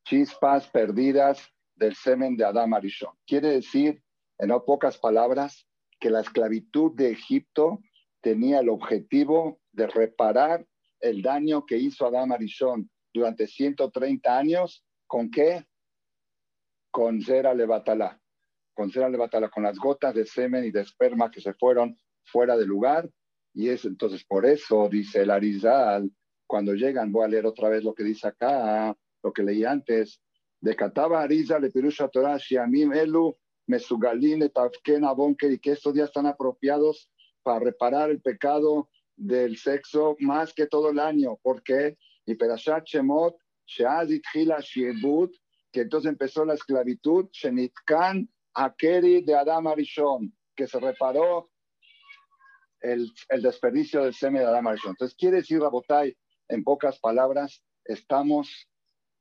chispas 0.04 0.68
perdidas 0.68 1.42
del 1.74 1.94
semen 1.94 2.36
de 2.36 2.44
Adam 2.44 2.74
Arishon. 2.74 3.14
Quiere 3.26 3.48
decir, 3.48 4.02
en 4.38 4.50
pocas 4.66 4.98
palabras, 4.98 5.66
que 5.98 6.10
la 6.10 6.20
esclavitud 6.20 6.92
de 6.94 7.10
Egipto 7.10 7.80
tenía 8.20 8.60
el 8.60 8.68
objetivo 8.68 9.60
de 9.72 9.86
reparar 9.86 10.66
el 11.00 11.22
daño 11.22 11.64
que 11.66 11.76
hizo 11.76 12.06
Adam 12.06 12.32
Arishon 12.32 12.90
durante 13.12 13.46
130 13.46 14.38
años. 14.38 14.84
¿Con 15.06 15.30
qué? 15.30 15.66
Con 16.90 17.22
Zera 17.22 17.54
Levatala. 17.54 18.20
Con 18.74 18.90
Zera 18.90 19.08
Levatala, 19.08 19.48
con 19.50 19.62
las 19.62 19.78
gotas 19.78 20.14
de 20.14 20.26
semen 20.26 20.64
y 20.64 20.70
de 20.70 20.80
esperma 20.80 21.30
que 21.30 21.40
se 21.40 21.54
fueron 21.54 21.96
fuera 22.24 22.56
de 22.56 22.66
lugar. 22.66 23.08
Y 23.52 23.68
es 23.68 23.84
entonces 23.84 24.24
por 24.24 24.46
eso, 24.46 24.88
dice 24.88 25.22
el 25.22 25.30
Arizal, 25.30 26.10
cuando 26.46 26.74
llegan, 26.74 27.12
voy 27.12 27.24
a 27.24 27.28
leer 27.28 27.46
otra 27.46 27.68
vez 27.68 27.84
lo 27.84 27.94
que 27.94 28.04
dice 28.04 28.28
acá, 28.28 28.96
lo 29.22 29.32
que 29.32 29.42
leí 29.42 29.64
antes, 29.64 30.20
de 30.60 30.74
Kataba 30.74 31.22
Ariza 31.22 31.58
le 31.58 31.70
Pirusha 31.70 32.08
Torah, 32.08 32.38
Shiamim 32.38 32.92
Elu, 32.92 33.36
Mesugalin, 33.66 34.48
Tafken, 34.50 35.04
Abonke, 35.04 35.52
y 35.52 35.58
que 35.58 35.72
estos 35.72 35.94
días 35.94 36.08
están 36.08 36.26
apropiados 36.26 37.10
para 37.42 37.60
reparar 37.60 38.10
el 38.10 38.20
pecado 38.20 38.88
del 39.16 39.56
sexo 39.56 40.16
más 40.20 40.52
que 40.52 40.66
todo 40.66 40.90
el 40.90 40.98
año. 40.98 41.36
¿Por 41.42 41.62
qué? 41.62 41.96
Y 42.26 42.34
Perashat 42.34 42.84
Shemot, 42.86 43.36
que 45.72 45.80
entonces 45.80 46.10
empezó 46.10 46.44
la 46.44 46.54
esclavitud, 46.54 47.28
Shenitkan 47.32 48.28
Akeri 48.54 49.22
de 49.22 49.34
Adam 49.34 49.66
Arishon, 49.66 50.32
que 50.54 50.66
se 50.66 50.80
reparó 50.80 51.50
el, 52.84 53.10
el, 53.28 53.42
desperdicio 53.42 54.04
del 54.04 54.14
semen 54.14 54.42
de 54.42 54.48
Adam 54.48 54.66
Arishon. 54.66 54.90
Entonces, 54.90 55.16
quiere 55.16 55.38
decir, 55.38 55.60
Rabotai, 55.60 56.16
en 56.48 56.62
pocas 56.62 56.98
palabras, 57.00 57.62
estamos 57.84 58.68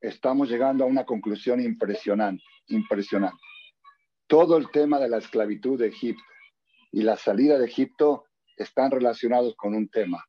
estamos 0.03 0.49
llegando 0.49 0.83
a 0.83 0.87
una 0.87 1.05
conclusión 1.05 1.61
impresionante, 1.61 2.43
impresionante. 2.67 3.41
Todo 4.27 4.57
el 4.57 4.69
tema 4.69 4.99
de 4.99 5.07
la 5.07 5.17
esclavitud 5.17 5.79
de 5.79 5.87
Egipto 5.87 6.23
y 6.91 7.03
la 7.03 7.15
salida 7.15 7.57
de 7.57 7.65
Egipto 7.65 8.25
están 8.57 8.91
relacionados 8.91 9.55
con 9.55 9.73
un 9.73 9.87
tema. 9.89 10.23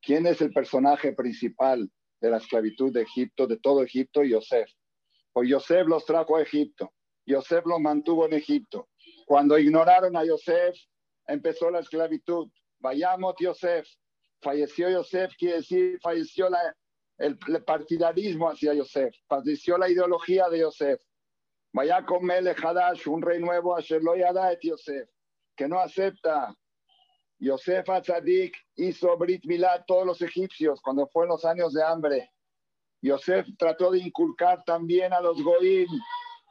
¿Quién 0.00 0.26
es 0.26 0.40
el 0.40 0.52
personaje 0.52 1.12
principal 1.12 1.90
de 2.20 2.30
la 2.30 2.36
esclavitud 2.36 2.92
de 2.92 3.02
Egipto, 3.02 3.46
de 3.46 3.58
todo 3.58 3.82
Egipto? 3.82 4.22
Yosef. 4.22 4.70
Pues 5.32 5.48
Yosef 5.48 5.86
los 5.88 6.06
trajo 6.06 6.36
a 6.36 6.42
Egipto. 6.42 6.92
Yosef 7.26 7.66
los 7.66 7.80
mantuvo 7.80 8.26
en 8.26 8.34
Egipto. 8.34 8.88
Cuando 9.26 9.58
ignoraron 9.58 10.16
a 10.16 10.24
Yosef, 10.24 10.76
empezó 11.26 11.70
la 11.70 11.80
esclavitud. 11.80 12.48
Vayamos 12.80 13.34
Yosef. 13.38 13.88
Falleció 14.40 14.90
Yosef, 14.90 15.32
quiere 15.38 15.56
decir, 15.56 15.98
falleció 16.00 16.48
la, 16.50 16.58
el, 17.18 17.38
partidarismo 17.64 18.50
hacia 18.50 18.74
Yosef, 18.74 19.14
falleció 19.26 19.78
la 19.78 19.88
ideología 19.88 20.48
de 20.48 20.60
Yosef. 20.60 21.00
Vaya 21.72 22.04
con 22.04 22.30
Hadash, 22.30 23.06
un 23.06 23.22
rey 23.22 23.38
nuevo, 23.38 23.76
a 23.76 23.80
et 23.80 24.60
Yosef, 24.62 25.08
que 25.56 25.68
no 25.68 25.78
acepta. 25.78 26.54
Yosef 27.38 27.88
Atzadik 27.90 28.56
hizo 28.76 29.16
Brit 29.18 29.44
Milá 29.44 29.84
todos 29.86 30.06
los 30.06 30.22
egipcios 30.22 30.80
cuando 30.80 31.06
fue 31.06 31.24
en 31.24 31.30
los 31.30 31.44
años 31.44 31.74
de 31.74 31.84
hambre. 31.84 32.30
Yosef 33.02 33.46
trató 33.58 33.90
de 33.90 33.98
inculcar 33.98 34.64
también 34.64 35.12
a 35.12 35.20
los 35.20 35.42
Goim 35.42 35.88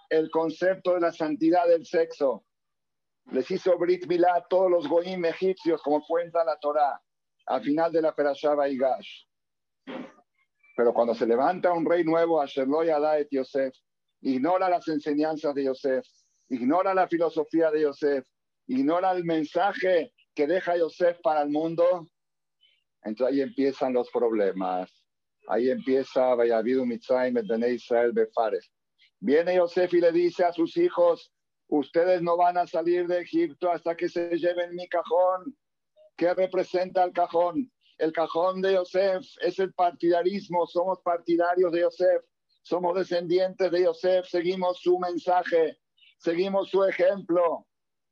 el 0.10 0.30
concepto 0.30 0.94
de 0.94 1.02
la 1.02 1.12
santidad 1.12 1.68
del 1.68 1.86
sexo. 1.88 2.46
Les 3.32 3.50
hizo 3.50 3.78
Brit 3.78 4.06
Milá 4.08 4.36
a 4.36 4.48
todos 4.48 4.70
los 4.70 4.88
Goim 4.88 5.26
egipcios, 5.26 5.82
como 5.82 6.06
cuenta 6.06 6.44
la 6.44 6.58
Torah, 6.58 7.02
al 7.48 7.62
final 7.64 7.92
de 7.92 8.02
la 8.02 8.14
Perashá 8.14 8.54
Baigash. 8.54 9.26
Pero 10.76 10.94
cuando 10.94 11.16
se 11.16 11.26
levanta 11.26 11.74
un 11.74 11.86
rey 11.86 12.04
nuevo, 12.04 12.42
Asherloy 12.42 12.90
Adaet 12.90 13.30
Yosef, 13.32 13.74
ignora 14.22 14.70
las 14.70 14.88
enseñanzas 14.88 15.56
de 15.56 15.66
Yosef, 15.66 16.06
ignora 16.50 16.94
la 16.94 17.08
filosofía 17.08 17.72
de 17.72 17.82
Yosef, 17.82 18.28
ignora 18.68 19.12
el 19.12 19.24
mensaje 19.24 20.14
que 20.34 20.48
deja 20.48 20.78
Yosef 20.78 21.18
para 21.22 21.42
el 21.42 21.50
mundo, 21.50 22.08
entonces 23.04 23.34
ahí 23.34 23.42
empiezan 23.42 23.94
los 23.94 24.10
problemas. 24.10 24.92
Ahí 25.48 25.70
empieza 25.70 26.34
Vayavidu 26.34 26.86
Mitzrayim 26.86 27.38
Israel 27.70 28.12
Befares. 28.12 28.72
Viene 29.20 29.56
Yosef 29.56 29.94
y 29.94 30.02
le 30.02 30.12
dice 30.12 30.44
a 30.44 30.52
sus 30.52 30.76
hijos, 30.78 31.32
ustedes 31.68 32.22
no 32.22 32.38
van 32.38 32.58
a 32.58 32.68
salir 32.68 33.08
de 33.08 33.22
Egipto 33.22 33.72
hasta 33.72 33.96
que 33.96 34.10
se 34.10 34.30
lleven 34.38 34.76
mi 34.76 34.88
cajón. 34.88 35.58
¿Qué 36.16 36.34
representa 36.34 37.04
el 37.04 37.12
cajón? 37.12 37.72
El 37.98 38.12
cajón 38.12 38.62
de 38.62 38.74
Yosef 38.74 39.26
es 39.42 39.60
el 39.60 39.74
partidarismo, 39.74 40.68
somos 40.68 41.00
partidarios 41.02 41.72
de 41.72 41.82
Yosef, 41.82 42.24
somos 42.62 42.96
descendientes 42.96 43.72
de 43.72 43.84
Yosef, 43.84 44.28
seguimos 44.28 44.80
su 44.80 45.00
mensaje, 45.00 45.80
seguimos 46.18 46.70
su 46.70 46.84
ejemplo. 46.84 47.66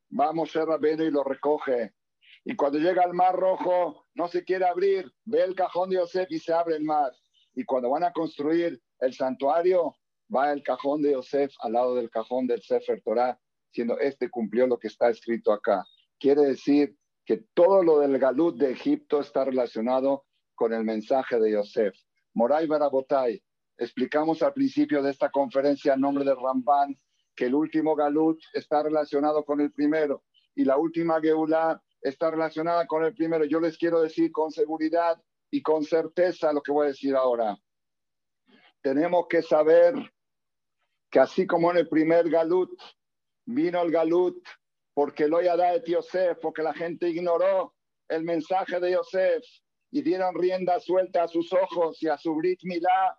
Vamos 0.08 0.54
a 0.56 0.64
Rabeno 0.64 1.04
y 1.04 1.10
lo 1.10 1.22
recoge. 1.24 1.94
Y 2.44 2.56
cuando 2.56 2.78
llega 2.78 3.02
al 3.02 3.14
Mar 3.14 3.34
Rojo, 3.34 4.06
no 4.14 4.28
se 4.28 4.44
quiere 4.44 4.66
abrir, 4.66 5.10
ve 5.24 5.42
el 5.42 5.54
cajón 5.54 5.90
de 5.90 5.96
Yosef 5.96 6.30
y 6.30 6.38
se 6.38 6.52
abre 6.52 6.76
el 6.76 6.84
mar. 6.84 7.12
Y 7.54 7.64
cuando 7.64 7.90
van 7.90 8.04
a 8.04 8.12
construir 8.12 8.80
el 9.00 9.14
santuario, 9.14 9.96
va 10.34 10.52
el 10.52 10.62
cajón 10.62 11.02
de 11.02 11.12
Yosef 11.12 11.54
al 11.60 11.72
lado 11.72 11.94
del 11.94 12.10
cajón 12.10 12.46
del 12.46 12.62
Sefer 12.62 13.02
Torah, 13.02 13.38
siendo 13.74 13.98
este 13.98 14.30
cumplió 14.30 14.68
lo 14.68 14.78
que 14.78 14.86
está 14.86 15.10
escrito 15.10 15.52
acá. 15.52 15.84
Quiere 16.18 16.42
decir 16.42 16.96
que 17.24 17.44
todo 17.54 17.82
lo 17.82 17.98
del 17.98 18.18
galut 18.18 18.56
de 18.56 18.70
Egipto 18.70 19.20
está 19.20 19.44
relacionado 19.44 20.24
con 20.54 20.72
el 20.72 20.84
mensaje 20.84 21.40
de 21.40 21.52
Yosef. 21.52 21.96
Moray 22.34 22.68
Barabotay, 22.68 23.42
explicamos 23.76 24.42
al 24.42 24.52
principio 24.52 25.02
de 25.02 25.10
esta 25.10 25.30
conferencia 25.30 25.94
en 25.94 26.00
nombre 26.00 26.24
de 26.24 26.34
Ramban 26.34 26.96
que 27.34 27.46
el 27.46 27.54
último 27.54 27.96
galut 27.96 28.40
está 28.52 28.84
relacionado 28.84 29.44
con 29.44 29.60
el 29.60 29.72
primero 29.72 30.22
y 30.54 30.64
la 30.64 30.76
última 30.76 31.20
Geulah 31.20 31.82
está 32.00 32.30
relacionada 32.30 32.86
con 32.86 33.04
el 33.04 33.12
primero. 33.12 33.44
Yo 33.44 33.58
les 33.58 33.76
quiero 33.76 34.00
decir 34.00 34.30
con 34.30 34.52
seguridad 34.52 35.20
y 35.50 35.62
con 35.62 35.82
certeza 35.82 36.52
lo 36.52 36.62
que 36.62 36.70
voy 36.70 36.84
a 36.84 36.88
decir 36.90 37.16
ahora. 37.16 37.58
Tenemos 38.80 39.26
que 39.28 39.42
saber 39.42 39.94
que 41.10 41.18
así 41.18 41.44
como 41.44 41.72
en 41.72 41.78
el 41.78 41.88
primer 41.88 42.30
galut 42.30 42.70
vino 43.46 43.82
el 43.82 43.90
galut 43.90 44.42
porque 44.94 45.26
lo 45.26 45.38
de 45.38 45.82
Yosef, 45.86 46.38
porque 46.40 46.62
la 46.62 46.72
gente 46.72 47.08
ignoró 47.08 47.74
el 48.08 48.22
mensaje 48.22 48.78
de 48.78 48.92
Yosef 48.92 49.44
y 49.90 50.02
dieron 50.02 50.34
rienda 50.34 50.78
suelta 50.80 51.24
a 51.24 51.28
sus 51.28 51.52
ojos 51.52 52.02
y 52.02 52.08
a 52.08 52.16
su 52.16 52.34
Brit 52.34 52.60
Milá, 52.62 53.18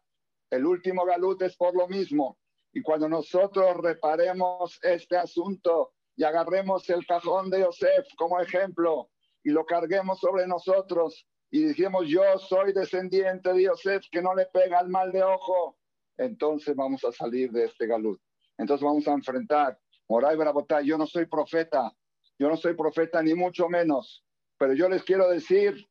el 0.49 0.65
último 0.65 1.05
galut 1.05 1.41
es 1.41 1.55
por 1.57 1.75
lo 1.75 1.87
mismo. 1.87 2.37
Y 2.71 2.81
cuando 2.81 3.09
nosotros 3.09 3.77
reparemos 3.77 4.79
este 4.83 5.17
asunto 5.17 5.93
y 6.15 6.23
agarremos 6.23 6.89
el 6.89 7.05
cajón 7.05 7.49
de 7.49 7.61
Yosef 7.61 8.07
como 8.17 8.39
ejemplo 8.39 9.09
y 9.43 9.51
lo 9.51 9.65
carguemos 9.65 10.19
sobre 10.19 10.47
nosotros 10.47 11.27
y 11.51 11.65
dijimos 11.65 12.07
yo 12.07 12.21
soy 12.39 12.73
descendiente 12.73 13.53
de 13.53 13.63
Yosef 13.63 14.05
que 14.11 14.21
no 14.21 14.33
le 14.33 14.45
pega 14.47 14.79
el 14.79 14.89
mal 14.89 15.11
de 15.11 15.23
ojo, 15.23 15.77
entonces 16.17 16.75
vamos 16.75 17.03
a 17.03 17.11
salir 17.11 17.51
de 17.51 17.65
este 17.65 17.87
galut. 17.87 18.19
Entonces 18.57 18.83
vamos 18.83 19.07
a 19.07 19.13
enfrentar. 19.13 19.77
Moray 20.07 20.35
Barabotay, 20.35 20.85
yo 20.85 20.97
no 20.97 21.07
soy 21.07 21.25
profeta, 21.25 21.91
yo 22.37 22.49
no 22.49 22.57
soy 22.57 22.75
profeta 22.75 23.21
ni 23.21 23.33
mucho 23.33 23.67
menos, 23.69 24.23
pero 24.57 24.73
yo 24.73 24.87
les 24.87 25.03
quiero 25.03 25.29
decir 25.29 25.89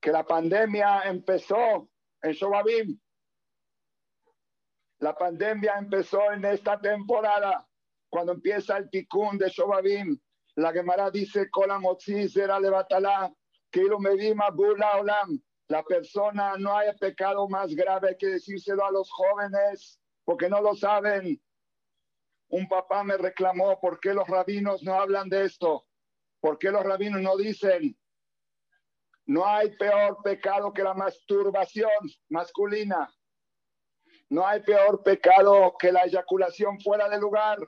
que 0.00 0.10
la 0.10 0.24
pandemia 0.24 1.02
empezó 1.02 1.88
en 2.22 2.32
Shobabim. 2.32 2.98
La 4.98 5.14
pandemia 5.14 5.74
empezó 5.78 6.32
en 6.32 6.44
esta 6.44 6.80
temporada, 6.80 7.66
cuando 8.08 8.32
empieza 8.32 8.76
el 8.76 8.90
ticún 8.90 9.38
de 9.38 9.48
Shobabim. 9.48 10.18
La 10.56 10.72
Gemara 10.72 11.10
dice, 11.10 11.48
era 12.36 12.58
Medima 13.98 14.50
Bula 14.50 14.98
Olam. 14.98 15.40
La 15.68 15.82
persona 15.82 16.56
no 16.58 16.76
hay 16.76 16.94
pecado 16.98 17.48
más 17.48 17.74
grave 17.74 18.16
que 18.18 18.26
decírselo 18.26 18.84
a 18.84 18.90
los 18.90 19.10
jóvenes, 19.10 19.98
porque 20.24 20.48
no 20.48 20.60
lo 20.60 20.74
saben. 20.74 21.40
Un 22.52 22.68
papá 22.68 23.02
me 23.02 23.16
reclamó, 23.16 23.80
¿por 23.80 23.98
qué 23.98 24.12
los 24.12 24.28
rabinos 24.28 24.82
no 24.82 25.00
hablan 25.00 25.30
de 25.30 25.46
esto? 25.46 25.86
¿Por 26.38 26.58
qué 26.58 26.70
los 26.70 26.84
rabinos 26.84 27.22
no 27.22 27.36
dicen, 27.36 27.96
no 29.24 29.46
hay 29.46 29.70
peor 29.76 30.18
pecado 30.22 30.70
que 30.72 30.82
la 30.82 30.92
masturbación 30.92 31.90
masculina. 32.28 33.10
No 34.28 34.46
hay 34.46 34.60
peor 34.60 35.02
pecado 35.02 35.74
que 35.78 35.92
la 35.92 36.02
eyaculación 36.02 36.78
fuera 36.78 37.08
de 37.08 37.18
lugar. 37.18 37.58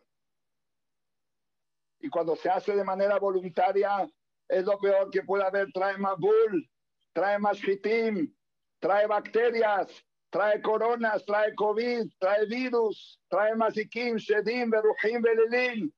Y 2.01 2.11
cuando 2.11 2.36
se 2.36 2.51
hace 2.51 2.77
de 2.77 2.85
manera 2.85 3.19
voluntaria, 3.19 4.06
es 4.48 4.65
lo 4.65 4.78
peor 4.78 5.11
que 5.11 5.23
puede 5.23 5.44
haber. 5.44 5.73
Trae 5.73 5.97
más 5.97 6.19
bull, 6.19 6.70
trae 7.15 7.39
más 7.39 7.59
hitim, 7.66 8.35
trae 8.81 9.06
bacterias, 9.06 10.05
trae 10.35 10.61
coronas, 10.61 11.24
trae 11.24 11.55
COVID, 11.55 12.11
trae 12.19 12.47
virus, 12.47 13.20
trae 13.31 13.55
masikim, 13.55 14.16
shedim, 14.16 14.69
berujim, 14.69 15.23
belilin. 15.23 15.94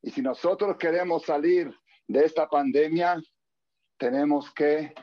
Y 0.00 0.10
si 0.10 0.22
nosotros 0.22 0.78
queremos 0.78 1.24
salir 1.24 1.70
de 2.06 2.24
esta 2.24 2.48
pandemia, 2.48 3.20
tenemos 3.98 4.50
que 4.54 4.94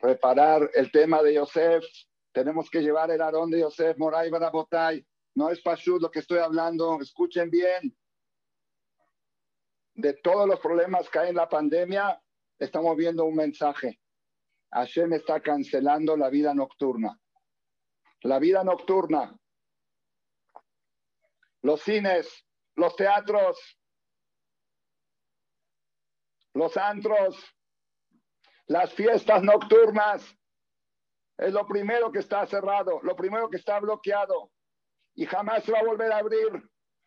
reparar 0.00 0.70
el 0.72 0.90
tema 0.90 1.22
de 1.22 1.34
Yosef, 1.34 1.84
tenemos 2.32 2.70
que 2.70 2.80
llevar 2.80 3.10
el 3.10 3.20
arón 3.20 3.50
de 3.50 3.60
Yosef, 3.60 3.98
Moray 3.98 4.30
Barabotay. 4.30 5.06
No 5.34 5.50
es 5.50 5.60
Pashut 5.60 6.00
lo 6.00 6.10
que 6.10 6.20
estoy 6.20 6.38
hablando, 6.38 6.98
escuchen 7.02 7.50
bien. 7.50 7.94
De 9.94 10.14
todos 10.14 10.48
los 10.48 10.60
problemas 10.60 11.10
que 11.10 11.18
hay 11.18 11.28
en 11.28 11.36
la 11.36 11.48
pandemia, 11.50 12.18
estamos 12.58 12.96
viendo 12.96 13.26
un 13.26 13.34
mensaje. 13.34 14.00
Hashem 14.70 15.12
está 15.12 15.40
cancelando 15.40 16.16
la 16.16 16.30
vida 16.30 16.54
nocturna. 16.54 17.20
La 18.26 18.40
vida 18.40 18.64
nocturna. 18.64 19.38
Los 21.62 21.80
cines, 21.82 22.44
los 22.74 22.96
teatros, 22.96 23.56
los 26.52 26.76
antros, 26.76 27.36
las 28.66 28.92
fiestas 28.92 29.44
nocturnas 29.44 30.24
es 31.38 31.52
lo 31.52 31.66
primero 31.68 32.10
que 32.10 32.18
está 32.18 32.44
cerrado, 32.46 33.00
lo 33.02 33.14
primero 33.14 33.48
que 33.48 33.58
está 33.58 33.78
bloqueado 33.78 34.50
y 35.14 35.24
jamás 35.24 35.62
se 35.62 35.70
va 35.70 35.78
a 35.78 35.84
volver 35.84 36.10
a 36.10 36.18
abrir. 36.18 36.50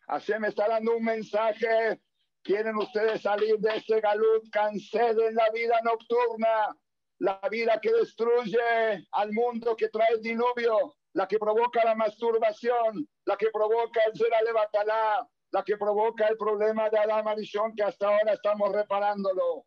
Hashem 0.06 0.46
está 0.46 0.68
dando 0.68 0.96
un 0.96 1.04
mensaje. 1.04 2.00
¿Quieren 2.42 2.76
ustedes 2.76 3.20
salir 3.20 3.58
de 3.58 3.76
este 3.76 4.00
galut? 4.00 4.48
Cancelen 4.50 5.34
la 5.34 5.50
vida 5.50 5.78
nocturna, 5.84 6.74
la 7.18 7.38
vida 7.50 7.78
que 7.78 7.92
destruye 7.92 9.06
al 9.12 9.32
mundo, 9.32 9.76
que 9.76 9.90
trae 9.90 10.14
el 10.14 10.22
diluvio, 10.22 10.96
la 11.12 11.26
que 11.26 11.38
provoca 11.38 11.84
la 11.84 11.94
masturbación, 11.94 13.08
la 13.24 13.36
que 13.36 13.48
provoca 13.52 14.00
el 14.06 14.16
ser 14.16 14.32
alevatalá, 14.34 15.28
la 15.52 15.62
que 15.64 15.76
provoca 15.76 16.28
el 16.28 16.36
problema 16.36 16.88
de 16.88 17.06
la 17.06 17.22
maldición 17.22 17.74
que 17.74 17.82
hasta 17.82 18.08
ahora 18.08 18.32
estamos 18.32 18.72
reparándolo. 18.72 19.66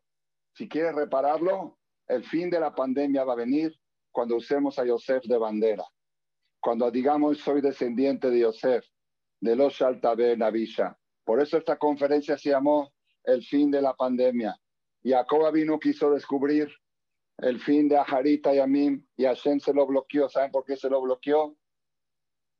Si 0.53 0.69
quieres 0.69 0.95
repararlo, 0.95 1.77
el 2.07 2.23
fin 2.23 2.49
de 2.49 2.59
la 2.59 2.73
pandemia 2.73 3.23
va 3.23 3.33
a 3.33 3.37
venir 3.37 3.73
cuando 4.11 4.37
usemos 4.37 4.77
a 4.79 4.85
Yosef 4.85 5.23
de 5.25 5.37
bandera. 5.37 5.83
Cuando 6.61 6.89
digamos 6.89 7.39
soy 7.39 7.59
descendiente 7.59 8.29
de 8.29 8.39
Yosef, 8.39 8.85
de 9.41 9.55
los 9.55 9.73
Shaltabe 9.73 10.37
Navisha. 10.37 10.97
Por 11.25 11.41
eso 11.41 11.57
esta 11.57 11.77
conferencia 11.77 12.37
se 12.37 12.51
llamó 12.51 12.93
El 13.23 13.43
fin 13.43 13.71
de 13.71 13.81
la 13.81 13.93
pandemia. 13.93 14.55
Jacob 15.03 15.51
vino 15.51 15.79
quiso 15.79 16.11
descubrir 16.11 16.69
el 17.37 17.59
fin 17.59 17.87
de 17.87 17.97
Aharita 17.97 18.53
y 18.53 18.59
Amim 18.59 19.05
y 19.17 19.25
Hashem 19.25 19.59
se 19.59 19.73
lo 19.73 19.85
bloqueó. 19.85 20.29
¿Saben 20.29 20.51
por 20.51 20.65
qué 20.65 20.77
se 20.77 20.89
lo 20.89 21.01
bloqueó? 21.01 21.55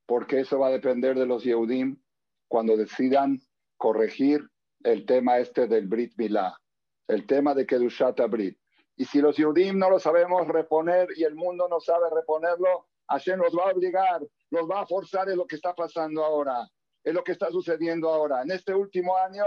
Porque 0.05 0.41
eso 0.41 0.59
va 0.59 0.67
a 0.67 0.71
depender 0.71 1.17
de 1.17 1.25
los 1.25 1.43
Yehudim 1.43 2.01
cuando 2.47 2.75
decidan 2.75 3.39
corregir 3.77 4.47
el 4.83 5.05
tema 5.05 5.39
este 5.39 5.67
del 5.67 5.87
Brit 5.87 6.13
Milá, 6.17 6.59
el 7.07 7.25
tema 7.25 7.53
de 7.53 7.65
Kedushat 7.65 8.19
Brit. 8.29 8.57
Y 8.95 9.05
si 9.05 9.21
los 9.21 9.37
Yudim 9.37 9.77
no 9.77 9.89
lo 9.89 9.99
sabemos 9.99 10.47
reponer 10.47 11.09
y 11.15 11.23
el 11.23 11.35
mundo 11.35 11.67
no 11.67 11.79
sabe 11.79 12.09
reponerlo, 12.13 12.87
Hashem 13.07 13.39
nos 13.39 13.57
va 13.57 13.69
a 13.69 13.73
obligar, 13.73 14.21
nos 14.51 14.69
va 14.69 14.81
a 14.81 14.85
forzar 14.85 15.29
en 15.29 15.37
lo 15.37 15.47
que 15.47 15.55
está 15.55 15.73
pasando 15.73 16.23
ahora, 16.23 16.67
en 17.03 17.13
lo 17.15 17.23
que 17.23 17.31
está 17.31 17.49
sucediendo 17.49 18.09
ahora. 18.09 18.43
En 18.43 18.51
este 18.51 18.73
último 18.73 19.17
año, 19.17 19.43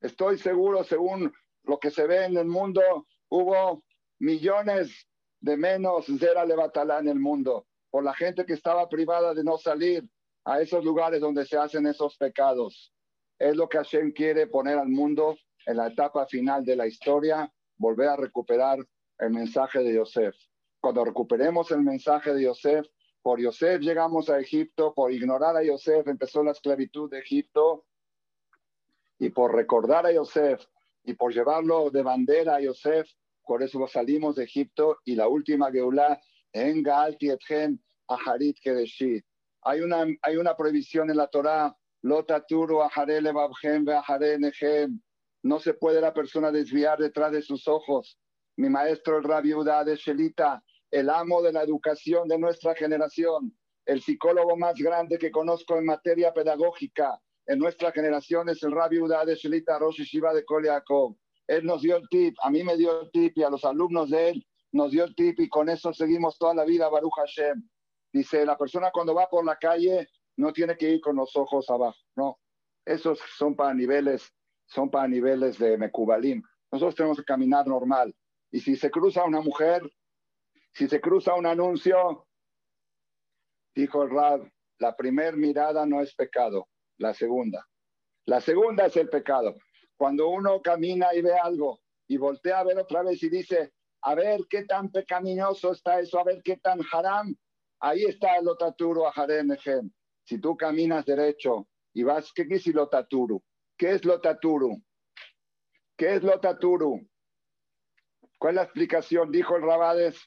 estoy 0.00 0.38
seguro, 0.38 0.84
según 0.84 1.32
lo 1.64 1.78
que 1.78 1.90
se 1.90 2.06
ve 2.06 2.24
en 2.24 2.36
el 2.36 2.46
mundo, 2.46 2.82
hubo 3.28 3.82
millones 4.22 5.08
de 5.40 5.56
menos 5.56 6.06
Zera 6.06 6.44
Levatalá 6.44 7.00
en 7.00 7.08
el 7.08 7.18
mundo, 7.18 7.66
por 7.90 8.04
la 8.04 8.14
gente 8.14 8.46
que 8.46 8.52
estaba 8.52 8.88
privada 8.88 9.34
de 9.34 9.42
no 9.42 9.58
salir 9.58 10.08
a 10.44 10.60
esos 10.60 10.84
lugares 10.84 11.20
donde 11.20 11.44
se 11.44 11.56
hacen 11.56 11.86
esos 11.88 12.16
pecados. 12.16 12.94
Es 13.36 13.56
lo 13.56 13.68
que 13.68 13.78
Hashem 13.78 14.12
quiere 14.12 14.46
poner 14.46 14.78
al 14.78 14.88
mundo 14.88 15.36
en 15.66 15.76
la 15.76 15.88
etapa 15.88 16.24
final 16.26 16.64
de 16.64 16.76
la 16.76 16.86
historia 16.86 17.52
volver 17.76 18.10
a 18.10 18.16
recuperar 18.16 18.78
el 19.18 19.30
mensaje 19.30 19.80
de 19.80 19.94
Yosef. 19.94 20.36
Cuando 20.80 21.04
recuperemos 21.04 21.72
el 21.72 21.82
mensaje 21.82 22.32
de 22.32 22.44
Yosef, 22.44 22.86
por 23.22 23.40
Yosef 23.40 23.80
llegamos 23.80 24.30
a 24.30 24.38
Egipto, 24.38 24.94
por 24.94 25.10
ignorar 25.10 25.56
a 25.56 25.64
Yosef 25.64 26.06
empezó 26.06 26.44
la 26.44 26.52
esclavitud 26.52 27.10
de 27.10 27.18
Egipto, 27.18 27.86
y 29.18 29.30
por 29.30 29.52
recordar 29.52 30.06
a 30.06 30.12
Yosef 30.12 30.64
y 31.02 31.14
por 31.14 31.34
llevarlo 31.34 31.90
de 31.90 32.02
bandera 32.02 32.56
a 32.56 32.60
Yosef, 32.60 33.10
por 33.44 33.62
eso 33.62 33.86
salimos 33.86 34.36
de 34.36 34.44
Egipto 34.44 34.98
y 35.04 35.14
la 35.14 35.28
última 35.28 35.70
Geulah 35.70 36.20
en 36.52 36.82
Gaal 36.82 37.16
Tiethem 37.18 37.78
Aharit 38.08 38.58
Kedeshit. 38.62 39.24
Hay 39.62 39.80
una, 39.80 40.06
hay 40.22 40.36
una 40.36 40.56
prohibición 40.56 41.10
en 41.10 41.16
la 41.16 41.28
Torah, 41.28 41.76
Lotaturu 42.02 42.82
Ahare 42.82 43.20
Levavhem 43.20 43.88
Ahare 43.88 44.38
Nechem, 44.38 45.00
no 45.44 45.58
se 45.58 45.74
puede 45.74 46.00
la 46.00 46.12
persona 46.12 46.50
desviar 46.50 46.98
detrás 46.98 47.32
de 47.32 47.42
sus 47.42 47.66
ojos. 47.68 48.18
Mi 48.56 48.68
maestro, 48.68 49.18
el 49.18 49.24
Rabbi 49.24 49.50
de 49.50 49.96
Shelita, 49.96 50.62
el 50.90 51.10
amo 51.10 51.42
de 51.42 51.52
la 51.52 51.62
educación 51.62 52.28
de 52.28 52.38
nuestra 52.38 52.74
generación, 52.74 53.56
el 53.86 54.00
psicólogo 54.00 54.56
más 54.56 54.74
grande 54.74 55.18
que 55.18 55.30
conozco 55.30 55.76
en 55.76 55.86
materia 55.86 56.32
pedagógica 56.32 57.20
en 57.46 57.58
nuestra 57.58 57.90
generación 57.90 58.48
es 58.48 58.62
el 58.62 58.70
Rabbi 58.70 58.98
de 59.26 59.34
Shelita 59.34 59.78
Rosh 59.78 60.02
Shiva 60.02 60.32
de 60.32 60.44
Koliakov. 60.44 61.16
Él 61.46 61.64
nos 61.64 61.82
dio 61.82 61.96
el 61.96 62.08
tip, 62.08 62.36
a 62.42 62.50
mí 62.50 62.62
me 62.62 62.76
dio 62.76 63.02
el 63.02 63.10
tip 63.10 63.36
y 63.36 63.42
a 63.42 63.50
los 63.50 63.64
alumnos 63.64 64.10
de 64.10 64.30
él 64.30 64.46
nos 64.72 64.90
dio 64.90 65.04
el 65.04 65.14
tip 65.14 65.38
y 65.40 65.48
con 65.48 65.68
eso 65.68 65.92
seguimos 65.92 66.38
toda 66.38 66.54
la 66.54 66.64
vida, 66.64 66.88
Baruch 66.88 67.12
Hashem. 67.16 67.68
Dice, 68.12 68.44
la 68.44 68.56
persona 68.56 68.90
cuando 68.90 69.14
va 69.14 69.28
por 69.28 69.44
la 69.44 69.56
calle 69.56 70.08
no 70.36 70.52
tiene 70.52 70.76
que 70.76 70.90
ir 70.90 71.00
con 71.00 71.16
los 71.16 71.36
ojos 71.36 71.68
abajo, 71.68 71.98
no. 72.16 72.38
Esos 72.84 73.20
son 73.36 73.54
para 73.54 73.74
niveles 73.74 74.32
son 74.72 74.90
para 74.90 75.06
niveles 75.06 75.58
de 75.58 75.76
Mekubalim. 75.76 76.42
Nosotros 76.70 76.94
tenemos 76.94 77.18
que 77.18 77.24
caminar 77.24 77.66
normal. 77.66 78.14
Y 78.50 78.60
si 78.60 78.76
se 78.76 78.90
cruza 78.90 79.24
una 79.24 79.40
mujer, 79.40 79.82
si 80.72 80.88
se 80.88 81.00
cruza 81.00 81.34
un 81.34 81.46
anuncio, 81.46 82.26
dijo 83.74 84.02
el 84.02 84.10
Rab, 84.10 84.50
la 84.78 84.96
primera 84.96 85.36
mirada 85.36 85.84
no 85.84 86.00
es 86.00 86.14
pecado, 86.14 86.68
la 86.98 87.12
segunda. 87.12 87.66
La 88.24 88.40
segunda 88.40 88.86
es 88.86 88.96
el 88.96 89.08
pecado. 89.08 89.56
Cuando 89.96 90.28
uno 90.28 90.60
camina 90.60 91.14
y 91.14 91.22
ve 91.22 91.34
algo 91.34 91.80
y 92.08 92.16
voltea 92.16 92.60
a 92.60 92.64
ver 92.64 92.78
otra 92.78 93.02
vez 93.02 93.22
y 93.22 93.28
dice, 93.28 93.72
a 94.02 94.14
ver 94.14 94.40
qué 94.48 94.64
tan 94.64 94.90
pecaminoso 94.90 95.72
está 95.72 96.00
eso, 96.00 96.18
a 96.18 96.24
ver 96.24 96.42
qué 96.42 96.56
tan 96.56 96.80
haram, 96.92 97.34
ahí 97.80 98.04
está 98.04 98.36
el 98.36 98.48
otaturu 98.48 99.06
a 99.06 99.10
harem 99.10 99.56
Si 100.24 100.38
tú 100.38 100.56
caminas 100.56 101.04
derecho 101.04 101.68
y 101.94 102.02
vas, 102.02 102.32
¿qué 102.32 102.46
quiere 102.46 102.62
el 102.66 102.78
otaturu? 102.78 103.42
¿Qué 103.76 103.92
es 103.92 104.04
lo 104.04 104.20
taturu? 104.20 104.82
¿Qué 105.96 106.14
es 106.14 106.22
lo 106.22 106.38
taturu? 106.40 107.00
¿Cuál 108.38 108.54
es 108.54 108.56
la 108.56 108.62
explicación? 108.64 109.30
Dijo 109.30 109.56
el 109.56 109.62
Rabades, 109.62 110.18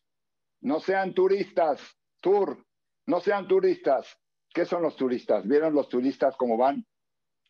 no 0.61 0.79
sean 0.79 1.13
turistas, 1.13 1.81
tour, 2.21 2.65
no 3.05 3.19
sean 3.19 3.47
turistas. 3.47 4.17
¿Qué 4.53 4.65
son 4.65 4.83
los 4.83 4.95
turistas? 4.95 5.45
¿Vieron 5.45 5.73
los 5.73 5.89
turistas 5.89 6.35
cómo 6.37 6.55
van? 6.57 6.85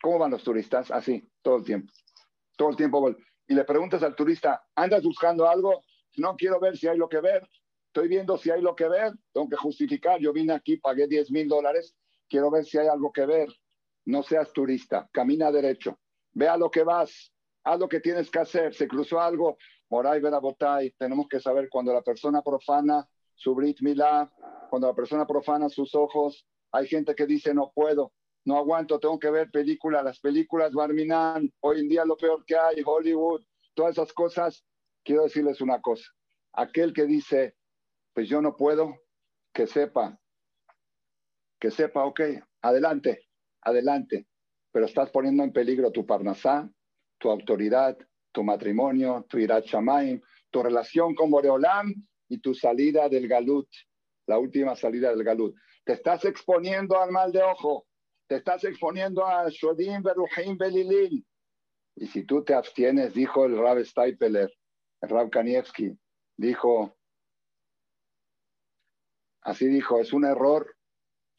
¿Cómo 0.01 0.17
van 0.17 0.31
los 0.31 0.43
turistas? 0.43 0.89
Así, 0.89 1.29
todo 1.43 1.57
el 1.57 1.63
tiempo. 1.63 1.93
Todo 2.55 2.69
el 2.69 2.75
tiempo. 2.75 3.15
Y 3.47 3.53
le 3.53 3.63
preguntas 3.63 4.01
al 4.03 4.15
turista, 4.15 4.63
¿andas 4.75 5.03
buscando 5.03 5.47
algo? 5.47 5.83
No 6.17 6.35
quiero 6.35 6.59
ver 6.59 6.77
si 6.77 6.87
hay 6.87 6.97
lo 6.97 7.09
que 7.09 7.19
ver. 7.19 7.47
Estoy 7.87 8.07
viendo 8.07 8.37
si 8.37 8.51
hay 8.51 8.61
lo 8.61 8.75
que 8.75 8.87
ver. 8.87 9.13
Tengo 9.33 9.49
que 9.49 9.55
justificar. 9.55 10.19
Yo 10.19 10.33
vine 10.33 10.53
aquí, 10.53 10.77
pagué 10.77 11.07
10 11.07 11.31
mil 11.31 11.47
dólares. 11.47 11.95
Quiero 12.27 12.49
ver 12.49 12.65
si 12.65 12.77
hay 12.77 12.87
algo 12.87 13.11
que 13.11 13.25
ver. 13.25 13.49
No 14.05 14.23
seas 14.23 14.51
turista. 14.51 15.09
Camina 15.11 15.51
derecho. 15.51 15.99
Vea 16.33 16.57
lo 16.57 16.69
que 16.69 16.83
vas. 16.83 17.31
Haz 17.63 17.79
lo 17.79 17.87
que 17.87 17.99
tienes 17.99 18.29
que 18.29 18.39
hacer. 18.39 18.73
Se 18.73 18.87
cruzó 18.87 19.19
algo. 19.19 19.57
Moray 19.89 20.19
Verabotay. 20.21 20.91
Tenemos 20.97 21.27
que 21.27 21.39
saber 21.39 21.69
cuando 21.69 21.93
la 21.93 22.01
persona 22.01 22.41
profana 22.41 23.07
su 23.33 23.53
Brit 23.53 23.81
Milá, 23.81 24.31
cuando 24.69 24.87
la 24.87 24.93
persona 24.93 25.25
profana 25.25 25.69
sus 25.69 25.93
ojos. 25.95 26.47
Hay 26.71 26.87
gente 26.87 27.15
que 27.15 27.25
dice, 27.25 27.53
no 27.53 27.71
puedo 27.73 28.11
no 28.45 28.57
aguanto, 28.57 28.99
tengo 28.99 29.19
que 29.19 29.31
ver 29.31 29.49
películas, 29.49 30.03
las 30.03 30.19
películas 30.19 30.71
Barminan, 30.71 31.51
hoy 31.61 31.79
en 31.79 31.89
día 31.89 32.05
lo 32.05 32.15
peor 32.15 32.45
que 32.45 32.55
hay, 32.55 32.81
Hollywood, 32.85 33.43
todas 33.73 33.93
esas 33.93 34.13
cosas. 34.13 34.63
Quiero 35.03 35.23
decirles 35.23 35.61
una 35.61 35.81
cosa, 35.81 36.05
aquel 36.53 36.93
que 36.93 37.05
dice, 37.05 37.55
pues 38.13 38.29
yo 38.29 38.41
no 38.41 38.55
puedo, 38.55 38.95
que 39.53 39.67
sepa, 39.67 40.19
que 41.59 41.71
sepa, 41.71 42.05
ok, 42.05 42.21
adelante, 42.61 43.27
adelante, 43.61 44.27
pero 44.71 44.85
estás 44.85 45.09
poniendo 45.09 45.43
en 45.43 45.51
peligro 45.51 45.91
tu 45.91 46.05
parnasá, 46.05 46.69
tu 47.17 47.29
autoridad, 47.29 47.97
tu 48.31 48.43
matrimonio, 48.43 49.25
tu 49.27 49.39
irat 49.39 49.65
shamaim, 49.65 50.21
tu 50.51 50.61
relación 50.61 51.15
con 51.15 51.31
Boreolam 51.31 51.93
y 52.29 52.39
tu 52.39 52.53
salida 52.53 53.09
del 53.09 53.27
galut, 53.27 53.67
la 54.27 54.37
última 54.37 54.75
salida 54.75 55.09
del 55.09 55.23
galut. 55.23 55.55
Te 55.83 55.93
estás 55.93 56.25
exponiendo 56.25 56.99
al 56.99 57.11
mal 57.11 57.31
de 57.31 57.41
ojo 57.41 57.85
te 58.27 58.37
estás 58.37 58.63
exponiendo 58.63 59.25
a 59.25 59.49
Shodim, 59.49 60.01
Beruhim, 60.01 60.57
Belilin. 60.57 61.25
Y 61.95 62.07
si 62.07 62.23
tú 62.23 62.43
te 62.43 62.53
abstienes, 62.53 63.13
dijo 63.13 63.45
el 63.45 63.57
Rab 63.57 63.83
Steipeler, 63.83 64.51
el 65.01 65.09
Rab 65.09 65.29
Kanievski, 65.29 65.97
dijo, 66.35 66.97
así 69.41 69.67
dijo, 69.67 69.99
es 69.99 70.11
un 70.11 70.25
error 70.25 70.75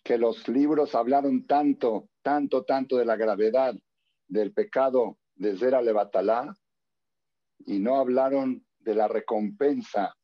que 0.02 0.16
los 0.16 0.46
libros 0.48 0.94
hablaron 0.94 1.46
tanto, 1.46 2.08
tanto, 2.22 2.64
tanto 2.64 2.96
de 2.96 3.04
la 3.04 3.16
gravedad 3.16 3.74
del 4.28 4.52
pecado 4.52 5.18
de 5.34 5.56
Zera 5.56 5.82
Levatalá 5.82 6.54
y 7.58 7.78
no 7.78 7.96
hablaron 7.96 8.64
de 8.78 8.94
la 8.94 9.08
recompensa 9.08 10.14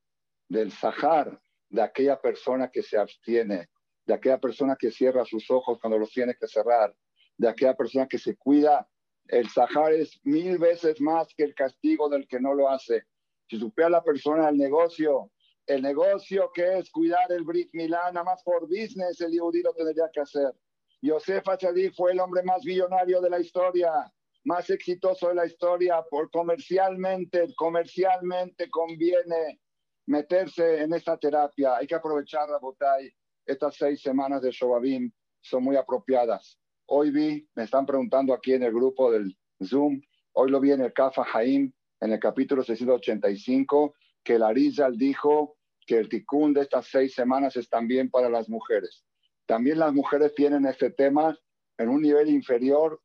del 0.49 0.71
Sahar 0.71 1.41
de 1.69 1.83
aquella 1.83 2.21
persona 2.21 2.71
que 2.71 2.83
se 2.83 2.97
abstiene 2.97 3.69
de 4.13 4.19
aquella 4.19 4.39
persona 4.39 4.77
que 4.79 4.91
cierra 4.91 5.25
sus 5.25 5.51
ojos 5.51 5.79
cuando 5.81 5.99
los 5.99 6.11
tiene 6.11 6.35
que 6.39 6.47
cerrar, 6.47 6.95
de 7.39 7.49
aquella 7.49 7.75
persona 7.75 8.07
que 8.07 8.19
se 8.19 8.37
cuida. 8.37 8.87
El 9.27 9.49
Sahar 9.49 9.95
es 9.95 10.21
mil 10.23 10.59
veces 10.59 11.01
más 11.01 11.29
que 11.35 11.45
el 11.45 11.55
castigo 11.55 12.11
del 12.11 12.29
que 12.29 12.39
no 12.39 12.53
lo 12.53 12.69
hace. 12.69 13.05
Si 13.49 13.59
supiera 13.59 13.89
la 13.89 14.05
persona 14.05 14.51
el 14.51 14.59
negocio, 14.59 15.31
el 15.67 15.81
negocio 15.81 16.51
que 16.53 16.79
es 16.79 16.91
cuidar 16.91 17.33
el 17.33 17.45
Brit 17.45 17.71
Milán, 17.73 18.13
nada 18.13 18.25
más 18.25 18.43
por 18.43 18.69
business, 18.69 19.19
el 19.23 19.33
Yehudi 19.33 19.63
lo 19.63 19.73
tendría 19.73 20.11
que 20.13 20.21
hacer. 20.21 20.53
Yosef 21.01 21.49
Achadi 21.49 21.89
fue 21.91 22.13
el 22.13 22.21
hombre 22.21 22.43
más 22.43 22.63
millonario 22.67 23.19
de 23.23 23.31
la 23.31 23.41
historia, 23.41 24.13
más 24.45 24.69
exitoso 24.69 25.29
de 25.29 25.37
la 25.37 25.47
historia, 25.47 26.05
por 26.11 26.31
comercialmente, 26.31 27.55
comercialmente 27.57 28.69
conviene 28.69 29.59
meterse 30.07 30.83
en 30.83 30.93
esta 30.93 31.17
terapia. 31.17 31.77
Hay 31.77 31.87
que 31.87 31.95
aprovechar, 31.95 32.47
Rabotay 32.51 33.11
estas 33.47 33.77
seis 33.77 34.01
semanas 34.01 34.43
de 34.43 34.51
Shobabim 34.51 35.11
son 35.41 35.65
muy 35.65 35.77
apropiadas. 35.77 36.59
Hoy 36.87 37.11
vi, 37.11 37.49
me 37.55 37.65
están 37.65 37.87
preguntando 37.87 38.33
aquí 38.35 38.53
en 38.53 38.63
el 38.63 38.73
grupo 38.73 39.11
del 39.11 39.37
Zoom, 39.65 40.01
hoy 40.33 40.51
lo 40.51 40.61
vi 40.61 40.73
en 40.73 40.83
el 40.83 40.93
Kafa 40.93 41.25
Haim, 41.33 41.73
en 42.01 42.13
el 42.13 42.21
capítulo 42.21 42.63
685, 42.63 43.95
que 44.23 44.35
el 44.35 44.43
Arizal 44.43 44.97
dijo 44.97 45.57
que 45.87 45.99
el 45.99 46.09
tikkun 46.09 46.55
de 46.55 46.63
estas 46.63 46.87
seis 46.87 47.15
semanas 47.15 47.57
es 47.57 47.69
también 47.69 48.11
para 48.11 48.29
las 48.29 48.49
mujeres. 48.49 49.05
También 49.47 49.79
las 49.79 49.93
mujeres 49.93 50.35
tienen 50.35 50.67
este 50.67 50.91
tema 50.91 51.37
en 51.79 51.89
un 51.89 52.03
nivel 52.03 52.29
inferior, 52.29 53.01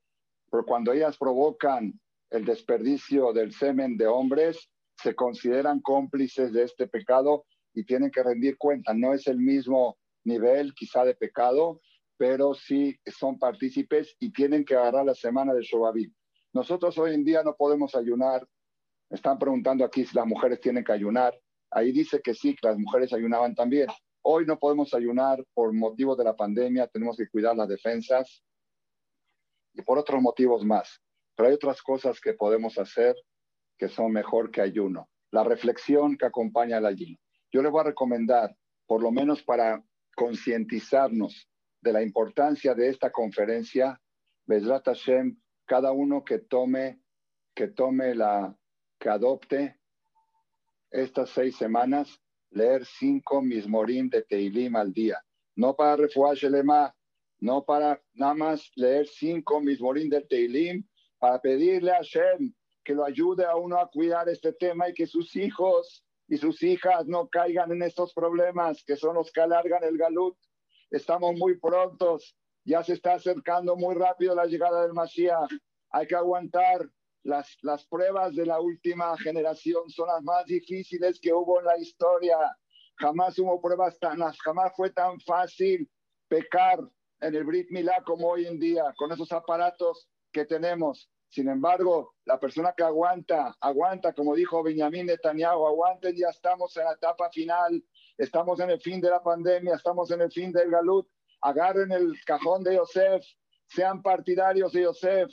pero 0.52 0.66
cuando 0.66 0.94
ellas 0.94 1.18
provocan 1.18 2.00
el 2.30 2.46
desperdicio 2.46 3.34
del 3.34 3.52
semen 3.54 3.98
de 3.98 4.08
hombres, 4.08 4.70
se 5.02 5.16
consideran 5.16 5.82
cómplices 5.82 6.52
de 6.54 6.64
este 6.64 6.88
pecado 6.88 7.46
y 7.74 7.86
tienen 7.86 8.12
que 8.12 8.24
rendir 8.24 8.58
cuenta. 8.58 8.94
No 8.94 9.14
es 9.14 9.28
el 9.28 9.38
mismo 9.38 9.98
nivel 10.28 10.74
quizá 10.74 11.04
de 11.06 11.16
pecado, 11.16 11.82
pero 12.18 12.54
sí 12.54 13.00
son 13.06 13.40
partícipes 13.40 14.16
y 14.20 14.32
tienen 14.32 14.66
que 14.66 14.76
agarrar 14.76 15.06
la 15.06 15.16
semana 15.16 15.54
de 15.54 15.64
Shobabim. 15.64 16.14
Nosotros 16.54 16.98
hoy 16.98 17.14
en 17.14 17.24
día 17.24 17.44
no 17.44 17.56
podemos 17.56 17.96
ayunar. 17.96 18.48
están 19.10 19.40
preguntando 19.40 19.86
aquí 19.86 20.06
si 20.06 20.16
las 20.16 20.26
mujeres 20.26 20.60
tienen 20.60 20.84
que 20.84 20.92
ayunar. 20.92 21.34
Ahí 21.72 21.92
dice 21.92 22.22
que 22.22 22.34
sí, 22.34 22.56
que 22.56 22.68
las 22.68 22.78
mujeres 22.78 23.14
ayunaban 23.14 23.56
también. 23.56 23.88
Hoy 24.22 24.46
no 24.46 24.60
podemos 24.60 24.94
ayunar 24.94 25.44
por 25.54 25.74
motivos 25.74 26.18
de 26.18 26.26
la 26.26 26.36
pandemia, 26.36 26.88
tenemos 26.88 27.16
que 27.16 27.30
cuidar 27.30 27.56
las 27.56 27.70
defensas 27.70 28.44
y 29.74 29.82
por 29.82 29.98
otros 29.98 30.22
motivos 30.22 30.66
más. 30.66 31.02
Pero 31.36 31.50
hay 31.50 31.56
otras 31.56 31.82
cosas 31.82 32.20
que 32.20 32.34
podemos 32.34 32.78
hacer 32.78 33.16
que 33.78 33.88
son 33.88 34.12
mejor 34.12 34.52
que 34.52 34.62
ayuno. 34.62 35.08
La 35.32 35.44
reflexión 35.44 36.18
que 36.18 36.26
acompaña 36.26 36.78
al 36.78 36.88
ayuno. 36.88 37.18
Yo 37.52 37.62
le 37.62 37.70
voy 37.70 37.82
a 37.82 37.86
recomendar, 37.92 38.56
por 38.88 39.02
lo 39.02 39.12
menos 39.12 39.44
para 39.44 39.84
concientizarnos 40.18 41.48
de 41.80 41.94
la 41.94 42.02
importancia 42.02 42.74
de 42.74 42.90
esta 42.90 43.12
conferencia, 43.12 44.02
Bezrat 44.48 44.86
Hashem, 44.86 45.40
cada 45.66 45.92
uno 45.92 46.24
que 46.24 46.40
tome, 46.40 47.00
que 47.54 47.68
tome 47.68 48.16
la, 48.16 48.58
que 49.00 49.10
adopte 49.10 49.80
estas 50.90 51.30
seis 51.30 51.56
semanas, 51.56 52.20
leer 52.50 52.84
cinco 52.86 53.44
mismorim 53.44 54.10
de 54.10 54.24
Teilim 54.24 54.76
al 54.76 54.92
día. 54.92 55.22
No 55.56 55.76
para 55.76 55.96
refuar 55.96 56.36
Shelema, 56.36 56.96
no 57.40 57.64
para 57.64 58.02
nada 58.14 58.34
más 58.34 58.72
leer 58.76 59.06
cinco 59.06 59.62
mismorim 59.62 60.10
de 60.10 60.22
Teilim, 60.22 60.84
para 61.20 61.40
pedirle 61.40 61.92
a 61.92 61.98
Hashem 61.98 62.54
que 62.84 62.96
lo 62.96 63.06
ayude 63.06 63.46
a 63.46 63.56
uno 63.56 63.78
a 63.80 63.88
cuidar 63.88 64.30
este 64.30 64.52
tema 64.54 64.90
y 64.90 64.94
que 64.96 65.06
sus 65.06 65.36
hijos 65.36 66.04
y 66.28 66.38
sus 66.38 66.62
hijas 66.64 67.06
no 67.08 67.28
caigan 67.28 67.72
en 67.72 67.82
estos 67.84 68.14
problemas 68.14 68.84
que 68.86 68.96
son 68.96 69.16
los 69.16 69.32
que 69.32 69.42
alargan 69.42 69.84
el 69.84 69.98
galut. 69.98 70.38
Estamos 70.92 71.36
muy 71.38 71.58
prontos, 71.58 72.36
ya 72.66 72.84
se 72.84 72.94
está 72.94 73.14
acercando 73.14 73.76
muy 73.76 73.96
rápido 73.96 74.36
la 74.36 74.46
llegada 74.46 74.84
del 74.84 74.94
Mashiach. 74.94 75.52
Hay 75.92 76.08
que 76.08 76.16
aguantar. 76.16 76.90
Las, 77.24 77.58
las 77.62 77.86
pruebas 77.88 78.36
de 78.36 78.46
la 78.46 78.62
última 78.62 79.18
generación 79.18 79.90
son 79.90 80.08
las 80.08 80.24
más 80.24 80.46
difíciles 80.46 81.20
que 81.20 81.34
hubo 81.34 81.60
en 81.60 81.66
la 81.66 81.78
historia. 81.78 82.38
Jamás 82.96 83.38
hubo 83.40 83.60
pruebas 83.60 84.00
tan, 84.00 84.20
jamás 84.20 84.72
fue 84.78 84.92
tan 84.92 85.20
fácil 85.22 85.90
pecar 86.30 86.80
en 87.20 87.36
el 87.36 87.44
Brit 87.44 87.70
Milá 87.70 88.02
como 88.06 88.30
hoy 88.30 88.46
en 88.46 88.60
día, 88.60 88.94
con 88.98 89.12
esos 89.12 89.32
aparatos 89.34 90.10
que 90.32 90.46
tenemos. 90.46 91.10
Sin 91.30 91.50
embargo, 91.50 92.16
la 92.26 92.40
persona 92.40 92.74
que 92.76 92.84
aguanta, 92.84 93.56
aguanta, 93.60 94.14
como 94.14 94.34
dijo 94.34 94.64
Benjamín 94.64 95.08
Netanyahu, 95.08 95.68
aguanten, 95.68 96.16
ya 96.16 96.30
estamos 96.30 96.76
en 96.78 96.86
la 96.86 96.94
etapa 96.94 97.30
final, 97.30 97.84
estamos 98.18 98.60
en 98.60 98.70
el 98.70 98.82
fin 98.82 99.02
de 99.02 99.10
la 99.10 99.22
pandemia, 99.22 99.76
estamos 99.76 100.10
en 100.12 100.22
el 100.22 100.32
fin 100.32 100.52
del 100.52 100.72
galut, 100.72 101.08
agarren 101.42 101.92
el 101.92 102.14
cajón 102.26 102.64
de 102.64 102.76
Yosef, 102.76 103.26
sean 103.68 104.02
partidarios 104.02 104.72
de 104.72 104.84
Yosef. 104.84 105.30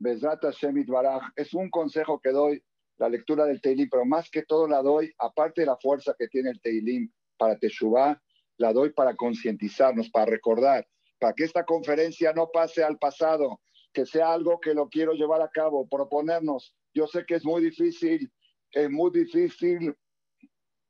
Bezrat 0.00 0.44
Shemit 0.52 0.88
es 1.36 1.54
un 1.54 1.70
consejo 1.70 2.20
que 2.20 2.30
doy, 2.30 2.62
la 2.98 3.08
lectura 3.08 3.44
del 3.44 3.60
Teilim, 3.60 3.88
pero 3.88 4.04
más 4.04 4.28
que 4.30 4.42
todo 4.42 4.66
la 4.66 4.82
doy, 4.82 5.12
aparte 5.18 5.62
de 5.62 5.66
la 5.66 5.76
fuerza 5.76 6.14
que 6.18 6.28
tiene 6.28 6.50
el 6.50 6.60
Teilim 6.60 7.10
para 7.36 7.56
Teshuvah, 7.56 8.20
la 8.56 8.72
doy 8.72 8.90
para 8.90 9.14
concientizarnos, 9.14 10.10
para 10.10 10.26
recordar, 10.26 10.86
para 11.20 11.32
que 11.32 11.44
esta 11.44 11.64
conferencia 11.64 12.32
no 12.32 12.50
pase 12.52 12.82
al 12.82 12.98
pasado, 12.98 13.60
que 13.92 14.06
sea 14.06 14.32
algo 14.32 14.60
que 14.60 14.74
lo 14.74 14.88
quiero 14.88 15.12
llevar 15.12 15.42
a 15.42 15.50
cabo, 15.50 15.88
proponernos. 15.88 16.74
Yo 16.94 17.06
sé 17.06 17.24
que 17.26 17.36
es 17.36 17.44
muy 17.44 17.62
difícil, 17.62 18.30
es 18.72 18.90
muy 18.90 19.10
difícil 19.10 19.94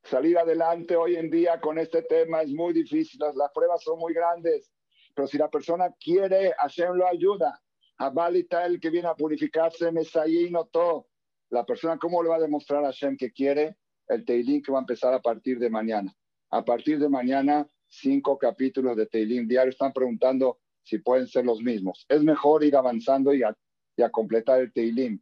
salir 0.03 0.37
adelante 0.37 0.95
hoy 0.95 1.15
en 1.15 1.29
día 1.29 1.59
con 1.59 1.77
este 1.77 2.01
tema, 2.03 2.41
es 2.41 2.51
muy 2.51 2.73
difícil, 2.73 3.19
las, 3.19 3.51
pruebas 3.53 3.83
son 3.83 3.99
muy 3.99 4.13
grandes, 4.13 4.71
pero 5.15 5.27
si 5.27 5.37
la 5.37 5.49
persona 5.49 5.93
quiere, 5.99 6.53
Hashem 6.59 6.93
lo 6.93 7.07
ayuda. 7.07 7.61
Abalita 7.97 8.65
el 8.65 8.79
que 8.79 8.89
viene 8.89 9.09
a 9.09 9.15
purificarse, 9.15 9.91
Mesaí 9.91 10.49
no 10.49 10.65
todo. 10.65 11.07
La 11.49 11.65
persona, 11.65 11.97
¿cómo 11.97 12.23
le 12.23 12.29
va 12.29 12.37
a 12.37 12.39
demostrar 12.39 12.83
a 12.83 12.87
Hashem 12.87 13.17
que 13.17 13.31
quiere? 13.31 13.75
El 14.07 14.23
Teilín 14.23 14.61
que 14.61 14.71
va 14.71 14.79
a 14.79 14.81
empezar 14.81 15.13
a 15.13 15.21
partir 15.21 15.59
de 15.59 15.69
mañana. 15.69 16.15
A 16.51 16.63
partir 16.63 16.97
de 16.97 17.09
mañana, 17.09 17.67
cinco 17.87 18.37
capítulos 18.37 18.95
de 18.95 19.07
Teilín 19.07 19.47
diario. 19.47 19.71
Están 19.71 19.91
preguntando 19.91 20.59
si 20.89 20.97
pueden 20.97 21.27
ser 21.27 21.45
los 21.45 21.61
mismos. 21.61 22.05
Es 22.09 22.23
mejor 22.23 22.63
ir 22.63 22.75
avanzando 22.75 23.33
y 23.33 23.43
a, 23.43 23.55
completar 24.11 24.61
el 24.61 24.73
Teilim. 24.73 25.21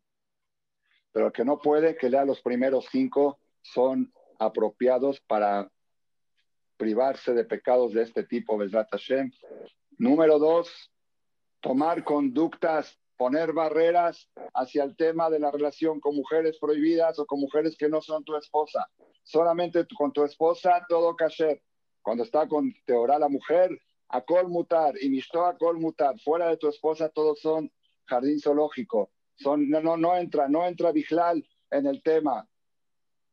Pero 1.12 1.32
que 1.32 1.44
no 1.44 1.60
puede, 1.60 1.98
que 1.98 2.10
lea 2.10 2.26
los 2.26 2.42
primeros 2.42 2.88
cinco, 2.92 3.40
son 3.62 4.14
apropiados 4.40 5.20
para 5.22 5.70
privarse 6.78 7.34
de 7.34 7.44
pecados 7.44 7.94
de 7.94 8.04
este 8.04 8.24
tipo, 8.24 8.58
Besrat 8.58 8.88
Hashem. 8.92 9.32
Número 9.98 10.38
dos, 10.38 10.92
tomar 11.60 12.04
conductas, 12.04 12.98
poner 13.18 13.52
barreras 13.52 14.30
hacia 14.54 14.84
el 14.84 14.96
tema 14.96 15.30
de 15.30 15.40
la 15.40 15.52
relación 15.52 16.00
con 16.00 16.16
mujeres 16.16 16.58
prohibidas 16.60 17.18
o 17.20 17.26
con 17.26 17.40
mujeres 17.40 17.76
que 17.76 17.90
no 17.90 18.00
son 18.02 18.24
tu 18.24 18.38
esposa. 18.38 18.88
Solamente 19.24 19.86
con 19.98 20.14
tu 20.14 20.24
esposa 20.24 20.86
todo 20.88 21.16
kasher. 21.16 21.62
Cuando 22.04 22.24
está 22.24 22.48
con 22.48 22.72
Teorá 22.86 23.18
la 23.18 23.28
mujer, 23.28 23.72
a 24.10 24.24
mutar 24.48 24.96
y 25.02 25.10
Mishto 25.10 25.46
a 25.46 25.56
mutar. 25.76 26.20
Fuera 26.20 26.50
de 26.50 26.58
tu 26.58 26.68
esposa 26.68 27.10
todos 27.10 27.40
son 27.40 27.72
jardín 28.06 28.40
zoológico. 28.40 29.12
Son, 29.36 29.70
no, 29.70 29.82
no, 29.82 29.98
no 29.98 30.16
entra, 30.16 30.48
no 30.48 30.66
entra 30.66 30.92
Bijlal 30.92 31.46
en 31.72 31.86
el 31.86 32.02
tema. 32.02 32.48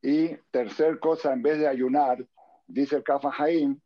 Y 0.03 0.37
tercer 0.51 0.99
cosa, 0.99 1.33
en 1.33 1.43
vez 1.43 1.59
de 1.59 1.67
ayunar, 1.67 2.27
dice 2.67 2.97
el 2.97 3.03
Kafa 3.03 3.31
Haim, 3.39 3.81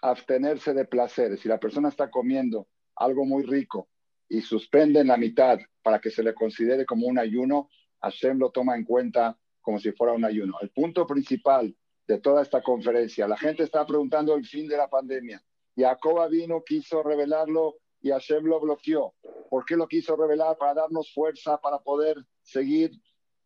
abstenerse 0.00 0.72
de 0.72 0.84
placeres. 0.84 1.40
Si 1.40 1.48
la 1.48 1.60
persona 1.60 1.88
está 1.88 2.10
comiendo 2.10 2.68
algo 2.96 3.24
muy 3.24 3.42
rico 3.44 3.88
y 4.28 4.40
suspende 4.40 5.00
en 5.00 5.08
la 5.08 5.16
mitad 5.16 5.58
para 5.82 5.98
que 5.98 6.10
se 6.10 6.22
le 6.22 6.34
considere 6.34 6.86
como 6.86 7.06
un 7.06 7.18
ayuno, 7.18 7.68
Hashem 8.00 8.38
lo 8.38 8.50
toma 8.50 8.76
en 8.76 8.84
cuenta 8.84 9.38
como 9.60 9.78
si 9.78 9.92
fuera 9.92 10.14
un 10.14 10.24
ayuno. 10.24 10.56
El 10.62 10.70
punto 10.70 11.06
principal 11.06 11.76
de 12.06 12.18
toda 12.18 12.42
esta 12.42 12.62
conferencia, 12.62 13.28
la 13.28 13.36
gente 13.36 13.62
está 13.62 13.84
preguntando 13.86 14.34
el 14.34 14.46
fin 14.46 14.66
de 14.66 14.76
la 14.76 14.88
pandemia. 14.88 15.42
Jacob 15.78 16.28
vino, 16.28 16.62
quiso 16.64 17.02
revelarlo 17.02 17.76
y 18.00 18.10
Hashem 18.10 18.44
lo 18.44 18.60
bloqueó. 18.60 19.14
¿Por 19.48 19.64
qué 19.64 19.76
lo 19.76 19.86
quiso 19.86 20.16
revelar? 20.16 20.58
Para 20.58 20.74
darnos 20.74 21.12
fuerza 21.12 21.58
para 21.58 21.78
poder 21.78 22.16
seguir 22.42 22.90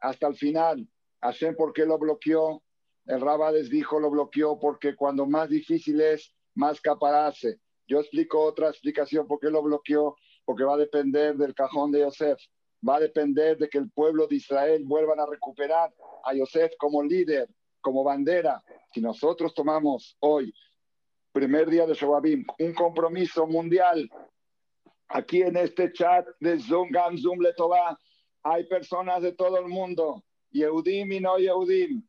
hasta 0.00 0.26
el 0.28 0.36
final. 0.36 0.88
Hashem, 1.20 1.54
¿por 1.54 1.72
qué 1.72 1.84
lo 1.84 1.98
bloqueó? 1.98 2.62
El 3.06 3.20
Rabades 3.20 3.68
dijo 3.68 4.00
lo 4.00 4.10
bloqueó 4.10 4.58
porque 4.58 4.96
cuando 4.96 5.26
más 5.26 5.48
difícil 5.48 6.00
es, 6.00 6.34
más 6.54 6.80
caparase. 6.80 7.60
Yo 7.86 8.00
explico 8.00 8.42
otra 8.42 8.68
explicación 8.68 9.26
por 9.26 9.38
qué 9.38 9.50
lo 9.50 9.62
bloqueó, 9.62 10.16
porque 10.44 10.64
va 10.64 10.74
a 10.74 10.78
depender 10.78 11.36
del 11.36 11.54
cajón 11.54 11.92
de 11.92 12.00
Yosef, 12.00 12.38
va 12.86 12.96
a 12.96 13.00
depender 13.00 13.58
de 13.58 13.68
que 13.68 13.78
el 13.78 13.90
pueblo 13.90 14.26
de 14.26 14.36
Israel 14.36 14.84
vuelvan 14.86 15.20
a 15.20 15.26
recuperar 15.26 15.92
a 16.24 16.34
Yosef 16.34 16.72
como 16.78 17.02
líder, 17.02 17.48
como 17.80 18.04
bandera. 18.04 18.62
Si 18.92 19.00
nosotros 19.00 19.52
tomamos 19.54 20.16
hoy, 20.20 20.52
primer 21.32 21.70
día 21.70 21.86
de 21.86 21.94
Shobabim, 21.94 22.44
un 22.58 22.74
compromiso 22.74 23.46
mundial, 23.46 24.08
aquí 25.08 25.42
en 25.42 25.56
este 25.56 25.92
chat 25.92 26.26
de 26.40 26.58
Zoom, 26.58 26.90
Gam, 26.90 27.16
Zoom, 27.18 27.38
hay 28.44 28.66
personas 28.66 29.22
de 29.22 29.32
todo 29.32 29.58
el 29.58 29.68
mundo, 29.68 30.22
Yehudim 30.50 31.12
y 31.12 31.20
no 31.20 31.38
Yehudim, 31.38 32.02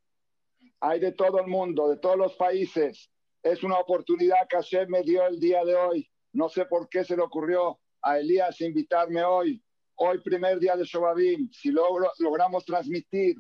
hay 0.82 1.00
de 1.00 1.14
todo 1.14 1.40
el 1.40 1.48
mundo, 1.48 1.90
de 1.90 1.98
todos 1.98 2.18
los 2.18 2.36
países. 2.36 3.10
Es 3.42 3.64
una 3.64 3.78
oportunidad 3.78 4.48
que 4.50 4.58
Hashem 4.58 4.90
me 4.90 5.02
dio 5.02 5.26
el 5.26 5.40
día 5.40 5.64
de 5.64 5.76
hoy. 5.76 6.10
No 6.34 6.50
sé 6.50 6.66
por 6.66 6.90
qué 6.90 7.04
se 7.04 7.16
le 7.16 7.22
ocurrió 7.22 7.80
a 8.02 8.20
Elías 8.20 8.60
invitarme 8.62 9.24
hoy. 9.24 9.64
Hoy, 9.96 10.20
primer 10.20 10.60
día 10.60 10.76
de 10.76 10.84
Shobabim. 10.84 11.50
Si 11.52 11.70
logro, 11.70 12.12
logramos 12.20 12.66
transmitir 12.66 13.38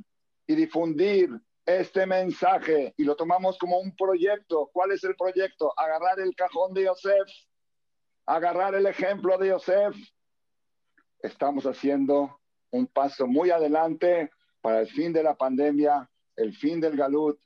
y 0.47 0.55
difundir 0.55 1.29
este 1.65 2.05
mensaje 2.05 2.93
y 2.97 3.03
lo 3.03 3.15
tomamos 3.15 3.57
como 3.57 3.79
un 3.79 3.95
proyecto, 3.95 4.69
¿cuál 4.73 4.91
es 4.91 5.03
el 5.03 5.15
proyecto? 5.15 5.73
Agarrar 5.77 6.19
el 6.19 6.35
cajón 6.35 6.73
de 6.73 6.85
Yosef, 6.85 7.27
agarrar 8.25 8.75
el 8.75 8.85
ejemplo 8.85 9.37
de 9.37 9.49
Yosef. 9.49 9.95
Estamos 11.19 11.65
haciendo 11.65 12.39
un 12.71 12.87
paso 12.87 13.27
muy 13.27 13.49
adelante 13.51 14.29
para 14.61 14.81
el 14.81 14.87
fin 14.87 15.13
de 15.13 15.23
la 15.23 15.35
pandemia 15.35 16.09
el 16.35 16.53
fin 16.53 16.79
del 16.79 16.95
galut. 16.95 17.39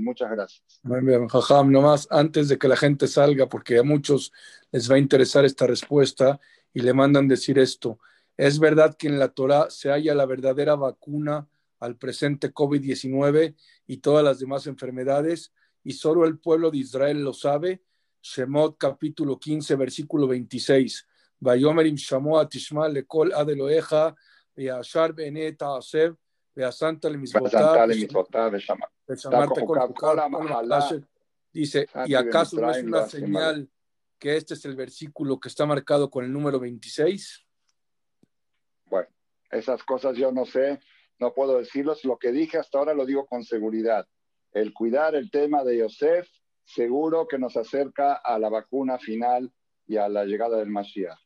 Muchas 0.00 0.30
gracias. 0.30 0.80
Jajam, 1.28 1.70
nomás 1.70 2.06
antes 2.10 2.48
de 2.48 2.58
que 2.58 2.68
la 2.68 2.76
gente 2.76 3.06
salga, 3.06 3.48
porque 3.48 3.78
a 3.78 3.82
muchos 3.82 4.32
les 4.70 4.90
va 4.90 4.96
a 4.96 4.98
interesar 4.98 5.44
esta 5.44 5.66
respuesta 5.66 6.40
y 6.74 6.80
le 6.80 6.92
mandan 6.92 7.28
decir 7.28 7.58
esto. 7.58 7.98
Es 8.36 8.58
verdad 8.58 8.96
que 8.96 9.08
en 9.08 9.18
la 9.18 9.28
Torah 9.28 9.68
se 9.70 9.90
halla 9.90 10.14
la 10.14 10.26
verdadera 10.26 10.74
vacuna 10.74 11.48
al 11.80 11.96
presente 11.96 12.52
COVID-19 12.52 13.54
y 13.86 13.96
todas 13.98 14.24
las 14.24 14.38
demás 14.38 14.66
enfermedades, 14.66 15.52
y 15.84 15.92
solo 15.92 16.24
el 16.24 16.38
pueblo 16.38 16.70
de 16.70 16.78
Israel 16.78 17.22
lo 17.22 17.32
sabe. 17.32 17.82
Shemot 18.22 18.78
capítulo 18.78 19.38
15, 19.38 19.74
versículo 19.74 20.28
26. 20.28 21.06
Vayomerim 21.40 21.96
Shamoa 21.96 22.48
Tishma 22.48 22.88
Lekol 22.88 23.32
Adeloeja, 23.34 24.14
Beashar 24.54 25.12
Benet 25.12 25.60
Aaseb, 25.60 26.14
Beasantal 26.54 27.18
Misbotar, 27.18 27.88
Dice, 31.52 31.86
¿y 32.06 32.14
acaso 32.14 32.60
no 32.60 32.70
es 32.70 32.82
una 32.82 33.06
señal 33.08 33.68
que 34.22 34.36
este 34.36 34.54
es 34.54 34.64
el 34.66 34.76
versículo 34.76 35.40
que 35.40 35.48
está 35.48 35.66
marcado 35.66 36.08
con 36.08 36.24
el 36.24 36.32
número 36.32 36.60
26? 36.60 37.44
Bueno, 38.84 39.08
esas 39.50 39.82
cosas 39.82 40.16
yo 40.16 40.30
no 40.30 40.46
sé, 40.46 40.78
no 41.18 41.34
puedo 41.34 41.58
decirlos. 41.58 42.04
Lo 42.04 42.18
que 42.18 42.30
dije 42.30 42.56
hasta 42.56 42.78
ahora 42.78 42.94
lo 42.94 43.04
digo 43.04 43.26
con 43.26 43.42
seguridad. 43.42 44.06
El 44.52 44.72
cuidar 44.72 45.16
el 45.16 45.28
tema 45.28 45.64
de 45.64 45.78
Yosef, 45.78 46.28
seguro 46.64 47.26
que 47.26 47.36
nos 47.36 47.56
acerca 47.56 48.14
a 48.14 48.38
la 48.38 48.48
vacuna 48.48 48.96
final 48.96 49.52
y 49.88 49.96
a 49.96 50.08
la 50.08 50.24
llegada 50.24 50.58
del 50.58 50.70
Mashiach. 50.70 51.18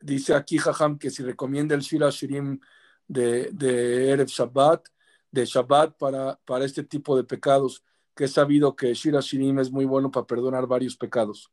Dice 0.00 0.34
aquí 0.34 0.58
Jajam 0.58 0.98
que 0.98 1.10
si 1.10 1.22
recomienda 1.22 1.76
el 1.76 1.82
Shira 1.82 2.10
Shirim 2.10 2.58
de, 3.06 3.50
de 3.52 4.10
Erev 4.10 4.26
Shabbat, 4.26 4.88
de 5.30 5.44
Shabbat 5.44 5.96
para, 5.96 6.40
para 6.44 6.64
este 6.64 6.82
tipo 6.82 7.16
de 7.16 7.22
pecados, 7.22 7.84
que 8.18 8.24
he 8.24 8.28
sabido 8.28 8.74
que 8.74 8.92
Shira 8.94 9.20
Shirim 9.20 9.60
es 9.60 9.70
muy 9.70 9.84
bueno 9.84 10.10
para 10.10 10.26
perdonar 10.26 10.66
varios 10.66 10.96
pecados. 10.96 11.52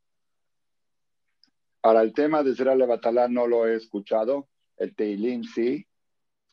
Para 1.79 2.01
el 2.01 2.11
tema 2.11 2.41
de 2.41 2.55
Zera 2.55 2.73
Levatalá 2.73 3.27
no 3.27 3.45
lo 3.45 3.67
he 3.67 3.75
escuchado, 3.75 4.49
el 4.75 4.95
Teilim 4.95 5.43
sí, 5.43 5.85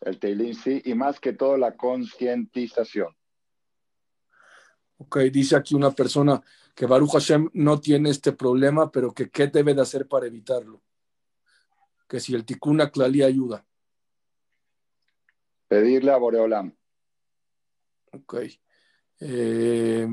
el 0.03 0.19
Teilim 0.19 0.53
sí, 0.53 0.83
y 0.85 0.93
más 0.93 1.19
que 1.19 1.33
todo 1.33 1.57
la 1.57 1.79
concientización. 1.79 3.17
Ok, 4.99 5.21
dice 5.33 5.57
aquí 5.57 5.75
una 5.75 5.93
persona 5.93 6.43
que 6.75 6.85
Baruch 6.85 7.13
Hashem 7.13 7.49
no 7.55 7.81
tiene 7.81 8.11
este 8.11 8.33
problema, 8.33 8.93
pero 8.93 9.15
que 9.15 9.31
qué 9.31 9.47
debe 9.47 9.73
de 9.73 9.81
hacer 9.81 10.07
para 10.07 10.27
evitarlo 10.27 10.83
que 12.07 12.21
si 12.21 12.35
el 12.35 12.45
tikkun 12.45 12.87
clali 12.93 13.23
ayuda. 13.23 13.67
Pedirle 15.69 16.13
a 16.13 16.19
Boreolam. 16.19 16.77
Ok. 18.13 18.35
Eh, 19.21 20.07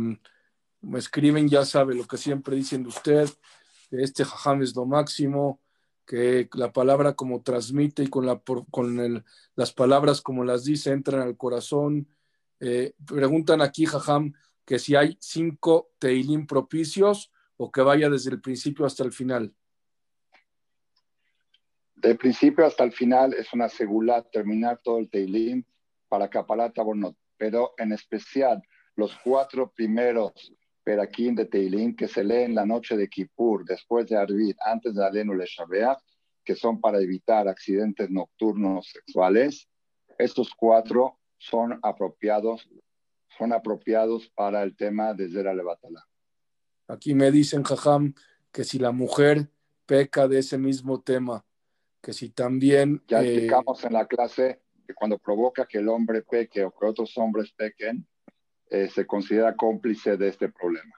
me 0.82 1.00
escriben, 1.00 1.50
ya 1.50 1.66
sabe 1.66 1.96
lo 1.96 2.06
que 2.06 2.18
siempre 2.18 2.56
dicen 2.56 2.84
de 2.84 2.90
usted, 2.90 3.30
este 3.92 4.24
jajam 4.24 4.62
es 4.62 4.76
lo 4.76 4.86
máximo, 4.86 5.60
que 6.06 6.50
la 6.54 6.72
palabra 6.72 7.14
como 7.14 7.42
transmite 7.42 8.04
y 8.04 8.08
con, 8.08 8.26
la, 8.26 8.42
con 8.72 9.24
las 9.56 9.74
palabras 9.74 10.22
como 10.22 10.44
las 10.44 10.64
dice 10.64 10.92
entran 10.92 11.22
al 11.22 11.38
corazón. 11.38 12.08
Eh, 12.60 12.94
preguntan 13.06 13.62
aquí, 13.62 13.86
jajam, 13.86 14.34
que 14.66 14.80
si 14.80 14.96
hay 14.96 15.18
cinco 15.20 15.92
teilim 16.00 16.48
propicios 16.48 17.32
o 17.58 17.72
que 17.72 17.82
vaya 17.82 18.10
desde 18.10 18.32
el 18.32 18.42
principio 18.42 18.86
hasta 18.86 19.04
el 19.04 19.12
final. 19.12 19.54
De 22.02 22.16
principio 22.16 22.66
hasta 22.66 22.86
el 22.86 22.94
final 22.94 23.34
es 23.34 23.52
una 23.52 23.68
segula 23.68 24.24
terminar 24.24 24.80
todo 24.82 25.00
el 25.00 25.10
Teilim 25.10 25.66
para 26.08 26.30
Kapalat 26.30 26.80
Abonot, 26.80 27.18
pero 27.36 27.74
en 27.78 27.92
especial 27.92 28.64
los 29.00 29.16
cuatro 29.24 29.72
primeros 29.72 30.54
Perakim 30.84 31.36
de 31.36 31.46
Teilim 31.46 31.96
que 31.96 32.08
se 32.08 32.24
leen 32.24 32.56
la 32.56 32.66
noche 32.66 32.98
de 32.98 33.08
Kippur, 33.08 33.64
después 33.66 34.08
de 34.08 34.18
Arvid, 34.18 34.56
antes 34.66 34.96
de 34.96 35.06
Alenu 35.06 35.34
Leshabeach, 35.34 36.00
que 36.44 36.56
son 36.56 36.82
para 36.82 37.00
evitar 37.00 37.48
accidentes 37.48 38.10
nocturnos 38.10 38.90
sexuales, 38.90 39.70
estos 40.18 40.50
cuatro 40.56 41.20
son 41.38 41.80
apropiados, 41.84 42.68
son 43.38 43.54
apropiados 43.54 44.30
para 44.36 44.64
el 44.64 44.76
tema 44.76 45.14
de 45.14 45.30
Zera 45.30 45.54
Levatala. 45.54 46.06
Aquí 46.88 47.14
me 47.14 47.32
dicen, 47.32 47.64
Jajam, 47.64 48.16
que 48.52 48.64
si 48.64 48.80
la 48.80 48.92
mujer 48.92 49.50
peca 49.86 50.28
de 50.28 50.40
ese 50.40 50.58
mismo 50.58 51.02
tema, 51.02 51.46
que 52.02 52.14
si 52.14 52.30
también... 52.30 53.04
Ya 53.08 53.22
eh, 53.22 53.28
explicamos 53.28 53.84
en 53.84 53.94
la 53.94 54.08
clase 54.08 54.62
que 54.88 54.94
cuando 54.96 55.20
provoca 55.20 55.68
que 55.68 55.78
el 55.78 55.88
hombre 55.88 56.24
peque 56.24 56.66
o 56.66 56.72
que 56.72 56.86
otros 56.86 57.16
hombres 57.18 57.52
pequen, 57.56 58.08
eh, 58.70 58.90
se 58.90 59.06
considera 59.06 59.56
cómplice 59.56 60.18
de 60.18 60.30
este 60.30 60.50
problema. 60.50 60.96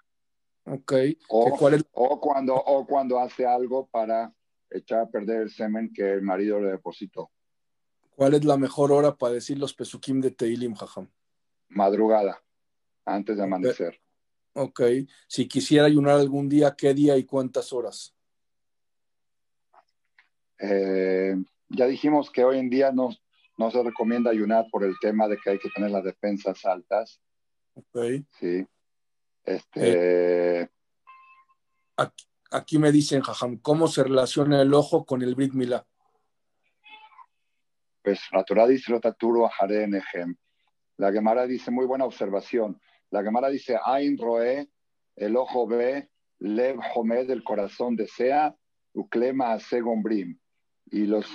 Ok. 0.66 0.94
O, 1.30 1.46
o, 1.94 2.20
cuando, 2.20 2.56
o 2.56 2.86
cuando 2.86 3.20
hace 3.20 3.46
algo 3.46 3.88
para 3.88 4.34
echar 4.70 5.00
a 5.00 5.10
perder 5.10 5.44
el 5.44 5.50
semen 5.50 5.92
que 5.94 6.14
el 6.14 6.22
marido 6.22 6.60
le 6.60 6.72
depositó. 6.72 7.32
¿Cuál 8.16 8.36
es 8.36 8.46
la 8.46 8.58
mejor 8.58 8.92
hora 8.92 9.16
para 9.16 9.34
decir 9.34 9.58
los 9.58 9.74
pesukim 9.74 10.22
de 10.22 10.32
Teilim, 10.32 10.76
Jajam? 10.76 11.10
Madrugada, 11.70 12.42
antes 13.06 13.38
de 13.38 13.44
amanecer. 13.44 14.00
Ok. 14.54 14.82
Si 15.28 15.48
quisiera 15.48 15.86
ayunar 15.86 16.20
algún 16.20 16.50
día, 16.50 16.76
¿qué 16.78 16.94
día 16.94 17.18
y 17.18 17.24
cuántas 17.24 17.72
horas? 17.74 18.16
Eh, 20.60 21.36
ya 21.70 21.88
dijimos 21.88 22.30
que 22.30 22.44
hoy 22.44 22.60
en 22.60 22.70
día 22.70 22.92
no, 22.92 23.10
no 23.58 23.72
se 23.72 23.82
recomienda 23.82 24.30
ayunar 24.30 24.66
por 24.72 24.84
el 24.84 24.94
tema 25.00 25.28
de 25.28 25.38
que 25.38 25.52
hay 25.52 25.60
que 25.60 25.70
tener 25.70 25.90
las 25.92 26.04
defensas 26.04 26.64
altas. 26.66 27.20
Ok. 27.74 28.26
Sí. 28.40 28.68
Este, 29.44 30.70
Aquí, 31.98 32.26
aquí 32.52 32.80
me 32.80 32.92
dicen, 32.92 33.22
Jajam, 33.22 33.58
¿cómo 33.58 33.88
se 33.88 34.04
relaciona 34.04 34.62
el 34.62 34.74
ojo 34.74 35.06
con 35.06 35.22
el 35.22 35.36
Brit 35.36 35.54
Milá? 35.54 35.86
pues 38.04 38.20
la 38.32 38.44
Torah 38.44 38.68
dice 38.68 39.00
Hare 39.60 39.88
Nehem. 39.88 40.36
La 40.98 41.12
Gemara 41.12 41.48
dice, 41.48 41.72
muy 41.72 41.86
buena 41.86 42.06
observación. 42.06 42.80
La 43.10 43.24
Gemara 43.24 43.50
dice, 43.50 43.78
Ain 43.84 44.18
Roe, 44.18 44.70
el 45.16 45.36
ojo 45.36 45.68
ve, 45.68 46.10
Lev 46.40 46.80
Homed, 46.94 47.30
el 47.30 47.44
corazón 47.44 47.96
desea, 47.96 48.56
Uklema 48.94 49.60
Segombrim. 49.60 50.38
Y 50.86 51.06
los, 51.06 51.28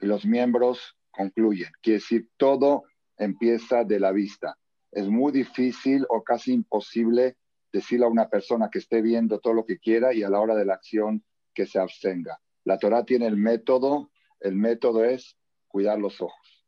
y 0.00 0.06
los 0.06 0.24
miembros 0.24 0.96
concluyen. 1.10 1.70
Quiere 1.80 1.98
decir, 1.98 2.28
todo 2.36 2.84
empieza 3.16 3.84
de 3.84 4.00
la 4.00 4.12
vista. 4.12 4.56
Es 4.92 5.08
muy 5.08 5.32
difícil 5.32 6.06
o 6.08 6.22
casi 6.22 6.52
imposible 6.52 7.36
decirle 7.72 8.04
a 8.04 8.10
una 8.10 8.28
persona 8.28 8.68
que 8.70 8.78
esté 8.78 9.00
viendo 9.00 9.40
todo 9.40 9.54
lo 9.54 9.64
que 9.64 9.78
quiera 9.78 10.12
y 10.12 10.22
a 10.22 10.28
la 10.28 10.38
hora 10.38 10.54
de 10.54 10.66
la 10.66 10.74
acción 10.74 11.24
que 11.54 11.66
se 11.66 11.78
abstenga. 11.78 12.40
La 12.64 12.78
Torah 12.78 13.04
tiene 13.04 13.26
el 13.26 13.36
método, 13.36 14.10
el 14.40 14.54
método 14.54 15.04
es 15.04 15.36
cuidar 15.66 15.98
los 15.98 16.20
ojos. 16.20 16.66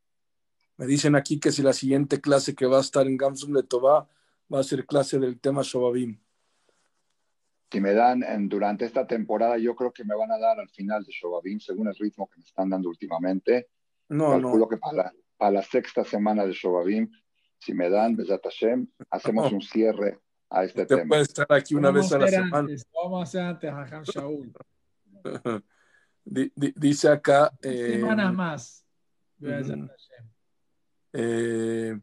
Me 0.76 0.86
dicen 0.86 1.14
aquí 1.14 1.38
que 1.38 1.52
si 1.52 1.62
la 1.62 1.72
siguiente 1.72 2.20
clase 2.20 2.54
que 2.54 2.66
va 2.66 2.78
a 2.78 2.80
estar 2.80 3.06
en 3.06 3.16
Gamsum 3.16 3.52
de 3.52 3.62
Tobá 3.62 4.08
va 4.52 4.60
a 4.60 4.64
ser 4.64 4.86
clase 4.86 5.18
del 5.18 5.38
tema 5.38 5.62
Shobabim. 5.62 6.18
Si 7.70 7.80
me 7.80 7.92
dan 7.92 8.22
en, 8.22 8.48
durante 8.48 8.84
esta 8.84 9.06
temporada, 9.06 9.58
yo 9.58 9.74
creo 9.74 9.92
que 9.92 10.04
me 10.04 10.16
van 10.16 10.30
a 10.32 10.38
dar 10.38 10.58
al 10.58 10.68
final 10.70 11.04
de 11.04 11.12
Shobabim, 11.12 11.60
según 11.60 11.88
el 11.88 11.94
ritmo 11.96 12.28
que 12.28 12.38
me 12.38 12.44
están 12.44 12.70
dando 12.70 12.88
últimamente. 12.88 13.68
No, 14.08 14.30
Calculo 14.30 14.58
no. 14.58 14.68
que 14.68 14.76
para 14.76 14.96
la, 14.96 15.12
para 15.36 15.50
la 15.52 15.62
sexta 15.62 16.04
semana 16.04 16.46
de 16.46 16.52
Shobabim, 16.52 17.10
si 17.64 17.74
me 17.74 17.88
dan, 17.90 18.14
Besat 18.16 18.42
Hashem, 18.44 18.86
hacemos 19.10 19.50
un 19.52 19.62
cierre 19.62 20.20
a 20.50 20.64
este 20.64 20.82
Usted 20.82 20.96
tema. 20.96 21.08
puede 21.08 21.22
estar 21.22 21.46
aquí 21.50 21.74
una 21.74 21.88
Vamos 21.90 22.04
vez 22.04 22.12
a 22.12 22.18
la 22.18 22.24
hacer 22.26 22.38
semana. 22.40 22.58
antes, 22.58 22.86
Vamos 22.94 23.20
a 23.20 23.22
hacer 23.22 23.40
antes, 23.42 23.70
Jajam 23.72 24.02
Shaul. 24.04 24.52
Di- 26.26 26.52
di- 26.54 26.72
Dice 26.76 27.08
acá. 27.08 27.52
Eh, 27.62 27.98
semanas 28.00 28.34
más. 28.34 28.86
Eh, 31.12 31.98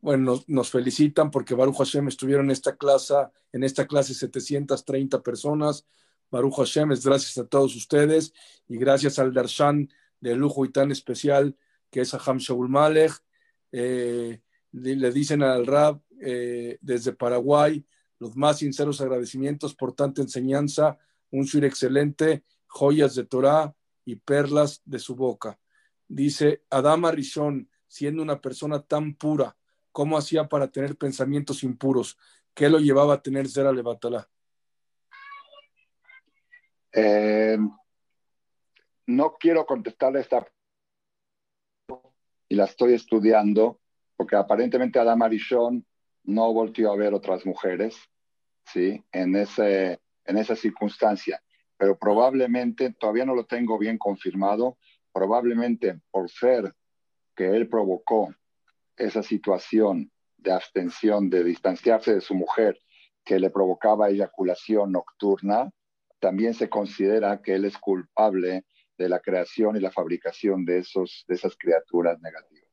bueno, 0.00 0.24
nos, 0.24 0.48
nos 0.48 0.70
felicitan 0.70 1.30
porque 1.30 1.54
Baruch 1.54 1.76
Hashem 1.78 2.08
estuvieron 2.08 2.46
en 2.46 2.50
esta 2.52 2.76
clase, 2.76 3.14
en 3.52 3.64
esta 3.64 3.86
clase 3.86 4.14
730 4.14 5.22
personas. 5.22 5.86
Baruch 6.30 6.54
Hashem 6.56 6.92
es 6.92 7.04
gracias 7.04 7.38
a 7.38 7.46
todos 7.46 7.74
ustedes 7.76 8.32
y 8.68 8.76
gracias 8.78 9.18
al 9.18 9.32
Darshan 9.32 9.88
de 10.20 10.34
lujo 10.36 10.64
y 10.64 10.72
tan 10.72 10.90
especial 10.90 11.56
que 11.90 12.00
es 12.02 12.14
Aham 12.14 12.38
Shaul 12.38 12.68
Malek. 12.68 13.12
Eh, 13.72 14.40
le, 14.76 15.10
dicen 15.10 15.42
al 15.42 15.66
Rab 15.66 16.00
eh, 16.20 16.78
desde 16.80 17.12
Paraguay 17.12 17.84
los 18.18 18.36
más 18.36 18.58
sinceros 18.58 19.00
agradecimientos 19.00 19.74
por 19.74 19.94
tanta 19.94 20.22
enseñanza, 20.22 20.98
un 21.30 21.44
shir 21.44 21.64
excelente, 21.64 22.44
joyas 22.66 23.14
de 23.14 23.24
Torah 23.24 23.74
y 24.04 24.16
perlas 24.16 24.80
de 24.84 24.98
su 24.98 25.14
boca. 25.14 25.58
Dice 26.08 26.62
Adama 26.70 27.10
Rishon, 27.10 27.68
siendo 27.86 28.22
una 28.22 28.40
persona 28.40 28.82
tan 28.82 29.14
pura, 29.14 29.56
¿cómo 29.92 30.16
hacía 30.16 30.48
para 30.48 30.68
tener 30.68 30.96
pensamientos 30.96 31.62
impuros? 31.62 32.16
¿Qué 32.54 32.70
lo 32.70 32.78
llevaba 32.78 33.14
a 33.14 33.22
tener 33.22 33.48
Zera 33.48 33.72
Levatalá? 33.72 34.28
Eh, 36.92 37.58
no 39.06 39.36
quiero 39.38 39.66
contestarle 39.66 40.20
esta 40.20 40.46
y 42.48 42.54
la 42.54 42.64
estoy 42.64 42.94
estudiando 42.94 43.80
porque 44.26 44.34
aparentemente 44.34 44.98
Adam 44.98 45.22
Arishon 45.22 45.86
no 46.24 46.52
volvió 46.52 46.90
a 46.90 46.96
ver 46.96 47.14
otras 47.14 47.46
mujeres, 47.46 47.96
¿sí? 48.64 49.00
En, 49.12 49.36
ese, 49.36 50.00
en 50.24 50.36
esa 50.36 50.56
circunstancia. 50.56 51.40
Pero 51.76 51.96
probablemente, 51.96 52.92
todavía 52.98 53.24
no 53.24 53.36
lo 53.36 53.46
tengo 53.46 53.78
bien 53.78 53.98
confirmado, 53.98 54.78
probablemente 55.12 56.00
por 56.10 56.28
ser 56.28 56.74
que 57.36 57.50
él 57.50 57.68
provocó 57.68 58.34
esa 58.96 59.22
situación 59.22 60.10
de 60.38 60.50
abstención, 60.50 61.30
de 61.30 61.44
distanciarse 61.44 62.12
de 62.12 62.20
su 62.20 62.34
mujer, 62.34 62.80
que 63.24 63.38
le 63.38 63.50
provocaba 63.50 64.08
eyaculación 64.08 64.90
nocturna, 64.90 65.70
también 66.18 66.52
se 66.54 66.68
considera 66.68 67.40
que 67.42 67.54
él 67.54 67.64
es 67.64 67.78
culpable 67.78 68.64
de 68.98 69.08
la 69.08 69.20
creación 69.20 69.76
y 69.76 69.80
la 69.80 69.92
fabricación 69.92 70.64
de, 70.64 70.78
esos, 70.78 71.24
de 71.28 71.36
esas 71.36 71.56
criaturas 71.56 72.20
negativas. 72.20 72.65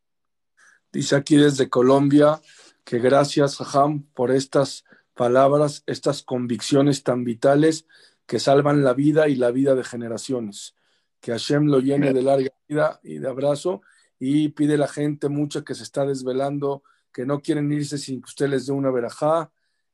Dice 0.93 1.15
aquí 1.15 1.35
desde 1.35 1.69
Colombia 1.69 2.39
que 2.83 2.99
gracias, 2.99 3.59
Ham, 3.75 4.03
por 4.13 4.29
estas 4.29 4.85
palabras, 5.15 5.83
estas 5.87 6.21
convicciones 6.21 7.03
tan 7.03 7.23
vitales 7.23 7.87
que 8.27 8.39
salvan 8.39 8.83
la 8.83 8.93
vida 8.93 9.27
y 9.27 9.35
la 9.35 9.49
vida 9.49 9.73
de 9.73 9.83
generaciones. 9.83 10.75
Que 11.19 11.31
Hashem 11.31 11.65
lo 11.65 11.79
llene 11.79 12.13
de 12.13 12.21
larga 12.21 12.49
vida 12.67 12.99
y 13.03 13.17
de 13.17 13.27
abrazo 13.27 13.81
y 14.19 14.49
pide 14.49 14.75
a 14.75 14.77
la 14.77 14.87
gente 14.87 15.29
mucha 15.29 15.63
que 15.63 15.73
se 15.73 15.83
está 15.83 16.05
desvelando, 16.05 16.83
que 17.11 17.25
no 17.25 17.39
quieren 17.39 17.71
irse 17.71 17.97
sin 17.97 18.21
que 18.21 18.27
usted 18.27 18.47
les 18.49 18.67
dé 18.67 18.73
una 18.73 18.91
verajá 18.91 19.51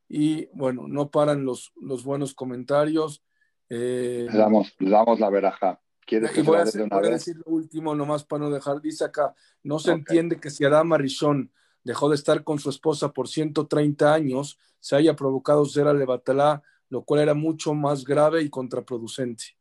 y 0.10 0.48
bueno, 0.48 0.88
no 0.88 1.10
paran 1.10 1.46
los, 1.46 1.72
los 1.80 2.04
buenos 2.04 2.34
comentarios. 2.34 3.24
Eh, 3.70 4.28
Le 4.30 4.38
damos, 4.38 4.76
le 4.80 4.90
damos 4.90 5.20
la 5.20 5.30
veraja. 5.30 5.80
¿Quieres 6.10 6.32
que 6.32 6.40
y 6.40 6.44
voy, 6.44 6.58
a, 6.58 6.64
de 6.64 6.88
voy 6.88 7.10
decir 7.12 7.38
lo 7.38 7.52
último 7.54 7.94
nomás 7.94 8.24
para 8.24 8.46
no 8.46 8.50
dejar. 8.50 8.82
Dice 8.82 9.06
acá, 9.06 9.36
no 9.62 9.78
se 9.78 9.92
entiende 9.92 10.40
que 10.40 10.50
si 10.50 10.66
Adama 10.66 10.98
Rishon 10.98 11.52
dejó 11.84 12.10
de 12.10 12.16
estar 12.16 12.44
con 12.44 12.58
su 12.58 12.72
esposa 12.72 13.14
por 13.14 13.28
130 13.28 14.12
años, 14.12 14.58
se 14.80 14.96
haya 14.96 15.16
provocado 15.16 15.68
Zera 15.68 15.94
Levatalá, 15.94 16.64
lo 16.90 17.04
cual 17.04 17.22
era 17.22 17.36
mucho 17.36 17.76
más 17.76 18.06
grave 18.06 18.42
y 18.42 18.50
contraproducente. 18.50 19.56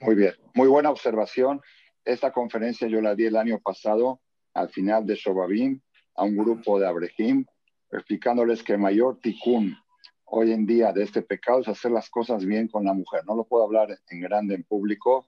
Muy 0.00 0.16
bien, 0.16 0.34
muy 0.52 0.68
buena 0.68 0.90
observación. 0.90 1.62
Esta 2.04 2.30
conferencia 2.30 2.86
yo 2.86 3.00
la 3.00 3.14
di 3.14 3.24
el 3.24 3.36
año 3.36 3.58
pasado, 3.58 4.20
al 4.52 4.68
final 4.68 5.06
de 5.06 5.14
Shobabim, 5.14 5.80
a 6.14 6.24
un 6.24 6.36
grupo 6.36 6.78
de 6.78 6.86
Abrehim, 6.86 7.46
explicándoles 7.90 8.62
que 8.62 8.74
el 8.74 8.80
mayor 8.80 9.18
tikkun 9.22 9.78
hoy 10.26 10.52
en 10.52 10.66
día 10.66 10.92
de 10.92 11.04
este 11.04 11.22
pecado 11.22 11.60
es 11.60 11.68
hacer 11.68 11.90
las 11.90 12.10
cosas 12.10 12.44
bien 12.44 12.68
con 12.68 12.84
la 12.84 12.92
mujer. 12.92 13.22
No 13.26 13.34
lo 13.34 13.44
puedo 13.44 13.64
hablar 13.64 13.98
en 14.10 14.20
grande, 14.20 14.54
en 14.54 14.64
público, 14.64 15.26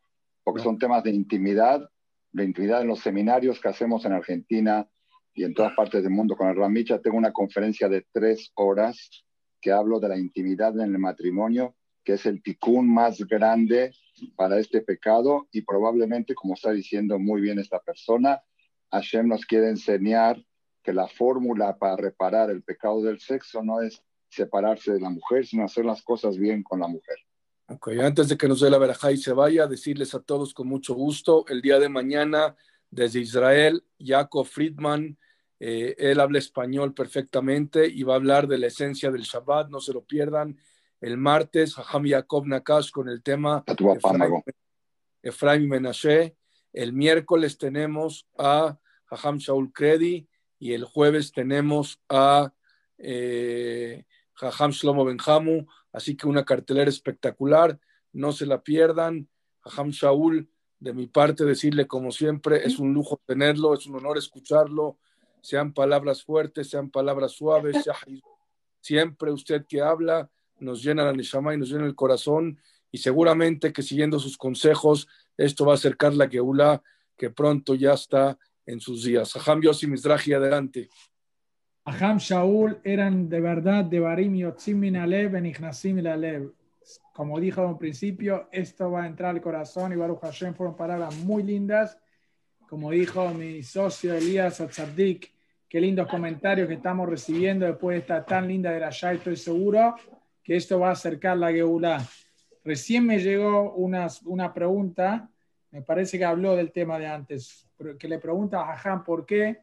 porque 0.51 0.65
son 0.65 0.79
temas 0.81 1.05
de 1.05 1.11
intimidad, 1.11 1.89
de 2.33 2.45
intimidad 2.45 2.83
en 2.83 2.89
los 2.89 2.99
seminarios 2.99 3.61
que 3.61 3.69
hacemos 3.69 4.05
en 4.05 4.15
Argentina 4.15 4.91
y 5.33 5.45
en 5.45 5.55
todas 5.55 5.75
partes 5.77 6.03
del 6.03 6.11
mundo 6.11 6.35
con 6.35 6.49
el 6.49 6.57
Ramicha. 6.57 7.01
Tengo 7.01 7.17
una 7.17 7.33
conferencia 7.33 7.89
de 7.89 8.05
tres 8.13 8.51
horas 8.57 9.25
que 9.61 9.71
hablo 9.71 10.01
de 10.01 10.09
la 10.09 10.19
intimidad 10.19 10.75
en 10.81 10.93
el 10.93 10.99
matrimonio, 10.99 11.77
que 12.03 12.15
es 12.15 12.27
el 12.27 12.43
tikkun 12.43 12.93
más 12.93 13.21
grande 13.29 13.93
para 14.35 14.59
este 14.59 14.81
pecado 14.81 15.47
y 15.53 15.63
probablemente, 15.63 16.35
como 16.35 16.55
está 16.55 16.73
diciendo 16.73 17.17
muy 17.21 17.41
bien 17.41 17.61
esta 17.61 17.79
persona, 17.79 18.41
Hashem 18.91 19.29
nos 19.29 19.47
quiere 19.47 19.69
enseñar 19.69 20.45
que 20.83 20.93
la 20.93 21.07
fórmula 21.07 21.79
para 21.79 21.95
reparar 21.95 22.51
el 22.51 22.65
pecado 22.65 23.03
del 23.03 23.21
sexo 23.21 23.63
no 23.63 23.83
es 23.83 24.03
separarse 24.29 24.95
de 24.95 25.01
la 25.01 25.11
mujer, 25.11 25.47
sino 25.47 25.63
hacer 25.63 25.85
las 25.85 26.03
cosas 26.03 26.37
bien 26.37 26.65
con 26.65 26.81
la 26.81 26.89
mujer. 26.89 27.19
Ok, 27.73 27.91
antes 28.03 28.29
de 28.29 28.37
que 28.37 28.49
nos 28.49 28.61
dé 28.61 28.69
la 28.69 28.79
verajá 28.79 29.13
y 29.13 29.17
se 29.17 29.33
vaya, 29.33 29.69
decirles 29.69 30.13
a 30.17 30.21
todos 30.21 30.55
con 30.55 30.67
mucho 30.67 30.93
gusto, 30.93 31.45
el 31.47 31.63
día 31.63 31.79
de 31.79 31.89
mañana 31.89 32.57
desde 32.91 33.21
Israel, 33.21 33.85
Jacob 33.97 34.45
Friedman, 34.45 35.17
eh, 35.61 35.95
él 35.97 36.19
habla 36.19 36.41
español 36.41 36.95
perfectamente 36.95 37.87
y 37.87 38.03
va 38.03 38.15
a 38.15 38.17
hablar 38.17 38.49
de 38.49 38.59
la 38.59 38.67
esencia 38.67 39.13
del 39.13 39.23
Shabbat, 39.23 39.69
no 39.69 39.79
se 39.79 39.93
lo 39.93 40.03
pierdan. 40.03 40.59
El 41.01 41.17
martes, 41.17 41.77
Jajam 41.77 42.09
Jacob 42.09 42.45
Nakash 42.45 42.91
con 42.91 43.09
el 43.09 43.23
tema 43.23 43.65
Mago. 44.19 44.43
Efraim 45.23 45.69
Menashe. 45.69 46.35
El 46.73 46.93
miércoles 46.93 47.57
tenemos 47.57 48.27
a 48.37 48.81
Jajam 49.05 49.39
Shaul 49.39 49.73
Kredi 49.73 50.29
y 50.59 50.73
el 50.73 50.85
jueves 50.85 51.31
tenemos 51.31 52.01
a 52.09 52.53
eh, 52.99 54.07
Jajam 54.41 54.71
Shlomo 54.71 55.05
Benjamu. 55.05 55.67
Así 55.93 56.17
que 56.17 56.27
una 56.27 56.45
cartelera 56.45 56.89
espectacular, 56.89 57.79
no 58.13 58.33
se 58.33 58.47
la 58.47 58.63
pierdan. 58.63 59.29
Jajam 59.61 59.91
Shaul, 59.91 60.49
de 60.79 60.93
mi 60.93 61.07
parte, 61.07 61.45
decirle 61.45 61.87
como 61.87 62.11
siempre, 62.13 62.65
es 62.67 62.79
un 62.79 62.95
lujo 62.95 63.21
tenerlo, 63.27 63.75
es 63.75 63.87
un 63.87 63.97
honor 63.97 64.19
escucharlo. 64.19 64.99
Sean 65.43 65.73
palabras 65.73 66.23
fuertes, 66.23 66.71
sean 66.71 66.91
palabras 66.91 67.33
suaves. 67.33 67.77
Siempre 68.83 69.31
usted 69.31 69.67
que 69.69 69.83
habla 69.83 70.31
nos 70.61 70.83
llena 70.83 71.05
la 71.05 71.13
neshama 71.13 71.55
y 71.55 71.59
nos 71.59 71.71
llena 71.71 71.87
el 71.87 71.95
corazón 71.95 72.59
y 72.93 72.99
seguramente 72.99 73.73
que 73.73 73.83
siguiendo 73.83 74.19
sus 74.19 74.37
consejos 74.37 75.09
esto 75.37 75.65
va 75.65 75.73
a 75.73 75.75
acercar 75.75 76.15
la 76.15 76.29
Geula 76.29 76.83
que 77.17 77.31
pronto 77.31 77.75
ya 77.75 77.95
está 77.95 78.39
en 78.67 78.81
sus 78.81 79.05
días. 79.05 79.33
Jajam 79.33 79.63
Yossi 79.63 79.87
Mizrahi, 79.87 80.33
adelante. 80.33 80.89
Aham 81.87 82.19
Shaul 82.19 82.79
eran 82.85 83.29
de 83.29 83.41
verdad 83.41 83.85
de 83.85 84.01
Barim 84.01 84.35
Yotzim 84.35 84.79
min 84.79 84.97
Alev, 84.97 85.33
Benichnasim 85.33 85.99
il 85.99 86.07
Alev. 86.07 86.53
como 87.15 87.41
dijo 87.41 87.65
en 87.65 87.79
principio, 87.79 88.49
esto 88.53 88.91
va 88.91 89.05
a 89.05 89.07
entrar 89.07 89.31
al 89.31 89.41
corazón 89.41 89.93
y 89.93 89.97
Baruch 89.97 90.21
Hashem 90.21 90.55
fueron 90.55 90.77
palabras 90.77 91.17
muy 91.17 91.43
lindas. 91.43 91.99
Como 92.69 92.91
dijo 92.91 93.31
mi 93.31 93.63
socio 93.63 94.15
Elías 94.15 94.61
Atzadik, 94.61 95.33
qué 95.69 95.81
lindos 95.81 96.07
comentarios 96.07 96.69
que 96.69 96.75
estamos 96.75 97.09
recibiendo 97.09 97.65
después 97.65 97.95
de 97.95 98.01
esta 98.01 98.27
tan 98.27 98.47
linda 98.47 98.71
de 98.73 98.81
la 98.81 98.91
Shai, 98.91 99.17
estoy 99.17 99.37
seguro 99.37 99.95
que 100.43 100.57
esto 100.57 100.79
va 100.79 100.91
a 100.91 100.93
acercar 100.93 101.39
la 101.39 101.51
Geulá. 101.51 102.07
Recién 102.63 103.07
me 103.07 103.19
llegó 103.19 103.73
una, 103.73 104.07
una 104.27 104.53
pregunta, 104.53 105.31
me 105.71 105.81
parece 105.81 106.19
que 106.19 106.27
habló 106.27 106.57
del 106.57 106.73
tema 106.73 106.99
de 106.99 107.07
antes, 107.07 107.67
que 107.99 108.09
le 108.09 108.19
pregunta 108.19 108.61
a 108.61 108.67
Jajam 108.67 109.03
por 109.03 109.25
qué 109.25 109.61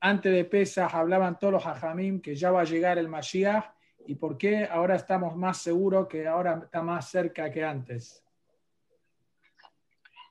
antes 0.00 0.32
de 0.32 0.44
Pesach 0.44 0.94
hablaban 0.94 1.38
todos 1.38 1.52
los 1.52 1.64
Jajamim 1.64 2.20
que 2.20 2.34
ya 2.34 2.50
va 2.50 2.62
a 2.62 2.64
llegar 2.64 2.98
el 2.98 3.08
Mashiach 3.08 3.64
y 4.06 4.14
por 4.14 4.38
qué 4.38 4.64
ahora 4.64 4.96
estamos 4.96 5.36
más 5.36 5.58
seguros 5.58 6.08
que 6.08 6.26
ahora 6.26 6.62
está 6.64 6.82
más 6.82 7.10
cerca 7.10 7.50
que 7.50 7.62
antes. 7.62 8.24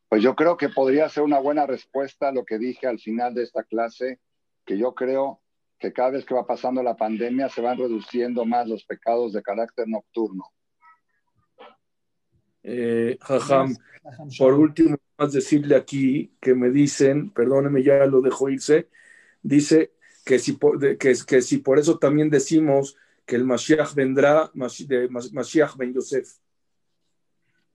Pues 0.09 0.23
yo 0.23 0.35
creo 0.35 0.57
que 0.57 0.69
podría 0.69 1.07
ser 1.07 1.23
una 1.23 1.39
buena 1.39 1.67
respuesta 1.67 2.29
a 2.29 2.31
lo 2.31 2.43
que 2.43 2.57
dije 2.57 2.87
al 2.87 2.99
final 2.99 3.35
de 3.35 3.43
esta 3.43 3.63
clase, 3.63 4.19
que 4.65 4.75
yo 4.75 4.95
creo 4.95 5.41
que 5.77 5.93
cada 5.93 6.11
vez 6.11 6.25
que 6.25 6.33
va 6.33 6.47
pasando 6.47 6.81
la 6.81 6.97
pandemia 6.97 7.47
se 7.47 7.61
van 7.61 7.77
reduciendo 7.77 8.43
más 8.43 8.67
los 8.67 8.83
pecados 8.85 9.33
de 9.33 9.43
carácter 9.43 9.87
nocturno. 9.87 10.45
Eh, 12.63 13.17
jajam, 13.21 13.75
por 14.37 14.55
último, 14.55 14.97
más 15.17 15.31
decirle 15.31 15.75
aquí 15.75 16.35
que 16.41 16.55
me 16.55 16.71
dicen, 16.71 17.31
perdóneme, 17.31 17.83
ya 17.83 18.05
lo 18.05 18.21
dejo 18.21 18.49
irse, 18.49 18.89
dice 19.41 19.93
que 20.25 20.39
si 20.39 20.53
por, 20.53 20.97
que, 20.97 21.15
si 21.15 21.57
por 21.57 21.79
eso 21.79 21.97
también 21.97 22.29
decimos 22.29 22.95
que 23.25 23.35
el 23.35 23.45
Mashiach 23.45 23.93
vendrá 23.93 24.51
Mashiach 24.53 25.75
ben 25.75 25.93
Yosef. 25.93 26.37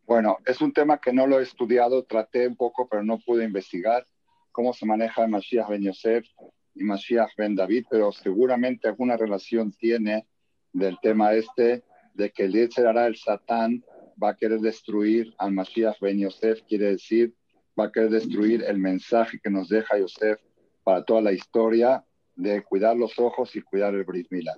Bueno, 0.06 0.38
es 0.44 0.60
un 0.60 0.72
tema 0.72 0.98
que 0.98 1.12
no 1.12 1.26
lo 1.26 1.40
he 1.40 1.42
estudiado, 1.42 2.04
traté 2.04 2.46
un 2.46 2.56
poco, 2.56 2.88
pero 2.88 3.02
no 3.02 3.18
pude 3.18 3.44
investigar 3.44 4.06
cómo 4.52 4.72
se 4.72 4.84
maneja 4.86 5.24
el 5.24 5.30
Mashiach 5.30 5.68
ben 5.68 5.82
Yosef 5.82 6.26
y 6.74 6.84
Mashiach 6.84 7.30
ben 7.36 7.54
David, 7.54 7.86
pero 7.90 8.12
seguramente 8.12 8.88
alguna 8.88 9.16
relación 9.16 9.72
tiene 9.72 10.26
del 10.72 10.98
tema 11.00 11.32
este 11.32 11.84
de 12.14 12.30
que 12.30 12.44
el 12.44 12.70
hará 12.76 13.06
el 13.06 13.16
Satán 13.16 13.84
va 14.22 14.30
a 14.30 14.36
querer 14.36 14.60
destruir 14.60 15.34
al 15.38 15.52
Mashiach 15.52 15.98
ben 16.00 16.18
Yosef, 16.20 16.60
quiere 16.68 16.90
decir, 16.90 17.34
va 17.78 17.86
a 17.86 17.92
querer 17.92 18.10
destruir 18.10 18.62
el 18.62 18.78
mensaje 18.78 19.40
que 19.42 19.50
nos 19.50 19.68
deja 19.68 19.98
Yosef 19.98 20.40
para 20.84 21.04
toda 21.04 21.22
la 21.22 21.32
historia 21.32 22.04
de 22.36 22.62
cuidar 22.62 22.96
los 22.96 23.18
ojos 23.18 23.56
y 23.56 23.62
cuidar 23.62 23.94
el 23.94 24.04
Brit 24.04 24.30
Milá. 24.30 24.54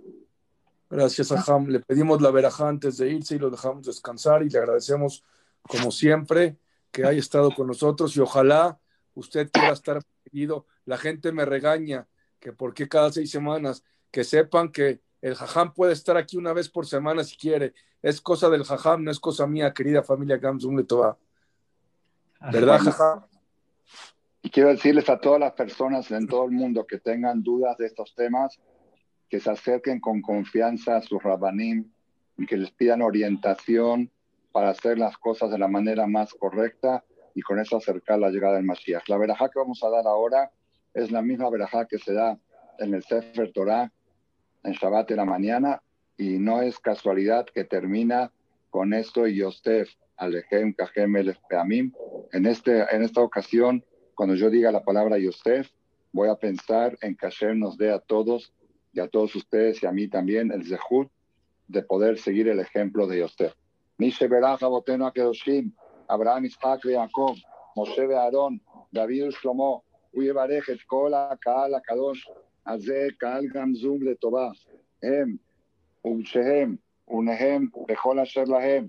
Gracias, 0.90 1.32
Aham. 1.32 1.68
Le 1.68 1.80
pedimos 1.80 2.20
la 2.20 2.30
veraja 2.30 2.68
antes 2.68 2.98
de 2.98 3.10
irse 3.10 3.36
y 3.36 3.38
lo 3.38 3.50
dejamos 3.50 3.86
descansar 3.86 4.42
y 4.42 4.50
le 4.50 4.58
agradecemos, 4.58 5.24
como 5.62 5.90
siempre, 5.90 6.56
que 6.90 7.04
haya 7.04 7.18
estado 7.18 7.54
con 7.54 7.66
nosotros 7.66 8.16
y 8.16 8.20
ojalá 8.20 8.78
usted 9.14 9.50
quiera 9.50 9.72
estar 9.72 10.02
seguido. 10.24 10.66
La 10.84 10.96
gente 10.98 11.32
me 11.32 11.44
regaña 11.44 12.06
que 12.38 12.52
por 12.52 12.74
qué 12.74 12.88
cada 12.88 13.12
seis 13.12 13.30
semanas, 13.30 13.82
que 14.10 14.24
sepan 14.24 14.70
que 14.70 15.00
el 15.20 15.34
jajam 15.34 15.74
puede 15.74 15.92
estar 15.92 16.16
aquí 16.16 16.36
una 16.36 16.52
vez 16.52 16.68
por 16.68 16.86
semana 16.86 17.24
si 17.24 17.36
quiere. 17.36 17.74
Es 18.02 18.20
cosa 18.20 18.48
del 18.48 18.64
jajam, 18.64 19.02
no 19.02 19.10
es 19.10 19.18
cosa 19.18 19.46
mía, 19.46 19.72
querida 19.72 20.02
familia 20.02 20.36
Gamsum 20.36 20.76
Letová. 20.76 21.18
¿Verdad, 22.52 22.78
jajam? 22.78 23.24
Y 24.46 24.50
quiero 24.50 24.68
decirles 24.68 25.08
a 25.08 25.18
todas 25.18 25.40
las 25.40 25.54
personas 25.54 26.08
en 26.12 26.28
todo 26.28 26.44
el 26.44 26.52
mundo 26.52 26.86
que 26.86 27.00
tengan 27.00 27.42
dudas 27.42 27.76
de 27.78 27.86
estos 27.86 28.14
temas, 28.14 28.60
que 29.28 29.40
se 29.40 29.50
acerquen 29.50 29.98
con 29.98 30.22
confianza 30.22 30.96
a 30.96 31.02
sus 31.02 31.20
rabanim 31.20 31.90
y 32.38 32.46
que 32.46 32.56
les 32.56 32.70
pidan 32.70 33.02
orientación 33.02 34.08
para 34.52 34.68
hacer 34.68 34.98
las 34.98 35.18
cosas 35.18 35.50
de 35.50 35.58
la 35.58 35.66
manera 35.66 36.06
más 36.06 36.32
correcta 36.32 37.02
y 37.34 37.42
con 37.42 37.58
eso 37.58 37.76
acercar 37.76 38.20
la 38.20 38.30
llegada 38.30 38.54
del 38.54 38.66
Mashiach. 38.66 39.08
La 39.08 39.18
verajá 39.18 39.48
que 39.48 39.58
vamos 39.58 39.82
a 39.82 39.90
dar 39.90 40.06
ahora 40.06 40.52
es 40.94 41.10
la 41.10 41.22
misma 41.22 41.50
verajá 41.50 41.86
que 41.86 41.98
se 41.98 42.12
da 42.12 42.38
en 42.78 42.94
el 42.94 43.02
Sefer 43.02 43.50
Torah 43.52 43.90
en 44.62 44.72
Shabbat 44.74 45.08
de 45.08 45.16
la 45.16 45.24
mañana 45.24 45.82
y 46.16 46.38
no 46.38 46.62
es 46.62 46.78
casualidad 46.78 47.46
que 47.46 47.64
termina 47.64 48.30
con 48.70 48.94
esto 48.94 49.26
y 49.26 49.38
Yosef, 49.38 49.90
Alejem, 50.16 50.72
Kajem, 50.72 51.16
El. 51.16 51.36
En, 52.30 52.46
este, 52.46 52.94
en 52.94 53.02
esta 53.02 53.22
ocasión, 53.22 53.84
cuando 54.15 54.35
yo 54.35 54.49
diga 54.49 54.71
la 54.71 54.83
palabra 54.83 55.17
Yosef, 55.17 55.69
voy 56.11 56.29
a 56.29 56.35
pensar 56.35 56.97
en 57.01 57.15
que 57.15 57.27
Hashem 57.27 57.59
nos 57.59 57.77
dé 57.77 57.91
a 57.91 57.99
todos 57.99 58.53
y 58.93 58.99
a 58.99 59.07
todos 59.07 59.35
ustedes 59.35 59.81
y 59.81 59.85
a 59.85 59.91
mí 59.91 60.07
también 60.07 60.51
el 60.51 60.65
zehut 60.65 61.09
de 61.67 61.81
poder 61.81 62.19
seguir 62.19 62.47
el 62.47 62.59
ejemplo 62.59 63.07
de 63.07 63.19
Yosef. 63.19 63.53
Mishe 63.97 64.27
Berach 64.27 64.61
Aboteno 64.63 65.05
Akedoshim, 65.07 65.71
Abraham, 66.07 66.45
Isaac, 66.45 66.81
Jacob, 66.83 67.37
Moshe, 67.75 68.13
Aarón, 68.13 68.61
David, 68.91 69.31
Shlomo, 69.31 69.83
ויברך 70.13 70.69
את 70.69 70.81
כל 70.85 71.13
הקהל 71.15 71.75
הקדוש 71.75 72.29
הזה, 72.67 73.07
קהל 73.17 73.47
גמזום 73.47 74.03
לטובה, 74.03 74.49
הם 75.03 75.35
ובשהם 76.05 76.75
ונהם 77.09 77.67
בכל 77.87 78.19
אשר 78.19 78.43
להם. 78.43 78.87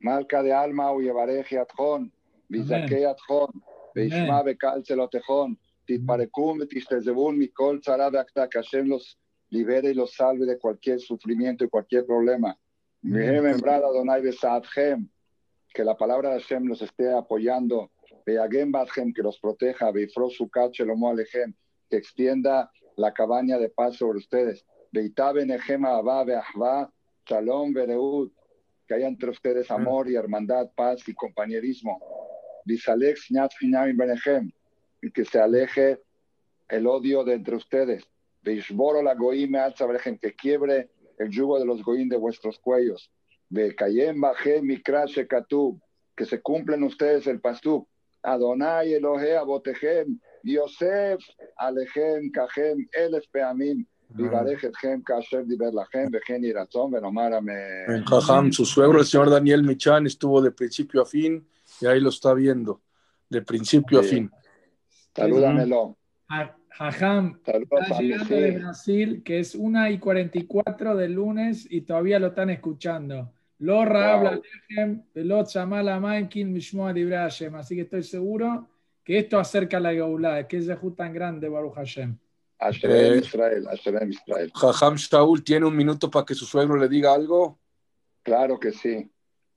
מלכה 0.00 0.42
דעלמא 0.42 0.82
הוא 0.82 1.02
יברך 1.02 1.52
ידכון, 1.52 2.08
ויזכה 2.50 2.94
ידכון, 2.94 3.50
וישמע 3.96 4.42
בקהל 4.42 4.82
צלותיכון, 4.82 5.54
תתפרקום 5.86 6.58
ותשתזבון 6.60 7.38
מכל 7.38 7.78
צרה 7.82 8.08
והקטע, 8.12 8.44
que 8.50 8.58
Hashem 8.58 8.88
los 8.88 9.18
libere 9.50 9.90
y 9.90 9.94
los 9.94 10.14
salve 10.14 10.44
de 10.46 10.58
cualquier 10.58 11.00
sufrimiento 11.00 11.64
y 11.64 11.68
cualquier 11.68 12.04
problema. 12.04 12.58
Mehem 13.02 13.46
embrada 13.46 13.86
Adonai 13.86 14.20
besaadhem, 14.20 15.08
que 15.72 15.84
la 15.84 15.96
palabra 15.96 16.30
de 16.30 16.40
Hashem 16.40 16.66
los 16.66 16.82
esté 16.82 17.12
apoyando 17.12 17.90
Veagem 18.26 18.72
Badhem, 18.72 19.12
que 19.12 19.22
los 19.22 19.38
proteja, 19.38 19.92
Beifro 19.92 20.28
Sukat 20.28 20.72
Shelomo 20.72 21.10
Alejem, 21.10 21.54
que 21.88 21.96
extienda 21.96 22.70
la 22.96 23.12
cabaña 23.12 23.58
de 23.58 23.68
paz 23.68 23.96
sobre 23.96 24.18
ustedes. 24.18 24.64
Beitabe 24.90 25.46
Nehema 25.46 25.96
Abba 25.96 26.24
Beahva, 26.24 26.90
Shalom 27.26 27.72
Bereut, 27.72 28.32
que 28.88 28.94
haya 28.94 29.06
entre 29.06 29.30
ustedes 29.30 29.70
amor 29.70 30.08
y 30.10 30.16
hermandad, 30.16 30.70
paz 30.74 31.08
y 31.08 31.14
compañerismo. 31.14 32.00
Benehem, 32.65 34.51
y 35.01 35.11
que 35.11 35.25
se 35.25 35.39
aleje 35.39 35.99
el 36.69 36.87
odio 36.87 37.23
de 37.23 37.33
entre 37.33 37.55
ustedes. 37.55 38.03
Beishboro 38.43 39.01
la 39.01 39.13
Goim 39.13 39.53
que 40.21 40.33
quiebre 40.33 40.89
el 41.17 41.29
yugo 41.29 41.59
de 41.59 41.65
los 41.65 41.83
Goim 41.83 42.09
de 42.09 42.17
vuestros 42.17 42.59
cuellos. 42.59 43.11
Bekayem 43.49 44.19
Bahem 44.21 44.65
Mikra 44.65 45.05
Shekatub, 45.05 45.79
que 46.15 46.25
se 46.25 46.41
cumplen 46.41 46.83
ustedes 46.83 47.27
el 47.27 47.39
pastú. 47.39 47.87
Adonai 48.23 48.93
Elohe 48.93 49.35
Abotejem, 49.35 50.19
Yosef 50.43 51.19
Alejem 51.59 52.31
Kajem 52.31 52.87
Elef 52.93 53.25
Peamim, 53.33 53.85
Vivarech 54.15 54.63
Etchem 54.63 55.03
Kasher 55.03 55.45
Diber 55.45 55.73
Lachem, 55.73 56.11
Vejen 56.11 56.43
Iratzon, 56.43 56.91
Venomar 56.91 57.33
En 57.87 58.05
Jajam, 58.05 58.51
su 58.51 58.65
suegro, 58.65 58.99
el 58.99 59.05
señor 59.05 59.29
Daniel 59.29 59.63
Michan, 59.63 60.05
estuvo 60.05 60.41
de 60.41 60.51
principio 60.51 61.01
a 61.01 61.05
fin 61.05 61.45
y 61.81 61.87
ahí 61.87 61.99
lo 61.99 62.09
está 62.09 62.33
viendo, 62.33 62.81
de 63.29 63.41
principio 63.41 63.99
a 63.99 64.03
fin. 64.03 64.29
Salúdamelo. 65.15 65.97
Jajam, 66.69 67.39
está 67.45 67.99
llegando 67.99 68.35
de 68.35 68.51
Brasil, 68.51 69.21
que 69.23 69.39
es 69.39 69.55
1 69.55 69.89
y 69.89 69.99
44 69.99 70.95
del 70.95 71.13
lunes 71.13 71.67
y 71.69 71.81
todavía 71.81 72.17
lo 72.19 72.27
están 72.27 72.49
escuchando. 72.49 73.33
Lo 73.59 73.81
habla 73.81 74.41
Así 77.55 77.75
que 77.75 77.81
estoy 77.81 78.03
seguro 78.03 78.67
que 79.03 79.19
esto 79.19 79.37
acerca 79.37 79.77
a 79.77 79.79
la 79.79 79.91
Geulá, 79.91 80.47
que 80.47 80.57
es 80.57 80.67
el 80.67 80.95
tan 80.95 81.13
grande, 81.13 81.49
Baruch 81.49 81.75
Hashem. 81.75 82.17
Hashem 82.59 83.19
Israel, 83.19 83.65
Hashem 83.65 84.09
Israel. 84.09 84.51
Jajam 84.53 84.95
Shaul 84.95 85.43
tiene 85.43 85.65
un 85.65 85.75
minuto 85.75 86.09
para 86.09 86.25
que 86.25 86.35
su 86.35 86.45
suegro 86.45 86.77
le 86.77 86.87
diga 86.87 87.13
algo. 87.13 87.59
Claro 88.23 88.59
que 88.59 88.71
sí. 88.71 89.11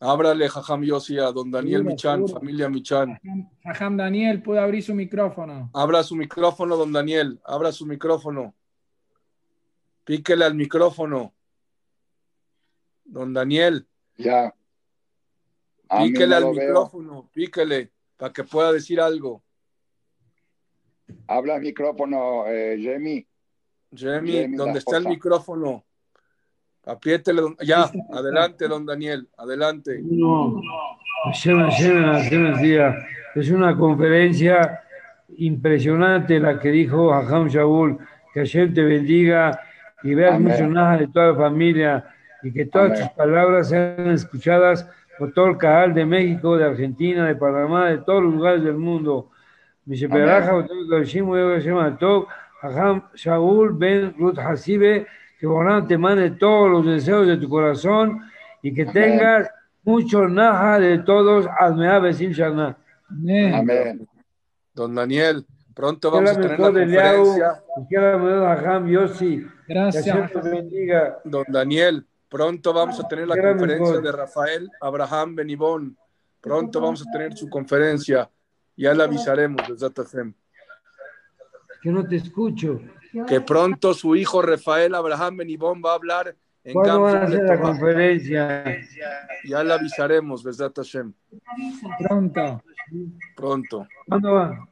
Ábrale, 0.04 0.48
Jajam 0.50 0.82
Yossi, 0.82 1.18
a 1.18 1.32
don 1.32 1.50
Daniel 1.50 1.82
Michan, 1.82 2.28
familia 2.28 2.68
Michan. 2.68 3.18
Jajam 3.62 3.96
Daniel, 3.96 4.42
puede 4.42 4.60
abrir 4.60 4.82
su 4.82 4.94
micrófono. 4.94 5.70
Abra 5.72 6.02
su 6.02 6.14
micrófono, 6.14 6.76
don 6.76 6.92
Daniel. 6.92 7.40
Abra 7.42 7.72
su 7.72 7.86
micrófono. 7.86 8.54
Píquele 10.04 10.44
al 10.44 10.54
micrófono. 10.54 11.34
Don 13.06 13.32
Daniel. 13.32 13.86
Ya. 14.18 14.54
píquele 15.88 16.34
al 16.34 16.50
micrófono, 16.50 17.30
píquele, 17.32 17.90
para 18.18 18.32
que 18.32 18.44
pueda 18.44 18.72
decir 18.72 19.00
algo. 19.00 19.42
Habla 21.26 21.56
el 21.56 21.62
micrófono, 21.62 22.46
eh, 22.46 22.78
Jamie. 22.82 23.26
Jamie, 23.90 24.48
¿dónde 24.48 24.80
está 24.80 24.98
el 24.98 25.08
micrófono? 25.08 25.86
Apriétele, 26.86 27.42
ya, 27.62 27.90
adelante, 28.12 28.68
don 28.68 28.84
Daniel, 28.84 29.26
adelante. 29.38 30.00
No, 30.02 30.60
es 33.34 33.50
una 33.50 33.76
conferencia 33.76 34.80
impresionante 35.36 36.38
la 36.38 36.58
que 36.58 36.70
dijo 36.70 37.10
Jajam 37.10 37.48
Shaul, 37.48 37.98
que 38.32 38.40
ayer 38.40 38.72
te 38.74 38.82
bendiga 38.82 39.60
y 40.02 40.14
veas 40.14 40.38
mucho 40.38 40.66
nada 40.66 40.98
de 40.98 41.08
toda 41.08 41.28
la 41.28 41.34
familia 41.34 42.04
y 42.42 42.52
que 42.52 42.66
todas 42.66 42.92
Amén. 42.92 43.02
tus 43.02 43.10
palabras 43.16 43.68
sean 43.70 44.10
escuchadas 44.10 44.88
por 45.18 45.32
todo 45.32 45.46
el 45.46 45.56
canal 45.56 45.94
de 45.94 46.04
México, 46.04 46.56
de 46.56 46.64
Argentina, 46.64 47.26
de 47.26 47.36
Panamá, 47.36 47.88
de 47.88 47.98
todos 47.98 48.22
los 48.22 48.34
lugares 48.34 48.62
del 48.62 48.76
mundo. 48.76 49.30
Hajam 52.62 53.02
Shaul 53.14 53.72
Ben 53.74 54.14
Ruth 54.18 54.38
Hasibe, 54.38 55.06
que 55.44 55.48
Borán 55.48 55.86
te 55.86 55.98
mande 55.98 56.30
todos 56.30 56.70
los 56.70 56.86
deseos 56.86 57.26
de 57.26 57.36
tu 57.36 57.50
corazón 57.50 58.18
y 58.62 58.72
que 58.72 58.80
Amén. 58.80 58.94
tengas 58.94 59.50
mucho 59.82 60.26
naja 60.26 60.80
de 60.80 61.00
todos. 61.00 61.46
Amén. 61.58 63.54
Amén. 63.54 64.08
Don 64.72 64.94
Daniel, 64.94 65.44
pronto 65.74 66.10
vamos 66.10 66.30
la 66.30 66.38
a 66.38 66.40
tener 66.40 66.58
la 66.58 66.66
conferencia. 66.66 67.62
la 67.90 68.56
Gracias. 69.68 70.16
Don 71.24 71.44
Daniel, 71.46 72.06
pronto 72.30 72.72
vamos 72.72 72.98
a 72.98 73.06
tener 73.06 73.28
la 73.28 73.36
conferencia 73.36 74.00
de 74.00 74.12
Rafael 74.12 74.70
Abraham 74.80 75.34
Benibón. 75.34 75.94
Pronto 76.40 76.80
vamos 76.80 77.06
a 77.06 77.12
tener 77.12 77.36
su 77.36 77.50
conferencia. 77.50 78.30
Ya 78.78 78.94
le 78.94 79.02
avisaremos, 79.02 79.60
Hashem. 79.78 80.32
Que 81.82 81.90
no 81.90 82.02
te 82.08 82.16
escucho. 82.16 82.80
Que 83.26 83.40
pronto 83.40 83.94
su 83.94 84.16
hijo 84.16 84.42
Rafael 84.42 84.94
Abraham 84.94 85.38
Benibón 85.38 85.82
va 85.84 85.92
a 85.92 85.94
hablar 85.94 86.36
en 86.64 86.72
¿Cuándo 86.72 87.02
van 87.02 87.16
a 87.16 87.20
Gamsum 87.20 87.36
hacer 87.36 87.42
la 87.44 87.60
conferencia? 87.60 88.64
Ya 89.44 89.62
le 89.62 89.74
avisaremos, 89.74 90.42
Besat 90.42 90.74
Hashem. 90.76 91.12
Pronto. 91.98 92.62
Pronto. 93.36 93.86
¿Cuándo 94.08 94.32
va? 94.32 94.68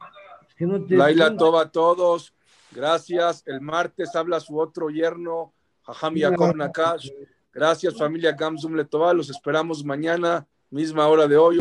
Es 0.47 0.55
que 0.55 0.65
no 0.65 0.83
te 0.83 0.95
Laila. 0.95 1.37
Toba 1.37 1.61
a 1.61 1.71
todos. 1.71 2.33
Gracias. 2.71 3.43
El 3.45 3.61
martes 3.61 4.15
habla 4.15 4.39
su 4.39 4.57
otro 4.57 4.89
yerno, 4.89 5.53
Jajam 5.83 6.15
Yaakov 6.15 6.55
Nakash. 6.55 7.11
Gracias, 7.53 7.95
familia 7.95 8.31
Gamsum 8.31 8.73
Letová. 8.75 9.13
Los 9.13 9.29
esperamos 9.29 9.85
mañana, 9.85 10.47
misma 10.71 11.07
hora 11.07 11.27
de 11.27 11.37
hoy. 11.37 11.51